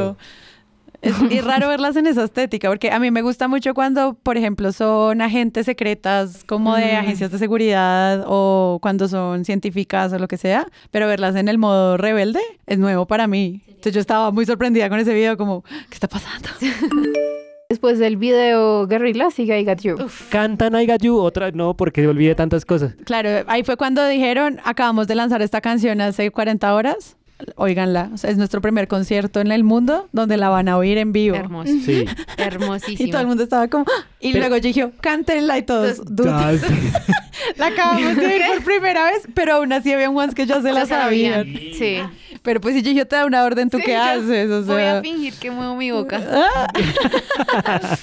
es. 1.02 1.20
Es, 1.22 1.32
y 1.32 1.40
raro 1.40 1.68
verlas 1.68 1.96
en 1.96 2.06
esa 2.06 2.24
estética, 2.24 2.68
porque 2.68 2.90
a 2.90 2.98
mí 2.98 3.10
me 3.10 3.22
gusta 3.22 3.46
mucho 3.48 3.72
cuando, 3.74 4.14
por 4.14 4.36
ejemplo, 4.36 4.72
son 4.72 5.20
agentes 5.20 5.66
secretas 5.66 6.44
como 6.44 6.74
de 6.76 6.92
Mm. 6.94 6.96
agencias 6.96 7.30
de 7.30 7.38
seguridad 7.38 8.24
o 8.26 8.78
cuando 8.82 9.06
son 9.08 9.44
científicas 9.44 10.12
o 10.12 10.18
lo 10.18 10.28
que 10.28 10.36
sea, 10.36 10.66
pero 10.90 11.06
verlas 11.06 11.36
en 11.36 11.48
el 11.48 11.58
modo 11.58 11.96
rebelde 11.96 12.40
es 12.66 12.78
nuevo 12.78 13.06
para 13.06 13.26
mí. 13.26 13.62
Entonces 13.68 13.94
yo 13.94 14.00
estaba 14.00 14.30
muy 14.32 14.44
sorprendida 14.44 14.88
con 14.88 14.98
ese 14.98 15.14
video, 15.14 15.36
como, 15.36 15.62
¿qué 15.62 15.94
está 15.94 16.08
pasando? 16.08 16.48
Después 17.70 17.98
del 17.98 18.16
video 18.16 18.86
Guerrilla 18.86 19.30
sigue 19.30 19.60
I 19.60 19.64
Got 19.66 19.80
You. 19.82 19.96
Cantan 20.30 20.74
I 20.80 20.86
Got 20.86 21.02
You, 21.02 21.18
otra, 21.18 21.50
no, 21.50 21.74
porque 21.74 22.06
olvidé 22.08 22.34
tantas 22.34 22.64
cosas. 22.64 22.94
Claro, 23.04 23.44
ahí 23.46 23.62
fue 23.62 23.76
cuando 23.76 24.06
dijeron, 24.06 24.58
acabamos 24.64 25.06
de 25.06 25.14
lanzar 25.14 25.42
esta 25.42 25.60
canción 25.60 26.00
hace 26.00 26.30
40 26.30 26.74
horas. 26.74 27.17
Óiganla, 27.56 28.10
o 28.12 28.16
sea, 28.16 28.30
es 28.30 28.36
nuestro 28.36 28.60
primer 28.60 28.88
concierto 28.88 29.40
en 29.40 29.52
el 29.52 29.62
mundo 29.62 30.08
donde 30.12 30.36
la 30.36 30.48
van 30.48 30.68
a 30.68 30.76
oír 30.76 30.98
en 30.98 31.12
vivo. 31.12 31.36
Hermoso. 31.36 31.70
Sí. 31.84 32.04
Hermosísimo. 32.36 33.08
Y 33.08 33.10
todo 33.10 33.20
el 33.20 33.28
mundo 33.28 33.44
estaba 33.44 33.68
como, 33.68 33.84
¡ah! 33.88 34.06
y 34.18 34.32
Pero- 34.32 34.40
luego 34.48 34.56
yo 34.56 34.62
dije, 34.68 34.90
cántenla 35.00 35.56
y 35.58 35.62
todos, 35.62 36.04
"Dude, 36.04 36.30
Ah. 36.30 36.52
La 37.56 37.66
acabamos 37.68 38.16
de 38.16 38.26
ver 38.26 38.42
por 38.48 38.64
primera 38.64 39.04
vez, 39.04 39.22
pero 39.34 39.54
aún 39.54 39.72
así 39.72 39.92
habían 39.92 40.16
ones 40.16 40.34
que 40.34 40.46
ya 40.46 40.60
se 40.60 40.72
la 40.72 40.86
sabían. 40.86 41.44
Sí. 41.74 41.98
Pero 42.42 42.60
pues 42.60 42.74
si 42.74 42.82
yo 42.94 43.06
te 43.06 43.14
da 43.16 43.24
una 43.26 43.44
orden, 43.44 43.70
¿tú 43.70 43.78
Sí, 43.78 43.84
qué 43.84 43.96
haces? 43.96 44.50
O 44.50 44.62
Voy 44.64 44.82
a 44.82 45.00
fingir 45.00 45.34
que 45.34 45.50
muevo 45.52 45.76
mi 45.76 45.90
boca. 45.92 46.20
ah, 46.32 46.66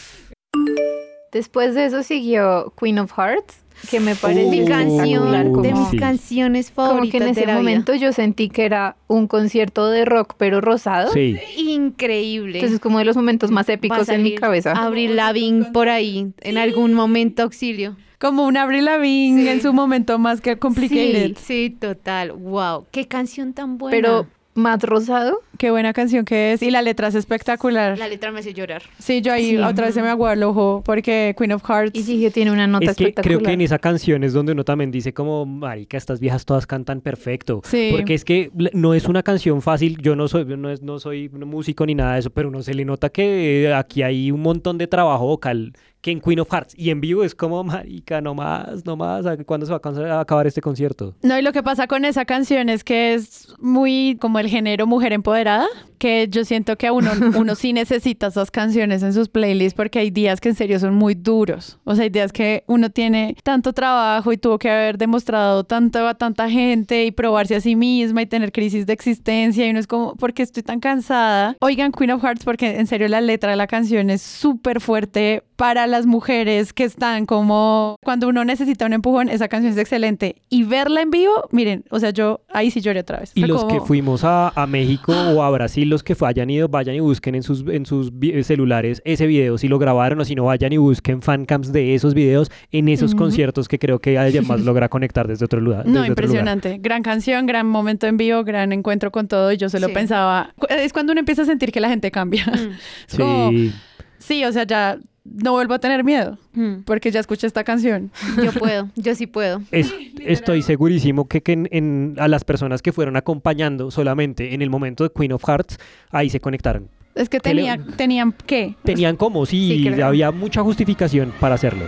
Después 1.32 1.76
de 1.76 1.86
eso 1.86 2.04
siguió 2.04 2.74
Queen 2.80 3.00
of 3.00 3.12
Hearts, 3.18 3.58
que 3.90 4.00
me 4.00 4.16
parece 4.16 4.50
mi 4.50 4.66
canción, 4.66 5.52
como, 5.52 5.62
de 5.62 5.74
mis 5.74 5.88
sí. 5.90 5.98
canciones 5.98 6.72
como 6.72 6.88
favoritas 6.90 7.12
que 7.12 7.18
en 7.18 7.34
de 7.34 7.42
ese 7.42 7.48
la 7.48 7.56
momento 7.56 7.94
yo 7.96 8.12
sentí 8.14 8.50
que 8.50 8.66
era 8.66 8.96
un 9.08 9.28
concierto 9.28 9.90
de 9.90 10.06
rock 10.06 10.34
pero 10.38 10.62
rosado. 10.62 11.12
Sí. 11.12 11.38
Increíble. 11.58 12.60
Entonces 12.60 12.80
como 12.80 13.00
de 13.00 13.06
los 13.06 13.16
momentos 13.16 13.52
más 13.52 13.70
épicos 13.70 14.10
en 14.10 14.24
mi 14.24 14.36
cabeza. 14.36 14.72
Avril 14.74 15.16
Lavigne 15.16 15.66
por 15.72 15.90
ahí, 15.90 16.32
en 16.42 16.58
algún 16.58 16.94
momento 16.94 17.44
auxilio. 17.44 17.96
como 18.20 18.46
una 18.46 18.64
Avril 18.64 18.86
Lavigne 18.86 19.44
Sí. 19.44 19.50
en 19.50 19.62
su 19.62 19.74
momento 19.74 20.18
más 20.18 20.42
que 20.42 20.58
complicated. 20.58 21.36
Sí, 21.38 21.70
sí, 21.70 21.70
total. 21.70 22.32
Wow, 22.32 22.86
qué 22.92 23.08
canción 23.08 23.54
tan 23.54 23.78
buena. 23.78 23.96
Pero 23.96 24.28
más 24.56 24.82
rosado. 24.84 25.42
Qué 25.58 25.70
buena 25.72 25.94
canción 25.94 26.26
que 26.26 26.54
es. 26.54 26.62
Y 26.64 26.72
la 26.72 26.82
letra 26.82 27.08
es 27.10 27.16
espectacular. 27.16 27.98
la 27.98 28.08
letra 28.08 28.32
me 28.32 28.40
hace 28.40 28.54
llorar. 28.54 28.82
Sí, 29.00 29.22
yo 29.22 29.32
ahí 29.34 29.52
Sí. 29.52 29.58
otra 29.58 29.86
vez 29.86 29.94
se 29.96 30.02
me 30.02 30.08
aguó 30.10 30.30
el 30.32 30.42
ojo 30.44 30.82
porque 30.86 31.36
Queen 31.38 31.52
of 31.52 31.64
Hearts. 31.64 31.92
Y 31.94 32.04
Gigi 32.04 32.30
tiene 32.32 32.52
una 32.52 32.66
nota 32.66 32.86
Es 32.86 32.92
que 32.92 32.96
creo 32.96 33.10
espectacular. 33.10 33.44
que 33.44 33.52
en 33.54 33.62
esa 33.62 33.80
canción 33.80 34.24
es 34.24 34.34
donde 34.34 34.54
uno 34.54 34.64
también 34.64 34.92
dice 34.92 35.14
como, 35.14 35.46
marica, 35.46 35.98
estas 35.98 36.20
viejas 36.20 36.46
todas 36.46 36.66
cantan 36.66 37.02
perfecto. 37.02 37.62
Sí. 37.66 37.90
Porque 37.92 38.14
es 38.14 38.26
que 38.26 38.50
no 38.74 38.94
es 38.94 39.06
una 39.08 39.24
canción 39.24 39.62
fácil, 39.62 39.98
yo 40.02 40.16
no 40.16 40.28
soy, 40.28 40.46
no, 40.46 40.70
es- 40.70 40.82
no 40.82 41.00
soy 41.00 41.30
músico 41.30 41.86
ni 41.86 41.94
nada 41.96 42.14
de 42.14 42.20
eso, 42.22 42.30
pero 42.30 42.48
uno 42.50 42.62
se 42.64 42.74
le 42.74 42.86
nota 42.86 43.10
que 43.10 43.74
aquí 43.76 44.02
hay 44.04 44.32
un 44.32 44.42
montón 44.42 44.78
de 44.78 44.88
trabajo 44.88 45.26
vocal 45.28 45.74
que 46.06 46.12
en 46.12 46.22
Queen 46.22 46.40
of 46.40 46.50
Hearts. 46.52 46.76
Y 46.78 46.92
en 46.92 47.02
vivo 47.02 47.24
es 47.24 47.34
como, 47.34 47.64
marica, 47.64 48.22
no 48.22 48.36
más, 48.36 48.86
no 48.86 48.96
más, 48.96 49.26
¿a- 49.26 49.38
¿cuándo 49.44 49.66
se 49.66 49.72
va 49.74 49.82
a 50.18 50.20
acabar 50.20 50.46
este 50.46 50.62
concierto? 50.62 51.16
No, 51.24 51.36
y 51.40 51.42
lo 51.42 51.52
que 51.52 51.64
pasa 51.64 51.88
con 51.88 52.06
esa 52.06 52.26
canción 52.26 52.70
es 52.70 52.84
que 52.84 53.16
es 53.16 53.56
muy 53.60 54.16
como 54.22 54.38
el 54.38 54.48
género 54.48 54.86
mujer 54.86 55.14
empoderada, 55.14 55.66
que 55.98 56.28
yo 56.30 56.46
siento 56.46 56.78
que 56.78 56.86
a 56.86 56.94
uno, 56.94 57.10
uno 57.36 57.56
sí 57.56 57.74
necesita 57.74 58.28
esas 58.28 58.52
canciones 58.52 59.02
en 59.02 59.14
sus 59.14 59.30
playlists 59.30 59.76
porque 59.76 59.98
hay 59.98 60.12
días 60.12 60.40
que 60.42 60.50
en 60.50 60.56
serio 60.56 60.78
son 60.80 60.94
muy 60.94 61.16
duros. 61.16 61.80
O 61.86 61.96
sea, 61.96 62.04
hay 62.04 62.12
días 62.12 62.32
que 62.32 62.64
uno 62.68 62.92
tiene 62.92 63.36
tanto 63.44 63.74
trabajo 63.74 64.32
y 64.32 64.38
tuvo 64.38 64.60
que 64.60 64.70
haber 64.70 65.00
demostrado 65.00 65.64
tanto 65.64 66.08
a 66.08 66.14
tanta 66.14 66.52
gente 66.52 67.06
y 67.06 67.10
probarse 67.12 67.56
a 67.56 67.62
sí 67.62 67.76
misma 67.76 68.22
y 68.22 68.28
tener 68.28 68.52
crisis 68.52 68.86
de 68.86 68.94
existencia 68.94 69.66
y 69.66 69.72
uno 69.72 69.80
es 69.80 69.88
como, 69.88 70.14
¿por 70.18 70.34
qué 70.36 70.44
estoy 70.44 70.62
tan 70.62 70.80
cansada? 70.80 71.56
Oigan 71.62 71.92
Queen 71.92 72.12
of 72.12 72.22
Hearts 72.22 72.44
porque 72.46 72.78
en 72.78 72.86
serio 72.86 73.08
la 73.08 73.22
letra 73.22 73.50
de 73.50 73.56
la 73.58 73.66
canción 73.66 74.12
es 74.12 74.22
súper 74.22 74.82
fuerte 74.82 75.42
para 75.56 75.88
las 75.88 76.06
mujeres 76.06 76.74
que 76.74 76.84
están 76.84 77.26
como 77.26 77.96
cuando 78.04 78.28
uno 78.28 78.44
necesita 78.44 78.86
un 78.86 78.92
empujón, 78.94 79.30
esa 79.30 79.48
canción 79.48 79.72
es 79.72 79.78
excelente. 79.80 80.36
Y 80.50 80.64
verla 80.64 81.02
en 81.02 81.12
vivo, 81.12 81.48
miren, 81.52 81.86
o 81.92 82.00
sea, 82.00 82.10
yo 82.10 82.42
ahí 82.52 82.72
sí 82.72 82.82
lloré 82.82 83.00
otra 83.00 83.20
vez. 83.20 83.32
Y 83.36 83.42
Fue 83.42 83.48
los 83.48 83.64
como- 83.64 83.74
que 83.80 83.86
fuimos 83.86 84.24
a, 84.26 84.50
a 84.50 84.68
México 84.68 85.14
o 85.14 85.42
a 85.44 85.50
Brasil, 85.52 85.90
los 85.90 86.04
que 86.04 86.16
hayan 86.26 86.50
ido, 86.50 86.68
vayan 86.68 86.96
y 86.96 87.00
busquen 87.00 87.36
en 87.36 87.44
sus, 87.44 87.64
en 87.68 87.86
sus 87.86 88.18
vi- 88.20 88.44
celulares 88.44 89.02
ese 89.06 89.28
video, 89.28 89.58
si 89.58 89.68
lo 89.70 89.80
grabaron 89.80 90.20
o 90.20 90.26
si 90.26 90.36
no, 90.36 90.44
vayan 90.46 90.74
y 90.74 90.78
busquen 90.78 91.22
fancams 91.22 91.72
de 91.72 91.96
esos 91.96 92.14
videos 92.14 92.52
en 92.72 92.90
esos 92.90 93.16
conciertos 93.16 93.68
que 93.70 93.80
creo 93.80 94.00
que 94.00 94.18
además 94.18 94.60
logra 94.66 94.90
conectar 94.90 95.28
desde 95.28 95.46
otro 95.46 95.62
lugar. 95.62 95.86
No, 95.86 95.92
lugar. 95.94 96.08
impresionante. 96.08 96.78
Gran 96.82 97.02
canción, 97.02 97.46
gran 97.46 97.66
momento 97.68 98.08
en 98.08 98.18
vivo, 98.18 98.44
gran 98.44 98.74
encuentro 98.74 99.12
con 99.12 99.28
todo. 99.30 99.52
Y 99.54 99.58
yo 99.58 99.70
solo 99.70 99.88
Sí. 99.88 99.94
pensaba, 99.94 100.54
es 100.70 100.92
cuando 100.92 101.12
uno 101.14 101.20
empieza 101.20 101.44
a 101.44 101.46
sentir 101.46 101.72
que 101.72 101.80
la 101.80 101.88
gente 101.90 102.12
cambia. 102.12 102.46
Mm, 102.46 103.18
como, 103.18 103.50
Sí. 103.52 103.72
sí, 104.18 104.44
o 104.46 104.52
sea, 104.52 104.66
ya 104.66 104.98
no 105.26 105.54
vuelvo 105.54 105.74
a 105.74 105.80
tener 105.80 106.04
miedo 106.04 106.38
mm. 106.54 106.84
porque 106.86 107.12
ya 107.12 107.20
escuché 107.20 107.48
esta 107.48 107.64
canción. 107.64 108.12
Yo 108.44 108.52
puedo, 108.54 108.90
yo 108.96 109.16
sí 109.16 109.28
puedo. 109.28 109.62
Es- 109.72 109.94
estoy 110.22 110.62
segurísimo 110.62 111.28
que, 111.28 111.42
que 111.42 111.54
en, 111.54 111.68
en- 111.72 112.16
a 112.20 112.28
las 112.28 112.44
personas 112.44 112.82
que 112.82 112.92
fueron 112.94 113.18
acompañando 113.18 113.90
solamente 113.92 114.54
en 114.54 114.62
el 114.62 114.70
momento 114.70 115.04
de 115.04 115.10
Queen 115.10 115.32
of 115.34 115.44
Hearts, 115.48 115.78
ahí 116.12 116.30
se 116.30 116.40
conectaron. 116.40 116.90
Es 117.16 117.30
que 117.30 117.40
¿Qué 117.40 117.54
le- 117.54 117.62
tenía, 117.62 117.78
tenían 117.96 118.34
que. 118.46 118.76
Tenían 118.84 119.16
como, 119.16 119.46
sí, 119.46 119.84
Sí, 119.94 120.02
había 120.02 120.32
mucha 120.32 120.62
justificación 120.64 121.32
para 121.40 121.56
hacerlo. 121.56 121.86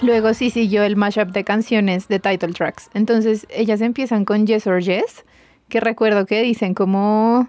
Luego 0.00 0.32
sí 0.34 0.50
siguió 0.50 0.84
el 0.84 0.96
mashup 0.96 1.30
de 1.32 1.42
canciones 1.44 2.08
de 2.08 2.20
title 2.20 2.52
tracks. 2.52 2.88
Entonces 2.94 3.46
ellas 3.50 3.80
empiezan 3.80 4.24
con 4.24 4.46
Yes 4.46 4.66
or 4.66 4.80
Yes, 4.80 5.24
que 5.68 5.80
recuerdo 5.80 6.24
que 6.26 6.42
dicen 6.42 6.74
como 6.74 7.48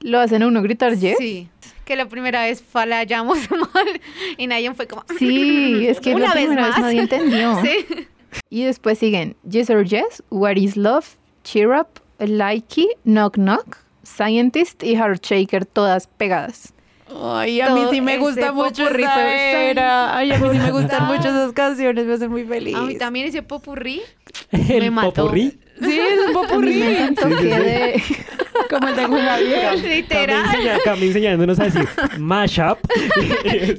lo 0.00 0.20
hacen 0.20 0.42
a 0.42 0.46
uno 0.48 0.62
gritar 0.62 0.94
Yes. 0.96 1.16
Sí. 1.18 1.48
Que 1.84 1.96
la 1.96 2.06
primera 2.06 2.42
vez 2.44 2.62
fallamos 2.62 3.38
mal 3.74 4.00
y 4.36 4.46
nadie 4.46 4.72
fue 4.74 4.86
como. 4.86 5.02
Sí, 5.18 5.86
es 5.88 6.00
que 6.00 6.14
Una 6.14 6.28
la 6.28 6.34
vez 6.34 6.44
primera 6.46 6.66
vez 6.66 6.70
más. 6.72 6.80
nadie 6.80 7.00
entendió. 7.00 7.58
Sí. 7.62 8.06
Y 8.50 8.64
después 8.64 8.98
siguen 8.98 9.36
Yes 9.48 9.70
or 9.70 9.86
Yes, 9.86 10.22
What 10.28 10.56
is 10.56 10.76
Love, 10.76 11.16
Cheer 11.44 11.70
Up, 11.70 11.88
Likey, 12.18 12.86
Knock 13.04 13.36
Knock, 13.36 13.78
Scientist 14.04 14.82
y 14.82 14.94
Heart 14.96 15.24
Shaker, 15.24 15.64
todas 15.64 16.06
pegadas. 16.08 16.74
Ay, 17.22 17.60
a 17.60 17.70
mí 17.74 17.82
sí 17.90 18.00
me 18.00 18.18
gusta 18.18 18.52
mucho 18.52 18.88
esa 18.88 19.28
era. 19.70 20.16
Ay, 20.16 20.32
a 20.32 20.38
mí 20.38 20.48
sí 20.52 20.58
me 20.58 20.70
gustan 20.70 21.06
mucho 21.06 21.28
esas 21.28 21.52
canciones, 21.52 22.06
me 22.06 22.14
hacen 22.14 22.30
muy 22.30 22.44
feliz. 22.44 22.74
A 22.76 22.82
mí 22.82 22.96
también 22.96 23.26
ese 23.28 23.42
popurrí. 23.42 24.02
El 24.52 24.80
Me 24.80 24.90
mató. 24.90 25.22
popurrí. 25.24 25.58
Sí, 25.80 25.98
es 26.00 26.26
un 26.26 26.32
popurrí. 26.32 26.74
me 26.74 26.86
de... 26.88 28.02
Como 28.68 28.88
el 28.88 28.96
de. 28.96 29.02
Cami, 29.02 29.80
Literal. 29.88 30.44
enseña- 30.46 30.78
Cami 30.84 31.06
enseñándonos 31.06 31.60
a 31.60 31.64
decir 31.64 31.88
mashup. 32.18 32.78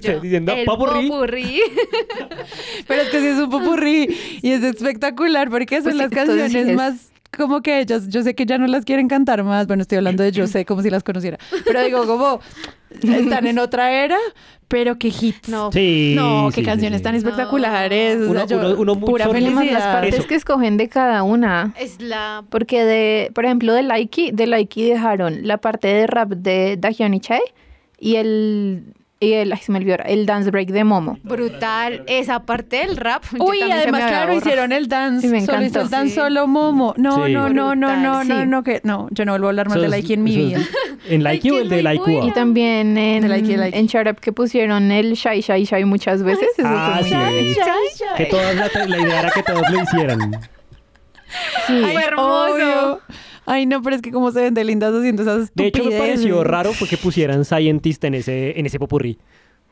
Yo, 0.02 0.20
diciendo 0.22 0.54
el 0.54 0.66
popurrí. 0.66 1.08
popurrí. 1.10 1.62
Pero 2.88 3.02
es 3.02 3.10
que 3.10 3.20
sí 3.20 3.28
es 3.28 3.38
un 3.38 3.50
popurrí 3.50 4.18
y 4.42 4.52
es 4.52 4.64
espectacular 4.64 5.50
porque 5.50 5.76
son 5.82 5.84
Pues 5.92 5.96
las 5.96 6.10
canciones 6.10 6.56
es- 6.56 6.76
más 6.76 7.12
como 7.38 7.62
que 7.62 7.80
ellas, 7.82 8.08
yo 8.10 8.24
sé 8.24 8.34
que 8.34 8.46
ya 8.46 8.58
no 8.58 8.66
las 8.68 8.86
quieren 8.86 9.08
cantar 9.08 9.44
más, 9.44 9.68
bueno, 9.68 9.84
estoy 9.84 9.98
hablando 10.00 10.24
de 10.24 10.32
yo 10.32 10.48
sé 10.48 10.66
como 10.66 10.82
si 10.82 10.90
las 10.90 11.04
conociera, 11.04 11.38
pero 11.64 11.84
digo 11.84 12.06
como 12.08 12.40
están 12.92 13.48
en 13.48 13.60
otra 13.60 14.04
era, 14.04 14.18
pero 14.68 14.98
qué 14.98 15.08
hits. 15.10 15.48
No. 15.50 15.72
Sí. 15.72 16.14
No, 16.16 16.50
qué 16.54 16.62
sí, 16.62 16.66
canciones 16.66 17.00
sí. 17.00 17.04
tan 17.04 17.16
espectaculares. 17.16 18.18
o 18.18 18.22
sea, 18.22 18.30
Uno- 18.32 18.48
yo- 18.48 18.58
uno- 18.58 18.76
uno 18.82 18.96
muy 18.96 19.10
pura 19.10 19.26
Y 19.26 19.30
además 19.32 19.54
las 19.54 19.64
felicidad. 19.64 19.94
partes 19.94 20.20
Eso. 20.20 20.28
que 20.28 20.36
escogen 20.36 20.78
de 20.78 20.90
cada 20.90 21.24
una. 21.24 21.74
Es 21.80 22.02
la. 22.02 22.44
Porque 22.50 22.84
de, 22.86 23.32
por 23.34 23.46
ejemplo, 23.46 23.74
de 23.74 23.84
Likey, 23.84 24.32
de 24.32 24.48
Likey 24.48 24.84
dejaron 24.90 25.48
la 25.48 25.58
parte 25.58 25.88
de 25.88 26.08
rap 26.08 26.30
de 26.30 26.78
Dahyun 26.78 27.20
Chae 27.20 27.42
y 28.00 28.16
el, 28.16 28.94
y 29.22 29.34
el, 29.34 29.52
ay, 29.52 29.60
se 29.60 29.72
me 29.74 29.80
olvidó, 29.80 29.98
el 30.06 30.26
dance 30.26 30.50
break 30.50 30.70
de 30.70 30.84
Momo. 30.86 31.18
Brutal. 31.24 32.04
Esa 32.08 32.44
parte 32.46 32.78
del 32.78 32.96
rap. 32.96 33.24
Uy, 33.38 33.62
además, 33.62 34.02
claro, 34.04 34.28
borrado. 34.28 34.38
hicieron 34.40 34.72
el 34.72 34.88
dance. 34.88 35.28
Sí, 35.28 35.34
me 35.34 35.42
Solo 35.46 35.58
hizo 35.58 35.66
encantó. 35.66 35.82
el 35.82 35.90
dance 35.90 36.10
Sí. 36.14 36.16
solo 36.16 36.48
Momo. 36.48 36.94
No, 36.98 37.26
Sí. 37.26 37.34
no, 37.34 37.50
no, 37.50 37.76
no, 37.76 37.96
no, 37.98 38.24
no, 38.24 38.42
sí. 38.42 38.48
no, 38.48 38.64
que 38.64 38.80
no, 38.86 39.08
yo 39.12 39.26
no 39.26 39.34
vuelvo 39.34 39.48
a 39.48 39.50
hablar 39.50 39.68
más 39.68 39.76
de 39.76 39.82
Esos- 39.88 39.92
Likey 39.92 40.14
en 40.14 40.24
mi 40.24 40.36
vida. 40.38 40.60
¿En 41.10 41.24
Likey 41.24 41.52
Ay, 41.52 41.58
o 41.58 41.62
el 41.62 41.70
de 41.70 41.82
bueno. 41.98 42.28
Y 42.28 42.32
también 42.32 42.98
en, 42.98 43.22
De 43.24 43.28
Likey, 43.28 43.58
Likey. 43.58 43.80
en 43.80 43.88
Shut 43.88 44.08
Up 44.08 44.20
que 44.22 44.32
pusieron 44.32 44.92
el 44.92 45.14
Shy 45.16 45.42
Shy 45.42 45.66
Shy 45.66 45.84
muchas 45.86 46.24
veces. 46.24 46.48
Eso 46.58 46.68
Ah, 46.68 47.00
sí. 47.04 47.10
bueno. 47.14 48.16
Que 48.16 48.26
todas 48.26 48.56
la, 48.56 48.86
la 48.86 48.98
idea 49.00 49.20
era 49.20 49.32
que 49.32 49.44
todos 49.44 49.70
lo 49.70 49.82
hicieran. 49.84 50.32
Sí. 51.68 51.82
Ay, 51.86 51.96
hermoso. 51.98 52.54
obvio. 52.54 53.00
Ay, 53.52 53.66
no, 53.66 53.82
pero 53.82 53.96
es 53.96 54.02
que 54.02 54.12
como 54.12 54.32
se 54.32 54.42
ven 54.42 54.54
de 54.54 54.64
lindas 54.64 54.94
haciendo 54.94 55.24
esas 55.24 55.52
De 55.56 55.68
hecho, 55.68 55.80
me 55.84 55.90
estupideces. 55.90 56.18
pareció 56.18 56.44
raro 56.44 56.72
porque 56.78 56.98
pusieran 56.98 57.44
Scientist 57.46 58.04
en 58.04 58.14
ese, 58.16 58.60
en 58.60 58.66
ese 58.66 58.78
popurrí. 58.80 59.18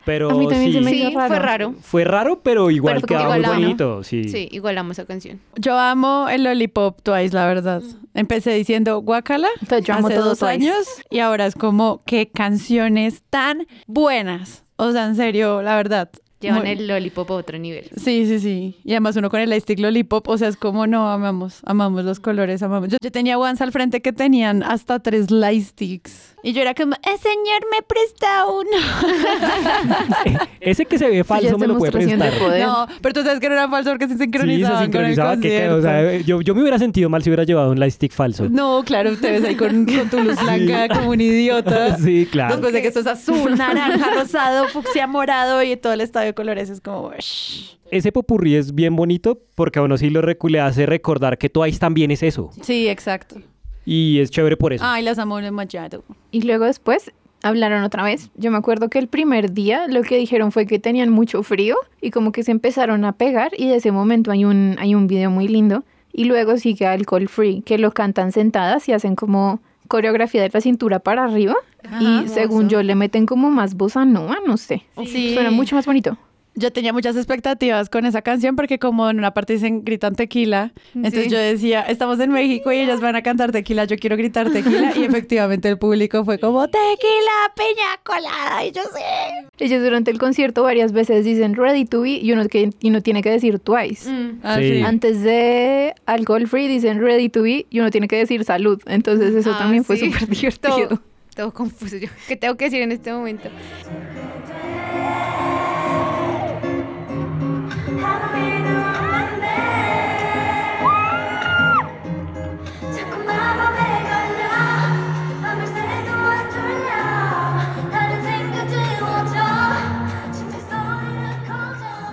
Pero 0.06 0.30
A 0.32 0.36
mí 0.36 0.48
también 0.48 0.72
sí, 0.72 0.78
se 0.78 0.82
me 0.82 0.91
Sí, 0.91 1.14
raro. 1.14 1.28
fue 1.28 1.40
raro. 1.40 1.76
fue 1.82 2.04
raro, 2.06 2.40
pero 2.41 2.72
igual 2.72 2.95
Pero 2.95 3.08
quedaba 3.08 3.36
muy 3.38 3.45
bonito. 3.45 4.04
Sí. 4.04 4.30
Sí, 4.30 4.48
igual 4.52 4.78
amo 4.78 4.94
esa 4.94 5.06
canción. 5.06 5.41
Yo 5.58 5.78
amo 5.78 6.28
el 6.30 6.44
Lollipop 6.45 7.02
Twice, 7.04 7.36
la 7.36 7.45
verdad. 7.45 7.82
Empecé 8.14 8.52
diciendo 8.54 9.02
guacala 9.02 9.49
yo 9.84 9.94
amo 9.94 10.08
hace 10.08 10.16
todo 10.16 10.30
dos 10.30 10.40
Twice. 10.40 10.54
años 10.54 10.88
y 11.10 11.20
ahora 11.20 11.45
es 11.45 11.56
como 11.56 12.02
qué 12.06 12.30
canciones 12.30 13.22
tan 13.30 13.68
buenas. 13.86 14.64
O 14.78 14.91
sea, 14.94 15.06
en 15.08 15.16
serio, 15.18 15.62
la 15.62 15.76
verdad. 15.76 16.10
Llevan 16.40 16.60
Muy- 16.62 16.70
el 16.70 16.88
lollipop 16.88 17.32
a 17.32 17.34
otro 17.34 17.58
nivel. 17.58 17.90
Sí, 17.96 18.28
sí, 18.28 18.40
sí. 18.40 18.76
Y 18.84 18.92
además 18.92 19.16
uno 19.16 19.30
con 19.32 19.40
el 19.40 19.60
stick 19.60 19.80
lollipop, 19.80 20.28
o 20.28 20.38
sea, 20.38 20.48
es 20.50 20.56
como 20.56 20.86
no, 20.86 21.10
amamos, 21.10 21.62
amamos 21.66 22.06
los 22.06 22.20
colores, 22.20 22.62
amamos. 22.62 22.90
Yo, 22.90 22.98
yo 23.02 23.12
tenía 23.12 23.40
ones 23.40 23.60
al 23.62 23.72
frente 23.72 24.02
que 24.04 24.14
tenían 24.14 24.62
hasta 24.62 25.00
tres 25.00 25.32
light 25.32 25.64
sticks. 25.66 26.36
Y 26.44 26.54
yo 26.54 26.62
era 26.62 26.76
como, 26.76 26.94
eh, 26.94 27.18
señor, 27.20 27.62
me 27.72 27.82
presta 27.82 28.46
uno. 28.46 28.70
Ese 30.60 30.86
que 30.86 30.98
se 30.98 31.10
ve 31.10 31.24
falso 31.24 31.48
es 31.48 31.58
me 31.58 31.68
lo 31.68 31.78
puede 31.78 31.92
prestar. 31.92 32.32
No, 32.60 32.88
pero 33.02 33.14
tú 33.14 33.24
sabes 33.24 33.40
que 33.40 33.48
no 33.50 33.56
era 33.56 33.68
falso 33.70 33.90
porque 33.92 34.06
se 34.08 34.14
Sí, 34.14 34.18
se 34.18 34.24
sincronizaban, 34.26 34.84
sincronizaba. 34.84 35.30
con 35.36 35.44
el 35.44 35.50
que- 35.50 35.68
o 35.70 35.74
concierto. 35.74 35.82
sea, 35.82 36.18
yo, 36.26 36.42
yo 36.42 36.56
me 36.56 36.62
hubiera 36.62 36.80
sentido 36.80 37.10
mal 37.10 37.24
si 37.24 37.30
hubiera 37.30 37.44
llevado 37.44 37.72
un 37.72 37.80
lightstick 37.80 38.12
falso. 38.14 38.48
No, 38.50 38.84
claro, 38.86 39.12
ustedes 39.12 39.44
ahí 39.44 39.56
con, 39.56 39.86
con 39.86 40.10
tu 40.10 40.20
luz 40.20 40.40
blanca 40.42 40.88
como 40.90 41.10
un 41.12 41.22
idiota. 41.22 41.98
Sí, 42.08 42.28
claro. 42.32 42.54
Después 42.56 42.74
de 42.74 42.82
que 42.82 42.88
esto 42.90 43.00
es 43.00 43.08
azul, 43.08 43.58
naranja, 43.58 44.12
rosado, 44.14 44.68
fucsia, 44.70 45.08
morado 45.08 45.64
y 45.64 45.76
todo 45.78 45.94
el 45.94 46.02
estadio 46.02 46.27
de 46.28 46.34
colores 46.34 46.70
es 46.70 46.82
como... 46.82 47.12
"Shh". 47.18 47.78
Ese 47.91 48.12
popurrí 48.12 48.56
es 48.56 48.76
bien 48.76 48.95
bonito 48.95 49.40
porque 49.56 49.80
a 49.80 49.82
uno 49.82 49.98
sí 49.98 50.10
lo 50.10 50.22
recu- 50.22 50.49
le 50.49 50.60
hace 50.60 50.86
recordar 50.86 51.38
que 51.38 51.49
Twice 51.49 51.80
también 51.80 52.12
es 52.12 52.22
eso. 52.24 52.49
Sí, 52.62 52.88
exacto. 52.88 53.38
Y 53.86 54.20
es 54.20 54.30
chévere 54.32 54.58
por 54.58 54.74
eso. 54.74 54.84
Ay, 54.86 55.04
las 55.04 55.18
amo 55.20 55.38
demasiado. 55.38 56.04
Y 56.32 56.41
luego 56.41 56.66
después 56.66 57.12
hablaron 57.44 57.84
otra 57.84 58.04
vez. 58.04 58.30
Yo 58.36 58.52
me 58.52 58.58
acuerdo 58.58 58.90
que 58.90 58.99
el 58.99 59.08
primer 59.08 59.54
día 59.54 59.88
lo 59.88 60.02
que 60.02 60.18
dijeron 60.18 60.52
fue 60.52 60.66
que 60.66 60.80
tenían 60.80 61.10
mucho 61.10 61.44
frío 61.44 61.78
y 62.02 62.12
como 62.12 62.32
que 62.34 62.44
se 62.44 62.52
empezaron 62.52 63.06
a 63.06 63.14
pegar 63.14 63.52
y 63.58 63.70
de 63.70 63.76
ese 63.76 63.91
momento 63.91 64.32
hay 64.32 64.44
un, 64.44 64.76
hay 64.80 64.94
un 64.95 65.08
video 65.08 65.30
muy 65.32 65.48
lindo. 65.48 65.84
Y 66.12 66.26
luego 66.26 66.58
sigue 66.58 66.86
Alcohol 66.88 67.30
Free, 67.30 67.62
que 67.62 67.78
lo 67.78 67.91
cantan 67.91 68.32
sentadas 68.32 68.90
y 68.90 68.91
hacen 68.94 69.16
como 69.16 69.62
coreografía 69.88 70.42
de 70.42 70.50
la 70.54 70.62
cintura 70.62 71.00
para 71.00 71.24
arriba. 71.24 71.56
y 72.00 72.28
según 72.28 72.70
yo 72.70 72.84
le 72.84 72.96
meten 72.96 73.26
como 73.26 73.50
más 73.50 73.76
bossa 73.76 74.06
nova, 74.06 74.38
no 74.46 74.58
sé. 74.58 74.84
Sí. 75.06 75.34
Suena 75.34 75.52
mucho 75.52 75.76
más 75.76 75.86
bonito. 75.86 76.18
Yo 76.60 76.74
tenía 76.74 76.92
muchas 76.92 77.16
expectativas 77.16 77.88
con 77.88 78.08
esa 78.08 78.24
canción 78.24 78.56
porque 78.56 78.80
como 78.80 79.08
en 79.12 79.20
una 79.20 79.32
parte 79.32 79.54
dicen 79.54 79.84
gritan 79.86 80.16
tequila, 80.16 80.74
entonces 80.96 81.26
Sí. 81.26 81.30
yo 81.30 81.38
decía, 81.38 81.82
estamos 81.82 82.20
en 82.20 82.32
México 82.32 82.72
y 82.72 82.80
ellas 82.80 83.00
van 83.00 83.16
a 83.16 83.22
cantar 83.22 83.52
tequila, 83.52 83.86
yo 83.86 83.96
quiero 83.98 84.18
gritar 84.18 84.50
tequila 84.52 84.92
y 84.98 85.04
efectivamente 85.04 85.70
el 85.70 85.78
público 85.78 86.26
fue 86.26 86.40
como 86.40 86.68
tequila, 86.68 87.54
peña 87.56 87.98
colada 88.04 88.66
y 88.66 88.72
yo 88.72 88.82
sé. 88.84 89.64
Ellos 89.64 89.84
durante 89.84 90.10
el 90.10 90.18
concierto 90.18 90.64
varias 90.64 90.94
veces 90.94 91.24
dicen 91.26 91.56
ready 91.56 91.86
to 91.86 92.02
be 92.02 92.14
y 92.22 92.32
uno, 92.32 92.48
que, 92.48 92.72
y 92.82 92.90
uno 92.90 93.02
tiene 93.02 93.22
que 93.22 93.30
decir 93.30 93.60
twice. 93.60 94.10
Mm. 94.12 94.40
Ah, 94.44 94.56
Sí. 94.58 94.70
sí. 94.78 94.82
Antes 94.82 95.22
de 95.22 95.94
alcohol 96.08 96.48
free 96.48 96.68
dicen 96.68 97.00
ready 97.02 97.30
to 97.30 97.44
be 97.44 97.68
y 97.70 97.80
uno 97.82 97.92
tiene 97.92 98.08
que 98.08 98.16
decir 98.18 98.44
salud. 98.44 98.82
Entonces 98.88 99.36
eso 99.36 99.52
Ah, 99.54 99.60
también 99.60 99.84
fue 99.84 99.98
sí. 99.98 100.12
súper 100.12 100.28
divertido. 100.30 100.88
Todo, 100.88 101.02
todo 101.36 101.54
confuso 101.54 101.98
yo. 101.98 102.08
¿Qué 102.28 102.36
tengo 102.36 102.56
que 102.58 102.66
decir 102.66 102.82
en 102.82 102.92
este 102.92 103.14
momento? 103.14 103.48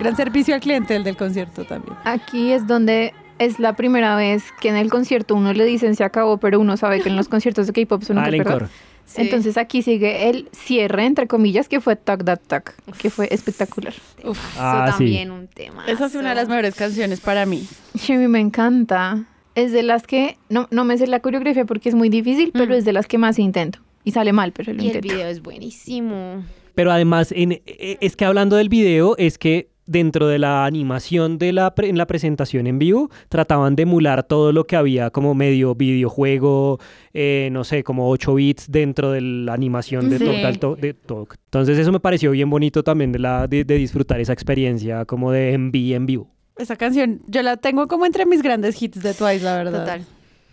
Gran 0.05 0.15
servicio 0.17 0.55
al 0.55 0.61
cliente 0.61 0.95
el 0.95 1.03
del 1.03 1.17
concierto 1.17 1.65
también. 1.65 1.95
Aquí 2.03 2.51
es 2.51 2.65
donde 2.67 3.13
es 3.39 3.59
la 3.59 3.75
primera 3.75 4.15
vez 4.15 4.43
que 4.61 4.69
en 4.69 4.75
el 4.77 4.89
concierto 4.89 5.35
uno 5.35 5.51
le 5.53 5.65
dicen 5.65 5.95
se 5.95 6.03
acabó, 6.03 6.37
pero 6.37 6.59
uno 6.59 6.77
sabe 6.77 7.01
que 7.01 7.09
en 7.09 7.15
los 7.15 7.27
conciertos 7.27 7.67
de 7.67 7.73
K-pop 7.73 8.03
son 8.03 8.17
Al 8.19 8.33
encore. 8.33 8.67
Sí. 9.07 9.21
Entonces 9.21 9.57
aquí 9.57 9.83
sigue 9.83 10.29
el 10.29 10.49
cierre, 10.51 11.05
entre 11.05 11.27
comillas, 11.27 11.69
que 11.69 11.79
fue 11.79 11.95
Talk 11.95 12.23
That 12.25 12.39
Talk, 12.47 12.73
que 12.97 13.11
fue 13.11 13.27
espectacular. 13.31 13.93
Uf, 14.23 14.39
Ah, 14.57 14.85
eso 14.87 14.97
sí. 14.97 15.03
también 15.03 15.29
un 15.31 15.47
tema. 15.47 15.85
Esa 15.85 16.07
es 16.07 16.15
una 16.15 16.29
de 16.29 16.35
las 16.35 16.47
mejores 16.49 16.73
canciones 16.73 17.19
para 17.19 17.45
mí. 17.45 17.67
A 18.09 18.11
mí 18.13 18.27
me 18.27 18.39
encanta. 18.39 19.25
Es 19.53 19.71
de 19.71 19.83
las 19.83 20.07
que, 20.07 20.37
no, 20.49 20.67
no 20.71 20.85
me 20.85 20.97
sé 20.97 21.05
la 21.05 21.19
coreografía 21.19 21.65
porque 21.65 21.89
es 21.89 21.95
muy 21.95 22.09
difícil, 22.09 22.51
pero 22.51 22.73
Mm. 22.73 22.77
es 22.77 22.85
de 22.85 22.93
las 22.93 23.05
que 23.05 23.17
más 23.19 23.37
intento. 23.37 23.79
Y 24.03 24.11
sale 24.11 24.33
mal, 24.33 24.51
pero 24.53 24.73
lo 24.73 24.81
Y 24.81 24.89
el 24.89 24.95
intento. 24.95 25.13
video 25.15 25.27
es 25.27 25.41
buenísimo. 25.41 26.43
Pero 26.73 26.91
además, 26.91 27.31
en- 27.31 27.51
e- 27.65 27.97
es 28.01 28.15
que 28.15 28.25
hablando 28.25 28.55
del 28.55 28.69
video, 28.69 29.15
es 29.17 29.37
que 29.37 29.69
dentro 29.87 30.27
de 30.27 30.39
la 30.39 30.65
animación 30.65 31.37
de 31.37 31.53
la 31.53 31.75
pre- 31.75 31.89
en 31.89 31.97
la 31.97 32.07
presentación 32.07 32.65
en 32.67 32.79
vivo, 32.79 33.09
trataban 33.29 33.75
de 33.75 33.83
emular 33.83 34.23
todo 34.23 34.51
lo 34.51 34.65
que 34.65 34.75
había 34.75 35.09
como 35.11 35.35
medio 35.35 35.75
videojuego, 35.75 36.79
eh, 37.13 37.49
no 37.51 37.63
sé, 37.63 37.83
como 37.83 38.09
8 38.09 38.33
bits 38.35 38.71
dentro 38.71 39.11
de 39.11 39.21
la 39.21 39.53
animación 39.53 40.09
de, 40.09 40.17
Sí. 40.17 40.25
Talk 40.59 40.79
de 40.79 40.93
Talk. 40.93 41.35
Entonces 41.45 41.77
eso 41.77 41.91
me 41.91 41.99
pareció 41.99 42.31
bien 42.31 42.49
bonito 42.49 42.83
también 42.83 43.11
de, 43.11 43.19
la, 43.19 43.47
de, 43.47 43.63
de 43.63 43.75
disfrutar 43.77 44.19
esa 44.19 44.33
experiencia 44.33 45.05
como 45.05 45.31
de 45.31 45.57
MV 45.57 45.75
en 45.95 46.05
vivo. 46.05 46.31
Esa 46.57 46.75
canción, 46.77 47.21
yo 47.27 47.41
la 47.43 47.57
tengo 47.57 47.87
como 47.87 48.05
entre 48.05 48.25
mis 48.25 48.41
grandes 48.41 48.81
hits 48.81 49.01
de 49.03 49.13
Twice, 49.13 49.43
la 49.43 49.57
verdad. 49.57 49.79
Total. 49.81 50.01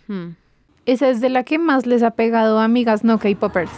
Mm. 0.07 0.35
Esa 0.85 1.09
es 1.09 1.21
de 1.21 1.29
la 1.29 1.43
que 1.43 1.57
más 1.57 1.85
les 1.85 2.03
ha 2.03 2.11
pegado 2.11 2.59
a 2.59 2.65
amigas 2.65 3.03
no 3.05 3.17
K-popers. 3.19 3.71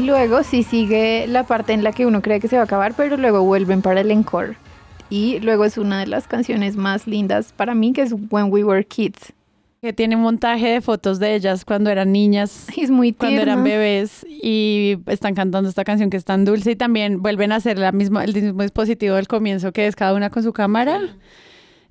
Luego 0.00 0.42
sí 0.42 0.62
sigue 0.62 1.26
la 1.26 1.44
parte 1.44 1.72
en 1.72 1.84
la 1.84 1.92
que 1.92 2.06
uno 2.06 2.22
cree 2.22 2.40
que 2.40 2.48
se 2.48 2.56
va 2.56 2.62
a 2.62 2.64
acabar, 2.64 2.94
pero 2.96 3.16
luego 3.16 3.42
vuelven 3.42 3.82
para 3.82 4.00
el 4.00 4.10
encore. 4.10 4.56
Y 5.10 5.40
luego 5.40 5.64
es 5.64 5.76
una 5.76 6.00
de 6.00 6.06
las 6.06 6.26
canciones 6.26 6.76
más 6.76 7.06
lindas 7.06 7.52
para 7.52 7.74
mí, 7.74 7.92
que 7.92 8.02
es 8.02 8.14
When 8.30 8.50
We 8.50 8.64
Were 8.64 8.84
Kids. 8.84 9.32
Que 9.82 9.92
tiene 9.92 10.14
un 10.16 10.22
montaje 10.22 10.68
de 10.68 10.80
fotos 10.80 11.18
de 11.18 11.34
ellas 11.34 11.64
cuando 11.64 11.90
eran 11.90 12.12
niñas, 12.12 12.68
Es 12.76 12.90
muy 12.90 13.12
cuando 13.12 13.38
tierno. 13.42 13.52
eran 13.52 13.64
bebés 13.64 14.24
y 14.30 14.96
están 15.06 15.34
cantando 15.34 15.68
esta 15.68 15.84
canción 15.84 16.08
que 16.08 16.16
es 16.16 16.24
tan 16.24 16.44
dulce 16.44 16.70
y 16.70 16.76
también 16.76 17.20
vuelven 17.20 17.50
a 17.52 17.56
hacer 17.56 17.78
la 17.78 17.90
misma, 17.92 18.24
el 18.24 18.32
mismo 18.32 18.62
dispositivo 18.62 19.16
del 19.16 19.26
comienzo 19.26 19.72
que 19.72 19.86
es 19.86 19.96
cada 19.96 20.14
una 20.14 20.30
con 20.30 20.42
su 20.44 20.52
cámara. 20.52 21.00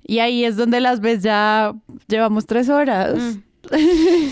Y 0.04 0.18
ahí 0.18 0.44
es 0.44 0.56
donde 0.56 0.80
las 0.80 1.00
ves 1.00 1.22
ya, 1.22 1.74
llevamos 2.08 2.46
tres 2.46 2.68
horas. 2.70 3.14
Mm. 3.18 3.42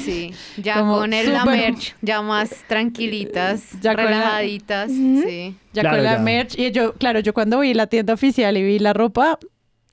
Sí, 0.05 0.33
ya 0.57 0.75
Como 0.81 0.97
con 0.99 1.13
el, 1.13 1.33
la 1.33 1.41
súper- 1.45 1.57
merch, 1.73 1.95
ya 2.03 2.23
más 2.23 2.51
tranquilitas, 2.69 3.65
Ya 3.81 3.95
con 3.95 4.05
la- 4.05 4.11
relajaditas, 4.11 4.91
Ujú. 4.91 5.23
sí. 5.27 5.57
Ya 5.73 5.83
Claro, 5.83 5.97
con 5.99 6.05
la 6.05 6.13
ya. 6.15 6.19
merch. 6.19 6.59
Y 6.59 6.71
yo, 6.73 6.95
claro, 6.95 7.21
yo 7.21 7.33
cuando 7.33 7.61
vi 7.61 7.75
la 7.75 7.87
tienda 7.87 8.15
oficial 8.15 8.57
y 8.57 8.63
vi 8.63 8.79
la 8.79 8.93
ropa, 8.93 9.39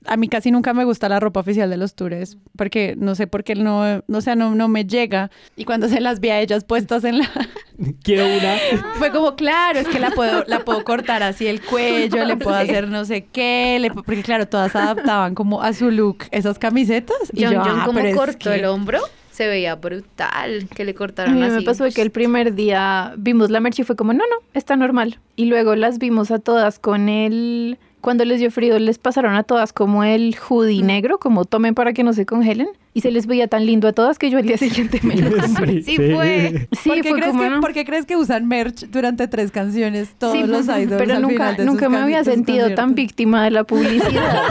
a 0.06 0.16
mí 0.16 0.28
casi 0.28 0.50
nunca 0.50 0.72
me 0.74 0.84
gusta 0.84 1.08
la 1.08 1.20
ropa 1.20 1.40
oficial 1.40 1.68
de 1.70 1.76
los 1.76 1.94
tours, 1.94 2.38
porque 2.56 2.94
no 2.96 3.14
sé 3.14 3.26
por 3.26 3.44
qué 3.44 3.54
no, 3.54 4.02
no, 4.06 4.18
o 4.18 4.20
sea, 4.20 4.34
no, 4.36 4.54
no 4.54 4.66
me 4.68 4.84
llega. 4.84 5.30
Y 5.56 5.64
cuando 5.64 5.88
se 5.88 6.00
las 6.00 6.20
vi 6.20 6.30
a 6.30 6.40
ellas 6.40 6.64
puestas 6.64 7.04
en 7.04 7.18
la... 7.18 7.28
Quiero 8.02 8.24
una. 8.26 8.56
Fue 8.94 9.10
como, 9.12 9.36
claro, 9.36 9.78
es 9.78 9.86
que 9.88 9.98
la 10.00 10.10
puedo, 10.10 10.44
la 10.46 10.60
puedo 10.64 10.82
cortar 10.84 11.22
así 11.22 11.46
el 11.46 11.60
cuello, 11.62 12.24
le 12.24 12.36
puedo 12.36 12.56
hacer 12.56 12.88
no 12.88 13.04
sé 13.04 13.26
qué, 13.26 13.78
le 13.80 13.90
porque 13.92 14.22
claro, 14.22 14.48
todas 14.48 14.74
adaptaban 14.74 15.34
como 15.34 15.62
a 15.62 15.72
su 15.72 15.90
look 15.90 16.24
esas 16.32 16.58
camisetas. 16.58 17.16
Y 17.32 17.44
John 17.44 17.54
yo, 17.54 17.60
John 17.62 17.78
ah, 17.80 17.84
como 17.84 17.98
pero 17.98 18.08
es 18.08 18.16
cortó 18.16 18.50
que- 18.50 18.56
el 18.56 18.64
hombro, 18.64 19.00
se 19.38 19.46
veía 19.46 19.76
brutal, 19.76 20.68
que 20.74 20.84
le 20.84 20.90
A 20.90 20.94
cortaron 20.96 21.36
mí 21.36 21.42
así. 21.44 21.54
me 21.54 21.62
pasó 21.62 21.84
que 21.94 22.02
el 22.02 22.10
primer 22.10 22.54
día 22.56 23.14
vimos 23.16 23.50
la 23.50 23.60
merch 23.60 23.78
y 23.78 23.84
fue 23.84 23.94
como, 23.94 24.12
no, 24.12 24.24
no, 24.28 24.36
está 24.52 24.74
normal. 24.74 25.20
Y 25.36 25.44
luego 25.44 25.76
las 25.76 25.98
vimos 25.98 26.32
a 26.32 26.40
todas 26.40 26.80
con 26.80 27.08
el... 27.08 27.78
Cuando 28.00 28.24
les 28.24 28.38
dio 28.38 28.50
frío, 28.50 28.78
les 28.78 28.98
pasaron 28.98 29.34
a 29.34 29.42
todas 29.42 29.72
como 29.72 30.04
el 30.04 30.36
hoodie 30.48 30.82
negro, 30.82 31.18
como 31.18 31.44
tomen 31.44 31.74
para 31.74 31.92
que 31.92 32.04
no 32.04 32.12
se 32.12 32.26
congelen. 32.26 32.68
Y 32.94 33.00
se 33.00 33.10
les 33.10 33.26
veía 33.26 33.46
tan 33.48 33.66
lindo 33.66 33.86
a 33.86 33.92
todas 33.92 34.18
que 34.18 34.30
yo 34.30 34.38
al 34.38 34.46
día 34.46 34.56
siguiente 34.56 35.00
me 35.02 35.16
lo 35.16 35.30
compré. 35.40 35.82
Sí 35.82 35.96
fue. 35.96 36.68
Sí, 36.82 36.88
¿Por, 36.88 37.00
qué 37.00 37.08
fue 37.08 37.18
crees 37.18 37.30
como, 37.30 37.42
que, 37.42 37.50
¿no? 37.50 37.60
por 37.60 37.72
qué 37.72 37.84
crees 37.84 38.06
que 38.06 38.16
usan 38.16 38.46
merch 38.48 38.86
durante 38.86 39.28
tres 39.28 39.50
canciones 39.50 40.14
todos 40.18 40.34
Sí, 40.34 40.44
los 40.44 40.66
idols 40.68 40.94
pero 40.98 41.14
al 41.14 41.22
nunca, 41.22 41.34
final 41.34 41.56
de 41.56 41.64
nunca 41.64 41.84
sus 41.86 41.92
me 41.92 41.98
había 41.98 42.24
sentido 42.24 42.74
tan 42.74 42.94
víctima 42.94 43.44
de 43.44 43.50
la 43.50 43.64
publicidad. 43.64 44.42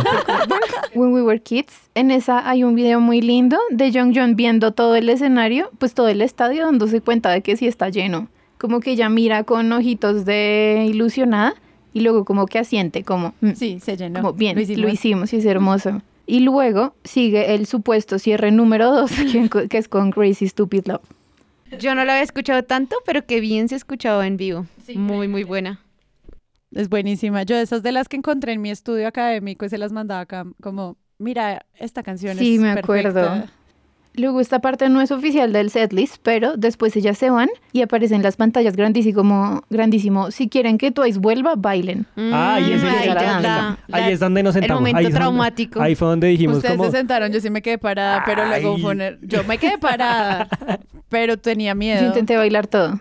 When 0.95 1.13
We 1.13 1.21
Were 1.21 1.41
Kids, 1.41 1.73
en 1.95 2.11
esa 2.11 2.47
hay 2.49 2.63
un 2.63 2.75
video 2.75 2.99
muy 2.99 3.21
lindo 3.21 3.57
de 3.69 3.91
Jung 3.91 4.13
John 4.15 4.35
viendo 4.35 4.71
todo 4.71 4.95
el 4.95 5.09
escenario, 5.09 5.69
pues 5.77 5.93
todo 5.93 6.07
el 6.07 6.21
estadio 6.21 6.65
dándose 6.65 7.01
cuenta 7.01 7.29
de 7.31 7.41
que 7.41 7.57
sí 7.57 7.67
está 7.67 7.89
lleno. 7.89 8.27
Como 8.57 8.79
que 8.79 8.91
ella 8.91 9.09
mira 9.09 9.43
con 9.43 9.71
ojitos 9.71 10.25
de 10.25 10.85
ilusionada 10.89 11.53
y 11.93 12.01
luego 12.01 12.25
como 12.25 12.45
que 12.45 12.59
asiente, 12.59 13.03
como, 13.03 13.33
mm, 13.41 13.51
Sí, 13.55 13.79
se 13.79 13.97
llenó. 13.97 14.21
como 14.21 14.33
bien, 14.33 14.55
Lo 14.55 14.61
lo 14.61 14.89
hicimos. 14.89 14.93
hicimos. 14.93 15.33
y 15.33 15.37
es 15.37 15.45
hermoso. 15.45 16.01
Y 16.25 16.41
luego 16.41 16.93
sigue 17.03 17.55
el 17.55 17.65
supuesto 17.67 18.19
cierre 18.19 18.51
número 18.51 18.91
dos, 18.91 19.11
que, 19.51 19.67
que 19.69 19.77
es 19.77 19.87
con 19.87 20.11
Crazy 20.11 20.47
Stupid 20.47 20.85
Love. 20.87 21.01
Yo 21.79 21.95
no 21.95 22.05
la 22.05 22.13
había 22.13 22.23
escuchado 22.23 22.63
tanto, 22.63 22.95
pero 23.05 23.25
que 23.25 23.39
bien 23.41 23.67
se 23.69 23.75
escuchaba 23.75 24.25
en 24.27 24.37
vivo. 24.37 24.65
Sí. 24.85 24.97
Muy, 24.97 25.27
muy 25.27 25.43
buena. 25.43 25.79
Es 26.73 26.89
buenísima. 26.89 27.43
Yo 27.43 27.55
de 27.55 27.61
esas 27.63 27.81
de 27.83 27.91
las 27.91 28.07
que 28.09 28.17
encontré 28.17 28.53
en 28.53 28.61
mi 28.61 28.69
estudio 28.71 29.07
académico 29.07 29.65
y 29.65 29.69
se 29.69 29.77
las 29.77 29.91
mandaba 29.91 30.21
acá 30.21 30.45
como, 30.61 30.97
mira, 31.17 31.65
esta 31.75 32.03
canción 32.03 32.37
Sí, 32.37 32.55
es 32.55 32.61
me 32.61 32.71
acuerdo. 32.71 33.45
Luego 34.17 34.39
esta 34.41 34.59
parte 34.59 34.89
no 34.89 34.99
es 35.01 35.11
oficial 35.11 35.53
del 35.53 35.69
setlist, 35.69 36.15
pero 36.23 36.57
después 36.57 36.95
ellas 36.95 37.17
se 37.17 37.29
van 37.29 37.49
y 37.71 37.81
aparecen 37.83 38.23
las 38.23 38.35
pantallas 38.35 38.75
grandísimo, 38.75 39.61
grandísimo. 39.69 40.31
Si 40.31 40.49
quieren 40.49 40.77
que 40.77 40.91
Twice 40.91 41.19
vuelva, 41.19 41.53
bailen. 41.55 42.05
Ah, 42.17 42.59
y 42.59 42.73
ese 42.73 42.85
Mm, 42.85 42.89
es 42.89 42.93
ahí 42.95 43.07
el- 43.09 43.13
ya 43.13 43.13
la- 43.13 43.39
la- 43.41 43.77
Ahí 43.91 44.01
la- 44.05 44.09
es 44.09 44.19
donde 44.19 44.41
nos 44.43 44.55
el 44.55 44.61
sentamos. 44.63 44.81
momento 44.81 44.97
ahí 44.97 45.05
es 45.05 45.11
donde- 45.11 45.19
traumático. 45.19 45.81
ahí 45.81 45.95
fue 45.95 46.07
donde 46.07 46.27
dijimos 46.27 46.57
Ustedes 46.57 46.77
como... 46.77 46.89
se 46.91 46.97
sentaron, 46.97 47.31
yo 47.31 47.39
sí 47.39 47.49
me 47.51 47.61
quedé 47.61 47.77
parada, 47.77 48.23
pero 48.25 48.45
luego 48.47 48.75
Ay. 48.75 48.83
una- 48.83 49.17
yo 49.21 49.43
me 49.43 49.57
quedé 49.59 49.77
parada, 49.77 50.47
pero 51.09 51.37
tenía 51.37 51.75
miedo. 51.75 52.01
Yo 52.01 52.07
intenté 52.07 52.35
bailar 52.37 52.65
todo. 52.67 52.99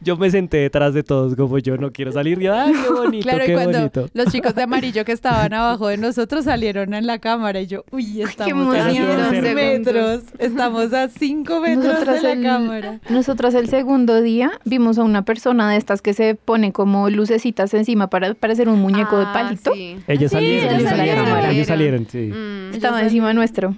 Yo 0.00 0.16
me 0.16 0.30
senté 0.30 0.58
detrás 0.58 0.94
de 0.94 1.02
todos 1.02 1.34
como 1.36 1.58
yo 1.58 1.76
no 1.78 1.90
quiero 1.90 2.12
salir. 2.12 2.38
Yo, 2.38 2.54
ay, 2.54 2.72
qué 2.72 2.92
bonito, 2.92 3.22
Claro, 3.28 3.44
y 3.44 3.46
qué 3.46 3.52
cuando 3.54 3.78
bonito. 3.78 4.08
los 4.14 4.26
chicos 4.32 4.54
de 4.54 4.62
amarillo 4.62 5.04
que 5.04 5.12
estaban 5.12 5.52
abajo 5.54 5.88
de 5.88 5.96
nosotros 5.96 6.44
salieron 6.44 6.92
en 6.94 7.06
la 7.06 7.18
cámara 7.18 7.60
y 7.60 7.66
yo, 7.66 7.84
uy, 7.90 8.22
estamos 8.22 8.74
a 8.74 8.90
emoción. 8.90 9.06
dos 9.16 9.28
Segundos. 9.30 9.54
metros, 9.54 10.22
estamos 10.56 10.92
a 10.92 11.08
cinco 11.08 11.60
metros 11.60 11.84
Nosotras 11.86 12.16
de 12.22 12.28
la 12.28 12.32
el, 12.34 12.42
cámara. 12.42 13.00
nosotras 13.08 13.54
el 13.54 13.68
segundo 13.68 14.20
día 14.22 14.52
vimos 14.64 14.98
a 14.98 15.02
una 15.04 15.24
persona 15.24 15.70
de 15.70 15.76
estas 15.76 16.02
que 16.02 16.14
se 16.14 16.34
pone 16.34 16.72
como 16.72 17.10
lucecitas 17.10 17.72
encima 17.74 18.08
para 18.08 18.34
parecer 18.34 18.68
un 18.68 18.80
muñeco 18.80 19.16
de 19.18 19.24
Ah, 19.26 19.32
palito. 19.32 19.72
sí. 19.74 19.96
Ellos 20.06 20.30
Sí, 20.30 20.36
salieron, 20.36 20.68
ellos 20.68 20.78
ellos 20.80 20.90
salieron, 20.90 21.26
salieron. 21.26 21.50
ellos 21.50 21.66
salieron, 21.66 22.06
sí. 22.10 22.18
Mm. 22.32 22.74
Estaba 22.74 23.02
encima 23.02 23.32
nuestro. 23.32 23.74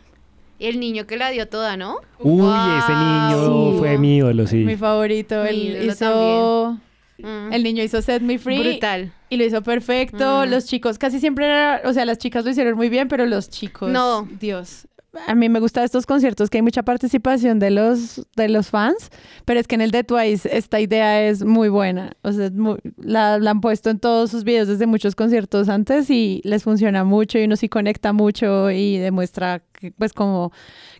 Y 0.60 0.66
el 0.66 0.80
niño 0.80 1.06
que 1.06 1.16
la 1.16 1.30
dio 1.30 1.48
toda, 1.48 1.76
¿no? 1.76 1.96
Uy, 2.18 2.40
Wow. 2.42 2.78
ese 2.78 2.92
niño 2.92 3.72
Sí. 3.72 3.78
fue 3.78 3.98
mi 3.98 4.16
ídolo, 4.16 4.46
sí. 4.46 4.56
Mi 4.64 4.76
favorito, 4.76 5.42
Mi 5.44 5.48
él 5.50 5.86
hizo... 5.88 6.78
Mm. 7.20 7.52
El 7.52 7.62
niño 7.64 7.82
hizo 7.82 8.00
Set 8.00 8.22
Me 8.22 8.38
Free 8.38 8.60
Brutal. 8.60 9.12
y 9.28 9.36
lo 9.38 9.44
hizo 9.44 9.62
perfecto. 9.62 10.44
Mm. 10.46 10.50
Los 10.50 10.66
chicos 10.66 10.98
casi 10.98 11.18
siempre 11.20 11.46
era, 11.46 11.80
o 11.84 11.92
sea, 11.92 12.04
las 12.04 12.18
chicas 12.18 12.44
lo 12.44 12.50
hicieron 12.52 12.76
muy 12.76 12.88
bien, 12.88 13.08
pero 13.08 13.26
los 13.26 13.50
chicos, 13.50 13.90
No. 13.90 14.28
Dios. 14.40 14.86
A 15.26 15.34
mí 15.34 15.48
me 15.48 15.60
gustan 15.60 15.84
estos 15.84 16.06
conciertos 16.06 16.48
que 16.48 16.58
hay 16.58 16.62
mucha 16.62 16.82
participación 16.82 17.58
de 17.58 17.70
los 17.70 18.26
de 18.36 18.48
los 18.48 18.68
fans, 18.70 19.10
pero 19.44 19.60
es 19.60 19.66
que 19.66 19.74
en 19.74 19.80
el 19.82 19.90
de 19.90 20.04
Twice 20.04 20.48
esta 20.56 20.80
idea 20.80 21.22
es 21.26 21.44
muy 21.44 21.68
buena. 21.68 22.12
O 22.22 22.32
sea, 22.32 22.50
muy- 22.50 22.78
la, 22.96 23.38
la 23.38 23.50
han 23.50 23.60
puesto 23.60 23.90
en 23.90 23.98
todos 23.98 24.30
sus 24.30 24.44
videos 24.44 24.68
desde 24.68 24.86
muchos 24.86 25.14
conciertos 25.14 25.68
antes 25.68 26.08
y 26.10 26.40
les 26.44 26.62
funciona 26.62 27.04
mucho 27.04 27.38
y 27.38 27.44
uno 27.44 27.56
sí 27.56 27.68
conecta 27.68 28.12
mucho 28.12 28.70
y 28.70 28.98
demuestra 28.98 29.62
que, 29.72 29.92
pues 29.92 30.12
como 30.12 30.52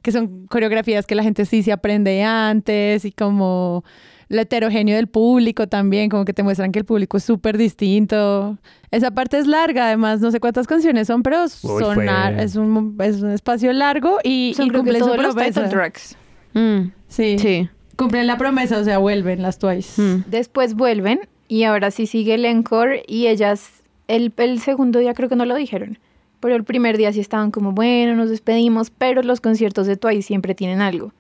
que 0.03 0.13
son 0.13 0.47
coreografías 0.47 1.07
que 1.07 1.15
la 1.15 1.23
gente 1.23 1.45
sí 1.45 1.63
se 1.63 1.73
aprende 1.73 2.23
antes 2.23 3.05
y 3.05 3.13
como 3.13 3.85
lo 4.29 4.41
heterogéneo 4.43 4.97
del 4.97 5.07
público 5.09 5.67
también, 5.69 6.11
como 6.11 6.25
que 6.25 6.33
te 6.35 6.43
muestran 6.43 6.71
que 6.73 6.79
el 6.81 6.85
público 6.85 7.17
es 7.17 7.25
súper 7.25 7.57
distinto. 7.59 8.59
Esa 8.91 9.11
parte 9.11 9.39
es 9.39 9.47
larga, 9.47 9.87
además, 9.87 10.21
no 10.21 10.31
sé 10.31 10.41
cuántas 10.41 10.67
canciones 10.67 11.07
son, 11.07 11.23
pero 11.23 11.49
son 11.49 11.95
fue- 11.95 12.09
ar- 12.09 12.39
es, 12.39 12.57
un, 12.57 12.97
es 13.01 13.23
un 13.23 13.31
espacio 13.31 13.73
largo 13.73 14.19
y, 14.23 14.53
Son 14.57 14.67
y 14.67 14.71
creo 14.71 14.83
que 14.85 14.91
cumplen 14.91 15.03
su 15.05 15.23
los 15.23 15.35
promesa. 15.35 15.63
title 15.65 15.69
tracks. 15.69 16.17
Mm. 16.55 16.79
Sí. 17.09 17.39
Sí. 17.39 17.69
cumplen 17.97 18.27
la 18.27 18.37
promesa, 18.39 18.79
o 18.79 18.85
sea, 18.85 18.99
vuelven 18.99 19.43
las 19.43 19.59
Twice. 19.59 20.01
Mm. 20.01 20.25
Después 20.29 20.75
vuelven 20.75 21.21
y 21.49 21.65
ahora 21.65 21.91
sí 21.91 22.07
sigue 22.07 22.35
el 22.35 22.45
encore 22.45 23.03
y 23.07 23.27
ellas, 23.29 23.83
el, 24.09 24.33
el 24.37 24.61
segundo 24.61 24.99
día 24.99 25.15
creo 25.15 25.29
que 25.29 25.37
no 25.37 25.45
lo 25.47 25.55
dijeron, 25.55 25.99
pero 26.41 26.55
el 26.55 26.65
primer 26.65 26.97
día 26.99 27.13
sí 27.13 27.21
estaban 27.21 27.51
como, 27.51 27.73
bueno, 27.73 28.15
nos 28.15 28.29
despedimos, 28.31 28.91
pero 28.91 29.23
los 29.23 29.41
conciertos 29.41 29.87
de 29.87 29.97
Twice 29.97 30.23
siempre 30.23 30.55
tienen 30.55 30.81
algo. 30.83 31.13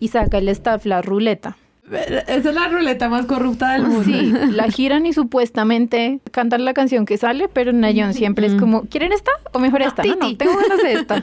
Y 0.00 0.08
saca 0.08 0.38
el 0.38 0.48
staff 0.48 0.86
la 0.86 1.02
ruleta. 1.02 1.56
Esa 1.90 2.48
es 2.48 2.54
la 2.54 2.68
ruleta 2.68 3.08
más 3.08 3.26
corrupta 3.26 3.72
del 3.72 3.82
mundo. 3.82 4.04
Sí, 4.04 4.32
la 4.52 4.70
giran 4.70 5.04
y 5.06 5.12
supuestamente 5.12 6.20
cantan 6.30 6.64
la 6.64 6.72
canción 6.72 7.04
que 7.04 7.18
sale, 7.18 7.48
pero 7.48 7.72
Nayon 7.72 8.14
siempre 8.14 8.46
es 8.46 8.54
como, 8.54 8.82
¿quieren 8.84 9.12
esta 9.12 9.32
o 9.52 9.58
mejor 9.58 9.82
esta? 9.82 10.02
No, 10.04 10.16
no, 10.16 10.36
tengo 10.36 10.56
ganas 10.56 10.82
de 10.82 10.92
esta. 10.94 11.22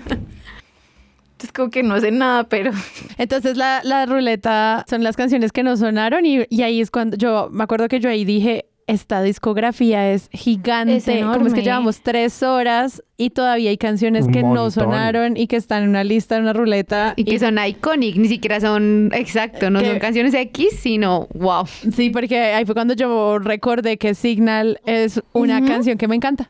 Es 1.44 1.52
como 1.52 1.72
que 1.72 1.82
no 1.82 1.96
hacen 1.96 2.20
nada, 2.20 2.44
pero 2.44 2.72
Entonces 3.18 3.58
la, 3.58 3.82
la 3.84 4.06
ruleta 4.06 4.86
son 4.88 5.04
las 5.04 5.18
canciones 5.18 5.52
que 5.52 5.64
no 5.64 5.76
sonaron 5.76 6.24
y, 6.26 6.46
y 6.50 6.62
ahí 6.62 6.80
es 6.82 6.92
cuando 6.92 7.18
yo 7.18 7.50
me 7.52 7.64
acuerdo 7.64 7.88
que 7.88 8.00
yo 8.00 8.10
ahí 8.10 8.26
dije, 8.26 8.66
esta 8.88 9.22
discografía 9.22 10.12
es 10.12 10.30
gigante, 10.32 10.98
Es 10.98 11.06
como 11.06 11.48
es 11.48 11.53
que 11.53 11.62
llevamos 11.62 12.02
tres 12.02 12.44
horas 12.44 13.03
y 13.18 13.30
todavía 13.30 13.70
hay 13.70 13.78
canciones 13.78 14.26
Un 14.26 14.32
que 14.34 14.44
no 14.44 14.70
sonaron 14.72 15.38
y 15.38 15.48
que 15.48 15.56
están 15.56 15.84
en 15.84 15.90
una 15.90 16.03
lista, 16.03 16.36
en 16.36 16.44
una 16.44 16.53
ruleta. 16.53 17.14
Y 17.16 17.24
que 17.24 17.40
son 17.40 17.58
iconic, 17.66 18.16
ni 18.18 18.28
siquiera 18.28 18.60
son, 18.60 19.12
exacto, 19.14 19.70
no 19.70 19.80
Que- 19.80 19.86
son 19.91 19.99
canciones 19.99 20.34
X, 20.34 20.80
sino 20.80 21.28
wow. 21.34 21.66
Sí, 21.95 22.10
porque 22.10 22.38
ahí 22.40 22.66
fue 22.66 22.76
cuando 22.76 22.94
yo 22.94 23.40
recordé 23.40 23.98
que 23.98 24.16
Signal 24.16 24.80
es 24.86 25.22
una 25.34 25.64
canción 25.66 25.98
que 25.98 26.08
me 26.08 26.16
encanta. 26.16 26.49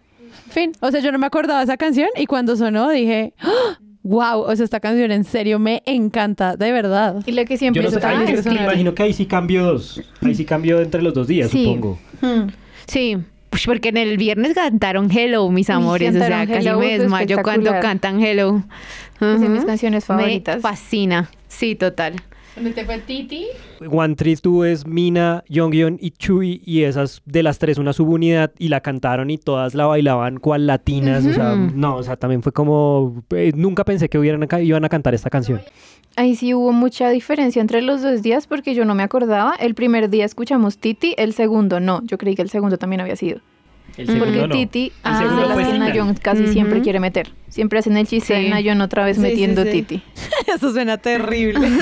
Fin. 0.49 0.71
O 0.81 0.91
sea, 0.91 0.99
yo 0.99 1.11
no 1.11 1.17
me 1.19 1.27
acordaba 1.27 1.59
de 1.59 1.65
esa 1.65 1.77
canción 1.77 2.09
y 2.17 2.25
cuando 2.25 2.55
sonó 2.55 2.89
dije, 2.89 3.33
wow, 4.03 4.41
o 4.41 4.55
sea, 4.55 4.63
esta 4.63 4.79
canción 4.79 5.11
en 5.11 5.23
serio 5.23 5.59
me 5.59 5.83
encanta, 5.85 6.55
de 6.57 6.71
verdad. 6.71 7.21
y 7.25 7.31
la 7.31 7.45
que 7.45 7.55
Yo 7.55 7.59
siempre 7.59 7.83
no 7.83 7.89
sé, 7.89 7.95
está 7.97 8.09
ahí 8.09 8.23
es 8.23 8.29
es 8.39 8.43
que 8.43 8.49
que 8.49 8.55
me 8.55 8.63
imagino 8.63 8.93
que 8.95 9.03
ahí 9.03 9.13
sí 9.13 9.25
cambió 9.25 9.63
dos. 9.63 10.01
Ahí 10.21 10.35
sí 10.35 10.45
cambió 10.45 10.81
entre 10.81 11.01
los 11.01 11.13
dos 11.13 11.27
días, 11.27 11.49
Sí. 11.51 11.65
supongo. 11.65 11.99
Sí, 12.87 13.17
pues 13.49 13.65
porque 13.65 13.89
en 13.89 13.97
el 13.97 14.17
viernes 14.17 14.53
cantaron 14.53 15.09
Hello, 15.11 15.49
mis 15.49 15.69
amores. 15.69 16.15
O 16.15 16.19
sea, 16.19 16.47
casi 16.47 16.67
Hello, 16.67 16.79
me 16.79 16.97
desmayo 16.97 17.41
cuando 17.43 17.71
cantan 17.81 18.21
Hello. 18.23 18.63
es 19.19 19.39
de 19.41 19.49
mis 19.49 19.65
canciones 19.65 20.05
favoritas. 20.05 20.55
Me 20.57 20.61
fascina. 20.61 21.29
Sí, 21.47 21.75
total. 21.75 22.15
¿Dónde 22.55 22.85
fue 22.85 22.97
Titi? 22.99 23.45
One 23.89 24.15
Tree 24.15 24.35
Two 24.35 24.65
es 24.65 24.85
Mina, 24.85 25.43
Yonghyun 25.47 25.97
y 26.01 26.11
Chui 26.11 26.61
y 26.65 26.83
esas 26.83 27.21
de 27.25 27.43
las 27.43 27.59
tres 27.59 27.77
una 27.77 27.93
subunidad 27.93 28.51
y 28.59 28.67
la 28.67 28.81
cantaron 28.81 29.29
y 29.29 29.37
todas 29.37 29.73
la 29.73 29.85
bailaban 29.85 30.37
cual 30.37 30.67
latinas, 30.67 31.25
o 31.25 31.33
sea, 31.33 31.55
no, 31.55 31.95
o 31.95 32.03
sea, 32.03 32.17
también 32.17 32.43
fue 32.43 32.51
como 32.51 33.23
eh, 33.31 33.53
nunca 33.55 33.85
pensé 33.85 34.09
que 34.09 34.19
hubieran 34.19 34.47
iban 34.61 34.83
a 34.83 34.89
cantar 34.89 35.13
esta 35.13 35.29
canción. 35.29 35.61
Ahí 36.17 36.35
sí 36.35 36.53
hubo 36.53 36.73
mucha 36.73 37.09
diferencia 37.09 37.61
entre 37.61 37.81
los 37.81 38.01
dos 38.01 38.21
días 38.21 38.47
porque 38.47 38.75
yo 38.75 38.83
no 38.83 38.95
me 38.95 39.03
acordaba. 39.03 39.55
El 39.55 39.73
primer 39.73 40.09
día 40.09 40.25
escuchamos 40.25 40.77
Titi, 40.77 41.15
el 41.17 41.33
segundo 41.33 41.79
no. 41.79 42.01
Yo 42.03 42.17
creí 42.17 42.35
que 42.35 42.41
el 42.41 42.49
segundo 42.49 42.77
también 42.77 42.99
había 42.99 43.15
sido. 43.15 43.39
El 43.97 44.17
porque 44.19 44.47
Titi 44.51 44.91
El 45.03 45.11
las 45.47 45.57
que. 45.57 45.79
Nayeon 45.79 46.13
casi 46.15 46.47
siempre 46.47 46.81
quiere 46.81 46.99
meter. 46.99 47.31
Siempre 47.49 47.79
hacen 47.79 47.97
el 47.97 48.07
chiste 48.07 48.35
Sí. 48.37 48.43
de 48.43 48.49
otra 48.81 49.03
vez 49.05 49.17
Sí, 49.17 49.21
metiendo 49.23 49.63
sí. 49.63 49.71
Titi. 49.71 50.03
Eso 50.55 50.71
suena 50.71 50.97
terrible. 50.97 51.67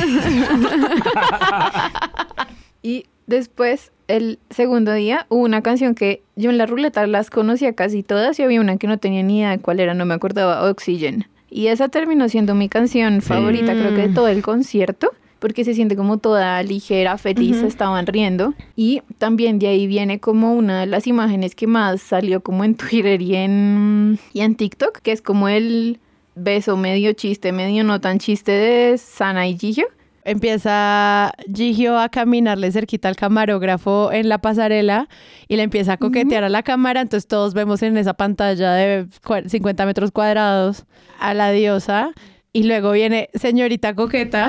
Y 2.82 3.06
después, 3.28 3.92
el 4.08 4.40
segundo 4.50 4.94
día, 4.94 5.26
hubo 5.30 5.44
una 5.44 5.62
canción 5.62 5.96
que 5.96 6.22
yo 6.36 6.50
en 6.50 6.58
la 6.58 6.66
ruleta 6.66 7.06
las 7.08 7.30
conocía 7.30 7.74
casi 7.74 8.04
todas 8.04 8.40
y 8.40 8.44
había 8.44 8.62
una 8.62 8.78
que 8.78 8.88
no 8.88 8.98
tenía 8.98 9.22
ni 9.22 9.40
idea 9.40 9.50
de 9.52 9.60
cuál 9.60 9.80
era, 9.82 9.94
no 9.94 10.06
me 10.06 10.14
acordaba, 10.14 10.64
Oxygen. 10.70 11.28
Y 11.50 11.68
esa 11.68 11.90
terminó 11.90 12.30
siendo 12.30 12.56
mi 12.56 12.70
canción 12.70 13.22
favorita, 13.22 13.74
creo 13.74 13.90
que 13.96 14.02
de 14.04 14.08
Mm. 14.10 14.14
todo 14.14 14.28
el 14.30 14.42
concierto, 14.42 15.12
porque 15.40 15.64
se 15.64 15.74
siente 15.74 15.96
como 15.96 16.18
toda 16.18 16.62
ligera, 16.64 17.18
feliz, 17.18 17.58
estaban 17.64 18.06
riendo. 18.06 18.54
Y 18.76 19.02
también 19.18 19.58
de 19.60 19.68
ahí 19.68 19.88
viene 19.88 20.20
como 20.20 20.54
una 20.54 20.82
de 20.82 20.86
las 20.86 21.08
imágenes 21.08 21.56
que 21.56 21.66
más 21.68 22.02
salió 22.02 22.42
como 22.42 22.64
en 22.64 22.76
Twitter 22.76 23.22
y 23.22 23.36
en, 23.36 24.20
y 24.34 24.42
en 24.42 24.56
TikTok, 24.56 25.00
que 25.00 25.12
es 25.12 25.22
como 25.22 25.48
el 25.50 26.00
beso 26.36 26.78
medio 26.78 27.14
chiste, 27.14 27.52
medio 27.52 27.84
no 27.84 28.00
tan 28.02 28.20
chiste 28.20 28.52
de 28.52 28.98
Sana 28.98 29.48
y 29.48 29.58
Jihyo. 29.58 29.86
empieza 30.26 31.34
Gigio 31.54 31.98
a 32.00 32.10
caminarle 32.10 32.72
cerquita 32.72 33.08
al 33.10 33.16
camarógrafo 33.16 34.12
en 34.12 34.30
la 34.30 34.38
pasarela 34.40 35.08
y 35.48 35.56
le 35.56 35.64
empieza 35.64 35.94
a 35.94 35.98
coquetear 35.98 36.44
a 36.44 36.50
la 36.50 36.64
cámara. 36.64 37.02
Entonces 37.02 37.28
todos 37.28 37.54
vemos 37.54 37.82
en 37.84 37.98
esa 37.98 38.14
pantalla 38.14 38.74
de 38.74 39.06
cua- 39.24 39.48
50 39.48 39.86
metros 39.86 40.12
cuadrados 40.12 40.86
a 41.20 41.34
la 41.34 41.52
diosa. 41.52 42.12
Y 42.52 42.64
luego 42.64 42.92
viene 42.92 43.30
señorita 43.36 43.94
coqueta. 43.94 44.48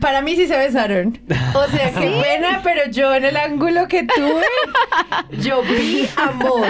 Para 0.00 0.20
mí 0.20 0.36
sí 0.36 0.46
se 0.46 0.56
besaron. 0.56 1.18
O 1.54 1.66
sea, 1.70 1.90
qué 1.92 2.22
pena, 2.22 2.60
pero 2.62 2.90
yo 2.90 3.14
en 3.14 3.24
el 3.24 3.36
ángulo 3.36 3.88
que 3.88 4.02
tuve, 4.04 4.44
yo 5.40 5.62
vi 5.62 6.06
amor. 6.16 6.66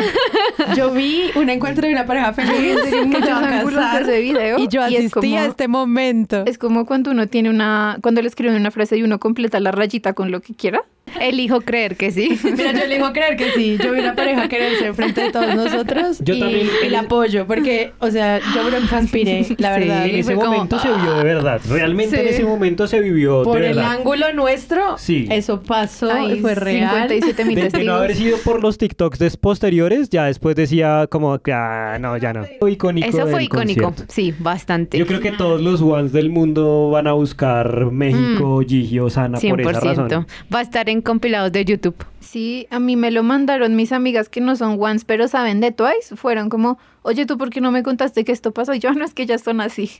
Yo 0.76 0.92
vi 0.92 1.30
un 1.34 1.50
encuentro 1.50 1.86
de 1.86 1.92
una 1.92 2.06
pareja 2.06 2.32
feliz 2.32 2.76
muchos 3.04 3.28
ángulos 3.28 3.92
de 3.92 4.00
ese 4.00 4.20
video 4.20 4.58
Y 4.58 4.68
yo 4.68 4.88
y 4.88 4.96
es 4.96 5.06
asistí 5.06 5.36
a 5.36 5.46
este 5.46 5.66
momento. 5.68 6.44
Es 6.46 6.56
como 6.56 6.86
cuando 6.86 7.10
uno 7.10 7.26
tiene 7.26 7.50
una, 7.50 7.98
cuando 8.00 8.22
le 8.22 8.28
escriben 8.28 8.54
una 8.54 8.70
frase 8.70 8.96
y 8.96 9.02
uno 9.02 9.18
completa 9.18 9.58
la 9.60 9.72
rayita 9.72 10.12
con 10.12 10.30
lo 10.30 10.40
que 10.40 10.54
quiera. 10.54 10.84
Elijo 11.20 11.60
creer 11.60 11.96
que 11.96 12.10
sí. 12.10 12.38
Mira, 12.44 12.72
yo 12.72 12.84
elijo 12.84 13.12
creer 13.12 13.36
que 13.36 13.50
sí. 13.52 13.78
Yo 13.82 13.92
vi 13.92 14.00
una 14.00 14.14
pareja 14.14 14.48
quererse 14.48 14.86
enfrente 14.86 15.20
de 15.22 15.32
todos 15.32 15.54
nosotros 15.54 16.18
Yo 16.20 16.34
y, 16.34 16.40
también- 16.40 16.68
y 16.86 16.88
la 16.90 17.00
apoyo 17.00 17.46
porque, 17.46 17.92
o 18.00 18.10
sea, 18.10 18.38
yo 18.54 18.64
bronca 18.64 18.98
aspiré, 18.98 19.46
la 19.58 19.74
Sí, 19.74 19.80
verdad. 19.80 20.06
En 20.06 20.14
ese 20.16 20.22
fue 20.24 20.34
como, 20.36 20.52
momento 20.52 20.78
se 20.78 20.88
vivió 20.88 21.14
de 21.16 21.24
verdad. 21.24 21.60
Realmente 21.68 22.16
Sí. 22.16 22.22
en 22.22 22.28
ese 22.28 22.44
momento 22.44 22.86
se 22.86 23.00
vivió 23.00 23.42
por 23.44 23.60
de 23.60 23.70
el 23.70 23.76
verdad. 23.76 23.92
ángulo 23.92 24.32
nuestro, 24.32 24.96
Sí. 24.98 25.26
eso 25.30 25.62
pasó 25.62 26.06
y 26.26 26.32
Hay 26.32 26.40
fue 26.40 26.54
real. 26.54 27.08
57 27.08 27.44
mil 27.44 27.54
De, 27.56 27.68
de 27.70 27.84
no 27.84 27.94
haber 27.94 28.14
sido 28.14 28.38
por 28.38 28.62
los 28.62 28.78
TikToks 28.78 29.18
des 29.18 29.36
posteriores, 29.36 30.08
ya 30.10 30.24
después 30.24 30.56
decía 30.56 31.06
como 31.10 31.38
que, 31.38 31.52
ah, 31.52 31.98
no, 32.00 32.16
ya 32.16 32.32
no. 32.32 32.44
Fue 32.60 32.72
icónico 32.72 33.06
Eso 33.08 33.26
fue 33.28 33.44
icónico. 33.44 33.82
concierto. 33.84 34.12
Sí, 34.12 34.34
bastante. 34.38 34.98
Yo 34.98 35.06
creo 35.06 35.20
que 35.20 35.32
todos 35.32 35.60
los 35.60 35.80
ones 35.82 36.12
del 36.12 36.30
mundo 36.30 36.90
van 36.90 37.06
a 37.06 37.12
buscar 37.12 37.90
México, 37.92 38.60
Gigi, 38.66 38.98
Sana 39.10 39.38
por 39.38 39.60
esa 39.60 39.80
100%. 39.80 40.08
razón. 40.08 40.26
Va 40.52 40.58
a 40.58 40.62
estar 40.62 40.88
en 40.88 40.97
compilados 41.02 41.52
de 41.52 41.64
YouTube. 41.64 41.96
Sí, 42.20 42.66
a 42.70 42.78
mí 42.78 42.96
me 42.96 43.10
lo 43.10 43.22
mandaron 43.22 43.74
mis 43.76 43.92
amigas 43.92 44.28
que 44.28 44.40
no 44.40 44.54
son 44.56 44.76
ones, 44.80 45.04
pero 45.04 45.28
saben 45.28 45.60
de 45.60 45.72
Twice. 45.72 46.16
Fueron 46.16 46.48
como, 46.48 46.78
oye, 47.02 47.26
¿tú 47.26 47.38
por 47.38 47.50
qué 47.50 47.60
no 47.60 47.70
me 47.70 47.82
contaste 47.82 48.24
que 48.24 48.32
esto 48.32 48.52
pasó? 48.52 48.74
Y 48.74 48.78
yo, 48.80 48.92
no, 48.92 49.04
es 49.04 49.14
que 49.14 49.22
ellas 49.24 49.42
son 49.42 49.60
así. 49.60 49.90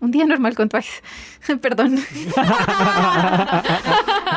Un 0.00 0.10
día 0.12 0.24
normal 0.24 0.54
con 0.54 0.68
Twice. 0.70 1.02
Perdón. 1.60 1.96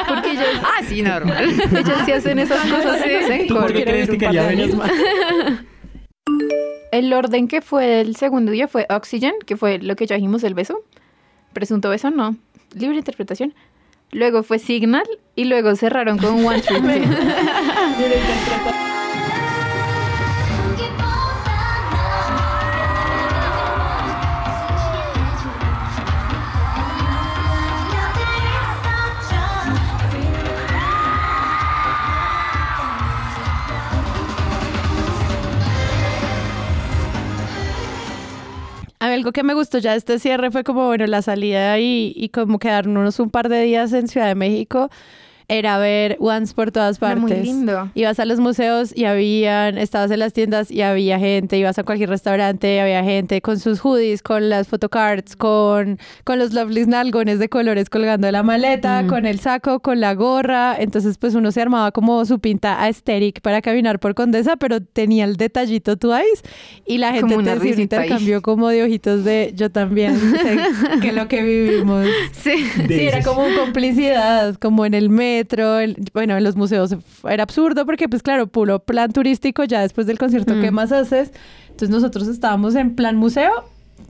Porque 0.07 0.31
ellas, 0.31 0.47
Ah, 0.63 0.83
sí, 0.87 1.01
normal. 1.01 1.49
ellas 1.51 2.01
sí 2.05 2.11
hacen 2.11 2.39
esas 2.39 2.59
cosas. 2.69 3.01
en 3.05 3.39
los 3.39 3.47
¿Tú 3.47 3.55
por 3.55 3.73
qué 3.73 3.83
crees 3.83 4.09
que 4.09 4.17
quería 4.17 4.47
venir? 4.47 4.75
El 6.91 7.11
orden 7.13 7.47
que 7.47 7.61
fue 7.61 8.01
el 8.01 8.15
segundo 8.17 8.51
día 8.51 8.67
fue 8.67 8.85
Oxygen, 8.89 9.33
que 9.45 9.57
fue 9.57 9.79
lo 9.79 9.95
que 9.95 10.05
ya 10.05 10.15
dijimos, 10.15 10.43
el 10.43 10.53
beso. 10.53 10.83
Presunto 11.53 11.89
beso, 11.89 12.11
no. 12.11 12.35
Libre 12.75 12.97
interpretación. 12.97 13.53
Luego 14.13 14.43
fue 14.43 14.59
Signal 14.59 15.05
y 15.35 15.45
luego 15.45 15.75
cerraron 15.75 16.17
con 16.17 16.45
One 16.45 16.61
Trip. 16.61 16.83
algo 39.11 39.31
que 39.31 39.43
me 39.43 39.53
gustó 39.53 39.79
ya 39.79 39.95
este 39.95 40.19
cierre 40.19 40.51
fue 40.51 40.63
como, 40.63 40.87
bueno, 40.87 41.05
la 41.07 41.21
salida 41.21 41.79
y, 41.79 42.13
y 42.15 42.29
como 42.29 42.59
quedarnos 42.59 43.19
un 43.19 43.29
par 43.29 43.49
de 43.49 43.61
días 43.63 43.91
en 43.93 44.07
Ciudad 44.07 44.27
de 44.27 44.35
México 44.35 44.89
era 45.47 45.77
ver 45.77 46.17
Once 46.19 46.53
por 46.53 46.71
todas 46.71 46.97
Era 46.97 47.15
partes. 47.15 47.21
muy 47.37 47.45
lindo. 47.45 47.89
Ibas 47.95 48.19
a 48.19 48.25
los 48.25 48.39
museos 48.39 48.95
y 48.95 49.05
habían, 49.05 49.77
estabas 49.77 50.09
en 50.11 50.19
las 50.19 50.33
tiendas 50.33 50.71
y 50.71 50.81
había 50.81 51.19
gente, 51.19 51.57
ibas 51.57 51.77
a 51.79 51.83
cualquier 51.83 52.09
restaurante 52.09 52.75
y 52.75 52.79
había 52.79 53.03
gente 53.03 53.41
con 53.41 53.59
sus 53.59 53.79
hoodies, 53.79 54.21
con 54.21 54.49
las 54.49 54.67
photocards, 54.67 55.35
con, 55.35 55.99
con 56.23 56.39
los 56.39 56.53
lovely 56.53 56.85
nalgones 56.85 57.39
de 57.39 57.49
colores 57.49 57.89
colgando 57.89 58.25
de 58.27 58.31
la 58.31 58.43
maleta, 58.43 59.01
Mm. 59.03 59.07
con 59.07 59.25
el 59.25 59.39
saco, 59.39 59.79
con 59.79 59.99
la 59.99 60.13
gorra. 60.13 60.75
Entonces, 60.79 61.17
pues 61.17 61.35
uno 61.35 61.51
se 61.51 61.61
armaba 61.61 61.91
como 61.91 62.23
su 62.25 62.39
pinta 62.39 62.83
aesthetic 62.83 63.41
para 63.41 63.61
caminar 63.61 63.99
por 63.99 64.15
Condesa, 64.15 64.55
pero 64.57 64.81
tenía 64.81 65.25
el 65.25 65.37
detallito 65.37 65.97
Twice 65.97 66.41
y 66.85 66.97
la 66.97 67.13
gente 67.13 67.35
te 67.37 67.49
ahí. 67.49 67.73
intercambio 67.81 68.41
como 68.41 68.69
de 68.69 68.83
ojitos 68.83 69.23
de 69.23 69.51
yo 69.55 69.69
también 69.71 70.17
sé 70.19 70.57
que 71.01 71.11
lo 71.11 71.27
que 71.27 71.41
vivimos. 71.43 72.05
Sí. 72.31 72.53
Sí, 72.87 73.01
era 73.07 73.21
como 73.23 73.43
complicidad, 73.59 74.55
como 74.55 74.85
en 74.85 74.93
el 74.93 75.09
metro, 75.37 75.79
el- 75.79 75.95
bueno, 76.13 76.37
en 76.37 76.43
los 76.43 76.55
museos 76.55 76.95
era 77.29 77.43
absurdo 77.43 77.85
porque 77.85 78.07
pues 78.09 78.21
claro, 78.23 78.47
puro 78.47 78.79
plan 78.79 79.11
turístico, 79.11 79.63
ya 79.63 79.81
después 79.81 80.07
del 80.07 80.17
concierto, 80.17 80.53
¿qué 80.61 80.71
Mm. 80.71 80.75
más 80.75 80.91
haces? 80.91 81.31
Entonces 81.69 81.89
nosotros 81.89 82.27
estábamos 82.27 82.75
en 82.75 82.95
plan 82.95 83.15
museo, 83.17 83.51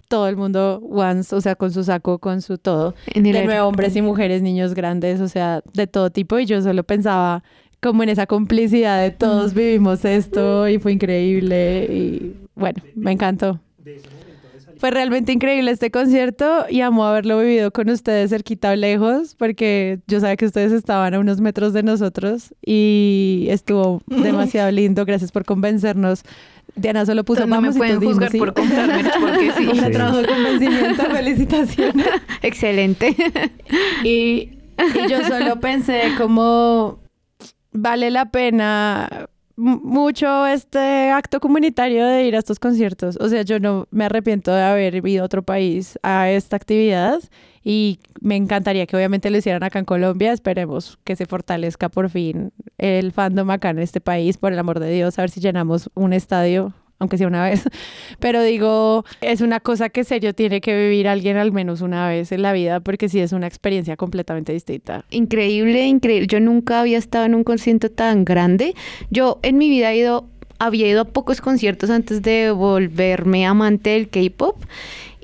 todo 0.07 0.27
el 0.27 0.35
mundo 0.37 0.81
once, 0.89 1.35
o 1.35 1.41
sea, 1.41 1.55
con 1.55 1.71
su 1.71 1.83
saco, 1.83 2.19
con 2.19 2.41
su 2.41 2.57
todo. 2.57 2.93
En 3.13 3.25
el 3.25 3.33
De 3.33 3.45
nuevo, 3.45 3.67
hombres 3.67 3.95
y 3.95 4.01
mujeres, 4.01 4.41
niños 4.41 4.73
grandes, 4.73 5.21
o 5.21 5.27
sea, 5.27 5.61
de 5.73 5.87
todo 5.87 6.09
tipo 6.09 6.37
y 6.39 6.45
yo 6.45 6.61
solo 6.61 6.83
pensaba 6.83 7.43
como 7.81 8.03
en 8.03 8.09
esa 8.09 8.25
complicidad 8.27 9.01
de 9.01 9.11
todos 9.11 9.53
vivimos 9.53 10.05
esto 10.05 10.67
y 10.69 10.77
fue 10.79 10.93
increíble 10.93 11.85
y 11.91 12.35
bueno, 12.55 12.81
me 12.95 13.11
encantó. 13.11 13.59
Fue 14.83 14.91
realmente 14.91 15.31
increíble 15.31 15.71
este 15.71 15.91
concierto 15.91 16.65
y 16.69 16.81
amo 16.81 17.05
haberlo 17.05 17.39
vivido 17.39 17.71
con 17.71 17.87
ustedes 17.89 18.31
cerquita 18.31 18.71
o 18.71 18.75
lejos 18.75 19.33
porque 19.35 19.99
yo 20.07 20.19
sabía 20.19 20.35
que 20.35 20.45
ustedes 20.45 20.73
estaban 20.73 21.13
a 21.13 21.19
unos 21.19 21.39
metros 21.39 21.71
de 21.71 21.83
nosotros 21.83 22.53
y 22.61 23.45
estuvo 23.49 24.01
demasiado 24.07 24.69
lindo. 24.71 25.05
Gracias 25.05 25.31
por 25.31 25.45
convencernos. 25.45 26.23
Diana 26.75 27.05
solo 27.05 27.23
puso 27.23 27.47
no 27.47 27.61
me 27.61 27.71
pueden 27.71 28.01
dijimos 28.01 28.15
juzgar 28.15 28.31
sí. 28.31 28.39
por 28.39 28.53
comprarme, 28.53 29.09
porque 29.21 29.51
sí. 29.57 29.67
Un 29.71 29.85
Sí. 29.85 29.91
trabajo 29.93 30.17
de 30.17 30.27
convencimiento, 30.27 31.03
felicitaciones. 31.05 32.07
Excelente. 32.41 33.15
Y, 34.03 34.09
y 34.09 35.09
yo 35.09 35.23
solo 35.25 35.61
pensé 35.61 36.11
como 36.17 36.99
vale 37.71 38.11
la 38.11 38.31
pena 38.31 39.29
mucho 39.55 40.47
este 40.47 41.11
acto 41.11 41.39
comunitario 41.39 42.05
de 42.05 42.25
ir 42.25 42.35
a 42.35 42.39
estos 42.39 42.59
conciertos. 42.59 43.17
O 43.19 43.29
sea, 43.29 43.43
yo 43.43 43.59
no 43.59 43.87
me 43.91 44.05
arrepiento 44.05 44.53
de 44.53 44.63
haber 44.63 45.07
ido 45.07 45.23
a 45.23 45.25
otro 45.25 45.43
país 45.43 45.99
a 46.03 46.29
esta 46.29 46.55
actividad 46.55 47.21
y 47.63 47.99
me 48.21 48.35
encantaría 48.35 48.85
que 48.85 48.95
obviamente 48.95 49.29
lo 49.29 49.37
hicieran 49.37 49.63
acá 49.63 49.79
en 49.79 49.85
Colombia. 49.85 50.33
Esperemos 50.33 50.97
que 51.03 51.15
se 51.15 51.25
fortalezca 51.25 51.89
por 51.89 52.09
fin 52.09 52.51
el 52.77 53.11
fandom 53.11 53.49
acá 53.51 53.69
en 53.69 53.79
este 53.79 54.01
país, 54.01 54.37
por 54.37 54.53
el 54.53 54.59
amor 54.59 54.79
de 54.79 54.91
Dios, 54.91 55.17
a 55.19 55.23
ver 55.23 55.29
si 55.29 55.39
llenamos 55.39 55.89
un 55.93 56.13
estadio. 56.13 56.73
Aunque 56.99 57.17
sea 57.17 57.27
una 57.27 57.43
vez. 57.43 57.63
Pero 58.19 58.41
digo, 58.43 59.03
es 59.21 59.41
una 59.41 59.59
cosa 59.59 59.89
que 59.89 60.03
serio 60.03 60.33
tiene 60.33 60.61
que 60.61 60.75
vivir 60.75 61.07
alguien 61.07 61.37
al 61.37 61.51
menos 61.51 61.81
una 61.81 62.07
vez 62.07 62.31
en 62.31 62.41
la 62.41 62.53
vida, 62.53 62.79
porque 62.79 63.09
sí 63.09 63.19
es 63.19 63.31
una 63.33 63.47
experiencia 63.47 63.97
completamente 63.97 64.53
distinta. 64.53 65.05
Increíble, 65.09 65.85
increíble. 65.85 66.27
Yo 66.27 66.39
nunca 66.39 66.81
había 66.81 66.97
estado 66.97 67.25
en 67.25 67.35
un 67.35 67.43
concierto 67.43 67.89
tan 67.89 68.25
grande. 68.25 68.73
Yo 69.09 69.39
en 69.41 69.57
mi 69.57 69.69
vida 69.69 69.89
había 70.59 70.87
ido 70.87 71.01
a 71.01 71.05
pocos 71.05 71.41
conciertos 71.41 71.89
antes 71.89 72.21
de 72.21 72.51
volverme 72.51 73.45
amante 73.45 73.91
del 73.91 74.09
K-pop. 74.09 74.57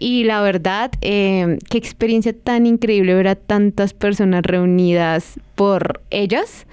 Y 0.01 0.23
la 0.23 0.41
verdad, 0.41 0.91
eh, 1.01 1.57
qué 1.69 1.77
experiencia 1.77 2.33
tan 2.33 2.65
increíble 2.65 3.13
ver 3.13 3.27
a 3.27 3.35
tantas 3.35 3.93
personas 3.93 4.43
reunidas 4.43 5.39
por 5.55 6.01
ellas 6.09 6.65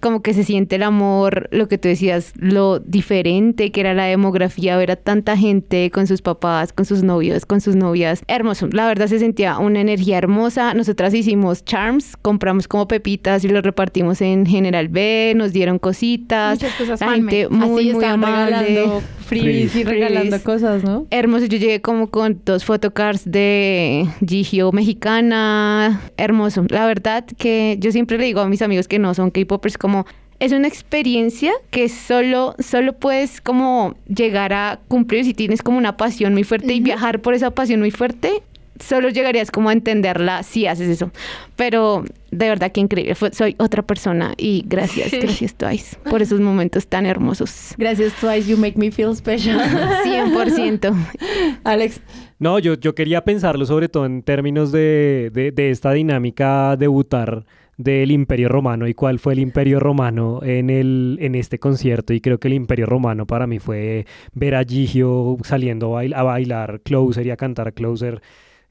como 0.00 0.22
que 0.22 0.34
se 0.34 0.44
siente 0.44 0.76
el 0.76 0.82
amor, 0.82 1.48
lo 1.52 1.68
que 1.68 1.78
tú 1.78 1.88
decías, 1.88 2.32
lo 2.36 2.78
diferente 2.78 3.72
que 3.72 3.80
era 3.80 3.94
la 3.94 4.04
demografía, 4.04 4.76
ver 4.76 4.90
a 4.90 4.96
tanta 4.96 5.36
gente 5.36 5.90
con 5.90 6.06
sus 6.06 6.22
papás, 6.22 6.72
con 6.72 6.84
sus 6.84 7.02
novios, 7.02 7.46
con 7.46 7.60
sus 7.60 7.76
novias. 7.76 8.22
Hermoso, 8.28 8.68
la 8.68 8.86
verdad 8.86 9.06
se 9.06 9.18
sentía 9.18 9.58
una 9.58 9.80
energía 9.80 10.18
hermosa. 10.18 10.74
Nosotras 10.74 11.14
hicimos 11.14 11.64
charms, 11.64 12.16
compramos 12.16 12.68
como 12.68 12.88
pepitas 12.88 13.44
y 13.44 13.48
los 13.48 13.62
repartimos 13.62 14.20
en 14.20 14.46
General 14.46 14.88
B, 14.88 15.32
nos 15.36 15.52
dieron 15.52 15.78
cositas. 15.78 16.60
Muchas 16.60 16.74
cosas 16.76 17.00
La 17.00 17.12
gente 17.12 17.48
muy, 17.48 17.88
Así 17.88 17.94
muy 17.94 18.04
amable. 18.04 18.44
regalando 18.46 19.02
freebies 19.28 19.76
y 19.76 19.84
Freebies. 19.84 20.08
regalando 20.08 20.42
cosas, 20.42 20.82
¿no? 20.82 21.06
Hermoso, 21.10 21.46
yo 21.46 21.58
llegué 21.58 21.80
como 21.80 22.08
con 22.10 22.40
dos 22.44 22.64
photocards 22.64 23.30
de 23.30 24.08
Gigio 24.26 24.72
mexicana. 24.72 26.00
Hermoso. 26.16 26.64
La 26.70 26.86
verdad 26.86 27.24
que 27.36 27.76
yo 27.78 27.92
siempre 27.92 28.18
le 28.18 28.24
digo 28.24 28.40
a 28.40 28.48
mis 28.48 28.62
amigos 28.62 28.88
que 28.88 28.98
no 28.98 29.14
son 29.14 29.30
K-popers 29.30 29.78
como 29.78 30.06
es 30.40 30.52
una 30.52 30.68
experiencia 30.68 31.52
que 31.70 31.88
solo, 31.88 32.54
solo 32.60 32.92
puedes 32.92 33.40
como 33.40 33.96
llegar 34.06 34.52
a 34.52 34.78
cumplir 34.86 35.24
si 35.24 35.34
tienes 35.34 35.62
como 35.62 35.78
una 35.78 35.96
pasión 35.96 36.32
muy 36.32 36.44
fuerte 36.44 36.72
y 36.72 36.80
viajar 36.80 37.20
por 37.20 37.34
esa 37.34 37.50
pasión 37.50 37.80
muy 37.80 37.90
fuerte. 37.90 38.42
Solo 38.80 39.08
llegarías 39.08 39.50
como 39.50 39.68
a 39.68 39.72
entenderla 39.72 40.42
si 40.42 40.66
haces 40.66 40.88
eso. 40.88 41.10
Pero 41.56 42.04
de 42.30 42.48
verdad 42.48 42.70
que 42.72 42.80
increíble. 42.80 43.14
Fue- 43.14 43.32
soy 43.32 43.54
otra 43.58 43.82
persona 43.82 44.34
y 44.36 44.64
gracias, 44.66 45.10
gracias 45.12 45.54
Twice 45.54 45.96
por 46.10 46.22
esos 46.22 46.40
momentos 46.40 46.86
tan 46.86 47.06
hermosos. 47.06 47.74
Gracias 47.78 48.12
Twice, 48.14 48.48
you 48.50 48.56
make 48.56 48.78
me 48.78 48.90
feel 48.90 49.14
special. 49.16 49.58
100%. 50.04 50.94
Alex, 51.64 52.00
No, 52.38 52.58
yo, 52.58 52.74
yo 52.74 52.94
quería 52.94 53.24
pensarlo 53.24 53.66
sobre 53.66 53.88
todo 53.88 54.06
en 54.06 54.22
términos 54.22 54.70
de, 54.72 55.30
de- 55.32 55.50
de 55.52 55.70
esta 55.70 55.92
dinámica 55.92 56.76
debutar 56.76 57.44
del 57.76 58.10
Imperio 58.10 58.48
Romano 58.48 58.88
y 58.88 58.94
cuál 58.94 59.20
fue 59.20 59.34
el 59.34 59.38
Imperio 59.38 59.78
Romano 59.78 60.40
en, 60.42 60.68
el, 60.68 61.16
en 61.20 61.34
este 61.36 61.58
concierto. 61.60 62.12
Y 62.12 62.20
creo 62.20 62.38
que 62.38 62.48
el 62.48 62.54
Imperio 62.54 62.86
Romano 62.86 63.24
para 63.26 63.46
mí 63.46 63.60
fue 63.60 64.04
ver 64.34 64.56
a 64.56 64.64
Gigio 64.64 65.36
saliendo 65.44 65.96
a 65.96 66.22
bailar 66.24 66.80
Closer 66.80 67.26
y 67.26 67.30
a 67.30 67.36
cantar 67.36 67.72
Closer. 67.74 68.20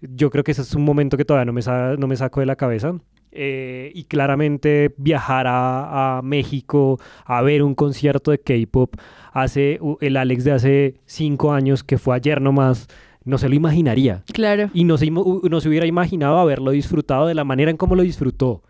Yo 0.02 0.30
creo 0.30 0.44
que 0.44 0.52
ese 0.52 0.62
es 0.62 0.74
un 0.76 0.84
momento 0.86 1.18
que 1.18 1.26
todavía 1.26 1.46
no 1.46 1.54
me, 1.54 1.62
sa- 1.62 1.96
no 1.98 2.08
me 2.08 2.16
saco 2.16 2.40
de 2.40 2.46
la 2.46 2.56
cabeza. 2.56 2.94
Eh, 3.32 3.92
y 3.94 4.06
claramente 4.06 4.94
viajar 4.98 5.48
a, 5.48 6.18
a 6.18 6.22
México 6.22 6.98
a 7.26 7.42
ver 7.42 7.62
un 7.62 7.76
concierto 7.76 8.32
de 8.32 8.40
K-pop 8.40 8.96
hace 9.34 9.80
el 10.02 10.18
Alex 10.18 10.44
de 10.46 10.52
hace 10.54 10.96
cinco 11.06 11.52
años 11.52 11.84
que 11.84 11.98
fue 11.98 12.16
ayer 12.16 12.42
nomás 12.42 12.88
no 13.26 13.38
se 13.38 13.50
lo 13.50 13.54
imaginaría 13.56 14.24
claro. 14.34 14.70
y 14.74 14.86
no 14.86 14.98
se, 14.98 15.12
no 15.12 15.60
se 15.62 15.68
hubiera 15.70 15.86
imaginado 15.86 16.38
haberlo 16.38 16.72
disfrutado 16.72 17.28
de 17.28 17.36
la 17.36 17.44
manera 17.44 17.70
en 17.70 17.76
cómo 17.78 17.96
lo 17.96 18.02
disfrutó 18.04 18.64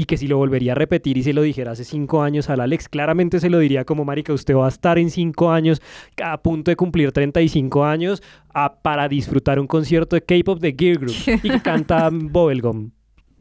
y 0.00 0.04
que 0.06 0.16
si 0.16 0.26
lo 0.28 0.38
volvería 0.38 0.72
a 0.72 0.74
repetir 0.74 1.18
y 1.18 1.22
se 1.22 1.34
lo 1.34 1.42
dijera 1.42 1.72
hace 1.72 1.84
cinco 1.84 2.22
años 2.22 2.48
al 2.48 2.60
Alex, 2.60 2.88
claramente 2.88 3.38
se 3.38 3.50
lo 3.50 3.58
diría 3.58 3.84
como 3.84 4.04
marica, 4.06 4.32
usted 4.32 4.54
va 4.54 4.64
a 4.64 4.68
estar 4.68 4.98
en 4.98 5.10
cinco 5.10 5.50
años 5.50 5.82
a 6.24 6.40
punto 6.40 6.70
de 6.70 6.76
cumplir 6.76 7.12
35 7.12 7.84
años 7.84 8.22
a- 8.54 8.76
para 8.80 9.08
disfrutar 9.08 9.60
un 9.60 9.66
concierto 9.66 10.16
de 10.16 10.22
K-pop 10.22 10.58
de 10.58 10.74
Gear 10.78 10.96
Group 10.98 11.14
y 11.42 11.50
que 11.50 11.60
canta 11.60 12.08
Bubblegum. 12.10 12.90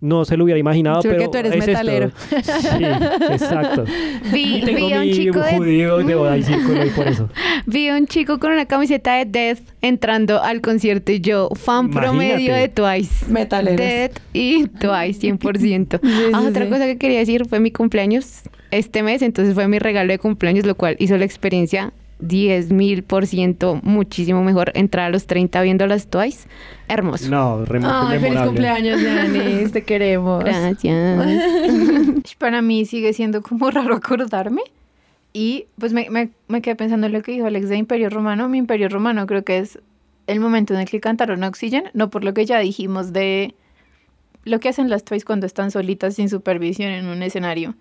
No 0.02 0.24
se 0.24 0.38
lo 0.38 0.46
hubiera 0.46 0.58
imaginado, 0.60 1.02
Yo 1.04 1.10
pero 1.10 1.24
que 1.24 1.28
tú 1.28 1.38
eres 1.40 1.52
es 1.52 1.58
esto. 1.60 1.72
metalero. 1.72 2.12
Sí, 2.30 2.86
exacto. 3.34 3.84
Vi, 4.32 4.62
Tengo 4.64 4.88
vi 4.88 4.94
a 4.94 5.02
un 5.02 5.12
chico 5.12 5.40
de 5.42 5.58
judío 5.58 5.98
de 5.98 6.16
boda 6.16 6.38
y 6.38 6.44
círculo 6.44 6.86
y 6.86 6.90
por 6.90 7.08
eso. 7.08 7.30
Vi 7.66 7.90
a 7.90 7.96
un 7.96 8.08
chico 8.08 8.40
con 8.40 8.52
una 8.54 8.66
camiseta 8.66 9.16
de 9.16 9.26
Death 9.26 9.60
entrando 9.82 10.42
al 10.42 10.62
concierto 10.62 11.12
y 11.12 11.20
yo, 11.20 11.50
fan 11.56 11.86
Imagínate. 11.92 12.08
promedio 12.08 12.54
de 12.54 12.70
Twice. 12.70 13.26
Metaleros. 13.28 13.78
Death 13.78 14.20
y 14.34 14.68
Twice, 14.80 15.20
100%. 15.28 16.00
Sí, 16.02 16.08
Ah, 16.34 16.40
sí, 16.42 16.48
otra 16.48 16.64
sí. 16.66 16.72
cosa 16.72 16.86
que 16.86 16.98
quería 16.98 17.20
decir 17.20 17.46
fue 17.48 17.60
mi 17.60 17.72
cumpleaños 17.72 18.42
este 18.72 19.04
mes, 19.04 19.22
entonces 19.22 19.54
fue 19.54 19.68
mi 19.68 19.80
regalo 19.80 20.12
de 20.14 20.20
cumpleaños, 20.20 20.66
lo 20.66 20.76
cual 20.76 20.96
hizo 21.00 21.18
la 21.18 21.26
experiencia 21.26 21.92
10 22.20 22.72
mil 22.72 23.04
por 23.04 23.26
ciento 23.28 23.80
muchísimo 23.84 24.44
mejor. 24.44 24.72
Entrar 24.76 25.06
a 25.08 25.10
los 25.10 25.26
30 25.28 25.62
viendo 25.62 25.88
las 25.88 26.08
Twice, 26.08 26.48
hermoso. 26.88 27.30
No, 27.30 27.66
remo- 27.66 27.88
Ay, 27.90 28.20
feliz 28.20 28.40
cumpleaños, 28.41 29.02
Yanis, 29.02 29.72
te 29.74 29.84
queremos. 29.84 30.44
Gracias. 30.44 31.26
Para 32.38 32.62
mí 32.62 32.86
sigue 32.86 33.14
siendo 33.14 33.41
como 33.41 33.70
raro 33.72 33.96
acordarme. 33.96 34.62
Y 35.32 35.66
pues 35.80 35.94
me, 35.94 36.10
me, 36.10 36.30
me 36.48 36.62
quedé 36.62 36.76
pensando 36.76 37.08
en 37.08 37.14
lo 37.14 37.22
que 37.22 37.32
dijo 37.34 37.46
Alex 37.46 37.70
de 37.70 37.78
Imperio 37.78 38.10
Romano. 38.10 38.50
Mi 38.50 38.58
Imperio 38.58 38.90
Romano 38.90 39.26
creo 39.28 39.44
que 39.44 39.60
es 39.60 39.80
el 40.28 40.40
momento 40.40 40.74
en 40.74 40.80
el 40.82 40.90
que 40.90 41.00
cantaron 41.00 41.44
Oxygen, 41.44 41.86
no 41.94 42.10
por 42.10 42.24
lo 42.24 42.34
que 42.34 42.46
ya 42.46 42.60
dijimos 42.60 43.14
de 43.14 43.54
lo 44.44 44.60
que 44.60 44.70
hacen 44.70 44.90
las 44.90 45.04
Twice 45.04 45.26
cuando 45.26 45.46
están 45.46 45.70
solitas 45.72 46.16
sin 46.16 46.30
supervisión 46.30 46.90
en 46.91 47.06
un 47.08 47.22
escenario, 47.24 47.76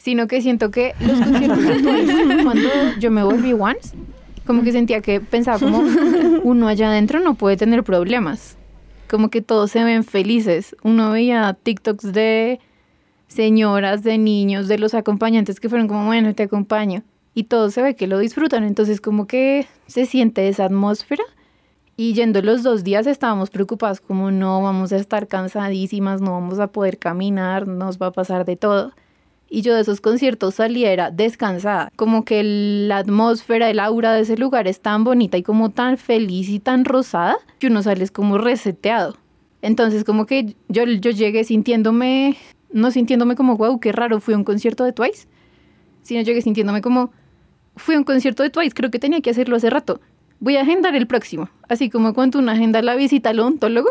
sino 0.00 0.26
que 0.26 0.40
siento 0.40 0.70
que 0.70 0.94
los 0.98 1.20
conciertos 1.20 1.58
Twice, 1.58 2.42
cuando 2.42 2.68
yo 2.98 3.10
me 3.10 3.22
volví 3.22 3.52
once, 3.52 3.94
como 4.46 4.62
que 4.62 4.72
sentía 4.72 5.02
que 5.02 5.20
pensaba 5.20 5.58
como 5.58 5.84
uno 6.42 6.68
allá 6.68 6.88
adentro 6.88 7.20
no 7.20 7.34
puede 7.34 7.58
tener 7.58 7.84
problemas, 7.84 8.56
como 9.08 9.28
que 9.28 9.42
todos 9.42 9.70
se 9.70 9.84
ven 9.84 10.02
felices. 10.02 10.74
Uno 10.82 11.10
veía 11.10 11.56
TikToks 11.62 12.12
de 12.12 12.60
señoras, 13.28 14.02
de 14.02 14.16
niños, 14.16 14.68
de 14.68 14.78
los 14.78 14.94
acompañantes 14.94 15.60
que 15.60 15.68
fueron 15.68 15.86
como, 15.86 16.06
bueno, 16.06 16.34
te 16.34 16.44
acompaño. 16.44 17.02
Y 17.34 17.44
todo 17.44 17.70
se 17.70 17.82
ve 17.82 17.94
que 17.94 18.06
lo 18.06 18.18
disfrutan, 18.18 18.64
entonces 18.64 19.00
como 19.00 19.26
que 19.26 19.66
se 19.86 20.06
siente 20.06 20.48
esa 20.48 20.64
atmósfera. 20.64 21.24
Y 21.96 22.14
yendo 22.14 22.40
los 22.40 22.62
dos 22.62 22.84
días 22.84 23.06
estábamos 23.06 23.50
preocupados 23.50 24.00
como 24.00 24.30
no 24.30 24.62
vamos 24.62 24.92
a 24.92 24.96
estar 24.96 25.28
cansadísimas, 25.28 26.22
no 26.22 26.32
vamos 26.32 26.58
a 26.58 26.68
poder 26.68 26.98
caminar, 26.98 27.68
nos 27.68 27.98
va 27.98 28.06
a 28.06 28.12
pasar 28.12 28.46
de 28.46 28.56
todo. 28.56 28.92
Y 29.52 29.62
yo 29.62 29.74
de 29.74 29.80
esos 29.80 30.00
conciertos 30.00 30.54
saliera 30.54 31.10
descansada, 31.10 31.90
como 31.96 32.24
que 32.24 32.42
la 32.44 32.98
atmósfera, 32.98 33.68
el 33.68 33.80
aura 33.80 34.14
de 34.14 34.20
ese 34.20 34.36
lugar 34.36 34.68
es 34.68 34.80
tan 34.80 35.02
bonita 35.02 35.36
y 35.36 35.42
como 35.42 35.70
tan 35.70 35.98
feliz 35.98 36.48
y 36.48 36.60
tan 36.60 36.84
rosada 36.84 37.36
que 37.58 37.66
uno 37.66 37.82
sale 37.82 38.04
es 38.04 38.12
como 38.12 38.38
reseteado. 38.38 39.16
Entonces 39.60 40.04
como 40.04 40.24
que 40.24 40.54
yo, 40.68 40.84
yo 40.84 41.10
llegué 41.10 41.42
sintiéndome, 41.42 42.36
no 42.72 42.92
sintiéndome 42.92 43.34
como, 43.34 43.56
wow, 43.56 43.80
qué 43.80 43.90
raro, 43.90 44.20
fui 44.20 44.34
a 44.34 44.36
un 44.36 44.44
concierto 44.44 44.84
de 44.84 44.92
Twice, 44.92 45.26
sino 46.02 46.22
llegué 46.22 46.42
sintiéndome 46.42 46.80
como, 46.80 47.10
fui 47.74 47.96
a 47.96 47.98
un 47.98 48.04
concierto 48.04 48.44
de 48.44 48.50
Twice, 48.50 48.72
creo 48.72 48.92
que 48.92 49.00
tenía 49.00 49.20
que 49.20 49.30
hacerlo 49.30 49.56
hace 49.56 49.68
rato. 49.68 50.00
Voy 50.38 50.58
a 50.58 50.62
agendar 50.62 50.94
el 50.94 51.08
próximo, 51.08 51.50
así 51.68 51.90
como 51.90 52.14
cuando 52.14 52.38
uno 52.38 52.52
agenda 52.52 52.80
la 52.82 52.94
visita 52.94 53.30
al 53.30 53.40
odontólogo, 53.40 53.90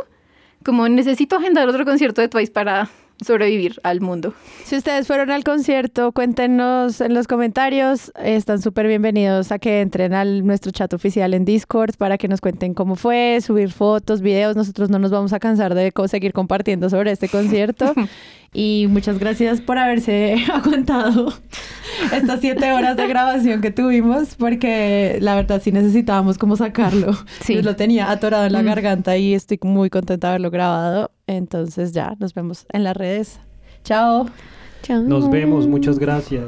como 0.63 0.87
necesito 0.87 1.35
agendar 1.35 1.67
otro 1.67 1.83
concierto 1.83 2.21
de 2.21 2.29
Twice 2.29 2.51
para 2.51 2.89
sobrevivir 3.25 3.79
al 3.83 4.01
mundo. 4.01 4.33
Si 4.63 4.75
ustedes 4.77 5.07
fueron 5.07 5.31
al 5.31 5.43
concierto, 5.43 6.11
cuéntenos 6.11 7.01
en 7.01 7.13
los 7.13 7.27
comentarios. 7.27 8.11
Están 8.23 8.61
súper 8.61 8.87
bienvenidos 8.87 9.51
a 9.51 9.59
que 9.59 9.81
entren 9.81 10.13
a 10.13 10.23
nuestro 10.25 10.71
chat 10.71 10.93
oficial 10.93 11.33
en 11.33 11.45
Discord 11.45 11.95
para 11.97 12.17
que 12.17 12.27
nos 12.27 12.41
cuenten 12.41 12.73
cómo 12.73 12.95
fue, 12.95 13.39
subir 13.41 13.71
fotos, 13.71 14.21
videos. 14.21 14.55
Nosotros 14.55 14.89
no 14.89 14.99
nos 14.99 15.11
vamos 15.11 15.33
a 15.33 15.39
cansar 15.39 15.75
de 15.75 15.91
seguir 16.07 16.33
compartiendo 16.33 16.89
sobre 16.89 17.11
este 17.11 17.27
concierto. 17.29 17.93
y 18.53 18.87
muchas 18.89 19.19
gracias 19.19 19.61
por 19.61 19.77
haberse 19.77 20.35
aguantado 20.53 21.33
estas 22.13 22.39
siete 22.39 22.71
horas 22.71 22.95
de 22.97 23.07
grabación 23.07 23.61
que 23.61 23.71
tuvimos, 23.71 24.35
porque 24.35 25.17
la 25.21 25.35
verdad 25.35 25.61
sí 25.61 25.71
necesitábamos 25.71 26.37
como 26.37 26.55
sacarlo. 26.55 27.11
Sí. 27.41 27.55
Yo 27.55 27.61
lo 27.61 27.75
tenía 27.75 28.09
atorado 28.11 28.45
en 28.45 28.53
la 28.53 28.61
Mm. 28.61 28.65
garganta 28.65 29.17
y 29.17 29.33
estoy 29.33 29.59
muy 29.63 29.89
contenta 29.89 30.27
de 30.27 30.31
haberlo 30.31 30.51
grabado. 30.51 31.11
Entonces 31.29 31.91
ya, 31.91 32.15
nos 32.19 32.33
vemos 32.33 32.65
en 32.73 32.83
las 32.83 32.97
redes. 32.97 33.39
Chao. 33.83 34.25
Chao. 34.81 35.03
Nos 35.03 35.29
vemos, 35.29 35.67
muchas 35.67 35.99
gracias. 35.99 36.45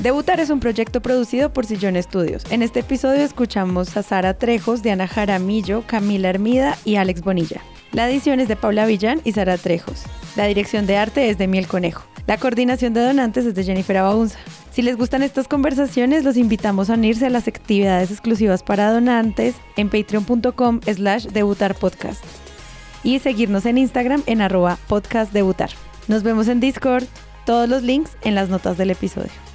Debutar 0.00 0.40
es 0.40 0.48
un 0.48 0.60
proyecto 0.60 1.02
producido 1.02 1.52
por 1.52 1.66
Sillón 1.66 1.94
Estudios. 1.94 2.44
En 2.50 2.62
este 2.62 2.80
episodio 2.80 3.20
escuchamos 3.20 3.98
a 3.98 4.02
Sara 4.02 4.32
Trejos, 4.32 4.82
Diana 4.82 5.06
Jaramillo, 5.06 5.82
Camila 5.86 6.30
Hermida 6.30 6.78
y 6.86 6.96
Alex 6.96 7.20
Bonilla. 7.20 7.60
La 7.92 8.08
edición 8.08 8.40
es 8.40 8.48
de 8.48 8.56
Paula 8.56 8.86
Villán 8.86 9.20
y 9.24 9.32
Sara 9.32 9.58
Trejos. 9.58 10.04
La 10.36 10.46
dirección 10.46 10.86
de 10.86 10.96
arte 10.96 11.28
es 11.28 11.36
de 11.36 11.46
Miel 11.48 11.66
Conejo. 11.66 12.02
La 12.26 12.38
coordinación 12.38 12.94
de 12.94 13.02
donantes 13.02 13.44
es 13.44 13.54
de 13.54 13.62
Jennifer 13.62 13.98
Abaunza. 13.98 14.38
Si 14.72 14.80
les 14.80 14.96
gustan 14.96 15.22
estas 15.22 15.48
conversaciones, 15.48 16.24
los 16.24 16.38
invitamos 16.38 16.88
a 16.88 16.94
unirse 16.94 17.26
a 17.26 17.30
las 17.30 17.46
actividades 17.46 18.10
exclusivas 18.10 18.62
para 18.62 18.90
donantes 18.90 19.54
en 19.76 19.90
patreon.com 19.90 20.80
slash 20.82 21.26
debutar 21.26 21.74
podcast 21.74 22.24
y 23.02 23.18
seguirnos 23.18 23.66
en 23.66 23.76
Instagram 23.76 24.22
en 24.24 24.40
arroba 24.40 24.78
podcast 24.88 25.34
debutar. 25.34 25.68
Nos 26.08 26.22
vemos 26.22 26.48
en 26.48 26.60
Discord, 26.60 27.04
todos 27.44 27.68
los 27.68 27.82
links 27.82 28.12
en 28.22 28.34
las 28.34 28.48
notas 28.48 28.78
del 28.78 28.92
episodio. 28.92 29.49